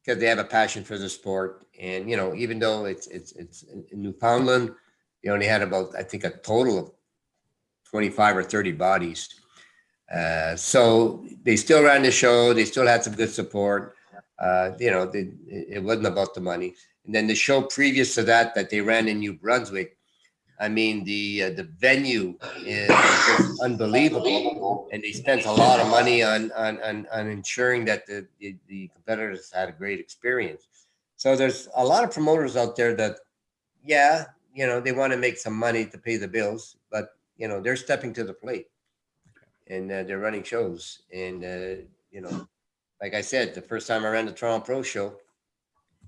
because 0.00 0.20
they 0.20 0.26
have 0.26 0.38
a 0.38 0.44
passion 0.44 0.84
for 0.84 0.98
the 0.98 1.08
sport. 1.08 1.64
And 1.80 2.10
you 2.10 2.16
know, 2.16 2.34
even 2.34 2.58
though 2.58 2.86
it's 2.86 3.06
it's 3.06 3.32
it's 3.32 3.62
in 3.62 4.02
Newfoundland, 4.02 4.74
they 5.22 5.30
only 5.30 5.46
had 5.46 5.62
about 5.62 5.94
I 5.96 6.02
think 6.02 6.24
a 6.24 6.30
total 6.30 6.78
of 6.78 6.90
25 7.90 8.36
or 8.36 8.42
30 8.42 8.72
bodies. 8.72 9.28
Uh, 10.12 10.56
so 10.56 11.24
they 11.42 11.56
still 11.56 11.82
ran 11.82 12.02
the 12.02 12.10
show. 12.10 12.54
They 12.54 12.64
still 12.64 12.86
had 12.86 13.04
some 13.04 13.14
good 13.14 13.30
support. 13.30 13.94
Uh, 14.38 14.72
you 14.78 14.90
know, 14.90 15.06
they, 15.06 15.30
it 15.46 15.82
wasn't 15.82 16.06
about 16.06 16.34
the 16.34 16.40
money. 16.40 16.74
And 17.04 17.14
then 17.14 17.26
the 17.26 17.34
show 17.34 17.62
previous 17.62 18.14
to 18.14 18.22
that, 18.24 18.54
that 18.54 18.70
they 18.70 18.80
ran 18.80 19.08
in 19.08 19.18
New 19.18 19.34
Brunswick, 19.34 19.98
I 20.60 20.68
mean, 20.68 21.04
the 21.04 21.44
uh, 21.44 21.50
the 21.50 21.64
venue 21.78 22.36
is 22.66 22.90
unbelievable, 23.62 24.88
and 24.90 25.00
they 25.02 25.12
spent 25.12 25.46
a 25.46 25.52
lot 25.52 25.78
of 25.78 25.86
money 25.86 26.24
on 26.24 26.50
on 26.52 26.82
on, 26.82 27.06
on 27.12 27.28
ensuring 27.28 27.84
that 27.84 28.06
the, 28.06 28.26
the 28.40 28.56
the 28.66 28.88
competitors 28.88 29.52
had 29.54 29.68
a 29.68 29.72
great 29.72 30.00
experience. 30.00 30.66
So 31.16 31.36
there's 31.36 31.68
a 31.74 31.84
lot 31.84 32.04
of 32.04 32.12
promoters 32.12 32.56
out 32.56 32.76
there 32.76 32.94
that, 32.94 33.18
yeah, 33.84 34.26
you 34.54 34.66
know, 34.66 34.80
they 34.80 34.92
want 34.92 35.12
to 35.12 35.16
make 35.18 35.36
some 35.36 35.54
money 35.54 35.84
to 35.86 35.98
pay 35.98 36.16
the 36.16 36.28
bills, 36.28 36.76
you 37.38 37.48
know, 37.48 37.60
they're 37.60 37.76
stepping 37.76 38.12
to 38.12 38.24
the 38.24 38.34
plate 38.34 38.66
and 39.68 39.90
uh, 39.90 40.02
they're 40.02 40.18
running 40.18 40.42
shows. 40.42 41.02
And, 41.12 41.44
uh, 41.44 41.82
you 42.10 42.20
know, 42.20 42.46
like 43.00 43.14
I 43.14 43.20
said, 43.20 43.54
the 43.54 43.62
first 43.62 43.86
time 43.86 44.04
I 44.04 44.10
ran 44.10 44.26
the 44.26 44.32
Toronto 44.32 44.66
Pro 44.66 44.82
Show, 44.82 45.16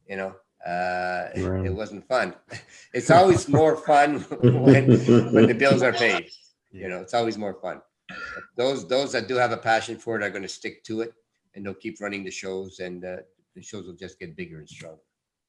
you 0.08 0.16
know, 0.16 0.34
uh, 0.66 1.30
it, 1.34 1.66
it 1.66 1.74
wasn't 1.74 2.06
fun. 2.06 2.34
It's 2.92 3.10
always 3.10 3.48
more 3.48 3.76
fun 3.76 4.20
when, 4.42 4.88
when 5.32 5.46
the 5.46 5.54
bills 5.56 5.82
are 5.82 5.92
paid. 5.92 6.28
You 6.72 6.88
know, 6.88 6.98
it's 6.98 7.14
always 7.14 7.38
more 7.38 7.54
fun. 7.54 7.80
But 8.08 8.44
those 8.56 8.88
those 8.88 9.12
that 9.12 9.28
do 9.28 9.36
have 9.36 9.52
a 9.52 9.56
passion 9.56 9.96
for 9.96 10.16
it 10.16 10.24
are 10.24 10.30
going 10.30 10.42
to 10.42 10.48
stick 10.48 10.82
to 10.84 11.02
it, 11.02 11.14
and 11.54 11.64
they'll 11.64 11.74
keep 11.74 12.00
running 12.00 12.24
the 12.24 12.30
shows, 12.32 12.80
and 12.80 13.04
uh, 13.04 13.18
the 13.54 13.62
shows 13.62 13.86
will 13.86 13.94
just 13.94 14.18
get 14.18 14.36
bigger 14.36 14.58
and 14.58 14.68
stronger. 14.68 15.02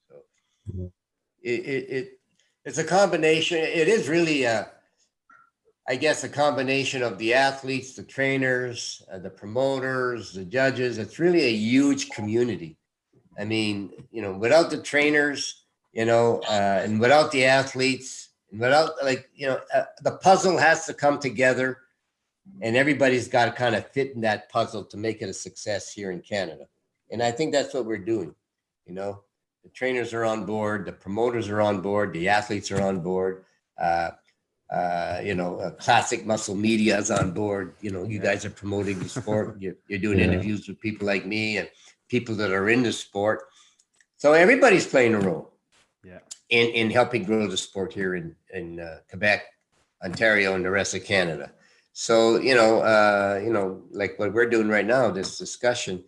So 0.08 0.91
it, 1.41 1.49
it, 1.49 1.90
it 1.90 2.12
it's 2.64 2.78
a 2.78 2.84
combination. 2.84 3.58
It 3.58 3.88
is 3.88 4.08
really 4.08 4.44
a, 4.44 4.70
I 5.88 5.95
guess, 5.95 6.24
a 6.24 6.30
combination 6.30 7.02
of 7.02 7.18
the 7.18 7.34
athletes, 7.34 7.95
the 7.95 8.03
trainers, 8.03 9.02
uh, 9.12 9.18
the 9.18 9.30
promoters, 9.30 10.34
the 10.34 10.45
judges. 10.45 10.98
It's 10.98 11.20
really 11.20 11.41
a 11.41 11.53
huge 11.53 12.10
community. 12.12 12.78
I 13.40 13.45
mean, 13.45 13.91
you 14.12 14.22
know, 14.22 14.34
without 14.34 14.70
the 14.70 14.82
trainers, 14.82 15.64
you 15.91 16.06
know, 16.06 16.41
uh, 16.48 16.82
and 16.84 16.99
without 16.99 17.32
the 17.32 17.45
athletes, 17.45 18.30
and 18.52 18.60
without 18.62 18.91
like, 19.03 19.30
you 19.34 19.48
know, 19.48 19.60
uh, 19.74 19.86
the 20.03 20.18
puzzle 20.18 20.58
has 20.58 20.86
to 20.86 20.94
come 20.94 21.20
together, 21.20 21.80
and 22.62 22.76
everybody's 22.76 23.28
got 23.28 23.45
to 23.45 23.52
kind 23.52 23.76
of 23.76 23.88
fit 23.88 24.14
in 24.14 24.22
that 24.22 24.49
puzzle 24.49 24.84
to 24.86 24.98
make 24.98 25.22
it 25.22 25.30
a 25.30 25.34
success 25.34 25.91
here 25.91 26.12
in 26.12 26.22
Canada. 26.22 26.68
And 27.10 27.24
I 27.24 27.32
think 27.32 27.52
that's 27.52 27.74
what 27.74 27.86
we're 27.86 27.98
doing. 27.98 28.36
You 28.86 28.94
know, 28.94 29.24
the 29.64 29.70
trainers 29.70 30.14
are 30.14 30.26
on 30.26 30.45
board, 30.45 30.86
the 30.86 30.91
promoters 30.91 31.49
are 31.49 31.62
on 31.62 31.82
board, 31.82 32.14
the 32.14 32.30
athletes 32.30 32.72
are 32.72 32.82
on 32.82 32.99
board. 32.99 33.45
Uh, 33.82 34.12
uh, 34.72 35.19
you 35.23 35.35
know, 35.35 35.57
uh, 35.60 35.72
classic 35.72 36.26
muscle 36.26 36.56
media 36.56 36.98
is 36.98 37.11
on 37.11 37.31
board. 37.31 37.76
You 37.81 37.91
know, 37.91 38.03
you 38.03 38.18
Yeah. 38.19 38.23
guys 38.34 38.45
are 38.45 38.49
promoting 38.52 38.99
the 38.99 39.10
sport. 39.10 39.57
You're, 39.60 39.76
you're 39.88 39.99
doing 39.99 40.19
Yeah. 40.19 40.26
interviews 40.26 40.68
with 40.68 40.80
people 40.80 41.06
like 41.07 41.26
me 41.26 41.57
and 41.57 41.69
people 42.07 42.35
that 42.35 42.52
are 42.52 42.69
in 42.69 42.84
the 42.84 42.93
sport. 42.93 43.43
So 44.18 44.34
everybody's 44.34 44.88
playing 44.88 45.15
a 45.15 45.19
role 45.19 45.53
Yeah. 46.03 46.19
in, 46.49 46.69
in 46.69 46.91
helping 46.91 47.23
grow 47.26 47.48
the 47.48 47.57
sport 47.57 47.93
here 47.93 48.15
in, 48.15 48.35
in 48.53 48.80
uh, 48.80 48.99
Quebec, 49.10 49.43
Ontario, 50.03 50.56
and 50.56 50.64
the 50.64 50.72
rest 50.72 50.93
of 50.93 51.03
Canada. 51.03 51.52
So, 51.93 52.39
you 52.39 52.56
know, 52.56 52.80
uh, 52.81 53.41
you 53.43 53.52
know, 53.52 53.84
like 53.91 54.18
what 54.18 54.34
we're 54.34 54.49
doing 54.49 54.69
right 54.69 54.85
now, 54.85 55.11
this 55.11 55.38
discussion, 55.38 56.03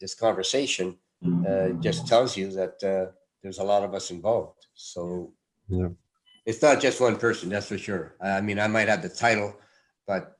this 0.00 0.14
conversation, 0.14 0.98
uh, 1.48 1.70
just 1.80 2.06
tells 2.06 2.36
you 2.36 2.50
that 2.52 2.82
uh, 2.84 3.12
there's 3.42 3.58
a 3.58 3.64
lot 3.64 3.84
of 3.84 3.94
us 3.94 4.10
involved. 4.10 4.66
So 4.74 5.32
Yeah. 5.68 5.88
It's 6.44 6.62
not 6.62 6.80
just 6.80 7.00
one 7.00 7.16
person, 7.16 7.48
that's 7.48 7.68
for 7.68 7.78
sure. 7.78 8.14
I 8.20 8.40
mean, 8.40 8.58
I 8.58 8.66
might 8.66 8.88
have 8.88 9.02
the 9.02 9.08
title, 9.08 9.56
but 10.06 10.38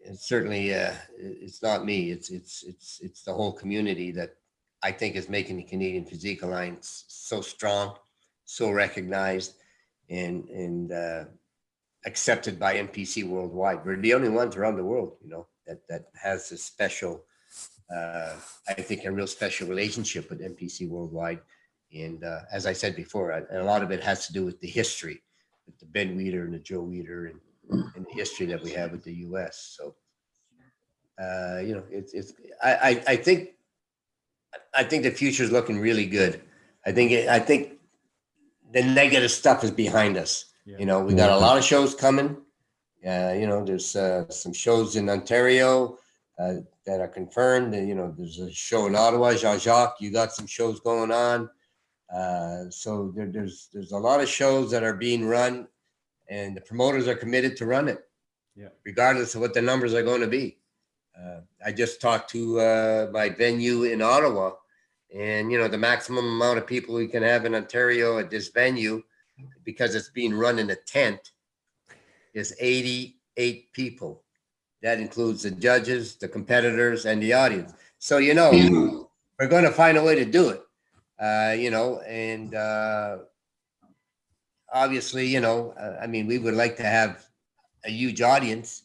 it's 0.00 0.26
certainly 0.28 0.74
uh, 0.74 0.94
it's 1.18 1.62
not 1.62 1.84
me. 1.84 2.10
It's 2.10 2.30
it's 2.30 2.62
it's 2.62 3.00
it's 3.02 3.22
the 3.22 3.34
whole 3.34 3.52
community 3.52 4.12
that 4.12 4.36
I 4.82 4.92
think 4.92 5.16
is 5.16 5.28
making 5.28 5.56
the 5.56 5.64
Canadian 5.64 6.04
Physique 6.04 6.42
Alliance 6.42 7.04
so 7.08 7.40
strong, 7.40 7.96
so 8.44 8.70
recognized, 8.70 9.54
and 10.08 10.48
and 10.48 10.92
uh, 10.92 11.24
accepted 12.06 12.58
by 12.58 12.76
NPC 12.76 13.28
worldwide. 13.28 13.84
We're 13.84 14.00
the 14.00 14.14
only 14.14 14.28
ones 14.28 14.56
around 14.56 14.76
the 14.76 14.84
world, 14.84 15.16
you 15.22 15.28
know, 15.28 15.46
that 15.66 15.86
that 15.88 16.06
has 16.14 16.48
this 16.48 16.62
special, 16.62 17.24
uh, 17.94 18.34
I 18.68 18.74
think, 18.74 19.04
a 19.04 19.12
real 19.12 19.26
special 19.26 19.68
relationship 19.68 20.30
with 20.30 20.40
NPC 20.40 20.88
worldwide. 20.88 21.40
And 22.04 22.24
uh, 22.24 22.40
as 22.52 22.66
I 22.66 22.72
said 22.72 22.96
before, 22.96 23.30
a, 23.30 23.62
a 23.62 23.64
lot 23.64 23.82
of 23.82 23.90
it 23.90 24.02
has 24.02 24.26
to 24.26 24.32
do 24.32 24.44
with 24.44 24.60
the 24.60 24.68
history, 24.68 25.22
with 25.66 25.78
the 25.78 25.86
Ben 25.86 26.16
Weider 26.16 26.44
and 26.44 26.54
the 26.54 26.58
Joe 26.58 26.82
Weider, 26.82 27.30
and, 27.30 27.40
and 27.94 28.06
the 28.06 28.14
history 28.14 28.46
that 28.46 28.62
we 28.62 28.72
have 28.72 28.92
with 28.92 29.04
the 29.04 29.14
U.S. 29.14 29.76
So, 29.76 29.94
uh, 31.22 31.60
you 31.60 31.74
know, 31.74 31.84
it's 31.90 32.12
it's 32.12 32.32
I, 32.62 32.74
I 32.74 33.02
I 33.12 33.16
think 33.16 33.50
I 34.74 34.84
think 34.84 35.02
the 35.02 35.10
future 35.10 35.42
is 35.42 35.52
looking 35.52 35.78
really 35.78 36.06
good. 36.06 36.42
I 36.84 36.92
think 36.92 37.10
it, 37.12 37.28
I 37.28 37.38
think 37.38 37.72
the 38.72 38.82
negative 38.82 39.30
stuff 39.30 39.64
is 39.64 39.70
behind 39.70 40.16
us. 40.16 40.46
Yeah. 40.64 40.78
You 40.78 40.86
know, 40.86 41.00
we 41.00 41.14
got 41.14 41.30
a 41.30 41.38
lot 41.38 41.56
of 41.56 41.64
shows 41.64 41.94
coming. 41.94 42.36
Uh, 43.06 43.34
you 43.38 43.46
know, 43.46 43.64
there's 43.64 43.94
uh, 43.94 44.28
some 44.30 44.52
shows 44.52 44.96
in 44.96 45.08
Ontario 45.08 45.98
uh, 46.38 46.54
that 46.84 47.00
are 47.00 47.08
confirmed. 47.08 47.74
And, 47.74 47.88
you 47.88 47.94
know, 47.94 48.12
there's 48.16 48.38
a 48.40 48.50
show 48.52 48.86
in 48.86 48.96
Ottawa, 48.96 49.34
Jean 49.34 49.58
Jacques. 49.58 49.96
You 50.00 50.10
got 50.10 50.32
some 50.32 50.46
shows 50.46 50.80
going 50.80 51.12
on. 51.12 51.48
Uh, 52.12 52.70
so 52.70 53.12
there, 53.16 53.26
there's 53.26 53.68
there's 53.72 53.92
a 53.92 53.98
lot 53.98 54.20
of 54.20 54.28
shows 54.28 54.70
that 54.70 54.84
are 54.84 54.94
being 54.94 55.26
run, 55.26 55.66
and 56.28 56.56
the 56.56 56.60
promoters 56.60 57.08
are 57.08 57.16
committed 57.16 57.56
to 57.56 57.66
run 57.66 57.88
it, 57.88 57.98
Yeah. 58.54 58.68
regardless 58.84 59.34
of 59.34 59.40
what 59.40 59.54
the 59.54 59.62
numbers 59.62 59.92
are 59.94 60.02
going 60.04 60.20
to 60.20 60.26
be. 60.28 60.58
Uh, 61.18 61.40
I 61.64 61.72
just 61.72 62.00
talked 62.00 62.30
to 62.30 62.60
uh, 62.60 63.10
my 63.12 63.28
venue 63.30 63.84
in 63.84 64.02
Ottawa, 64.02 64.52
And, 65.14 65.50
you 65.52 65.58
know, 65.58 65.68
the 65.68 65.78
maximum 65.78 66.26
amount 66.26 66.58
of 66.58 66.66
people 66.66 66.94
we 66.94 67.06
can 67.08 67.22
have 67.22 67.46
in 67.46 67.54
Ontario 67.54 68.18
at 68.18 68.28
this 68.30 68.48
venue, 68.48 69.02
because 69.64 69.94
it's 69.94 70.10
being 70.10 70.34
run 70.34 70.58
in 70.58 70.68
a 70.70 70.76
tent, 70.76 71.32
is 72.34 72.54
88 72.60 73.72
people. 73.72 74.22
That 74.82 75.00
includes 75.00 75.42
the 75.44 75.52
judges, 75.52 76.16
the 76.16 76.28
competitors, 76.28 77.06
and 77.06 77.22
the 77.22 77.32
audience. 77.32 77.72
So, 77.98 78.18
you 78.18 78.34
know, 78.34 78.50
we're 79.38 79.48
going 79.48 79.64
to 79.64 79.70
find 79.72 79.96
a 79.96 80.02
way 80.04 80.16
to 80.16 80.24
do 80.24 80.50
it. 80.50 80.60
Uh, 81.18 81.54
you 81.56 81.70
know, 81.70 82.00
and 82.00 82.54
uh, 82.54 83.18
obviously, 84.72 85.26
you 85.26 85.40
know, 85.40 85.72
uh, 85.80 85.98
I 86.02 86.06
mean, 86.06 86.26
we 86.26 86.38
would 86.38 86.54
like 86.54 86.76
to 86.76 86.82
have 86.82 87.26
a 87.84 87.90
huge 87.90 88.20
audience, 88.20 88.82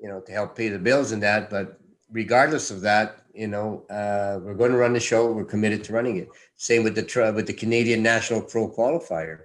you 0.00 0.08
know, 0.08 0.20
to 0.20 0.32
help 0.32 0.56
pay 0.56 0.68
the 0.68 0.78
bills 0.78 1.12
and 1.12 1.22
that. 1.22 1.50
But 1.50 1.80
regardless 2.10 2.70
of 2.70 2.80
that, 2.82 3.22
you 3.34 3.48
know, 3.48 3.84
uh, 3.90 4.38
we're 4.42 4.54
going 4.54 4.70
to 4.70 4.78
run 4.78 4.92
the 4.92 5.00
show. 5.00 5.30
We're 5.30 5.44
committed 5.44 5.84
to 5.84 5.92
running 5.92 6.16
it. 6.18 6.28
Same 6.56 6.84
with 6.84 6.94
the 6.94 7.32
with 7.34 7.46
the 7.46 7.52
Canadian 7.52 8.02
National 8.02 8.40
Pro 8.40 8.70
Qualifier. 8.70 9.40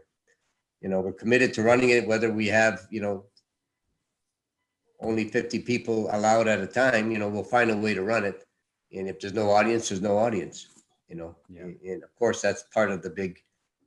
You 0.81 0.89
know, 0.89 1.01
we're 1.01 1.13
committed 1.13 1.53
to 1.55 1.63
running 1.63 1.89
it, 1.89 2.07
whether 2.07 2.31
we 2.31 2.47
have, 2.47 2.87
you 2.89 3.01
know, 3.01 3.25
only 5.01 5.25
50 5.25 5.59
people 5.59 6.09
allowed 6.11 6.47
at 6.47 6.61
a 6.61 6.67
time. 6.67 7.11
You 7.11 7.19
know, 7.19 7.29
we'll 7.29 7.43
find 7.43 7.69
a 7.69 7.77
way 7.77 7.93
to 7.93 8.03
run 8.03 8.23
it. 8.23 8.45
And 8.93 9.07
if 9.07 9.19
there's 9.19 9.33
no 9.33 9.51
audience, 9.51 9.89
there's 9.89 10.01
no 10.01 10.17
audience. 10.17 10.67
You 11.11 11.17
know, 11.17 11.35
Yeah. 11.49 11.91
and, 11.91 12.03
of 12.03 12.15
course 12.15 12.39
that's 12.41 12.63
part 12.73 12.89
of 12.89 13.01
the 13.01 13.09
big. 13.09 13.33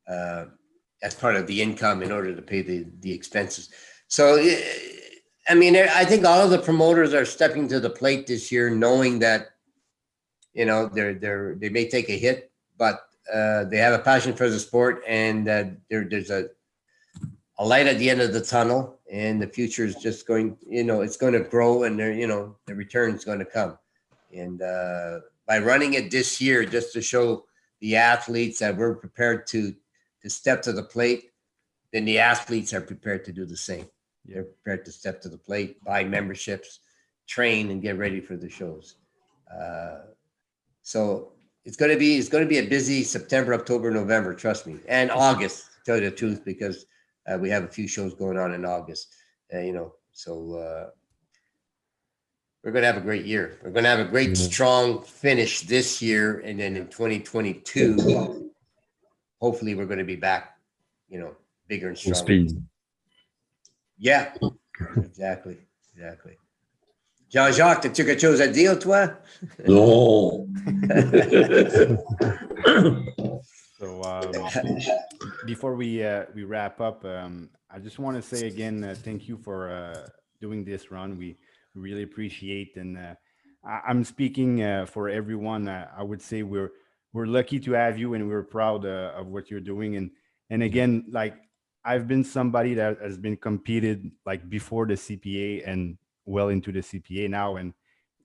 Uh, 0.06 0.44
that's 1.00 1.14
part 1.14 1.36
of 1.36 1.46
the 1.46 1.58
income 1.66 2.02
in 2.02 2.12
order 2.12 2.34
to 2.36 2.42
pay 2.42 2.60
the 2.62 2.78
the 3.00 3.12
expenses. 3.18 3.70
So, 4.08 4.24
eh, 4.36 4.60
I 5.48 5.54
mean, 5.54 5.74
I 5.76 6.04
think 6.04 6.24
all 6.24 6.42
of 6.44 6.50
the 6.50 6.58
promoters 6.68 7.12
are 7.14 7.24
stepping 7.24 7.66
to 7.68 7.80
the 7.80 7.90
plate 8.00 8.26
this 8.26 8.52
year, 8.52 8.66
knowing 8.70 9.18
that, 9.20 9.40
you 10.52 10.66
know, 10.66 10.80
they're 10.94 11.14
they're 11.14 11.54
they 11.54 11.70
may 11.70 11.88
take 11.88 12.08
a 12.10 12.18
hit, 12.26 12.52
but 12.76 12.96
uh, 13.32 13.64
they 13.70 13.78
have 13.78 13.94
a 13.98 14.04
passion 14.10 14.34
for 14.34 14.48
the 14.50 14.60
sport, 14.60 15.02
and 15.08 15.48
uh, 15.48 15.64
there 15.88 16.04
there's 16.10 16.30
a 16.30 16.42
a 17.58 17.64
light 17.72 17.86
at 17.86 17.98
the 17.98 18.10
end 18.10 18.20
of 18.20 18.32
the 18.34 18.40
tunnel, 18.54 18.80
and 19.10 19.40
the 19.40 19.46
future 19.58 19.86
is 19.86 19.96
just 19.96 20.26
going. 20.26 20.58
You 20.78 20.84
know, 20.84 21.00
it's 21.00 21.16
going 21.16 21.32
to 21.34 21.44
grow, 21.54 21.84
and 21.84 21.98
there, 21.98 22.12
you 22.12 22.26
know, 22.26 22.56
the 22.66 22.74
return 22.74 23.14
is 23.14 23.24
going 23.24 23.38
to 23.38 23.50
come. 23.58 23.78
And 24.32 24.60
uh, 24.60 25.20
by 25.46 25.58
running 25.58 25.94
it 25.94 26.10
this 26.10 26.40
year, 26.40 26.64
just 26.64 26.92
to 26.92 27.02
show 27.02 27.44
the 27.80 27.96
athletes 27.96 28.58
that 28.60 28.76
we're 28.76 28.94
prepared 28.94 29.46
to 29.48 29.74
to 30.22 30.30
step 30.30 30.62
to 30.62 30.72
the 30.72 30.82
plate, 30.82 31.32
then 31.92 32.06
the 32.06 32.18
athletes 32.18 32.72
are 32.72 32.80
prepared 32.80 33.24
to 33.26 33.32
do 33.32 33.44
the 33.44 33.56
same. 33.56 33.86
They're 34.24 34.44
prepared 34.44 34.86
to 34.86 34.92
step 34.92 35.20
to 35.22 35.28
the 35.28 35.36
plate, 35.36 35.84
buy 35.84 36.02
memberships, 36.02 36.80
train, 37.26 37.70
and 37.70 37.82
get 37.82 37.98
ready 37.98 38.20
for 38.20 38.36
the 38.36 38.48
shows. 38.48 38.96
Uh, 39.54 39.98
so 40.80 41.32
it's 41.64 41.76
going 41.76 41.92
to 41.92 41.98
be 41.98 42.16
it's 42.16 42.28
going 42.28 42.44
to 42.44 42.48
be 42.48 42.58
a 42.58 42.66
busy 42.66 43.02
September, 43.02 43.54
October, 43.54 43.90
November. 43.90 44.34
Trust 44.34 44.66
me, 44.66 44.78
and 44.88 45.10
August. 45.10 45.64
To 45.64 45.80
tell 45.84 46.02
you 46.02 46.08
the 46.08 46.16
truth, 46.16 46.44
because 46.44 46.86
uh, 47.26 47.38
we 47.38 47.50
have 47.50 47.64
a 47.64 47.68
few 47.68 47.86
shows 47.86 48.14
going 48.14 48.38
on 48.38 48.54
in 48.54 48.64
August. 48.64 49.14
Uh, 49.52 49.60
you 49.60 49.72
know, 49.72 49.94
so 50.12 50.56
uh, 50.56 50.90
we're 52.64 52.72
going 52.72 52.82
to 52.82 52.86
have 52.86 52.96
a 52.96 53.00
great 53.00 53.26
year. 53.26 53.58
We're 53.62 53.70
going 53.72 53.84
to 53.84 53.90
have 53.90 54.00
a 54.00 54.04
great, 54.10 54.30
Mhm. 54.30 54.36
strong 54.38 55.02
finish 55.04 55.60
this 55.62 56.00
year, 56.00 56.38
and 56.40 56.58
then 56.58 56.76
in 56.76 56.88
2022, 56.88 58.50
hopefully, 59.38 59.74
we're 59.74 59.84
going 59.86 59.98
to 59.98 60.04
be 60.04 60.16
back. 60.16 60.56
You 61.08 61.18
know, 61.20 61.36
bigger 61.68 61.88
and 61.88 61.98
Full 61.98 62.14
stronger. 62.14 62.48
speed. 62.48 62.62
Yeah, 63.98 64.32
exactly, 64.96 65.58
exactly. 65.94 66.38
Jean-Jacques, 67.30 67.82
t'as-tu 67.82 68.04
quelque 68.04 68.20
chose 68.20 68.40
à 68.40 68.48
dire, 68.48 68.78
toi? 68.78 69.08
Non. 69.68 70.48
So 73.76 74.02
um, 74.04 74.32
before 75.46 75.74
we 75.74 76.02
uh, 76.02 76.24
we 76.34 76.44
wrap 76.44 76.80
up, 76.80 77.04
um, 77.04 77.50
I 77.68 77.80
just 77.80 77.98
want 77.98 78.16
to 78.16 78.22
say 78.22 78.46
again, 78.46 78.82
uh, 78.84 78.94
thank 78.96 79.28
you 79.28 79.36
for 79.36 79.68
uh, 79.68 80.06
doing 80.40 80.64
this 80.64 80.90
run. 80.92 81.18
We 81.18 81.36
really 81.74 82.02
appreciate, 82.02 82.76
and 82.76 82.96
uh, 82.98 83.14
I- 83.64 83.82
I'm 83.88 84.04
speaking 84.04 84.62
uh, 84.62 84.86
for 84.86 85.08
everyone. 85.08 85.68
Uh, 85.68 85.88
I 85.96 86.02
would 86.02 86.22
say 86.22 86.42
we're 86.42 86.72
we're 87.12 87.26
lucky 87.26 87.60
to 87.60 87.72
have 87.72 87.98
you, 87.98 88.14
and 88.14 88.28
we're 88.28 88.42
proud 88.42 88.84
uh, 88.84 89.12
of 89.16 89.28
what 89.28 89.50
you're 89.50 89.60
doing. 89.60 89.96
And 89.96 90.10
and 90.50 90.62
again, 90.62 91.06
like 91.10 91.36
I've 91.84 92.08
been 92.08 92.24
somebody 92.24 92.74
that 92.74 92.98
has 93.00 93.18
been 93.18 93.36
competed 93.36 94.10
like 94.26 94.48
before 94.48 94.86
the 94.86 94.94
CPA 94.94 95.66
and 95.68 95.98
well 96.24 96.48
into 96.48 96.72
the 96.72 96.80
CPA 96.80 97.28
now, 97.30 97.56
and 97.56 97.74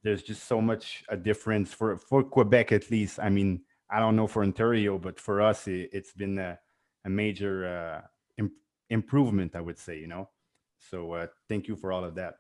there's 0.04 0.24
just 0.24 0.46
so 0.48 0.62
much 0.62 1.04
a 1.10 1.18
difference 1.18 1.74
for 1.74 1.98
for 1.98 2.24
Quebec 2.24 2.72
at 2.72 2.90
least. 2.92 3.20
I 3.20 3.30
mean. 3.30 3.62
I 3.92 4.00
don't 4.00 4.16
know 4.16 4.28
for 4.28 4.44
Ontario, 4.44 5.00
but 5.00 5.20
for 5.20 5.42
us, 5.42 5.68
it, 5.68 5.90
it's 5.92 6.14
been 6.14 6.38
a, 6.38 6.60
a 7.06 7.10
major 7.10 7.66
uh, 7.68 8.02
im- 8.38 8.52
improvement, 8.92 9.56
I 9.56 9.62
would 9.62 9.80
say, 9.80 9.98
you 9.98 10.06
know. 10.06 10.30
So 10.78 11.14
uh, 11.14 11.28
thank 11.48 11.68
you 11.68 11.76
for 11.76 11.92
all 11.92 12.04
of 12.04 12.14
that. 12.14 12.36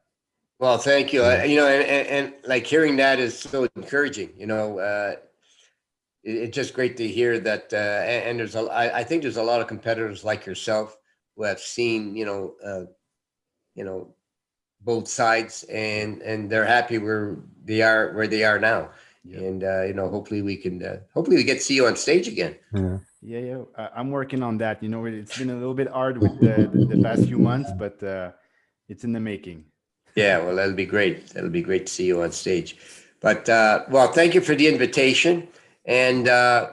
Well, 0.59 0.77
thank 0.77 1.13
you. 1.13 1.23
Uh, 1.23 1.43
you 1.43 1.55
know, 1.55 1.67
and, 1.67 1.83
and, 1.87 2.07
and 2.07 2.33
like 2.45 2.65
hearing 2.67 2.97
that 2.97 3.17
is 3.19 3.37
so 3.37 3.67
encouraging. 3.77 4.31
You 4.37 4.45
know, 4.47 4.79
uh, 4.79 5.15
it, 6.23 6.31
it's 6.31 6.55
just 6.55 6.73
great 6.73 6.97
to 6.97 7.07
hear 7.07 7.39
that. 7.39 7.71
Uh, 7.71 7.77
and, 7.77 8.29
and 8.31 8.39
there's 8.39 8.55
a, 8.55 8.61
I, 8.63 8.99
I 8.99 9.03
think 9.03 9.21
there's 9.21 9.37
a 9.37 9.43
lot 9.43 9.61
of 9.61 9.67
competitors 9.67 10.23
like 10.25 10.45
yourself 10.45 10.97
who 11.35 11.43
have 11.43 11.59
seen, 11.59 12.15
you 12.15 12.25
know, 12.25 12.55
uh, 12.63 12.85
you 13.75 13.85
know, 13.85 14.13
both 14.81 15.07
sides, 15.07 15.63
and 15.69 16.21
and 16.21 16.49
they're 16.49 16.65
happy 16.65 16.97
where 16.97 17.37
they 17.65 17.81
are 17.81 18.13
where 18.13 18.27
they 18.27 18.43
are 18.43 18.59
now. 18.59 18.89
Yeah. 19.25 19.39
And 19.39 19.63
uh, 19.63 19.83
you 19.83 19.93
know, 19.93 20.09
hopefully 20.09 20.41
we 20.41 20.55
can, 20.57 20.83
uh, 20.83 20.99
hopefully 21.13 21.35
we 21.37 21.43
get 21.43 21.55
to 21.55 21.63
see 21.63 21.75
you 21.75 21.85
on 21.87 21.95
stage 21.95 22.27
again. 22.27 22.55
Yeah. 22.73 22.97
Yeah, 23.21 23.39
yeah, 23.39 23.61
I- 23.77 23.89
I'm 23.97 24.09
working 24.11 24.41
on 24.41 24.57
that. 24.59 24.81
You 24.81 24.87
know, 24.87 25.03
it- 25.05 25.13
it's 25.13 25.37
been 25.37 25.49
a 25.49 25.55
little 25.55 25.73
bit 25.73 25.89
hard 25.89 26.17
with 26.21 26.39
the, 26.39 26.69
the, 26.73 26.95
the 26.95 27.03
past 27.03 27.25
few 27.25 27.37
months, 27.37 27.69
but 27.77 28.01
uh, 28.01 28.31
it's 28.87 29.03
in 29.03 29.11
the 29.11 29.19
making. 29.19 29.65
Yeah, 30.15 30.39
well, 30.39 30.55
that'll 30.55 30.73
be 30.73 30.85
great. 30.85 31.29
That'll 31.29 31.49
be 31.49 31.61
great 31.61 31.87
to 31.87 31.93
see 31.93 32.05
you 32.05 32.21
on 32.23 32.31
stage. 32.31 32.77
But 33.19 33.47
uh, 33.49 33.85
well, 33.89 34.11
thank 34.11 34.33
you 34.33 34.41
for 34.41 34.55
the 34.55 34.67
invitation. 34.67 35.47
And 35.85 36.27
uh, 36.27 36.71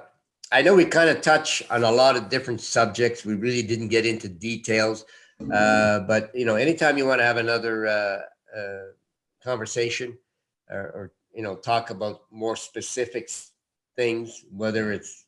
I 0.53 0.63
know 0.63 0.75
we 0.75 0.85
kind 0.85 1.11
of 1.11 1.21
touch 1.21 1.63
on 1.71 1.85
a 1.85 1.91
lot 1.91 2.17
of 2.17 2.29
different 2.29 2.61
subjects. 2.61 3.25
We 3.25 3.35
really 3.35 3.63
didn't 3.63 3.89
get 3.89 4.07
into 4.07 4.29
details, 4.29 5.05
uh, 5.53 6.01
but 6.01 6.31
you 6.35 6.45
know, 6.45 6.57
anytime 6.57 6.99
you 6.99 7.07
want 7.07 7.21
to 7.21 7.25
have 7.25 7.37
another 7.37 7.87
uh, 7.87 8.19
uh, 8.57 8.85
conversation 9.43 10.17
or, 10.71 10.81
or 10.81 11.13
you 11.35 11.43
know 11.43 11.57
talk 11.57 11.91
about 11.91 12.23
more 12.31 12.57
specific 12.57 13.29
things, 13.97 14.45
whether 14.51 14.93
it's 14.93 15.27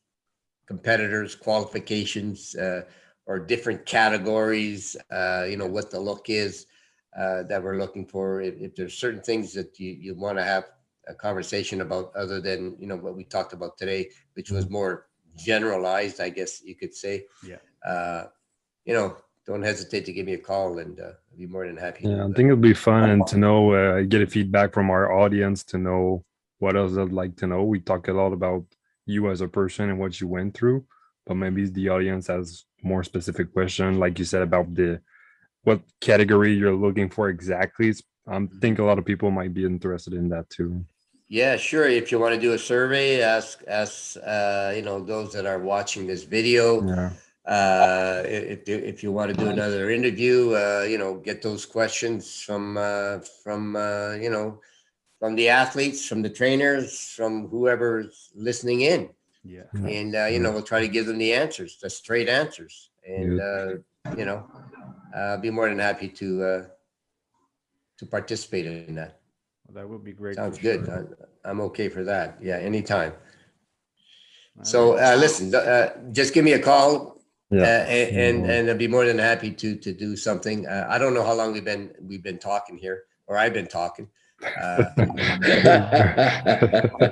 competitors, 0.67 1.35
qualifications, 1.35 2.55
uh, 2.55 2.83
or 3.27 3.39
different 3.39 3.85
categories, 3.87 4.97
uh, 5.11 5.45
you 5.49 5.57
know 5.57 5.67
what 5.67 5.91
the 5.91 5.99
look 5.99 6.31
is 6.31 6.67
uh, 7.19 7.43
that 7.45 7.63
we're 7.63 7.79
looking 7.79 8.07
for. 8.07 8.41
If, 8.41 8.55
if 8.61 8.77
there's 8.77 8.95
certain 8.95 9.21
things 9.21 9.53
that 9.55 9.79
you, 9.81 9.91
you 9.91 10.15
want 10.15 10.39
to 10.39 10.45
have 10.45 10.65
a 11.09 11.15
conversation 11.15 11.81
about 11.81 12.15
other 12.15 12.41
than, 12.41 12.77
you 12.79 12.87
know, 12.87 12.97
what 12.97 13.17
we 13.17 13.25
talked 13.25 13.53
about 13.53 13.77
today, 13.77 14.11
which 14.35 14.51
was 14.51 14.71
more 14.71 15.07
generalized, 15.37 16.21
I 16.21 16.29
guess 16.29 16.63
you 16.65 16.75
could 16.75 16.95
say. 16.95 17.25
Yeah. 17.45 17.57
Uh, 17.87 18.27
you 18.85 18.95
know, 18.95 19.17
don't 19.47 19.63
hesitate 19.63 20.05
to 20.05 20.13
give 20.13 20.27
me 20.27 20.35
a 20.35 20.39
call 20.39 20.79
and 20.79 21.01
uh, 21.01 21.05
I'll 21.05 21.39
be 21.39 21.47
more 21.47 21.67
than 21.67 21.77
happy. 21.77 22.05
Yeah, 22.05 22.25
I 22.25 22.27
think 22.33 22.47
it'll 22.47 22.57
be 22.57 22.75
fun 22.75 23.11
and 23.11 23.27
to 23.29 23.39
know, 23.39 23.73
uh, 23.73 24.03
get 24.03 24.23
a 24.23 24.27
feedback 24.27 24.73
from 24.73 24.91
our 24.91 25.11
audience 25.11 25.65
to 25.65 25.79
know 25.79 26.25
what 26.59 26.77
else 26.77 26.95
they'd 26.95 27.13
like 27.13 27.37
to 27.37 27.47
know. 27.47 27.65
We 27.65 27.81
talk 27.81 28.09
a 28.09 28.13
lot 28.13 28.33
about 28.33 28.65
you 29.07 29.31
as 29.31 29.41
a 29.41 29.49
person 29.49 29.89
and 29.89 29.99
what 29.99 30.21
you 30.21 30.29
went 30.29 30.55
through, 30.55 30.85
but 31.27 31.35
maybe 31.35 31.67
the 31.67 31.89
audience 31.89 32.27
has 32.27 32.65
more 32.83 33.03
specific 33.03 33.53
question, 33.53 33.99
like 33.99 34.19
you 34.19 34.25
said 34.25 34.43
about 34.43 34.75
the 34.75 35.01
what 35.65 35.81
category 36.01 36.53
you're 36.53 36.75
looking 36.75 37.09
for 37.11 37.29
exactly. 37.29 37.95
I 38.27 38.47
think 38.61 38.79
a 38.79 38.85
lot 38.85 38.99
of 38.99 39.05
people 39.05 39.31
might 39.31 39.55
be 39.55 39.65
interested 39.65 40.13
in 40.15 40.29
that 40.31 40.49
too. 40.51 40.85
Yeah, 41.29 41.57
sure. 41.57 41.87
If 41.87 42.11
you 42.11 42.19
want 42.19 42.35
to 42.35 42.41
do 42.41 42.53
a 42.55 42.59
survey, 42.59 43.21
ask, 43.21 43.63
ask, 43.69 44.17
uh, 44.25 44.73
you 44.75 44.83
know, 44.83 45.01
those 45.01 45.33
that 45.35 45.45
are 45.45 45.59
watching 45.59 46.07
this 46.07 46.25
video, 46.25 46.87
Yeah, 46.87 47.11
uh, 47.45 48.23
if, 48.25 48.67
you- 48.69 48.77
if 48.93 49.03
you 49.03 49.13
want 49.13 49.31
to 49.31 49.37
do 49.37 49.51
another 49.51 49.91
interview, 49.91 50.53
uh, 50.55 50.87
you 50.89 50.97
know, 50.97 51.17
get 51.17 51.43
those 51.43 51.67
questions 51.67 52.41
from, 52.41 52.77
uh, 52.79 53.19
from, 53.43 53.77
uh, 53.77 54.13
you 54.15 54.31
know, 54.31 54.61
from 55.19 55.35
the 55.35 55.49
athletes, 55.49 56.07
from 56.07 56.23
the 56.23 56.31
trainers, 56.31 57.13
from 57.17 57.49
whoever's 57.49 58.31
listening 58.35 58.83
in. 58.83 59.11
Yeah. 59.45 59.63
Yeah. 59.75 59.87
And, 59.87 60.15
uh, 60.17 60.27
you 60.27 60.39
know, 60.39 60.53
we'll 60.53 60.63
try 60.63 60.81
to 60.81 60.89
give 60.89 61.07
them 61.07 61.19
the 61.19 61.33
answers, 61.33 61.79
the 61.79 61.91
straight 61.91 62.29
answers. 62.29 62.91
And, 63.07 63.41
uh, 63.41 63.69
you 64.17 64.25
know, 64.25 64.47
uh, 65.19 65.37
be 65.37 65.51
more 65.51 65.69
than 65.69 65.79
happy 65.79 66.09
to, 66.09 66.45
uh, 66.45 66.63
to 67.99 68.07
participate 68.07 68.67
in 68.67 68.95
that. 68.95 69.21
Well, 69.67 69.75
that 69.83 69.89
would 69.89 70.05
be 70.05 70.13
great. 70.13 70.37
for 70.37 70.43
Sounds 70.43 70.59
good. 70.59 70.87
sure. 70.87 71.17
I- 71.45 71.51
I'm 71.51 71.61
okay 71.69 71.89
for 71.89 72.05
that. 72.05 72.39
Yeah, 72.43 72.57
anytime. 72.57 73.13
All 74.59 74.65
So 74.65 74.95
right. 74.97 75.15
uh, 75.15 75.17
listen, 75.17 75.55
uh, 75.55 75.89
just 76.13 76.35
give 76.35 76.45
me 76.45 76.53
a 76.53 76.59
call, 76.59 76.91
uh, 77.53 77.57
yeah, 77.57 77.87
and, 77.87 78.17
and 78.17 78.37
Mhm. 78.45 78.49
and 78.55 78.71
I'd 78.71 78.79
be 78.79 78.89
more 78.89 79.07
than 79.07 79.19
happy 79.19 79.51
to 79.63 79.77
to 79.77 79.93
do 79.93 80.17
something. 80.17 80.67
Uh, 80.67 80.87
I 80.91 80.99
don't 80.99 81.15
know 81.15 81.23
how 81.23 81.35
long 81.41 81.53
we've 81.53 81.65
been 81.73 81.95
we've 82.09 82.23
been 82.23 82.39
talking 82.39 82.77
here, 82.77 83.05
or 83.29 83.39
I've 83.39 83.55
been 83.55 83.69
talking, 83.69 84.07
Uh, 84.45 84.85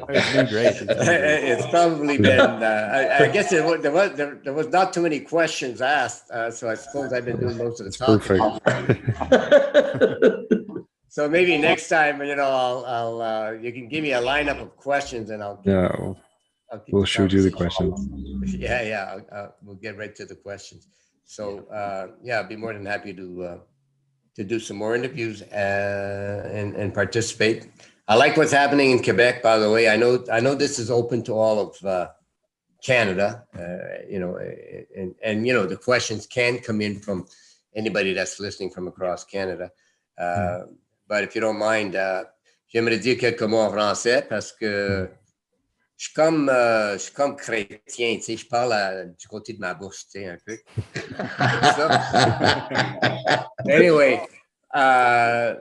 It's 0.08 0.50
great. 0.52 0.66
It's 0.66 0.78
been 0.80 0.96
great. 0.96 1.44
it's 1.44 1.66
probably 1.66 2.18
been. 2.18 2.40
Uh, 2.40 2.90
I, 2.92 3.24
I 3.24 3.28
guess 3.28 3.50
there 3.50 3.64
was, 3.64 3.80
there 3.82 3.92
was 3.92 4.12
there, 4.12 4.40
there 4.44 4.52
was 4.52 4.68
not 4.68 4.92
too 4.92 5.02
many 5.02 5.20
questions 5.20 5.80
asked, 5.80 6.30
uh, 6.30 6.50
so 6.50 6.70
I 6.70 6.74
suppose 6.74 7.12
I've 7.12 7.24
been 7.24 7.40
doing 7.40 7.58
most 7.58 7.80
of 7.80 7.86
the 7.86 7.92
talking. 7.92 8.38
Perfect. 8.64 10.52
So 11.16 11.30
maybe 11.30 11.56
next 11.56 11.88
time, 11.88 12.20
you 12.20 12.36
know, 12.36 12.44
I'll, 12.44 12.84
I'll 12.84 13.22
uh, 13.22 13.52
you 13.52 13.72
can 13.72 13.88
give 13.88 14.02
me 14.02 14.12
a 14.12 14.20
lineup 14.20 14.60
of 14.60 14.76
questions 14.76 15.30
and 15.30 15.42
I'll. 15.42 15.58
Yeah, 15.64 15.88
I'll 15.88 16.18
we'll 16.92 17.02
the 17.02 17.06
shoot 17.06 17.32
you 17.32 17.40
the 17.40 17.50
questions. 17.50 18.06
Yeah, 18.54 18.82
yeah, 18.82 19.18
uh, 19.32 19.48
we'll 19.62 19.76
get 19.76 19.96
right 19.96 20.14
to 20.14 20.26
the 20.26 20.34
questions. 20.34 20.88
So, 21.24 21.60
uh, 21.68 22.08
yeah, 22.22 22.40
I'd 22.40 22.50
be 22.50 22.56
more 22.56 22.74
than 22.74 22.84
happy 22.84 23.14
to, 23.14 23.42
uh, 23.42 23.58
to 24.36 24.44
do 24.44 24.60
some 24.60 24.76
more 24.76 24.94
interviews, 24.94 25.42
uh, 25.42 26.50
and, 26.52 26.76
and 26.76 26.94
participate. 26.94 27.68
I 28.06 28.14
like 28.14 28.36
what's 28.36 28.52
happening 28.52 28.90
in 28.92 29.02
Quebec, 29.02 29.42
by 29.42 29.58
the 29.58 29.70
way. 29.70 29.88
I 29.88 29.96
know, 29.96 30.24
I 30.30 30.40
know 30.40 30.54
this 30.54 30.78
is 30.78 30.90
open 30.90 31.22
to 31.24 31.32
all 31.32 31.58
of, 31.58 31.84
uh, 31.84 32.08
Canada, 32.84 33.44
uh, 33.58 34.04
you 34.08 34.20
know, 34.20 34.36
and, 34.94 35.14
and, 35.22 35.46
you 35.46 35.52
know, 35.52 35.66
the 35.66 35.76
questions 35.76 36.26
can 36.26 36.58
come 36.58 36.80
in 36.80 37.00
from 37.00 37.26
anybody 37.74 38.12
that's 38.12 38.38
listening 38.38 38.70
from 38.70 38.86
across 38.86 39.24
Canada. 39.24 39.70
Uh, 40.16 40.60
but 41.08 41.24
if 41.24 41.34
you 41.34 41.40
don't 41.40 41.58
mind, 41.58 41.96
uh, 41.96 42.24
j'aimerais 42.72 43.00
dire 43.00 43.16
quelques 43.16 43.42
mots 43.42 43.66
en 43.66 43.72
français 43.72 44.22
parce 44.28 44.52
que 44.52 45.08
je 45.96 46.04
suis 46.06 46.14
comme, 46.14 46.48
euh, 46.48 46.92
je 46.94 46.98
suis 46.98 47.12
comme 47.12 47.36
chrétien, 47.36 48.16
tu 48.16 48.22
sais, 48.22 48.36
je 48.36 48.46
parle 48.46 48.72
à- 48.72 49.04
du 49.04 49.26
côté 49.28 49.52
de 49.54 49.58
ma 49.60 49.74
bouche, 49.74 50.04
tu 50.04 50.10
sais, 50.20 50.26
un 50.28 50.38
peu. 50.44 50.58
Anyway, 53.68 54.20
euh, 54.74 55.54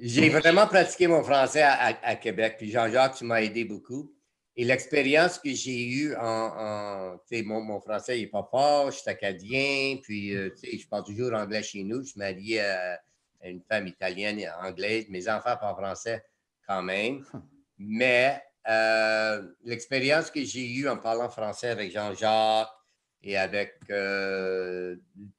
j'ai 0.00 0.28
vraiment 0.28 0.66
pratiqué 0.66 1.06
mon 1.06 1.22
français 1.22 1.62
à, 1.62 1.72
à- 1.74 2.08
à 2.10 2.16
Québec, 2.16 2.56
puis 2.58 2.70
Jean-Jacques, 2.70 3.16
tu 3.16 3.24
m'as 3.24 3.40
aidé 3.42 3.64
beaucoup. 3.64 4.12
Et 4.58 4.64
l'expérience 4.64 5.38
que 5.38 5.52
j'ai 5.52 5.84
eue 5.86 6.14
en, 6.16 6.22
en- 6.22 7.18
tu 7.28 7.36
sais, 7.36 7.42
mon, 7.42 7.60
mon 7.60 7.78
français, 7.80 8.16
n'est 8.18 8.26
pas 8.28 8.46
fort, 8.50 8.90
je 8.90 8.98
suis 8.98 9.10
acadien, 9.10 9.98
puis, 10.02 10.34
euh, 10.34 10.50
tu 10.50 10.70
sais, 10.70 10.78
je 10.78 10.88
parle 10.88 11.04
toujours 11.04 11.32
anglais 11.34 11.62
chez 11.62 11.82
nous, 11.84 12.02
je 12.02 12.10
suis 12.10 12.18
marié 12.18 12.60
à, 12.60 12.98
à 13.42 13.48
une 13.48 13.62
femme 13.68 13.86
italienne 13.86 14.38
et 14.38 14.48
anglaise, 14.50 15.06
mes 15.10 15.28
enfants 15.28 15.56
parlent 15.60 15.76
français 15.76 16.24
quand 16.66 16.82
même, 16.82 17.22
mais 17.78 18.42
euh, 18.68 19.42
l'expérience 19.64 20.30
que 20.30 20.42
j'ai 20.44 20.66
eue 20.68 20.88
en 20.88 20.96
parlant 20.96 21.28
français 21.28 21.68
avec 21.68 21.92
Jean-Jacques 21.92 22.68
et 23.22 23.36
avec 23.36 23.74
euh, 23.90 24.96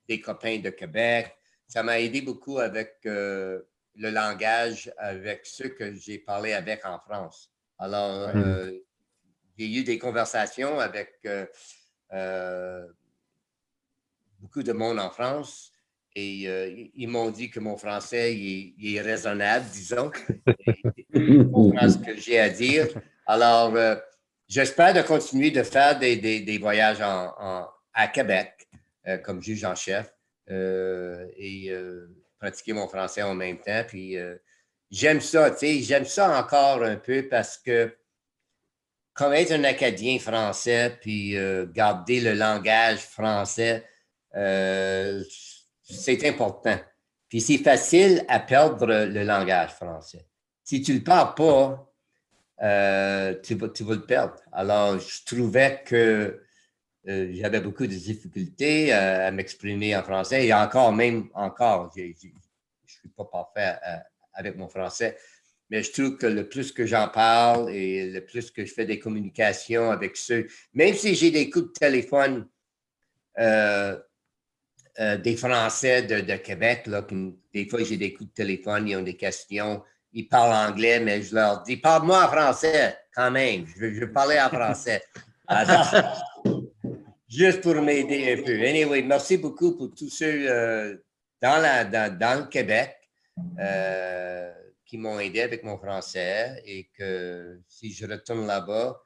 des 0.07 0.19
copains 0.21 0.59
de 0.59 0.69
Québec, 0.69 1.35
ça 1.67 1.83
m'a 1.83 1.99
aidé 1.99 2.21
beaucoup 2.21 2.59
avec 2.59 2.95
euh, 3.05 3.61
le 3.95 4.09
langage, 4.09 4.91
avec 4.97 5.45
ceux 5.45 5.69
que 5.69 5.93
j'ai 5.95 6.19
parlé 6.19 6.53
avec 6.53 6.85
en 6.85 6.99
France. 6.99 7.51
Alors, 7.77 8.29
euh, 8.35 8.71
j'ai 9.57 9.67
eu 9.71 9.83
des 9.83 9.97
conversations 9.99 10.79
avec 10.79 11.19
beaucoup 14.39 14.63
de 14.63 14.71
monde 14.73 14.99
en 14.99 15.09
France 15.09 15.71
et 16.15 16.47
euh, 16.47 16.69
ils- 16.95 17.07
m'ont 17.07 17.29
dit 17.29 17.49
que 17.49 17.59
mon 17.59 17.77
français 17.77 18.35
il 18.35 18.47
est, 18.47 18.73
il 18.77 18.95
est 18.95 19.01
raisonnable, 19.01 19.65
disons. 19.71 20.11
Ils 21.13 21.49
comprennent 21.51 21.89
ce 21.91 21.97
que 21.97 22.15
j'ai 22.15 22.39
à 22.39 22.49
dire. 22.49 22.87
Alors, 23.29 23.75
euh, 23.75 23.95
j'espère 24.47 24.93
de 24.93 25.01
continuer 25.01 25.51
de 25.51 25.61
faire 25.61 25.99
des, 25.99 26.15
des- 26.15 26.57
voyages 26.57 27.01
en- 27.01 27.67
à 27.93 28.07
Québec 28.07 28.67
euh, 29.07 29.17
comme 29.17 29.41
juge 29.41 29.65
en 29.65 29.75
chef 29.75 30.13
euh, 30.49 31.27
et 31.35 31.71
pratiquer 32.39 32.71
mon 32.73 32.87
français 32.87 33.21
en 33.23 33.35
même 33.35 33.59
temps. 33.59 33.83
Puis 33.87 34.15
j'aime 34.89 35.19
ça, 35.19 35.51
tu 35.51 35.57
sais, 35.57 35.79
j'aime 35.81 36.05
ça 36.05 36.39
encore 36.39 36.83
un 36.83 36.95
peu 36.95 37.27
parce 37.27 37.57
que 37.57 37.93
comme 39.13 39.33
être 39.33 39.51
un 39.51 39.63
Acadien 39.63 40.19
français, 40.19 40.97
puis 41.01 41.35
garder 41.73 42.21
le 42.21 42.33
langage 42.33 42.99
français, 42.99 43.83
c'est 45.83 46.27
important. 46.27 46.79
Puis 47.27 47.41
c'est 47.41 47.57
facile 47.57 48.23
à 48.29 48.39
perdre 48.39 48.85
le 48.85 49.23
langage 49.23 49.71
français. 49.71 50.25
Si 50.63 50.81
tu 50.81 50.93
ne 50.93 50.97
le 50.99 51.03
parles 51.03 51.33
pas, 51.33 51.86
euh, 52.61 53.35
tu, 53.43 53.55
vas, 53.55 53.69
tu 53.69 53.83
le 53.83 54.01
perdre. 54.01 54.35
Alors, 54.51 54.99
je 54.99 55.23
trouvais 55.25 55.81
que 55.85 56.41
euh, 57.07 57.31
j'avais 57.31 57.61
beaucoup 57.61 57.85
de 57.85 57.93
difficultés 57.93 58.93
euh, 58.93 59.27
à 59.27 59.31
m'exprimer 59.31 59.95
en 59.95 60.03
français 60.03 60.47
et 60.47 60.53
encore, 60.53 60.91
même 60.91 61.29
encore, 61.33 61.93
je 61.95 62.01
ne 62.01 62.13
suis 62.85 63.09
pas 63.15 63.25
parfait 63.25 63.75
avec 64.33 64.57
mon 64.57 64.67
français. 64.67 65.17
Mais 65.69 65.83
je 65.83 65.91
trouve 65.91 66.17
que 66.17 66.25
le 66.25 66.47
plus 66.47 66.71
que 66.71 66.85
j'en 66.85 67.09
parle 67.09 67.69
et 67.69 68.09
le 68.09 68.25
plus 68.25 68.49
que 68.51 68.65
je 68.65 68.73
fais 68.73 68.85
des 68.85 68.99
communications 68.99 69.91
avec 69.91 70.15
ceux, 70.15 70.47
même 70.73 70.95
si 70.95 71.13
j'ai 71.13 71.29
des 71.29 71.49
coups 71.49 71.67
de 71.67 71.73
téléphone 71.73 72.47
des 74.97 75.35
Français 75.35 76.03
de, 76.03 76.35
Québec, 76.37 76.87
là, 76.87 77.05
des 77.53 77.67
fois 77.67 77.83
j'ai 77.83 77.97
des 77.97 78.13
coups 78.13 78.29
de 78.29 78.33
téléphone, 78.33 78.87
ils 78.87 78.95
ont 78.95 79.03
des 79.03 79.17
questions, 79.17 79.83
ils 80.17 80.27
parlent 80.27 80.71
anglais, 80.71 80.99
mais 80.99 81.21
je 81.21 81.35
leur 81.35 81.61
dis, 81.61 81.77
parle-moi 81.77 82.25
en 82.25 82.27
français 82.27 82.97
quand 83.13 83.29
même, 83.29 83.67
je 83.67 83.79
veux, 83.79 83.93
je 83.93 84.05
parler 84.05 84.39
en 84.39 84.49
français. 84.49 85.03
Juste 87.29 87.61
pour 87.61 87.75
m'aider 87.75 88.33
un 88.33 88.43
peu. 88.43 88.53
Anyway, 88.65 89.03
merci 89.03 89.37
beaucoup 89.37 89.77
pour 89.77 89.93
tous 89.93 90.09
ceux 90.09 90.49
euh, 90.49 90.97
dans, 91.39 91.61
la, 91.61 91.85
dans, 91.85 92.17
dans 92.17 92.39
le 92.39 92.47
Québec 92.47 92.95
euh, 93.59 94.51
qui 94.87 94.97
m'ont 94.97 95.19
aidé 95.19 95.41
avec 95.41 95.63
mon 95.63 95.77
français 95.77 96.63
et 96.65 96.89
que 96.97 97.61
si 97.67 97.93
je 97.93 98.07
retourne 98.07 98.47
là-bas, 98.47 98.99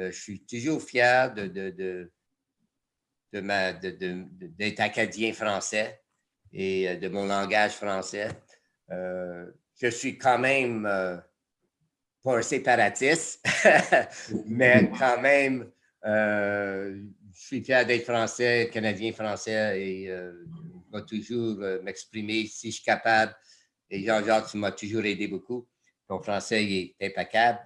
euh, 0.00 0.10
je 0.10 0.20
suis 0.20 0.44
toujours 0.46 0.82
fier 0.82 1.32
de, 1.32 1.46
de, 1.46 1.70
de, 1.70 2.12
de 3.34 3.40
ma, 3.40 3.72
d'être 3.72 4.80
acadien 4.80 5.32
français 5.32 6.02
et 6.52 6.96
de 6.96 7.08
mon 7.08 7.26
langage 7.26 7.74
français. 7.74 8.30
Euh, 9.82 9.90
je 9.90 9.94
suis 9.94 10.18
quand 10.18 10.38
même 10.38 10.86
euh, 10.86 11.16
pas 12.22 12.38
un 12.38 12.42
séparatiste, 12.42 13.46
mais 14.46 14.90
quand 14.98 15.20
même, 15.20 15.70
euh, 16.04 17.02
je 17.32 17.40
suis 17.40 17.62
fier 17.64 17.84
d'être 17.86 18.04
français, 18.04 18.70
canadien 18.72 19.12
français 19.12 19.80
et 19.80 20.10
euh, 20.10 20.32
je 20.92 20.98
vais 20.98 21.04
toujours 21.04 21.60
euh, 21.62 21.80
m'exprimer 21.82 22.46
si 22.46 22.70
je 22.70 22.76
suis 22.76 22.84
capable. 22.84 23.34
Et 23.90 24.04
Jean-Jacques, 24.04 24.48
tu 24.50 24.56
m'as 24.56 24.72
toujours 24.72 25.04
aidé 25.04 25.28
beaucoup. 25.28 25.68
Ton 26.08 26.20
français 26.20 26.64
est 26.64 26.96
impeccable. 27.00 27.58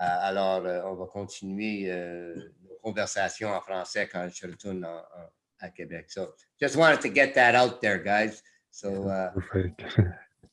Euh, 0.00 0.04
alors, 0.04 0.64
euh, 0.66 0.82
on 0.84 0.94
va 0.94 1.06
continuer 1.06 1.90
euh, 1.90 2.34
nos 2.68 2.76
conversations 2.82 3.50
en 3.50 3.60
français 3.60 4.08
quand 4.10 4.28
je 4.32 4.46
retourne 4.46 4.84
en- 4.84 4.98
en- 4.98 5.30
à 5.58 5.70
Québec. 5.70 6.10
So, 6.10 6.34
just 6.60 6.76
wanted 6.76 7.00
to 7.00 7.08
get 7.14 7.32
that 7.32 7.54
out 7.54 7.80
there, 7.80 7.98
guys. 8.02 8.42
So, 8.70 9.08
uh. 9.08 9.30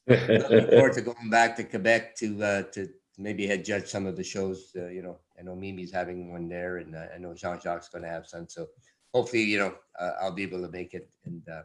Looking 0.07 0.67
forward 0.67 0.93
to 0.93 1.01
going 1.13 1.29
back 1.29 1.55
to 1.57 1.63
Quebec 1.63 2.15
to 2.17 2.43
uh, 2.43 2.61
to 2.73 2.89
maybe 3.17 3.47
head 3.47 3.63
judge 3.63 3.87
some 3.87 4.05
of 4.05 4.15
the 4.15 4.23
shows. 4.23 4.71
Uh, 4.75 4.87
you 4.87 5.01
know, 5.01 5.17
I 5.39 5.43
know 5.43 5.55
Mimi's 5.55 5.91
having 5.91 6.31
one 6.31 6.47
there, 6.47 6.77
and 6.77 6.95
uh, 6.95 7.05
I 7.13 7.17
know 7.17 7.33
Jean 7.33 7.59
Jacques 7.59 7.83
is 7.83 7.89
going 7.89 8.03
to 8.03 8.09
have 8.09 8.27
some. 8.27 8.47
So 8.49 8.67
hopefully, 9.13 9.43
you 9.43 9.59
know, 9.59 9.73
uh, 9.99 10.11
I'll 10.21 10.31
be 10.31 10.43
able 10.43 10.61
to 10.61 10.69
make 10.69 10.93
it 10.93 11.09
and 11.25 11.41
uh, 11.49 11.63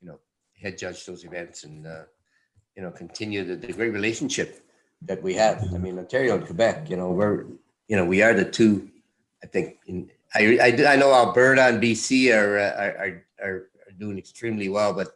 you 0.00 0.08
know 0.08 0.18
head 0.60 0.78
judge 0.78 1.04
those 1.06 1.24
events 1.24 1.64
and 1.64 1.86
uh, 1.86 2.02
you 2.76 2.82
know 2.82 2.90
continue 2.90 3.44
the, 3.44 3.56
the 3.56 3.72
great 3.72 3.92
relationship 3.92 4.64
that 5.02 5.22
we 5.22 5.34
have. 5.34 5.62
I 5.74 5.78
mean, 5.78 5.98
Ontario 5.98 6.36
and 6.36 6.46
Quebec. 6.46 6.90
You 6.90 6.96
know, 6.96 7.10
we're 7.10 7.46
you 7.88 7.96
know 7.96 8.04
we 8.04 8.22
are 8.22 8.34
the 8.34 8.44
two. 8.44 8.90
I 9.42 9.46
think 9.46 9.78
in 9.86 10.10
I 10.34 10.58
I, 10.60 10.92
I 10.92 10.96
know 10.96 11.12
Alberta 11.12 11.62
and 11.62 11.82
BC 11.82 12.34
are, 12.34 12.58
uh, 12.58 12.74
are 12.76 12.96
are 12.98 13.24
are 13.42 13.70
are 13.86 13.92
doing 13.98 14.18
extremely 14.18 14.68
well, 14.68 14.92
but 14.92 15.12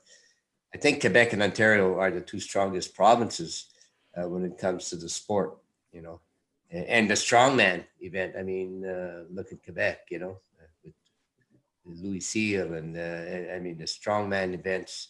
I 0.74 0.78
think 0.78 1.00
Quebec 1.00 1.32
and 1.32 1.42
Ontario 1.42 1.98
are 1.98 2.10
the 2.10 2.20
two 2.20 2.40
strongest 2.40 2.94
provinces 2.94 3.66
uh, 4.16 4.28
when 4.28 4.44
it 4.44 4.58
comes 4.58 4.88
to 4.90 4.96
the 4.96 5.08
sport, 5.08 5.58
you 5.92 6.02
know, 6.02 6.20
and, 6.70 6.86
and 6.86 7.10
the 7.10 7.14
strongman 7.14 7.84
event. 8.00 8.34
I 8.38 8.42
mean, 8.42 8.84
uh, 8.84 9.24
look 9.30 9.52
at 9.52 9.62
Quebec, 9.62 10.06
you 10.10 10.18
know, 10.18 10.38
uh, 10.60 10.90
with 11.84 11.98
Louis 12.00 12.20
Cyr 12.20 12.74
and 12.74 12.96
uh, 12.96 13.54
I 13.54 13.58
mean 13.58 13.78
the 13.78 13.84
strongman 13.84 14.54
events. 14.54 15.08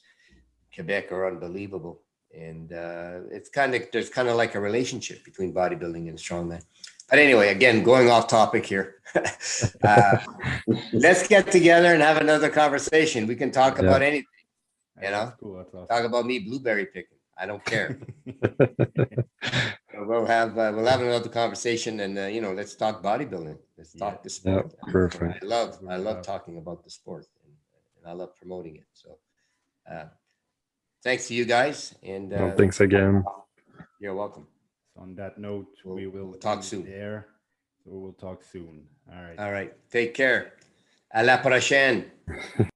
Quebec 0.74 1.12
are 1.12 1.26
unbelievable, 1.28 2.00
and 2.34 2.72
uh, 2.72 3.20
it's 3.30 3.50
kind 3.50 3.74
of 3.74 3.82
there's 3.92 4.08
kind 4.08 4.28
of 4.28 4.36
like 4.36 4.54
a 4.54 4.60
relationship 4.60 5.22
between 5.22 5.52
bodybuilding 5.52 6.08
and 6.08 6.16
strongman. 6.18 6.62
But 7.10 7.18
anyway, 7.18 7.48
again, 7.50 7.82
going 7.82 8.08
off 8.08 8.26
topic 8.26 8.64
here. 8.64 8.94
uh, 9.84 10.16
let's 10.94 11.28
get 11.28 11.52
together 11.52 11.92
and 11.92 12.02
have 12.02 12.16
another 12.16 12.48
conversation. 12.48 13.26
We 13.26 13.36
can 13.36 13.50
talk 13.50 13.76
Yeah. 13.76 13.84
about 13.84 14.00
anything. 14.00 14.31
You 15.02 15.10
know? 15.10 15.24
That's 15.26 15.40
cool. 15.40 15.56
That's 15.58 15.74
awesome. 15.74 15.86
talk 15.88 16.04
about 16.04 16.26
me 16.26 16.38
blueberry 16.40 16.86
picking. 16.86 17.18
I 17.38 17.46
don't 17.46 17.64
care. 17.64 17.98
So 19.94 20.04
we'll 20.08 20.24
have 20.24 20.56
uh, 20.56 20.72
we'll 20.74 20.86
have 20.86 21.02
another 21.02 21.28
conversation, 21.28 22.00
and 22.00 22.18
uh, 22.18 22.22
you 22.22 22.40
know, 22.40 22.54
let's 22.54 22.74
talk 22.74 23.02
bodybuilding. 23.02 23.58
Let's 23.76 23.94
Yeah. 23.94 24.00
talk 24.10 24.22
the 24.22 24.30
sport. 24.30 24.72
perfect. 24.90 25.44
I 25.44 25.46
love 25.46 25.78
I 25.86 25.96
love 25.96 26.16
Yeah. 26.16 26.22
talking 26.32 26.56
about 26.56 26.82
the 26.82 26.88
sport, 26.90 27.26
and, 27.44 27.52
and 27.98 28.06
I 28.08 28.12
love 28.12 28.34
promoting 28.34 28.76
it. 28.76 28.86
So, 28.94 29.18
uh, 29.90 30.06
thanks 31.04 31.28
to 31.28 31.34
you 31.34 31.44
guys, 31.44 31.94
and 32.02 32.32
uh, 32.32 32.36
Well, 32.40 32.56
thanks 32.56 32.80
again. 32.80 33.22
you're 34.00 34.14
welcome. 34.14 34.46
So 34.94 35.02
on 35.02 35.14
that 35.16 35.36
note, 35.36 35.68
We'll- 35.84 35.96
we 35.96 36.06
will 36.06 36.28
we'll 36.30 36.40
talk 36.40 36.62
soon. 36.64 36.84
There, 36.86 37.26
so 37.84 37.90
we'll 37.92 38.14
talk 38.16 38.42
soon. 38.42 38.88
All 39.12 39.22
right. 39.22 39.38
All 39.38 39.52
right. 39.52 39.72
Take 39.90 40.14
care. 40.14 40.54
À 41.14 41.22
la 41.22 41.36
prochaine. 41.36 42.10